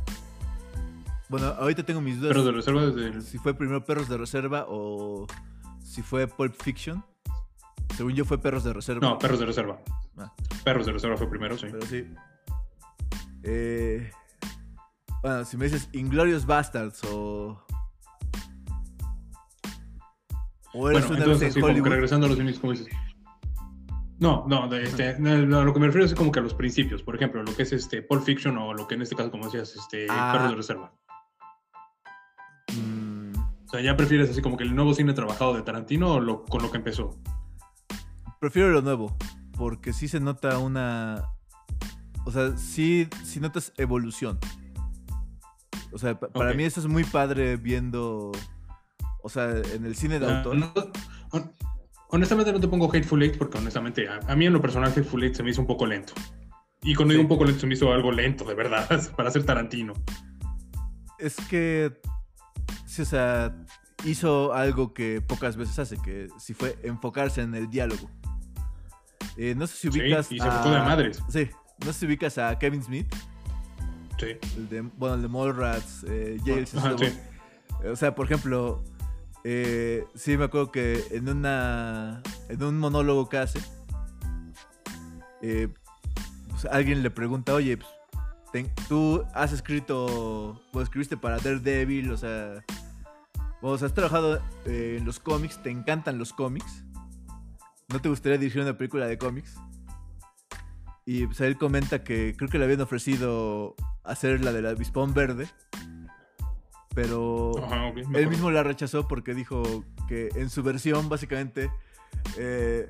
Bueno, 1.29 1.47
ahorita 1.47 1.85
tengo 1.85 2.01
mis 2.01 2.19
dudas. 2.21 2.33
Pero 2.33 2.45
de 2.45 2.53
reserva 2.53 2.87
desde. 2.87 3.23
Si 3.23 3.39
fue 3.39 3.55
primero 3.55 3.85
Perros 3.85 4.09
de 4.09 4.19
Reserva 4.19 4.67
o 4.69 5.27
si 5.85 6.03
fue 6.03 6.27
Pulp 6.27 6.55
Fiction. 6.61 7.05
Según 7.97 8.13
yo 8.15 8.25
fue 8.25 8.39
Perros 8.39 8.65
de 8.65 8.73
Reserva. 8.73 9.01
No, 9.01 9.19
Perros 9.19 9.39
de 9.41 9.47
Reserva. 9.47 9.81
Ah. 10.17 10.33
Perros 10.65 10.87
de 10.87 10.93
Reserva 10.93 11.17
fue 11.17 11.29
primero, 11.31 11.57
sí. 11.57 11.67
Pero 11.71 11.87
sí. 11.87 12.05
Eh, 13.43 14.11
bueno, 15.23 15.45
si 15.45 15.57
me 15.57 15.65
dices 15.67 15.89
Inglorious 15.93 16.45
Bastards 16.47 17.03
o. 17.05 17.65
O 20.75 20.89
eres 20.91 21.07
Bueno, 21.09 21.23
entonces 21.25 21.51
así 21.51 21.61
como 21.61 21.75
que 21.83 21.89
regresando 21.91 22.27
a 22.27 22.29
los 22.31 22.39
inicios, 22.39 22.61
como 22.61 22.73
dices. 22.73 22.89
No, 24.19 24.45
no, 24.47 24.73
este, 24.75 25.19
no, 25.19 25.65
lo 25.65 25.73
que 25.73 25.81
me 25.81 25.87
refiero 25.87 26.05
es 26.07 26.15
como 26.15 26.31
que 26.31 26.41
a 26.41 26.43
los 26.43 26.53
principios. 26.55 27.03
Por 27.03 27.17
ejemplo, 27.17 27.43
lo 27.43 27.55
que 27.57 27.63
es 27.63 27.73
este 27.73 28.03
Pulp 28.03 28.23
Fiction 28.23 28.57
o 28.59 28.75
lo 28.75 28.87
que 28.87 28.95
en 28.95 29.03
este 29.03 29.17
caso, 29.17 29.31
como 29.31 29.45
decías, 29.47 29.75
este 29.75 30.07
Ah. 30.11 30.33
Perros 30.35 30.51
de 30.51 30.57
Reserva. 30.57 30.93
Mm, 32.75 33.33
O 33.67 33.69
sea, 33.71 33.81
¿ya 33.81 33.97
prefieres 33.97 34.31
así 34.31 34.43
como 34.43 34.57
que 34.57 34.65
el 34.65 34.75
nuevo 34.75 34.95
cine 34.95 35.13
trabajado 35.13 35.55
de 35.55 35.63
Tarantino 35.63 36.15
o 36.15 36.21
lo, 36.21 36.45
con 36.45 36.63
lo 36.63 36.71
que 36.71 36.77
empezó? 36.79 37.17
prefiero 38.41 38.71
lo 38.71 38.81
nuevo. 38.83 39.17
Porque 39.57 39.93
sí 39.93 40.09
se 40.09 40.21
nota 40.21 40.59
una. 40.59 41.25
O 42.25 42.31
sea, 42.31 42.57
sí, 42.57 43.09
sí 43.25 43.39
notas 43.41 43.73
evolución. 43.77 44.39
O 45.93 45.99
sea, 45.99 46.19
pa- 46.19 46.29
para 46.29 46.55
mí 46.55 46.65
eso 46.65 46.81
es 46.81 46.87
muy 46.87 47.05
padre 47.05 47.57
viendo. 47.57 48.33
O 49.23 49.29
sea, 49.29 49.51
en 49.75 49.85
el 49.85 49.95
cine 49.97 50.19
de 50.19 50.27
Ah, 50.27 50.39
autor. 50.39 50.57
no- 50.57 50.73
hon- 51.33 51.53
honestamente 52.09 52.53
no 52.53 52.61
te 52.61 52.69
pongo 52.69 52.89
Hateful 52.89 53.23
Eight 53.23 53.37
porque 53.39 53.59
honestamente 53.59 54.09
a, 54.09 54.21
a 54.27 54.37
mí 54.37 54.47
en 54.47 54.53
lo 54.53 54.61
personal 54.61 54.91
Hateful 54.91 55.23
Eight 55.23 55.35
se 55.35 55.43
me 55.43 55.51
hizo 55.51 55.61
un 55.61 55.67
poco 55.67 55.87
lento. 55.87 56.13
Y 56.83 56.95
cuando 56.95 57.13
Sí. 57.13 57.19
digo 57.19 57.23
un 57.23 57.29
poco 57.29 57.45
lento 57.45 57.61
se 57.61 57.67
me 57.67 57.75
hizo 57.75 57.93
algo 57.93 58.11
lento, 58.13 58.45
de 58.45 58.55
verdad, 58.55 58.89
para 59.17 59.31
ser 59.31 59.45
Tarantino. 59.45 59.93
Es 61.19 61.37
que. 61.49 62.01
Sí, 62.87 63.03
o 63.03 63.05
sea, 63.05 63.55
hizo 64.05 64.53
algo 64.55 64.95
que 64.95 65.21
pocas 65.21 65.57
veces 65.57 65.79
hace, 65.79 65.97
que 65.99 66.29
sí 66.39 66.55
fue 66.55 66.77
enfocarse 66.83 67.43
en 67.43 67.55
el 67.55 67.69
diálogo. 67.71 68.11
Eh, 69.37 69.55
no 69.57 69.67
sé 69.67 69.77
si 69.77 69.93
Sí, 69.93 70.01
ubicas. 70.01 70.33
y 70.33 70.39
se 70.41 70.47
enfocó 70.47 70.71
de 70.71 70.79
madres. 70.81 71.23
Sí, 71.29 71.49
no 71.85 71.93
sé 71.93 72.01
si 72.01 72.07
ubicas 72.07 72.37
a 72.39 72.59
Kevin 72.59 72.83
Smith, 72.83 73.07
Sí. 74.19 74.37
el 74.57 74.69
de, 74.69 74.81
bueno, 74.81 75.15
el 75.17 75.23
de 75.23 75.29
Mallrats, 75.29 76.05
eh, 76.09 76.39
Jail, 76.45 76.67
sí. 76.67 76.77
O 77.89 77.97
sea, 77.97 78.15
por 78.15 78.27
ejemplo, 78.27 78.83
eh, 79.45 80.07
sí 80.15 80.37
me 80.37 80.45
acuerdo 80.45 80.71
que 80.71 81.05
en 81.11 81.29
una. 81.29 82.23
En 82.49 82.63
un 82.63 82.79
monólogo 82.79 83.29
que 83.29 83.39
hace. 83.39 83.61
eh, 85.43 85.69
pues, 86.49 86.67
alguien 86.67 87.03
le 87.03 87.11
pregunta, 87.11 87.55
oye, 87.55 87.79
pues, 87.79 88.69
tú 88.89 89.25
has 89.35 89.53
escrito. 89.53 90.61
O 90.73 90.81
escribiste 90.81 91.17
para 91.17 91.39
Daredevil, 91.39 92.11
o 92.13 92.17
sea. 92.17 92.65
O 93.63 93.77
sea, 93.77 93.89
has 93.89 93.95
trabajado 93.95 94.43
eh, 94.65 94.97
en 94.99 95.05
los 95.05 95.21
cómics, 95.21 95.63
te 95.63 95.71
encantan 95.71 96.19
los 96.19 96.33
cómics. 96.33 96.85
¿No 97.89 98.01
te 98.01 98.09
gustaría 98.09 98.39
dirigir 98.39 98.63
una 98.63 98.79
película 98.79 99.07
de 99.07 99.19
cómics? 99.19 99.57
Y 101.05 101.27
pues 101.27 101.41
él 101.41 101.59
comenta 101.59 102.05
que 102.05 102.35
creo 102.37 102.49
que 102.49 102.59
le 102.59 102.65
habían 102.65 102.81
ofrecido 102.81 103.75
hacer 104.05 104.45
la 104.45 104.53
del 104.53 104.67
avispón 104.67 105.13
verde. 105.13 105.49
Pero 106.95 107.53
Ajá, 107.65 107.89
él 108.19 108.29
mismo 108.29 108.51
la 108.51 108.63
rechazó 108.63 109.07
porque 109.07 109.35
dijo 109.35 109.85
que 110.09 110.29
en 110.35 110.51
su 110.51 110.63
versión, 110.63 111.09
básicamente, 111.09 111.71
eh, 112.37 112.89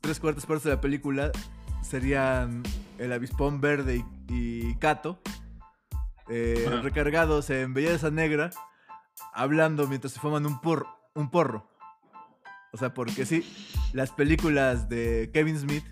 tres 0.00 0.18
cuartas 0.18 0.44
partes 0.46 0.64
de 0.64 0.70
la 0.70 0.80
película 0.80 1.30
serían 1.82 2.62
el 2.98 3.12
avispón 3.12 3.60
verde 3.60 4.04
y, 4.28 4.34
y 4.34 4.74
Kato 4.76 5.20
eh, 6.28 6.66
recargados 6.82 7.48
en 7.50 7.72
belleza 7.74 8.10
negra, 8.10 8.50
hablando 9.32 9.86
mientras 9.86 10.12
se 10.12 10.20
fuman 10.20 10.44
un, 10.44 10.60
por- 10.60 10.86
un 11.14 11.30
porro. 11.30 11.68
O 12.72 12.76
sea, 12.76 12.92
porque 12.92 13.24
sí, 13.24 13.48
las 13.92 14.10
películas 14.10 14.88
de 14.88 15.30
Kevin 15.32 15.58
Smith 15.58 15.84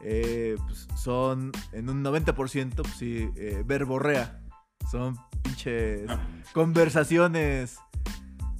eh, 0.00 0.56
pues, 0.66 0.86
son 0.96 1.52
en 1.72 1.90
un 1.90 2.02
90%, 2.04 2.74
pues 2.76 2.94
sí, 2.96 3.28
eh, 3.36 3.62
verborrea. 3.66 4.41
Son 4.90 5.16
pinches 5.42 6.08
Ah, 6.08 6.20
conversaciones 6.52 7.78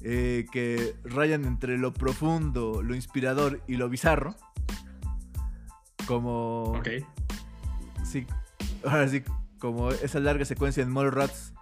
eh, 0.03 0.45
que 0.51 0.95
rayan 1.03 1.45
entre 1.45 1.77
lo 1.77 1.93
profundo, 1.93 2.81
lo 2.81 2.95
inspirador 2.95 3.61
y 3.67 3.75
lo 3.75 3.89
bizarro. 3.89 4.35
Como. 6.07 6.73
Ok. 6.77 6.89
Sí, 8.03 8.27
ahora 8.83 9.07
sí, 9.07 9.23
como 9.59 9.91
esa 9.91 10.19
larga 10.19 10.45
secuencia 10.45 10.83
en 10.83 10.91
Mallrats 10.91 11.53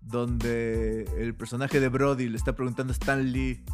donde 0.00 1.04
el 1.18 1.34
personaje 1.34 1.80
de 1.80 1.88
Brody 1.88 2.28
le 2.28 2.36
está 2.36 2.54
preguntando 2.54 2.92
a 2.92 2.94
Stan 2.94 3.32
Lee 3.32 3.64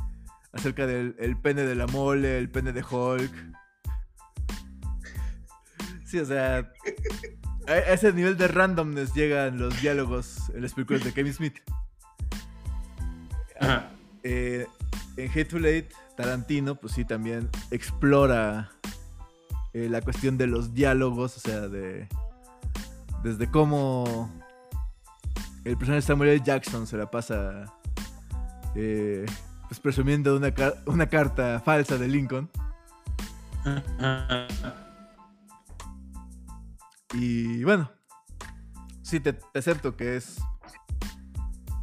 acerca 0.52 0.86
del 0.86 1.16
el 1.18 1.36
pene 1.36 1.62
de 1.62 1.74
la 1.74 1.86
mole, 1.86 2.38
el 2.38 2.50
pene 2.50 2.72
de 2.72 2.82
Hulk. 2.82 3.32
Sí, 6.04 6.18
o 6.18 6.24
sea, 6.24 6.72
a 7.68 7.92
ese 7.92 8.12
nivel 8.12 8.36
de 8.36 8.48
randomness 8.48 9.14
llegan 9.14 9.58
los 9.58 9.80
diálogos 9.80 10.50
en 10.54 10.62
las 10.62 10.72
películas 10.74 11.04
de 11.04 11.12
Kevin 11.12 11.34
Smith. 11.34 11.58
Ajá. 13.60 13.90
Eh, 14.22 14.66
en 15.16 15.30
Hateful 15.30 15.66
Eight, 15.66 15.92
Tarantino, 16.16 16.74
pues 16.76 16.94
sí, 16.94 17.04
también 17.04 17.48
explora 17.70 18.70
eh, 19.72 19.88
la 19.90 20.00
cuestión 20.00 20.38
de 20.38 20.46
los 20.46 20.74
diálogos, 20.74 21.36
o 21.36 21.40
sea, 21.40 21.68
de 21.68 22.08
desde 23.22 23.50
cómo 23.50 24.32
el 25.64 25.76
personaje 25.76 25.96
de 25.96 26.02
Samuel 26.02 26.30
L. 26.30 26.42
Jackson 26.44 26.86
se 26.86 26.96
la 26.96 27.10
pasa 27.10 27.64
eh, 28.76 29.26
pues 29.66 29.80
presumiendo 29.80 30.36
una, 30.36 30.52
car- 30.54 30.76
una 30.86 31.08
carta 31.08 31.60
falsa 31.60 31.98
de 31.98 32.08
Lincoln. 32.08 32.48
Y 37.14 37.64
bueno, 37.64 37.90
sí, 39.02 39.20
te, 39.20 39.32
te 39.32 39.58
acepto 39.58 39.96
que 39.96 40.16
es, 40.16 40.38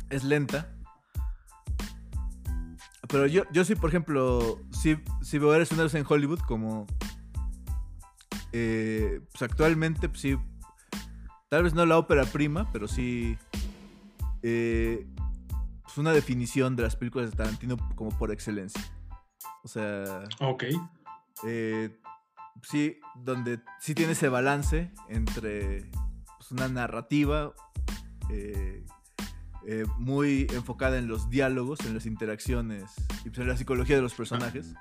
es 0.09 0.23
lenta. 0.23 0.71
Pero 3.07 3.27
yo, 3.27 3.43
yo 3.51 3.63
sí, 3.63 3.75
por 3.75 3.89
ejemplo, 3.89 4.59
sí, 4.71 4.97
sí 5.21 5.37
veo 5.37 5.53
Eres 5.53 5.71
un 5.71 5.79
héroe 5.79 5.99
en 5.99 6.05
Hollywood 6.07 6.39
como... 6.39 6.85
eh, 8.51 9.21
pues 9.31 9.41
actualmente, 9.43 10.09
pues 10.09 10.21
sí, 10.21 10.37
tal 11.49 11.63
vez 11.63 11.73
no 11.73 11.85
la 11.85 11.97
ópera 11.97 12.25
prima, 12.25 12.69
pero 12.71 12.87
sí... 12.87 13.37
eh, 14.41 15.07
pues 15.83 15.97
una 15.97 16.11
definición 16.11 16.75
de 16.75 16.83
las 16.83 16.95
películas 16.95 17.31
de 17.31 17.37
Tarantino 17.37 17.77
como 17.95 18.09
por 18.17 18.31
excelencia. 18.31 18.83
O 19.63 19.67
sea, 19.67 20.23
Ok. 20.41 20.63
eh, 21.45 21.97
sí, 22.63 22.99
donde 23.15 23.59
sí 23.79 23.95
tiene 23.95 24.13
ese 24.13 24.29
balance 24.29 24.91
entre 25.09 25.89
pues, 26.37 26.51
una 26.51 26.67
narrativa 26.67 27.53
eh, 28.29 28.85
eh, 29.67 29.85
muy 29.97 30.47
enfocada 30.53 30.97
en 30.97 31.07
los 31.07 31.29
diálogos, 31.29 31.79
en 31.81 31.93
las 31.93 32.05
interacciones 32.05 32.91
y 33.23 33.29
pues, 33.29 33.39
en 33.39 33.47
la 33.47 33.57
psicología 33.57 33.95
de 33.95 34.01
los 34.01 34.13
personajes. 34.13 34.73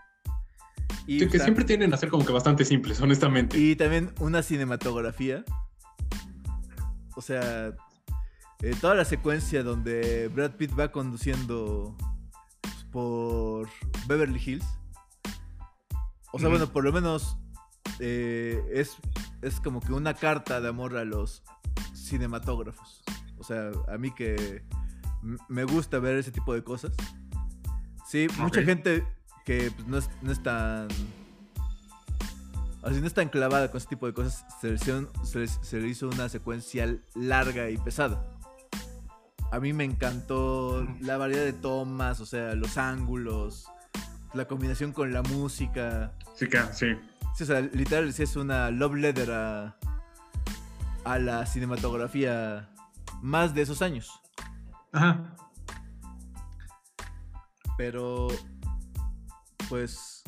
Y, 1.06 1.20
Sí, 1.20 1.28
que 1.28 1.38
siempre 1.38 1.64
tienden 1.64 1.92
a 1.92 1.96
ser 1.96 2.08
como 2.08 2.24
que 2.24 2.32
bastante 2.32 2.64
simples, 2.64 3.00
honestamente. 3.00 3.58
y 3.58 3.76
también 3.76 4.12
una 4.20 4.42
cinematografía. 4.42 5.44
O 7.16 7.22
sea, 7.22 7.74
eh, 8.60 8.74
toda 8.80 8.94
la 8.94 9.04
secuencia 9.04 9.62
donde 9.62 10.28
Brad 10.28 10.52
Pitt 10.52 10.72
va 10.78 10.90
conduciendo 10.90 11.96
pues, 12.62 12.84
por 12.90 13.68
Beverly 14.06 14.42
Hills. 14.44 14.66
O 16.32 16.38
sea, 16.38 16.48
bueno, 16.48 16.72
por 16.72 16.82
lo 16.82 16.92
menos 16.92 17.38
eh, 18.00 18.62
es, 18.72 18.96
es 19.42 19.60
como 19.60 19.80
que 19.80 19.92
una 19.92 20.14
carta 20.14 20.60
de 20.60 20.68
amor 20.68 20.96
a 20.96 21.04
los 21.04 21.42
cinematógrafos. 21.94 23.02
O 23.38 23.44
sea, 23.44 23.70
a 23.88 23.98
mí 23.98 24.10
que 24.12 24.62
me 25.48 25.64
gusta 25.64 25.98
ver 25.98 26.16
ese 26.18 26.32
tipo 26.32 26.54
de 26.54 26.62
cosas. 26.64 26.92
Sí, 28.06 28.26
mucha 28.38 28.62
gente 28.62 29.04
que 29.44 29.70
pues, 29.74 29.86
no, 29.88 29.98
es, 29.98 30.10
no 30.22 30.32
es 30.32 30.42
tan 30.42 30.88
Así 32.82 33.00
no 33.00 33.06
es 33.06 33.14
tan 33.14 33.30
clavada 33.30 33.70
con 33.70 33.78
ese 33.78 33.88
tipo 33.88 34.06
de 34.06 34.12
cosas. 34.12 34.44
Se 34.60 34.68
le, 34.68 34.74
hicieron- 34.74 35.08
se 35.24 35.38
le- 35.38 35.48
se 35.48 35.80
le 35.80 35.88
hizo 35.88 36.08
una 36.08 36.28
secuencia 36.28 36.94
larga 37.14 37.70
y 37.70 37.78
pesada. 37.78 38.22
A 39.50 39.58
mí 39.60 39.72
me 39.72 39.84
encantó 39.84 40.86
la 41.00 41.16
variedad 41.16 41.44
de 41.44 41.52
tomas, 41.54 42.20
o 42.20 42.26
sea, 42.26 42.54
los 42.54 42.76
ángulos, 42.76 43.66
la 44.34 44.46
combinación 44.46 44.92
con 44.92 45.12
la 45.14 45.22
música. 45.22 46.12
Sí, 46.34 46.46
sí. 46.72 46.86
Sí, 47.36 47.44
o 47.44 47.46
sea, 47.46 47.60
literal 47.60 48.12
sí 48.12 48.22
es 48.22 48.36
una 48.36 48.70
love 48.70 48.94
letter 48.94 49.30
a, 49.32 49.76
a 51.04 51.18
la 51.18 51.46
cinematografía 51.46 52.70
más 53.22 53.54
de 53.54 53.62
esos 53.62 53.82
años. 53.82 54.10
Ajá. 54.92 55.34
Pero, 57.76 58.28
pues, 59.68 60.22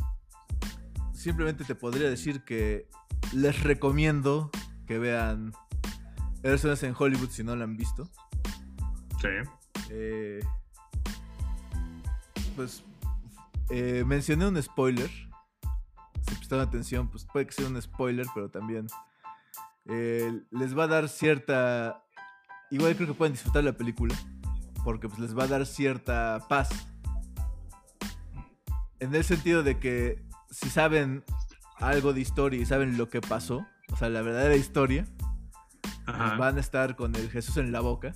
simplemente 1.12 1.64
te 1.64 1.74
podría 1.74 2.08
decir 2.08 2.42
que 2.42 2.88
les 3.32 3.62
recomiendo 3.62 4.50
que 4.86 4.98
vean 4.98 5.52
Personas 6.46 6.80
en 6.84 6.94
Hollywood 6.96 7.30
si 7.30 7.42
no 7.42 7.56
la 7.56 7.64
han 7.64 7.76
visto. 7.76 8.08
Sí. 9.20 9.28
Eh, 9.90 10.38
pues, 12.54 12.84
eh, 13.70 14.04
mencioné 14.06 14.46
un 14.46 14.62
spoiler. 14.62 15.10
Si 16.28 16.34
prestaron 16.34 16.66
atención, 16.66 17.08
pues 17.08 17.24
puede 17.24 17.46
que 17.46 17.52
sea 17.52 17.66
un 17.66 17.80
spoiler, 17.80 18.26
pero 18.34 18.50
también 18.50 18.86
eh, 19.86 20.42
les 20.50 20.76
va 20.76 20.84
a 20.84 20.88
dar 20.88 21.08
cierta... 21.08 22.02
Igual 22.70 22.96
creo 22.96 23.08
que 23.08 23.14
pueden 23.14 23.32
disfrutar 23.32 23.62
la 23.62 23.72
película, 23.72 24.14
porque 24.84 25.08
pues 25.08 25.20
les 25.20 25.38
va 25.38 25.44
a 25.44 25.46
dar 25.46 25.66
cierta 25.66 26.44
paz. 26.48 26.68
En 28.98 29.14
el 29.14 29.22
sentido 29.22 29.62
de 29.62 29.78
que 29.78 30.24
si 30.50 30.68
saben 30.68 31.22
algo 31.76 32.12
de 32.12 32.20
historia 32.20 32.60
y 32.60 32.66
saben 32.66 32.96
lo 32.96 33.08
que 33.08 33.20
pasó, 33.20 33.66
o 33.92 33.96
sea, 33.96 34.08
la 34.08 34.22
verdadera 34.22 34.56
historia, 34.56 35.06
pues 36.04 36.38
van 36.38 36.56
a 36.56 36.60
estar 36.60 36.96
con 36.96 37.14
el 37.14 37.30
Jesús 37.30 37.56
en 37.58 37.70
la 37.70 37.80
boca. 37.80 38.14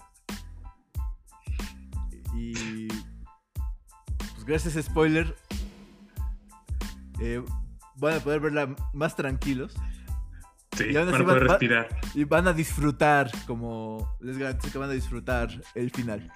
Y 2.35 2.89
pues 2.89 4.45
gracias 4.45 4.85
spoiler 4.85 5.37
eh, 7.21 7.45
van 8.01 8.15
a 8.17 8.21
poder 8.21 8.41
verla 8.41 8.75
más 8.93 9.15
tranquilos 9.15 9.75
Sí, 10.77 10.85
y 10.91 10.93
van 10.95 11.09
a 11.13 11.19
poder 11.19 11.43
respirar. 11.49 11.89
y 12.15 12.25
van 12.25 12.47
a 12.49 12.53
disfrutar 12.53 13.31
como 13.47 14.17
les 14.21 14.39
garantizo 14.39 14.73
que 14.73 14.79
van 14.79 14.91
a 14.91 14.93
disfrutar 14.93 15.51
el 15.75 15.91
final. 15.91 16.33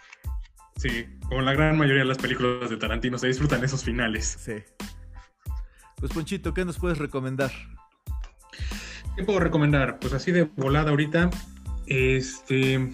Sí, 0.77 1.07
como 1.28 1.41
la 1.41 1.53
gran 1.53 1.78
mayoría 1.78 2.03
de 2.03 2.09
las 2.09 2.19
películas 2.19 2.69
de 2.69 2.77
Tarantino 2.77 3.16
se 3.16 3.28
disfrutan 3.28 3.62
esos 3.62 3.85
finales. 3.85 4.36
Sí. 4.41 4.55
Pues 5.97 6.12
Ponchito, 6.12 6.53
¿qué 6.53 6.65
nos 6.65 6.78
puedes 6.78 6.99
recomendar? 6.99 7.53
¿Qué 9.16 9.23
puedo 9.23 9.39
recomendar? 9.39 10.01
Pues 10.01 10.12
así 10.12 10.32
de 10.32 10.43
volada 10.57 10.91
ahorita, 10.91 11.31
este 11.86 12.93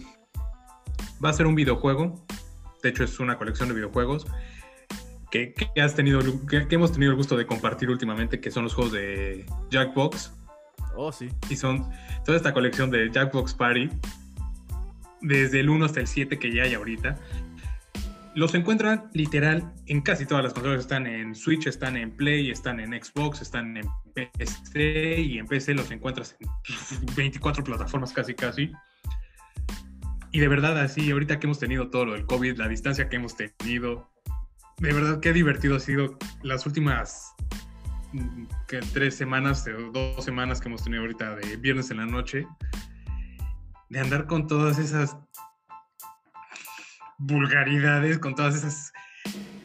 va 1.24 1.30
a 1.30 1.32
ser 1.32 1.46
un 1.46 1.54
videojuego. 1.54 2.26
De 2.82 2.90
hecho, 2.90 3.02
es 3.04 3.18
una 3.18 3.38
colección 3.38 3.68
de 3.68 3.74
videojuegos 3.74 4.26
que, 5.30 5.54
que 5.54 5.80
has 5.80 5.94
tenido, 5.94 6.20
que, 6.46 6.66
que 6.66 6.74
hemos 6.74 6.92
tenido 6.92 7.12
el 7.12 7.16
gusto 7.16 7.36
de 7.36 7.46
compartir 7.46 7.90
últimamente, 7.90 8.40
que 8.40 8.50
son 8.50 8.64
los 8.64 8.74
juegos 8.74 8.92
de 8.92 9.46
Jackbox. 9.70 10.32
Oh, 10.96 11.12
sí. 11.12 11.28
Y 11.48 11.56
son 11.56 11.88
toda 12.24 12.36
esta 12.36 12.52
colección 12.52 12.90
de 12.90 13.10
Jackbox 13.10 13.54
Party, 13.54 13.88
desde 15.20 15.60
el 15.60 15.70
1 15.70 15.84
hasta 15.84 16.00
el 16.00 16.06
7 16.06 16.38
que 16.38 16.52
ya 16.52 16.64
hay 16.64 16.74
ahorita. 16.74 17.18
Los 18.34 18.54
encuentran 18.54 19.10
literal 19.12 19.72
en 19.86 20.02
casi 20.02 20.24
todas 20.24 20.44
las 20.44 20.52
consolas. 20.52 20.80
Están 20.80 21.06
en 21.06 21.34
Switch, 21.34 21.66
están 21.66 21.96
en 21.96 22.12
Play, 22.12 22.50
están 22.50 22.78
en 22.78 22.90
Xbox, 22.92 23.42
están 23.42 23.76
en 23.76 23.86
PC 24.14 25.20
y 25.20 25.38
en 25.38 25.46
PC 25.46 25.74
los 25.74 25.90
encuentras 25.90 26.36
en 26.40 27.14
24 27.16 27.64
plataformas 27.64 28.12
casi 28.12 28.34
casi. 28.34 28.72
Y 30.32 30.38
de 30.38 30.46
verdad 30.46 30.78
así, 30.78 31.10
ahorita 31.10 31.40
que 31.40 31.46
hemos 31.48 31.58
tenido 31.58 31.90
todo 31.90 32.06
lo 32.06 32.12
del 32.12 32.24
COVID, 32.24 32.56
la 32.56 32.68
distancia 32.68 33.08
que 33.08 33.16
hemos 33.16 33.36
tenido, 33.36 34.08
de 34.80 34.92
verdad 34.94 35.20
qué 35.20 35.32
divertido 35.32 35.76
ha 35.76 35.80
sido 35.80 36.16
las 36.42 36.66
últimas 36.66 37.34
mm, 38.12 38.44
que 38.66 38.80
tres 38.92 39.14
semanas 39.14 39.66
o 39.68 39.92
dos 39.92 40.24
semanas 40.24 40.60
que 40.60 40.68
hemos 40.68 40.82
tenido 40.82 41.02
ahorita 41.02 41.36
de 41.36 41.56
viernes 41.56 41.90
en 41.90 41.98
la 41.98 42.06
noche, 42.06 42.46
de 43.90 44.00
andar 44.00 44.26
con 44.26 44.46
todas 44.46 44.78
esas 44.78 45.16
vulgaridades, 47.18 48.18
con 48.18 48.34
todas 48.34 48.56
esas 48.56 48.92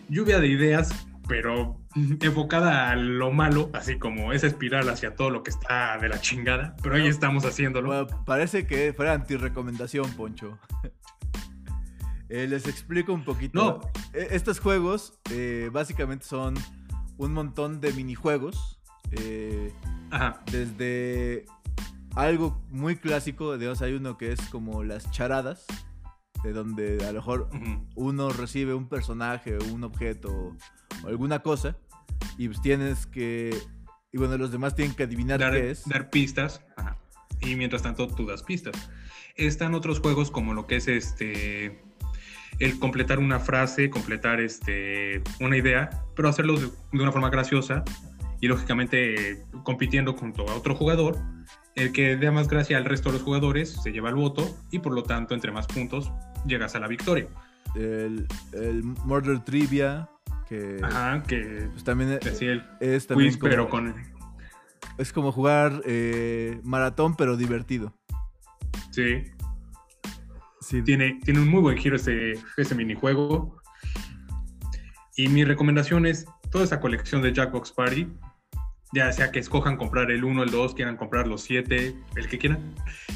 lluvia 0.09 0.39
de 0.39 0.47
ideas, 0.47 1.07
pero 1.27 1.79
enfocada 2.21 2.89
a 2.89 2.95
lo 2.97 3.31
malo, 3.31 3.69
así 3.73 3.97
como 3.97 4.33
esa 4.33 4.47
espiral 4.47 4.89
hacia 4.89 5.15
todo 5.15 5.29
lo 5.29 5.43
que 5.43 5.51
está 5.51 5.97
de 5.97 6.09
la 6.09 6.19
chingada, 6.19 6.75
pero 6.83 6.95
ahí 6.95 7.07
estamos 7.07 7.45
haciéndolo. 7.45 7.87
Bueno, 7.87 8.25
parece 8.25 8.67
que 8.67 8.93
fuera 8.93 9.13
anti-recomendación, 9.13 10.11
Poncho. 10.11 10.59
Eh, 12.29 12.47
les 12.47 12.67
explico 12.67 13.13
un 13.13 13.23
poquito. 13.23 13.81
No. 13.81 13.81
Eh, 14.13 14.27
Estos 14.31 14.59
juegos 14.59 15.19
eh, 15.31 15.69
básicamente 15.71 16.25
son 16.25 16.55
un 17.17 17.33
montón 17.33 17.79
de 17.81 17.93
minijuegos. 17.93 18.79
eh, 19.11 19.71
Ajá, 20.11 20.41
desde 20.51 21.45
algo 22.15 22.61
muy 22.69 22.95
clásico, 22.95 23.57
digamos, 23.57 23.81
hay 23.81 23.93
uno 23.93 24.17
que 24.17 24.31
es 24.31 24.41
como 24.49 24.83
las 24.83 25.09
charadas. 25.11 25.65
de 26.43 26.53
donde 26.53 27.03
a 27.03 27.07
lo 27.11 27.19
mejor 27.19 27.49
uno 27.95 28.29
recibe 28.29 28.73
un 28.75 28.87
personaje 28.87 29.57
o 29.57 29.63
un 29.73 29.83
objeto 29.83 30.29
o, 31.03 31.07
alguna 31.07 31.39
cosa 31.39 31.75
y 32.37 32.47
pues 32.47 32.61
tienes 32.61 33.07
que 33.07 33.57
y 34.11 34.17
bueno 34.19 34.37
los 34.37 34.51
demás 34.51 34.75
tienen 34.75 34.95
que 34.95 35.03
adivinar 35.03 35.39
qué 35.39 35.71
es 35.71 35.87
dar 35.89 36.09
pistas 36.11 36.61
y 37.41 37.55
mientras 37.55 37.81
tanto 37.81 38.07
tú 38.07 38.27
das 38.27 38.43
pistas 38.43 38.75
están 39.35 39.73
otros 39.73 39.99
juegos 40.01 40.29
como 40.29 40.53
lo 40.53 40.67
que 40.67 40.75
es 40.75 40.87
este 40.87 41.83
el 42.59 42.79
completar 42.79 43.19
una 43.19 43.39
frase 43.39 43.89
completar 43.89 44.39
este 44.39 45.21
una 45.39 45.57
idea 45.57 45.89
pero 46.15 46.29
hacerlo 46.29 46.57
de, 46.57 46.67
de 46.67 47.03
una 47.03 47.11
forma 47.11 47.29
graciosa 47.29 47.83
y 48.41 48.47
lógicamente 48.47 49.43
compitiendo 49.63 50.13
junto 50.13 50.47
a 50.49 50.55
otro 50.55 50.75
jugador 50.75 51.17
el 51.75 51.91
que 51.91 52.15
dé 52.15 52.31
más 52.31 52.47
gracia 52.47 52.77
al 52.77 52.85
resto 52.85 53.09
de 53.09 53.13
los 53.13 53.23
jugadores 53.23 53.69
se 53.83 53.91
lleva 53.91 54.09
el 54.09 54.15
voto 54.15 54.57
y 54.71 54.79
por 54.79 54.93
lo 54.93 55.03
tanto 55.03 55.33
entre 55.33 55.51
más 55.51 55.67
puntos 55.67 56.11
llegas 56.45 56.75
a 56.75 56.79
la 56.79 56.87
victoria. 56.87 57.27
El, 57.75 58.27
el 58.53 58.83
Murder 58.83 59.39
Trivia, 59.39 60.09
que, 60.47 60.77
Ajá, 60.81 61.23
que 61.23 61.67
pues, 61.71 61.83
también 61.83 62.11
el 62.11 62.63
es 62.79 63.07
también 63.07 63.37
como, 63.37 63.49
pero 63.49 63.69
con... 63.69 63.93
Es 64.97 65.11
como 65.11 65.33
jugar 65.33 65.81
eh, 65.85 66.61
maratón, 66.63 67.15
pero 67.17 67.35
divertido. 67.35 67.93
Sí. 68.91 69.23
Sí. 70.65 70.81
Tiene, 70.81 71.19
tiene 71.23 71.39
un 71.39 71.49
muy 71.49 71.61
buen 71.61 71.77
giro 71.77 71.95
ese, 71.95 72.33
ese 72.57 72.75
minijuego. 72.75 73.61
Y 75.15 75.29
mi 75.29 75.45
recomendación 75.45 76.05
es 76.05 76.25
toda 76.51 76.65
esa 76.65 76.79
colección 76.79 77.21
de 77.21 77.33
Jackbox 77.33 77.71
Party 77.71 78.07
ya 78.95 79.11
sea 79.11 79.29
que 79.29 79.39
escojan 79.39 79.75
comprar 79.75 80.09
el 80.09 80.23
1, 80.23 80.43
el 80.43 80.51
2, 80.51 80.73
quieran 80.73 80.95
comprar 80.95 81.27
los 81.27 81.41
7, 81.41 81.95
el 82.15 82.29
que 82.29 82.37
quieran. 82.37 82.73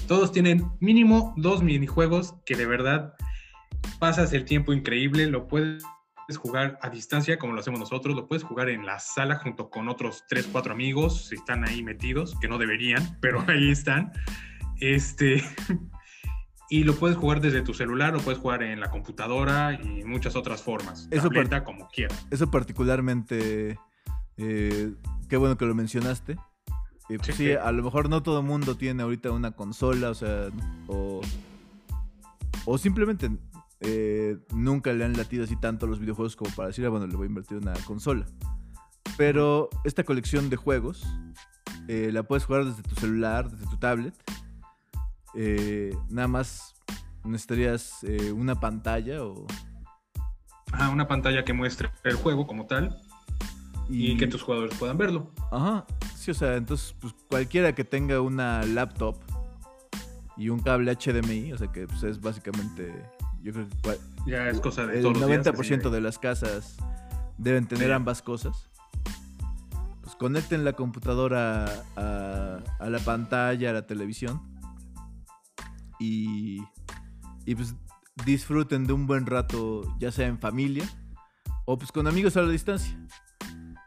Todos 0.07 0.31
tienen 0.31 0.69
mínimo 0.81 1.33
dos 1.37 1.63
minijuegos 1.63 2.35
que 2.45 2.55
de 2.55 2.65
verdad 2.65 3.13
pasas 3.97 4.33
el 4.33 4.43
tiempo 4.43 4.73
increíble, 4.73 5.27
lo 5.27 5.47
puedes 5.47 5.83
jugar 6.37 6.77
a 6.81 6.89
distancia 6.89 7.39
como 7.39 7.53
lo 7.53 7.61
hacemos 7.61 7.79
nosotros, 7.79 8.13
lo 8.13 8.27
puedes 8.27 8.43
jugar 8.43 8.69
en 8.69 8.85
la 8.85 8.99
sala 8.99 9.37
junto 9.37 9.69
con 9.69 9.87
otros 9.87 10.25
3, 10.27 10.49
4 10.51 10.73
amigos, 10.73 11.27
si 11.29 11.35
están 11.35 11.65
ahí 11.65 11.81
metidos, 11.81 12.37
que 12.41 12.49
no 12.49 12.57
deberían, 12.57 13.17
pero 13.21 13.43
ahí 13.47 13.71
están. 13.71 14.11
Este, 14.81 15.41
y 16.69 16.83
lo 16.83 16.95
puedes 16.95 17.17
jugar 17.17 17.41
desde 17.41 17.61
tu 17.61 17.73
celular, 17.73 18.13
lo 18.13 18.19
puedes 18.19 18.39
jugar 18.39 18.63
en 18.63 18.79
la 18.79 18.89
computadora 18.89 19.73
y 19.73 20.03
muchas 20.03 20.35
otras 20.35 20.61
formas. 20.61 21.07
Eso 21.11 21.29
tableta, 21.29 21.63
como 21.63 21.87
quieras. 21.89 22.27
Eso 22.29 22.51
particularmente 22.51 23.79
eh, 24.37 24.93
qué 25.27 25.37
bueno 25.37 25.57
que 25.57 25.65
lo 25.65 25.75
mencionaste. 25.75 26.37
Pues 27.07 27.35
sí, 27.35 27.51
a 27.53 27.71
lo 27.71 27.81
mejor 27.81 28.07
no 28.07 28.21
todo 28.21 28.39
el 28.39 28.45
mundo 28.45 28.75
tiene 28.75 29.01
ahorita 29.01 29.31
una 29.31 29.51
consola, 29.51 30.11
o 30.11 30.13
sea, 30.13 30.49
o, 30.87 31.21
o 32.65 32.77
simplemente 32.77 33.31
eh, 33.79 34.37
nunca 34.53 34.93
le 34.93 35.05
han 35.05 35.17
latido 35.17 35.43
así 35.43 35.55
tanto 35.55 35.87
los 35.87 35.99
videojuegos 35.99 36.35
como 36.35 36.53
para 36.55 36.67
decir, 36.67 36.85
ah, 36.85 36.89
bueno, 36.89 37.07
le 37.07 37.15
voy 37.15 37.25
a 37.25 37.29
invertir 37.29 37.57
una 37.57 37.73
consola. 37.85 38.27
Pero 39.17 39.69
esta 39.85 40.03
colección 40.03 40.51
de 40.51 40.55
juegos 40.55 41.03
eh, 41.87 42.11
la 42.11 42.21
puedes 42.23 42.45
jugar 42.45 42.65
desde 42.65 42.83
tu 42.83 42.93
celular, 42.93 43.49
desde 43.49 43.65
tu 43.65 43.77
tablet. 43.77 44.13
Eh, 45.35 45.95
nada 46.09 46.27
más 46.27 46.75
necesitarías 47.23 47.99
una 48.33 48.59
pantalla 48.59 49.23
o... 49.23 49.45
Ah, 50.71 50.89
una 50.89 51.07
pantalla 51.07 51.43
que 51.43 51.53
muestre 51.53 51.91
el 52.03 52.15
juego 52.15 52.45
como 52.45 52.65
tal 52.65 52.99
y, 53.89 54.17
que 54.17 54.27
tus 54.27 54.43
jugadores 54.43 54.77
puedan 54.77 54.97
verlo. 54.97 55.31
Ajá, 55.51 55.85
sí, 56.15 56.31
o 56.31 56.33
sea, 56.33 56.55
entonces 56.55 56.95
pues, 56.99 57.13
cualquiera 57.27 57.73
que 57.73 57.83
tenga 57.83 58.21
una 58.21 58.63
laptop 58.63 59.17
y 60.37 60.49
un 60.49 60.59
cable 60.59 60.95
HDMI, 60.95 61.53
o 61.53 61.57
sea 61.57 61.71
que 61.71 61.87
pues, 61.87 62.03
es 62.03 62.21
básicamente, 62.21 62.93
yo 63.41 63.51
creo 63.51 63.67
que 63.67 63.99
ya 64.27 64.47
es 64.49 64.59
cosa 64.59 64.85
de 64.85 64.99
el 64.99 65.05
90% 65.05 65.89
de 65.89 66.01
las 66.01 66.19
casas 66.19 66.77
deben 67.37 67.67
tener 67.67 67.91
ambas 67.91 68.21
cosas. 68.21 68.69
Pues 70.01 70.15
conecten 70.15 70.63
la 70.63 70.73
computadora 70.73 71.65
a, 71.95 72.59
a, 72.79 72.89
la 72.89 72.99
pantalla, 72.99 73.71
a 73.71 73.73
la 73.73 73.87
televisión 73.87 74.41
y, 75.99 76.61
y 77.45 77.55
pues 77.55 77.75
disfruten 78.25 78.85
de 78.85 78.93
un 78.93 79.07
buen 79.07 79.25
rato, 79.25 79.83
ya 79.99 80.11
sea 80.11 80.27
en 80.27 80.39
familia 80.39 80.85
o 81.65 81.77
pues 81.77 81.91
con 81.91 82.07
amigos 82.07 82.35
a 82.35 82.41
la 82.41 82.49
distancia. 82.49 82.97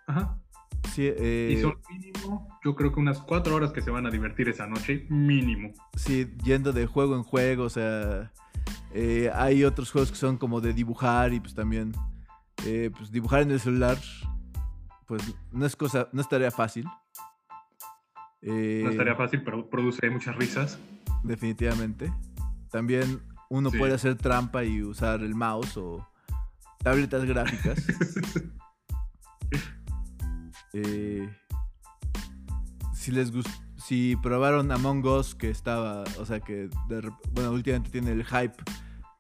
Ajá. 0.07 0.39
Sí, 0.93 1.03
eh, 1.05 1.55
y 1.57 1.61
son 1.61 1.75
mínimo, 1.91 2.61
yo 2.65 2.77
creo 2.77 2.93
que 2.93 3.01
unas 3.01 3.19
cuatro 3.21 3.57
horas 3.57 3.73
que 3.73 3.81
se 3.81 3.91
van 3.91 4.07
a 4.07 4.11
divertir 4.11 4.49
esa 4.49 4.67
noche, 4.67 5.07
mínimo. 5.09 5.73
Sí, 5.97 6.31
yendo 6.45 6.73
de 6.73 6.87
juego 6.87 7.17
en 7.17 7.23
juego, 7.23 7.65
o 7.65 7.71
sea, 7.71 8.31
eh, 8.93 9.31
hay 9.35 9.65
otros 9.65 9.91
juegos 9.91 10.11
que 10.13 10.17
son 10.17 10.37
como 10.37 10.61
de 10.61 10.75
dibujar 10.75 11.33
y 11.33 11.41
pues 11.41 11.55
también, 11.55 11.93
eh, 12.67 12.91
pues 12.97 13.11
dibujar 13.11 13.43
en 13.43 13.51
el 13.51 13.59
celular, 13.59 13.99
pues 15.07 15.35
no 15.51 15.67
es 15.67 15.75
cosa, 15.75 16.09
no 16.13 16.21
es 16.21 16.29
tarea 16.29 16.51
fácil. 16.51 16.85
no 18.43 18.53
es 18.91 18.97
tarea 18.97 19.17
fácil, 19.17 19.43
pero 19.43 19.69
produce 19.69 20.09
muchas 20.11 20.37
risas. 20.37 20.79
Definitivamente. 21.23 22.13
También 22.71 23.21
uno 23.49 23.71
puede 23.71 23.95
hacer 23.95 24.17
trampa 24.17 24.65
y 24.65 24.83
usar 24.83 25.23
el 25.23 25.35
mouse 25.35 25.77
o 25.77 26.07
tabletas 26.83 27.25
gráficas. 27.25 27.79
Eh, 30.75 31.29
si 32.95 33.13
les 33.13 33.31
gustó, 33.31 33.51
si 33.77 34.17
probaron 34.17 34.71
Among 34.71 35.05
Us, 35.05 35.35
que 35.35 35.51
estaba, 35.51 36.05
o 36.19 36.25
sea, 36.25 36.41
que 36.41 36.71
bueno, 37.33 37.51
últimamente 37.51 37.91
tiene 37.91 38.13
el 38.13 38.25
hype 38.25 38.57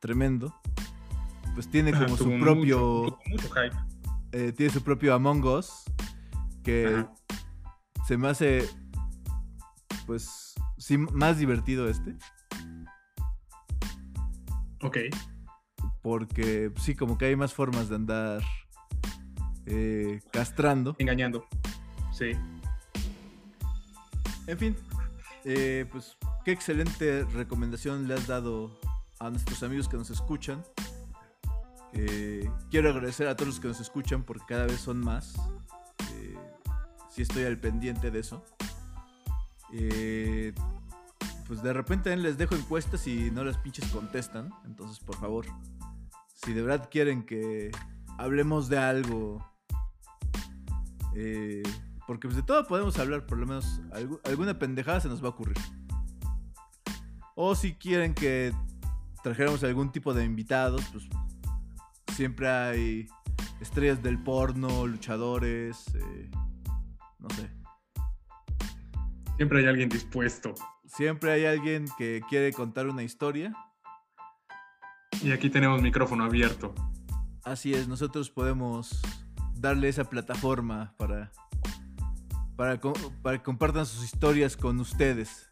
tremendo, 0.00 0.54
pues 1.54 1.68
tiene 1.68 1.92
como 1.92 2.16
su 2.16 2.38
propio. 2.38 3.18
Mucho, 3.26 3.48
hype. 3.50 3.76
Eh, 4.32 4.52
tiene 4.52 4.72
su 4.72 4.82
propio 4.82 5.14
Among 5.14 5.44
Us, 5.44 5.84
que 6.62 7.04
se 8.06 8.16
me 8.16 8.28
hace, 8.28 8.68
pues, 10.06 10.51
sí, 10.82 10.98
más 10.98 11.38
divertido 11.38 11.88
este. 11.88 12.16
Ok. 14.82 14.98
Porque 16.02 16.72
sí, 16.80 16.96
como 16.96 17.16
que 17.16 17.26
hay 17.26 17.36
más 17.36 17.54
formas 17.54 17.88
de 17.88 17.94
andar 17.94 18.42
eh, 19.66 20.20
castrando. 20.32 20.96
Engañando. 20.98 21.46
Sí. 22.12 22.32
En 24.48 24.58
fin, 24.58 24.76
eh, 25.44 25.86
pues 25.92 26.16
qué 26.44 26.50
excelente 26.50 27.24
recomendación 27.32 28.08
le 28.08 28.14
has 28.14 28.26
dado 28.26 28.76
a 29.20 29.30
nuestros 29.30 29.62
amigos 29.62 29.88
que 29.88 29.96
nos 29.96 30.10
escuchan. 30.10 30.64
Eh, 31.92 32.50
quiero 32.70 32.90
agradecer 32.90 33.28
a 33.28 33.36
todos 33.36 33.48
los 33.48 33.60
que 33.60 33.68
nos 33.68 33.80
escuchan 33.80 34.24
porque 34.24 34.44
cada 34.48 34.66
vez 34.66 34.80
son 34.80 34.98
más. 34.98 35.34
si 37.08 37.22
estoy 37.22 37.44
al 37.44 37.58
pendiente 37.58 38.10
de 38.10 38.18
eso. 38.18 38.42
Pues 41.46 41.62
de 41.62 41.72
repente 41.72 42.16
les 42.16 42.38
dejo 42.38 42.54
encuestas 42.54 43.06
y 43.06 43.30
no 43.30 43.44
las 43.44 43.58
pinches 43.58 43.90
contestan. 43.90 44.50
Entonces, 44.64 44.98
por 45.00 45.16
favor, 45.16 45.46
si 46.34 46.52
de 46.52 46.62
verdad 46.62 46.88
quieren 46.90 47.24
que 47.24 47.70
hablemos 48.18 48.68
de 48.68 48.78
algo 48.78 49.44
eh, 51.14 51.62
porque 52.06 52.28
pues 52.28 52.36
de 52.36 52.42
todo 52.42 52.66
podemos 52.66 52.98
hablar, 52.98 53.26
por 53.26 53.38
lo 53.38 53.46
menos 53.46 53.80
alguna 54.24 54.58
pendejada 54.58 55.00
se 55.00 55.08
nos 55.08 55.22
va 55.22 55.28
a 55.28 55.30
ocurrir. 55.30 55.56
O 57.34 57.54
si 57.54 57.74
quieren 57.74 58.14
que 58.14 58.52
trajéramos 59.22 59.62
algún 59.64 59.92
tipo 59.92 60.12
de 60.12 60.24
invitados, 60.24 60.84
pues 60.92 61.04
siempre 62.14 62.48
hay 62.48 63.08
estrellas 63.60 64.02
del 64.02 64.22
porno, 64.22 64.86
luchadores, 64.86 65.86
eh, 65.94 66.30
no 67.18 67.30
sé. 67.30 67.61
Siempre 69.42 69.58
hay 69.58 69.66
alguien 69.66 69.88
dispuesto. 69.88 70.54
Siempre 70.86 71.32
hay 71.32 71.46
alguien 71.46 71.86
que 71.98 72.20
quiere 72.28 72.52
contar 72.52 72.86
una 72.86 73.02
historia. 73.02 73.52
Y 75.20 75.32
aquí 75.32 75.50
tenemos 75.50 75.82
micrófono 75.82 76.22
abierto. 76.22 76.72
Así 77.42 77.74
es, 77.74 77.88
nosotros 77.88 78.30
podemos 78.30 79.02
darle 79.56 79.88
esa 79.88 80.04
plataforma 80.04 80.94
para, 80.96 81.32
para, 82.54 82.78
para 83.20 83.38
que 83.38 83.42
compartan 83.42 83.84
sus 83.84 84.04
historias 84.04 84.56
con 84.56 84.78
ustedes. 84.78 85.50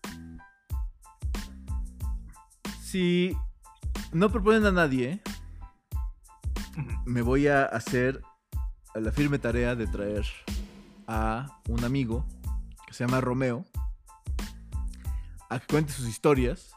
Si 2.81 3.37
no 4.13 4.31
proponen 4.31 4.67
a 4.67 4.71
nadie, 4.71 5.21
me 7.07 7.23
voy 7.23 7.49
a 7.49 7.65
hacer 7.65 8.23
la 8.95 9.11
firme 9.11 9.41
tarea 9.41 9.75
de 9.75 9.89
traer 9.89 10.25
a 11.09 11.59
un 11.67 11.83
amigo 11.83 12.25
que 12.87 12.95
se 12.95 13.05
llama 13.05 13.21
Romeo 13.21 13.65
a 15.51 15.59
que 15.59 15.67
cuente 15.67 15.93
sus 15.93 16.09
historias 16.09 16.71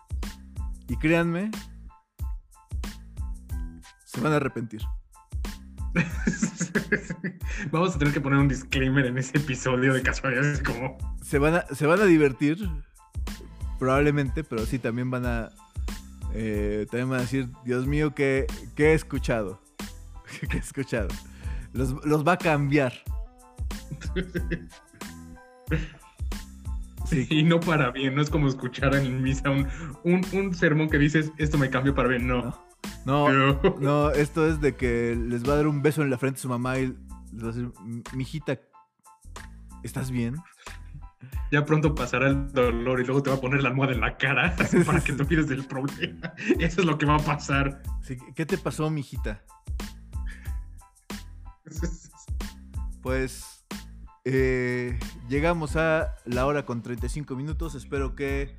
y 0.88 0.98
créanme, 0.98 1.52
se 4.04 4.20
van 4.20 4.34
a 4.34 4.38
arrepentir. 4.38 4.82
Vamos 7.72 7.96
a 7.96 8.00
tener 8.00 8.14
que 8.14 8.20
poner 8.20 8.40
un 8.40 8.48
disclaimer 8.48 9.06
en 9.06 9.20
ese 9.20 9.38
episodio 9.38 9.94
de 9.94 10.02
casualidad. 10.02 10.60
Como... 10.64 10.98
Se, 11.22 11.38
van 11.38 11.56
a, 11.56 11.62
se 11.68 11.86
van 11.86 12.02
a 12.02 12.06
divertir, 12.06 12.68
probablemente, 13.78 14.44
pero 14.44 14.66
sí 14.66 14.80
también 14.80 15.10
van 15.12 15.26
a 15.26 15.50
Eh, 16.34 16.88
también 16.90 17.10
van 17.10 17.20
a 17.20 17.22
decir, 17.22 17.50
Dios 17.64 17.86
mío, 17.86 18.16
¿qué, 18.16 18.48
qué 18.76 18.88
he 18.92 18.94
escuchado? 18.96 19.62
¿Qué 20.50 20.58
he 20.58 20.60
escuchado? 20.60 21.10
Los, 21.74 21.94
los 22.06 22.28
va 22.28 22.34
a 22.34 22.38
cambiar. 22.38 22.94
Sí. 27.14 27.28
Y 27.30 27.44
no 27.44 27.60
para 27.60 27.92
bien, 27.92 28.16
no 28.16 28.22
es 28.22 28.30
como 28.30 28.48
escuchar 28.48 28.96
en 28.96 29.22
misa 29.22 29.50
un, 29.50 29.68
un, 30.04 30.22
un 30.34 30.54
sermón 30.56 30.90
que 30.90 30.98
dices, 30.98 31.32
esto 31.38 31.58
me 31.58 31.70
cambió 31.70 31.94
para 31.96 32.10
bien, 32.10 32.28
no. 32.28 32.42
No, 33.06 33.30
no, 33.32 33.62
Pero- 33.62 33.78
no, 33.80 34.12
esto 34.12 34.48
es 34.48 34.60
de 34.62 34.76
que 34.76 35.16
les 35.16 35.48
va 35.48 35.54
a 35.54 35.56
dar 35.58 35.68
un 35.68 35.82
beso 35.82 36.02
en 36.02 36.10
la 36.10 36.18
frente 36.18 36.40
a 36.40 36.42
su 36.42 36.50
mamá 36.50 36.78
y 36.80 36.88
les 37.32 37.44
va 37.44 37.50
a 37.50 37.52
decir, 37.52 37.72
mijita, 38.14 38.60
¿estás 39.84 40.12
bien? 40.12 40.36
Ya 41.52 41.64
pronto 41.66 41.94
pasará 41.96 42.28
el 42.30 42.52
dolor 42.52 43.00
y 43.00 43.06
luego 43.06 43.22
te 43.24 43.30
va 43.30 43.38
a 43.38 43.40
poner 43.40 43.62
la 43.64 43.70
almohada 43.70 43.94
en 43.94 44.02
la 44.02 44.18
cara 44.18 44.56
para 44.86 45.00
que 45.02 45.14
te 45.14 45.22
olvides 45.24 45.48
del 45.48 45.66
problema. 45.66 46.34
Eso 46.60 46.82
es 46.82 46.86
lo 46.86 46.98
que 46.98 47.06
va 47.06 47.16
a 47.16 47.20
pasar. 47.20 47.82
Sí, 48.02 48.18
¿Qué 48.36 48.46
te 48.46 48.58
pasó, 48.58 48.90
mijita? 48.90 49.44
Pues 53.02 53.53
eh, 54.26 54.98
llegamos 55.30 55.76
a 55.76 56.16
la 56.26 56.46
hora 56.46 56.66
con 56.66 56.82
35 56.82 57.36
minutos. 57.36 57.76
Espero 57.76 58.16
que 58.16 58.58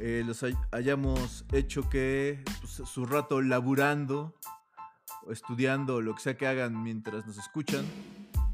eh, 0.00 0.22
los 0.26 0.42
hay- 0.42 0.56
hayamos 0.72 1.44
hecho 1.52 1.88
que 1.88 2.42
pues, 2.60 2.88
su 2.88 3.06
rato 3.06 3.40
laburando 3.40 4.34
o 5.26 5.32
estudiando 5.32 5.96
o 5.96 6.00
lo 6.00 6.14
que 6.14 6.22
sea 6.22 6.36
que 6.36 6.46
hagan 6.46 6.82
mientras 6.82 7.26
nos 7.26 7.38
escuchan, 7.38 7.84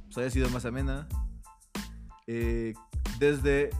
pues 0.04 0.18
haya 0.18 0.30
sido 0.30 0.48
más 0.50 0.64
amena. 0.64 1.08
Eh, 2.26 2.74
desde 3.18 3.70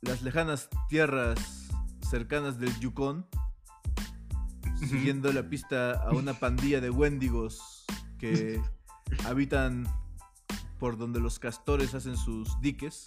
las 0.00 0.22
lejanas 0.22 0.68
tierras 0.88 1.68
cercanas 2.10 2.58
del 2.58 2.76
Yukon, 2.80 3.26
siguiendo 4.88 5.32
la 5.32 5.48
pista 5.48 5.92
a 5.92 6.10
una 6.10 6.34
pandilla 6.34 6.80
de 6.80 6.90
wendigos 6.90 7.84
que 8.18 8.60
habitan 9.26 9.86
por 10.82 10.98
donde 10.98 11.20
los 11.20 11.38
castores 11.38 11.94
hacen 11.94 12.16
sus 12.16 12.60
diques. 12.60 13.06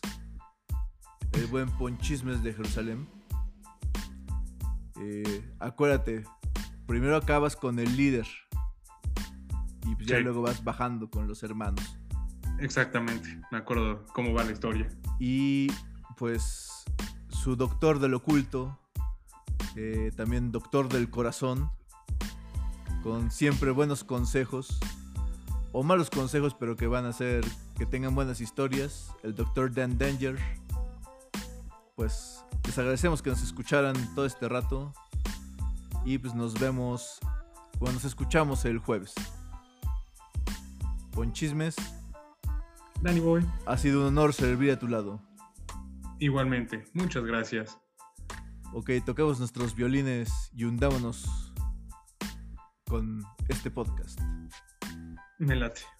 El 1.33 1.45
buen 1.47 1.69
Ponchismes 1.71 2.41
de 2.41 2.53
Jerusalén. 2.53 3.05
Eh, 5.01 5.53
acuérdate, 5.59 6.23
primero 6.87 7.17
acabas 7.17 7.57
con 7.57 7.77
el 7.79 7.97
líder 7.97 8.25
y 9.85 9.93
pues 9.93 10.07
ya 10.07 10.15
Sí. 10.19 10.23
luego 10.23 10.41
vas 10.41 10.63
bajando 10.63 11.09
con 11.09 11.27
los 11.27 11.43
hermanos. 11.43 11.99
Exactamente, 12.59 13.41
me 13.51 13.57
acuerdo 13.57 14.05
cómo 14.13 14.33
va 14.33 14.45
la 14.45 14.53
historia. 14.53 14.87
Y 15.19 15.67
pues 16.15 16.85
su 17.27 17.57
doctor 17.57 17.99
del 17.99 18.13
oculto, 18.13 18.79
eh, 19.75 20.13
también 20.15 20.53
doctor 20.53 20.87
del 20.87 21.09
corazón, 21.09 21.69
con 23.03 23.31
siempre 23.31 23.71
buenos 23.71 24.05
consejos, 24.05 24.79
o 25.77 25.83
malos 25.83 26.09
consejos, 26.09 26.55
pero 26.57 26.77
que 26.77 26.87
van 26.87 27.03
a 27.03 27.09
hacer 27.09 27.43
que 27.77 27.85
tengan 27.85 28.15
buenas 28.15 28.39
historias, 28.39 29.13
el 29.23 29.35
doctor 29.35 29.73
Dan 29.73 29.97
Danger. 29.97 30.39
Pues 31.95 32.45
les 32.65 32.77
agradecemos 32.77 33.21
que 33.21 33.29
nos 33.29 33.43
escucharan 33.43 33.93
todo 34.15 34.25
este 34.25 34.47
rato 34.47 34.93
y 36.05 36.17
pues 36.17 36.33
nos 36.33 36.57
vemos, 36.57 37.19
bueno, 37.77 37.95
nos 37.95 38.05
escuchamos 38.05 38.63
el 38.63 38.79
jueves. 38.79 39.13
Con 41.13 41.33
chismes, 41.33 41.75
Danny 43.01 43.19
Boy, 43.19 43.45
ha 43.65 43.75
sido 43.75 43.99
un 43.99 44.07
honor 44.07 44.33
servir 44.33 44.71
a 44.71 44.79
tu 44.79 44.87
lado. 44.87 45.19
igualmente, 46.19 46.85
muchas 46.93 47.25
gracias. 47.25 47.77
Ok, 48.71 48.91
toquemos 49.05 49.39
nuestros 49.39 49.75
violines 49.75 50.51
y 50.55 50.63
hundámonos 50.63 51.51
con 52.85 53.25
este 53.49 53.69
podcast. 53.69 54.21
Me 55.39 55.55
late. 55.55 55.94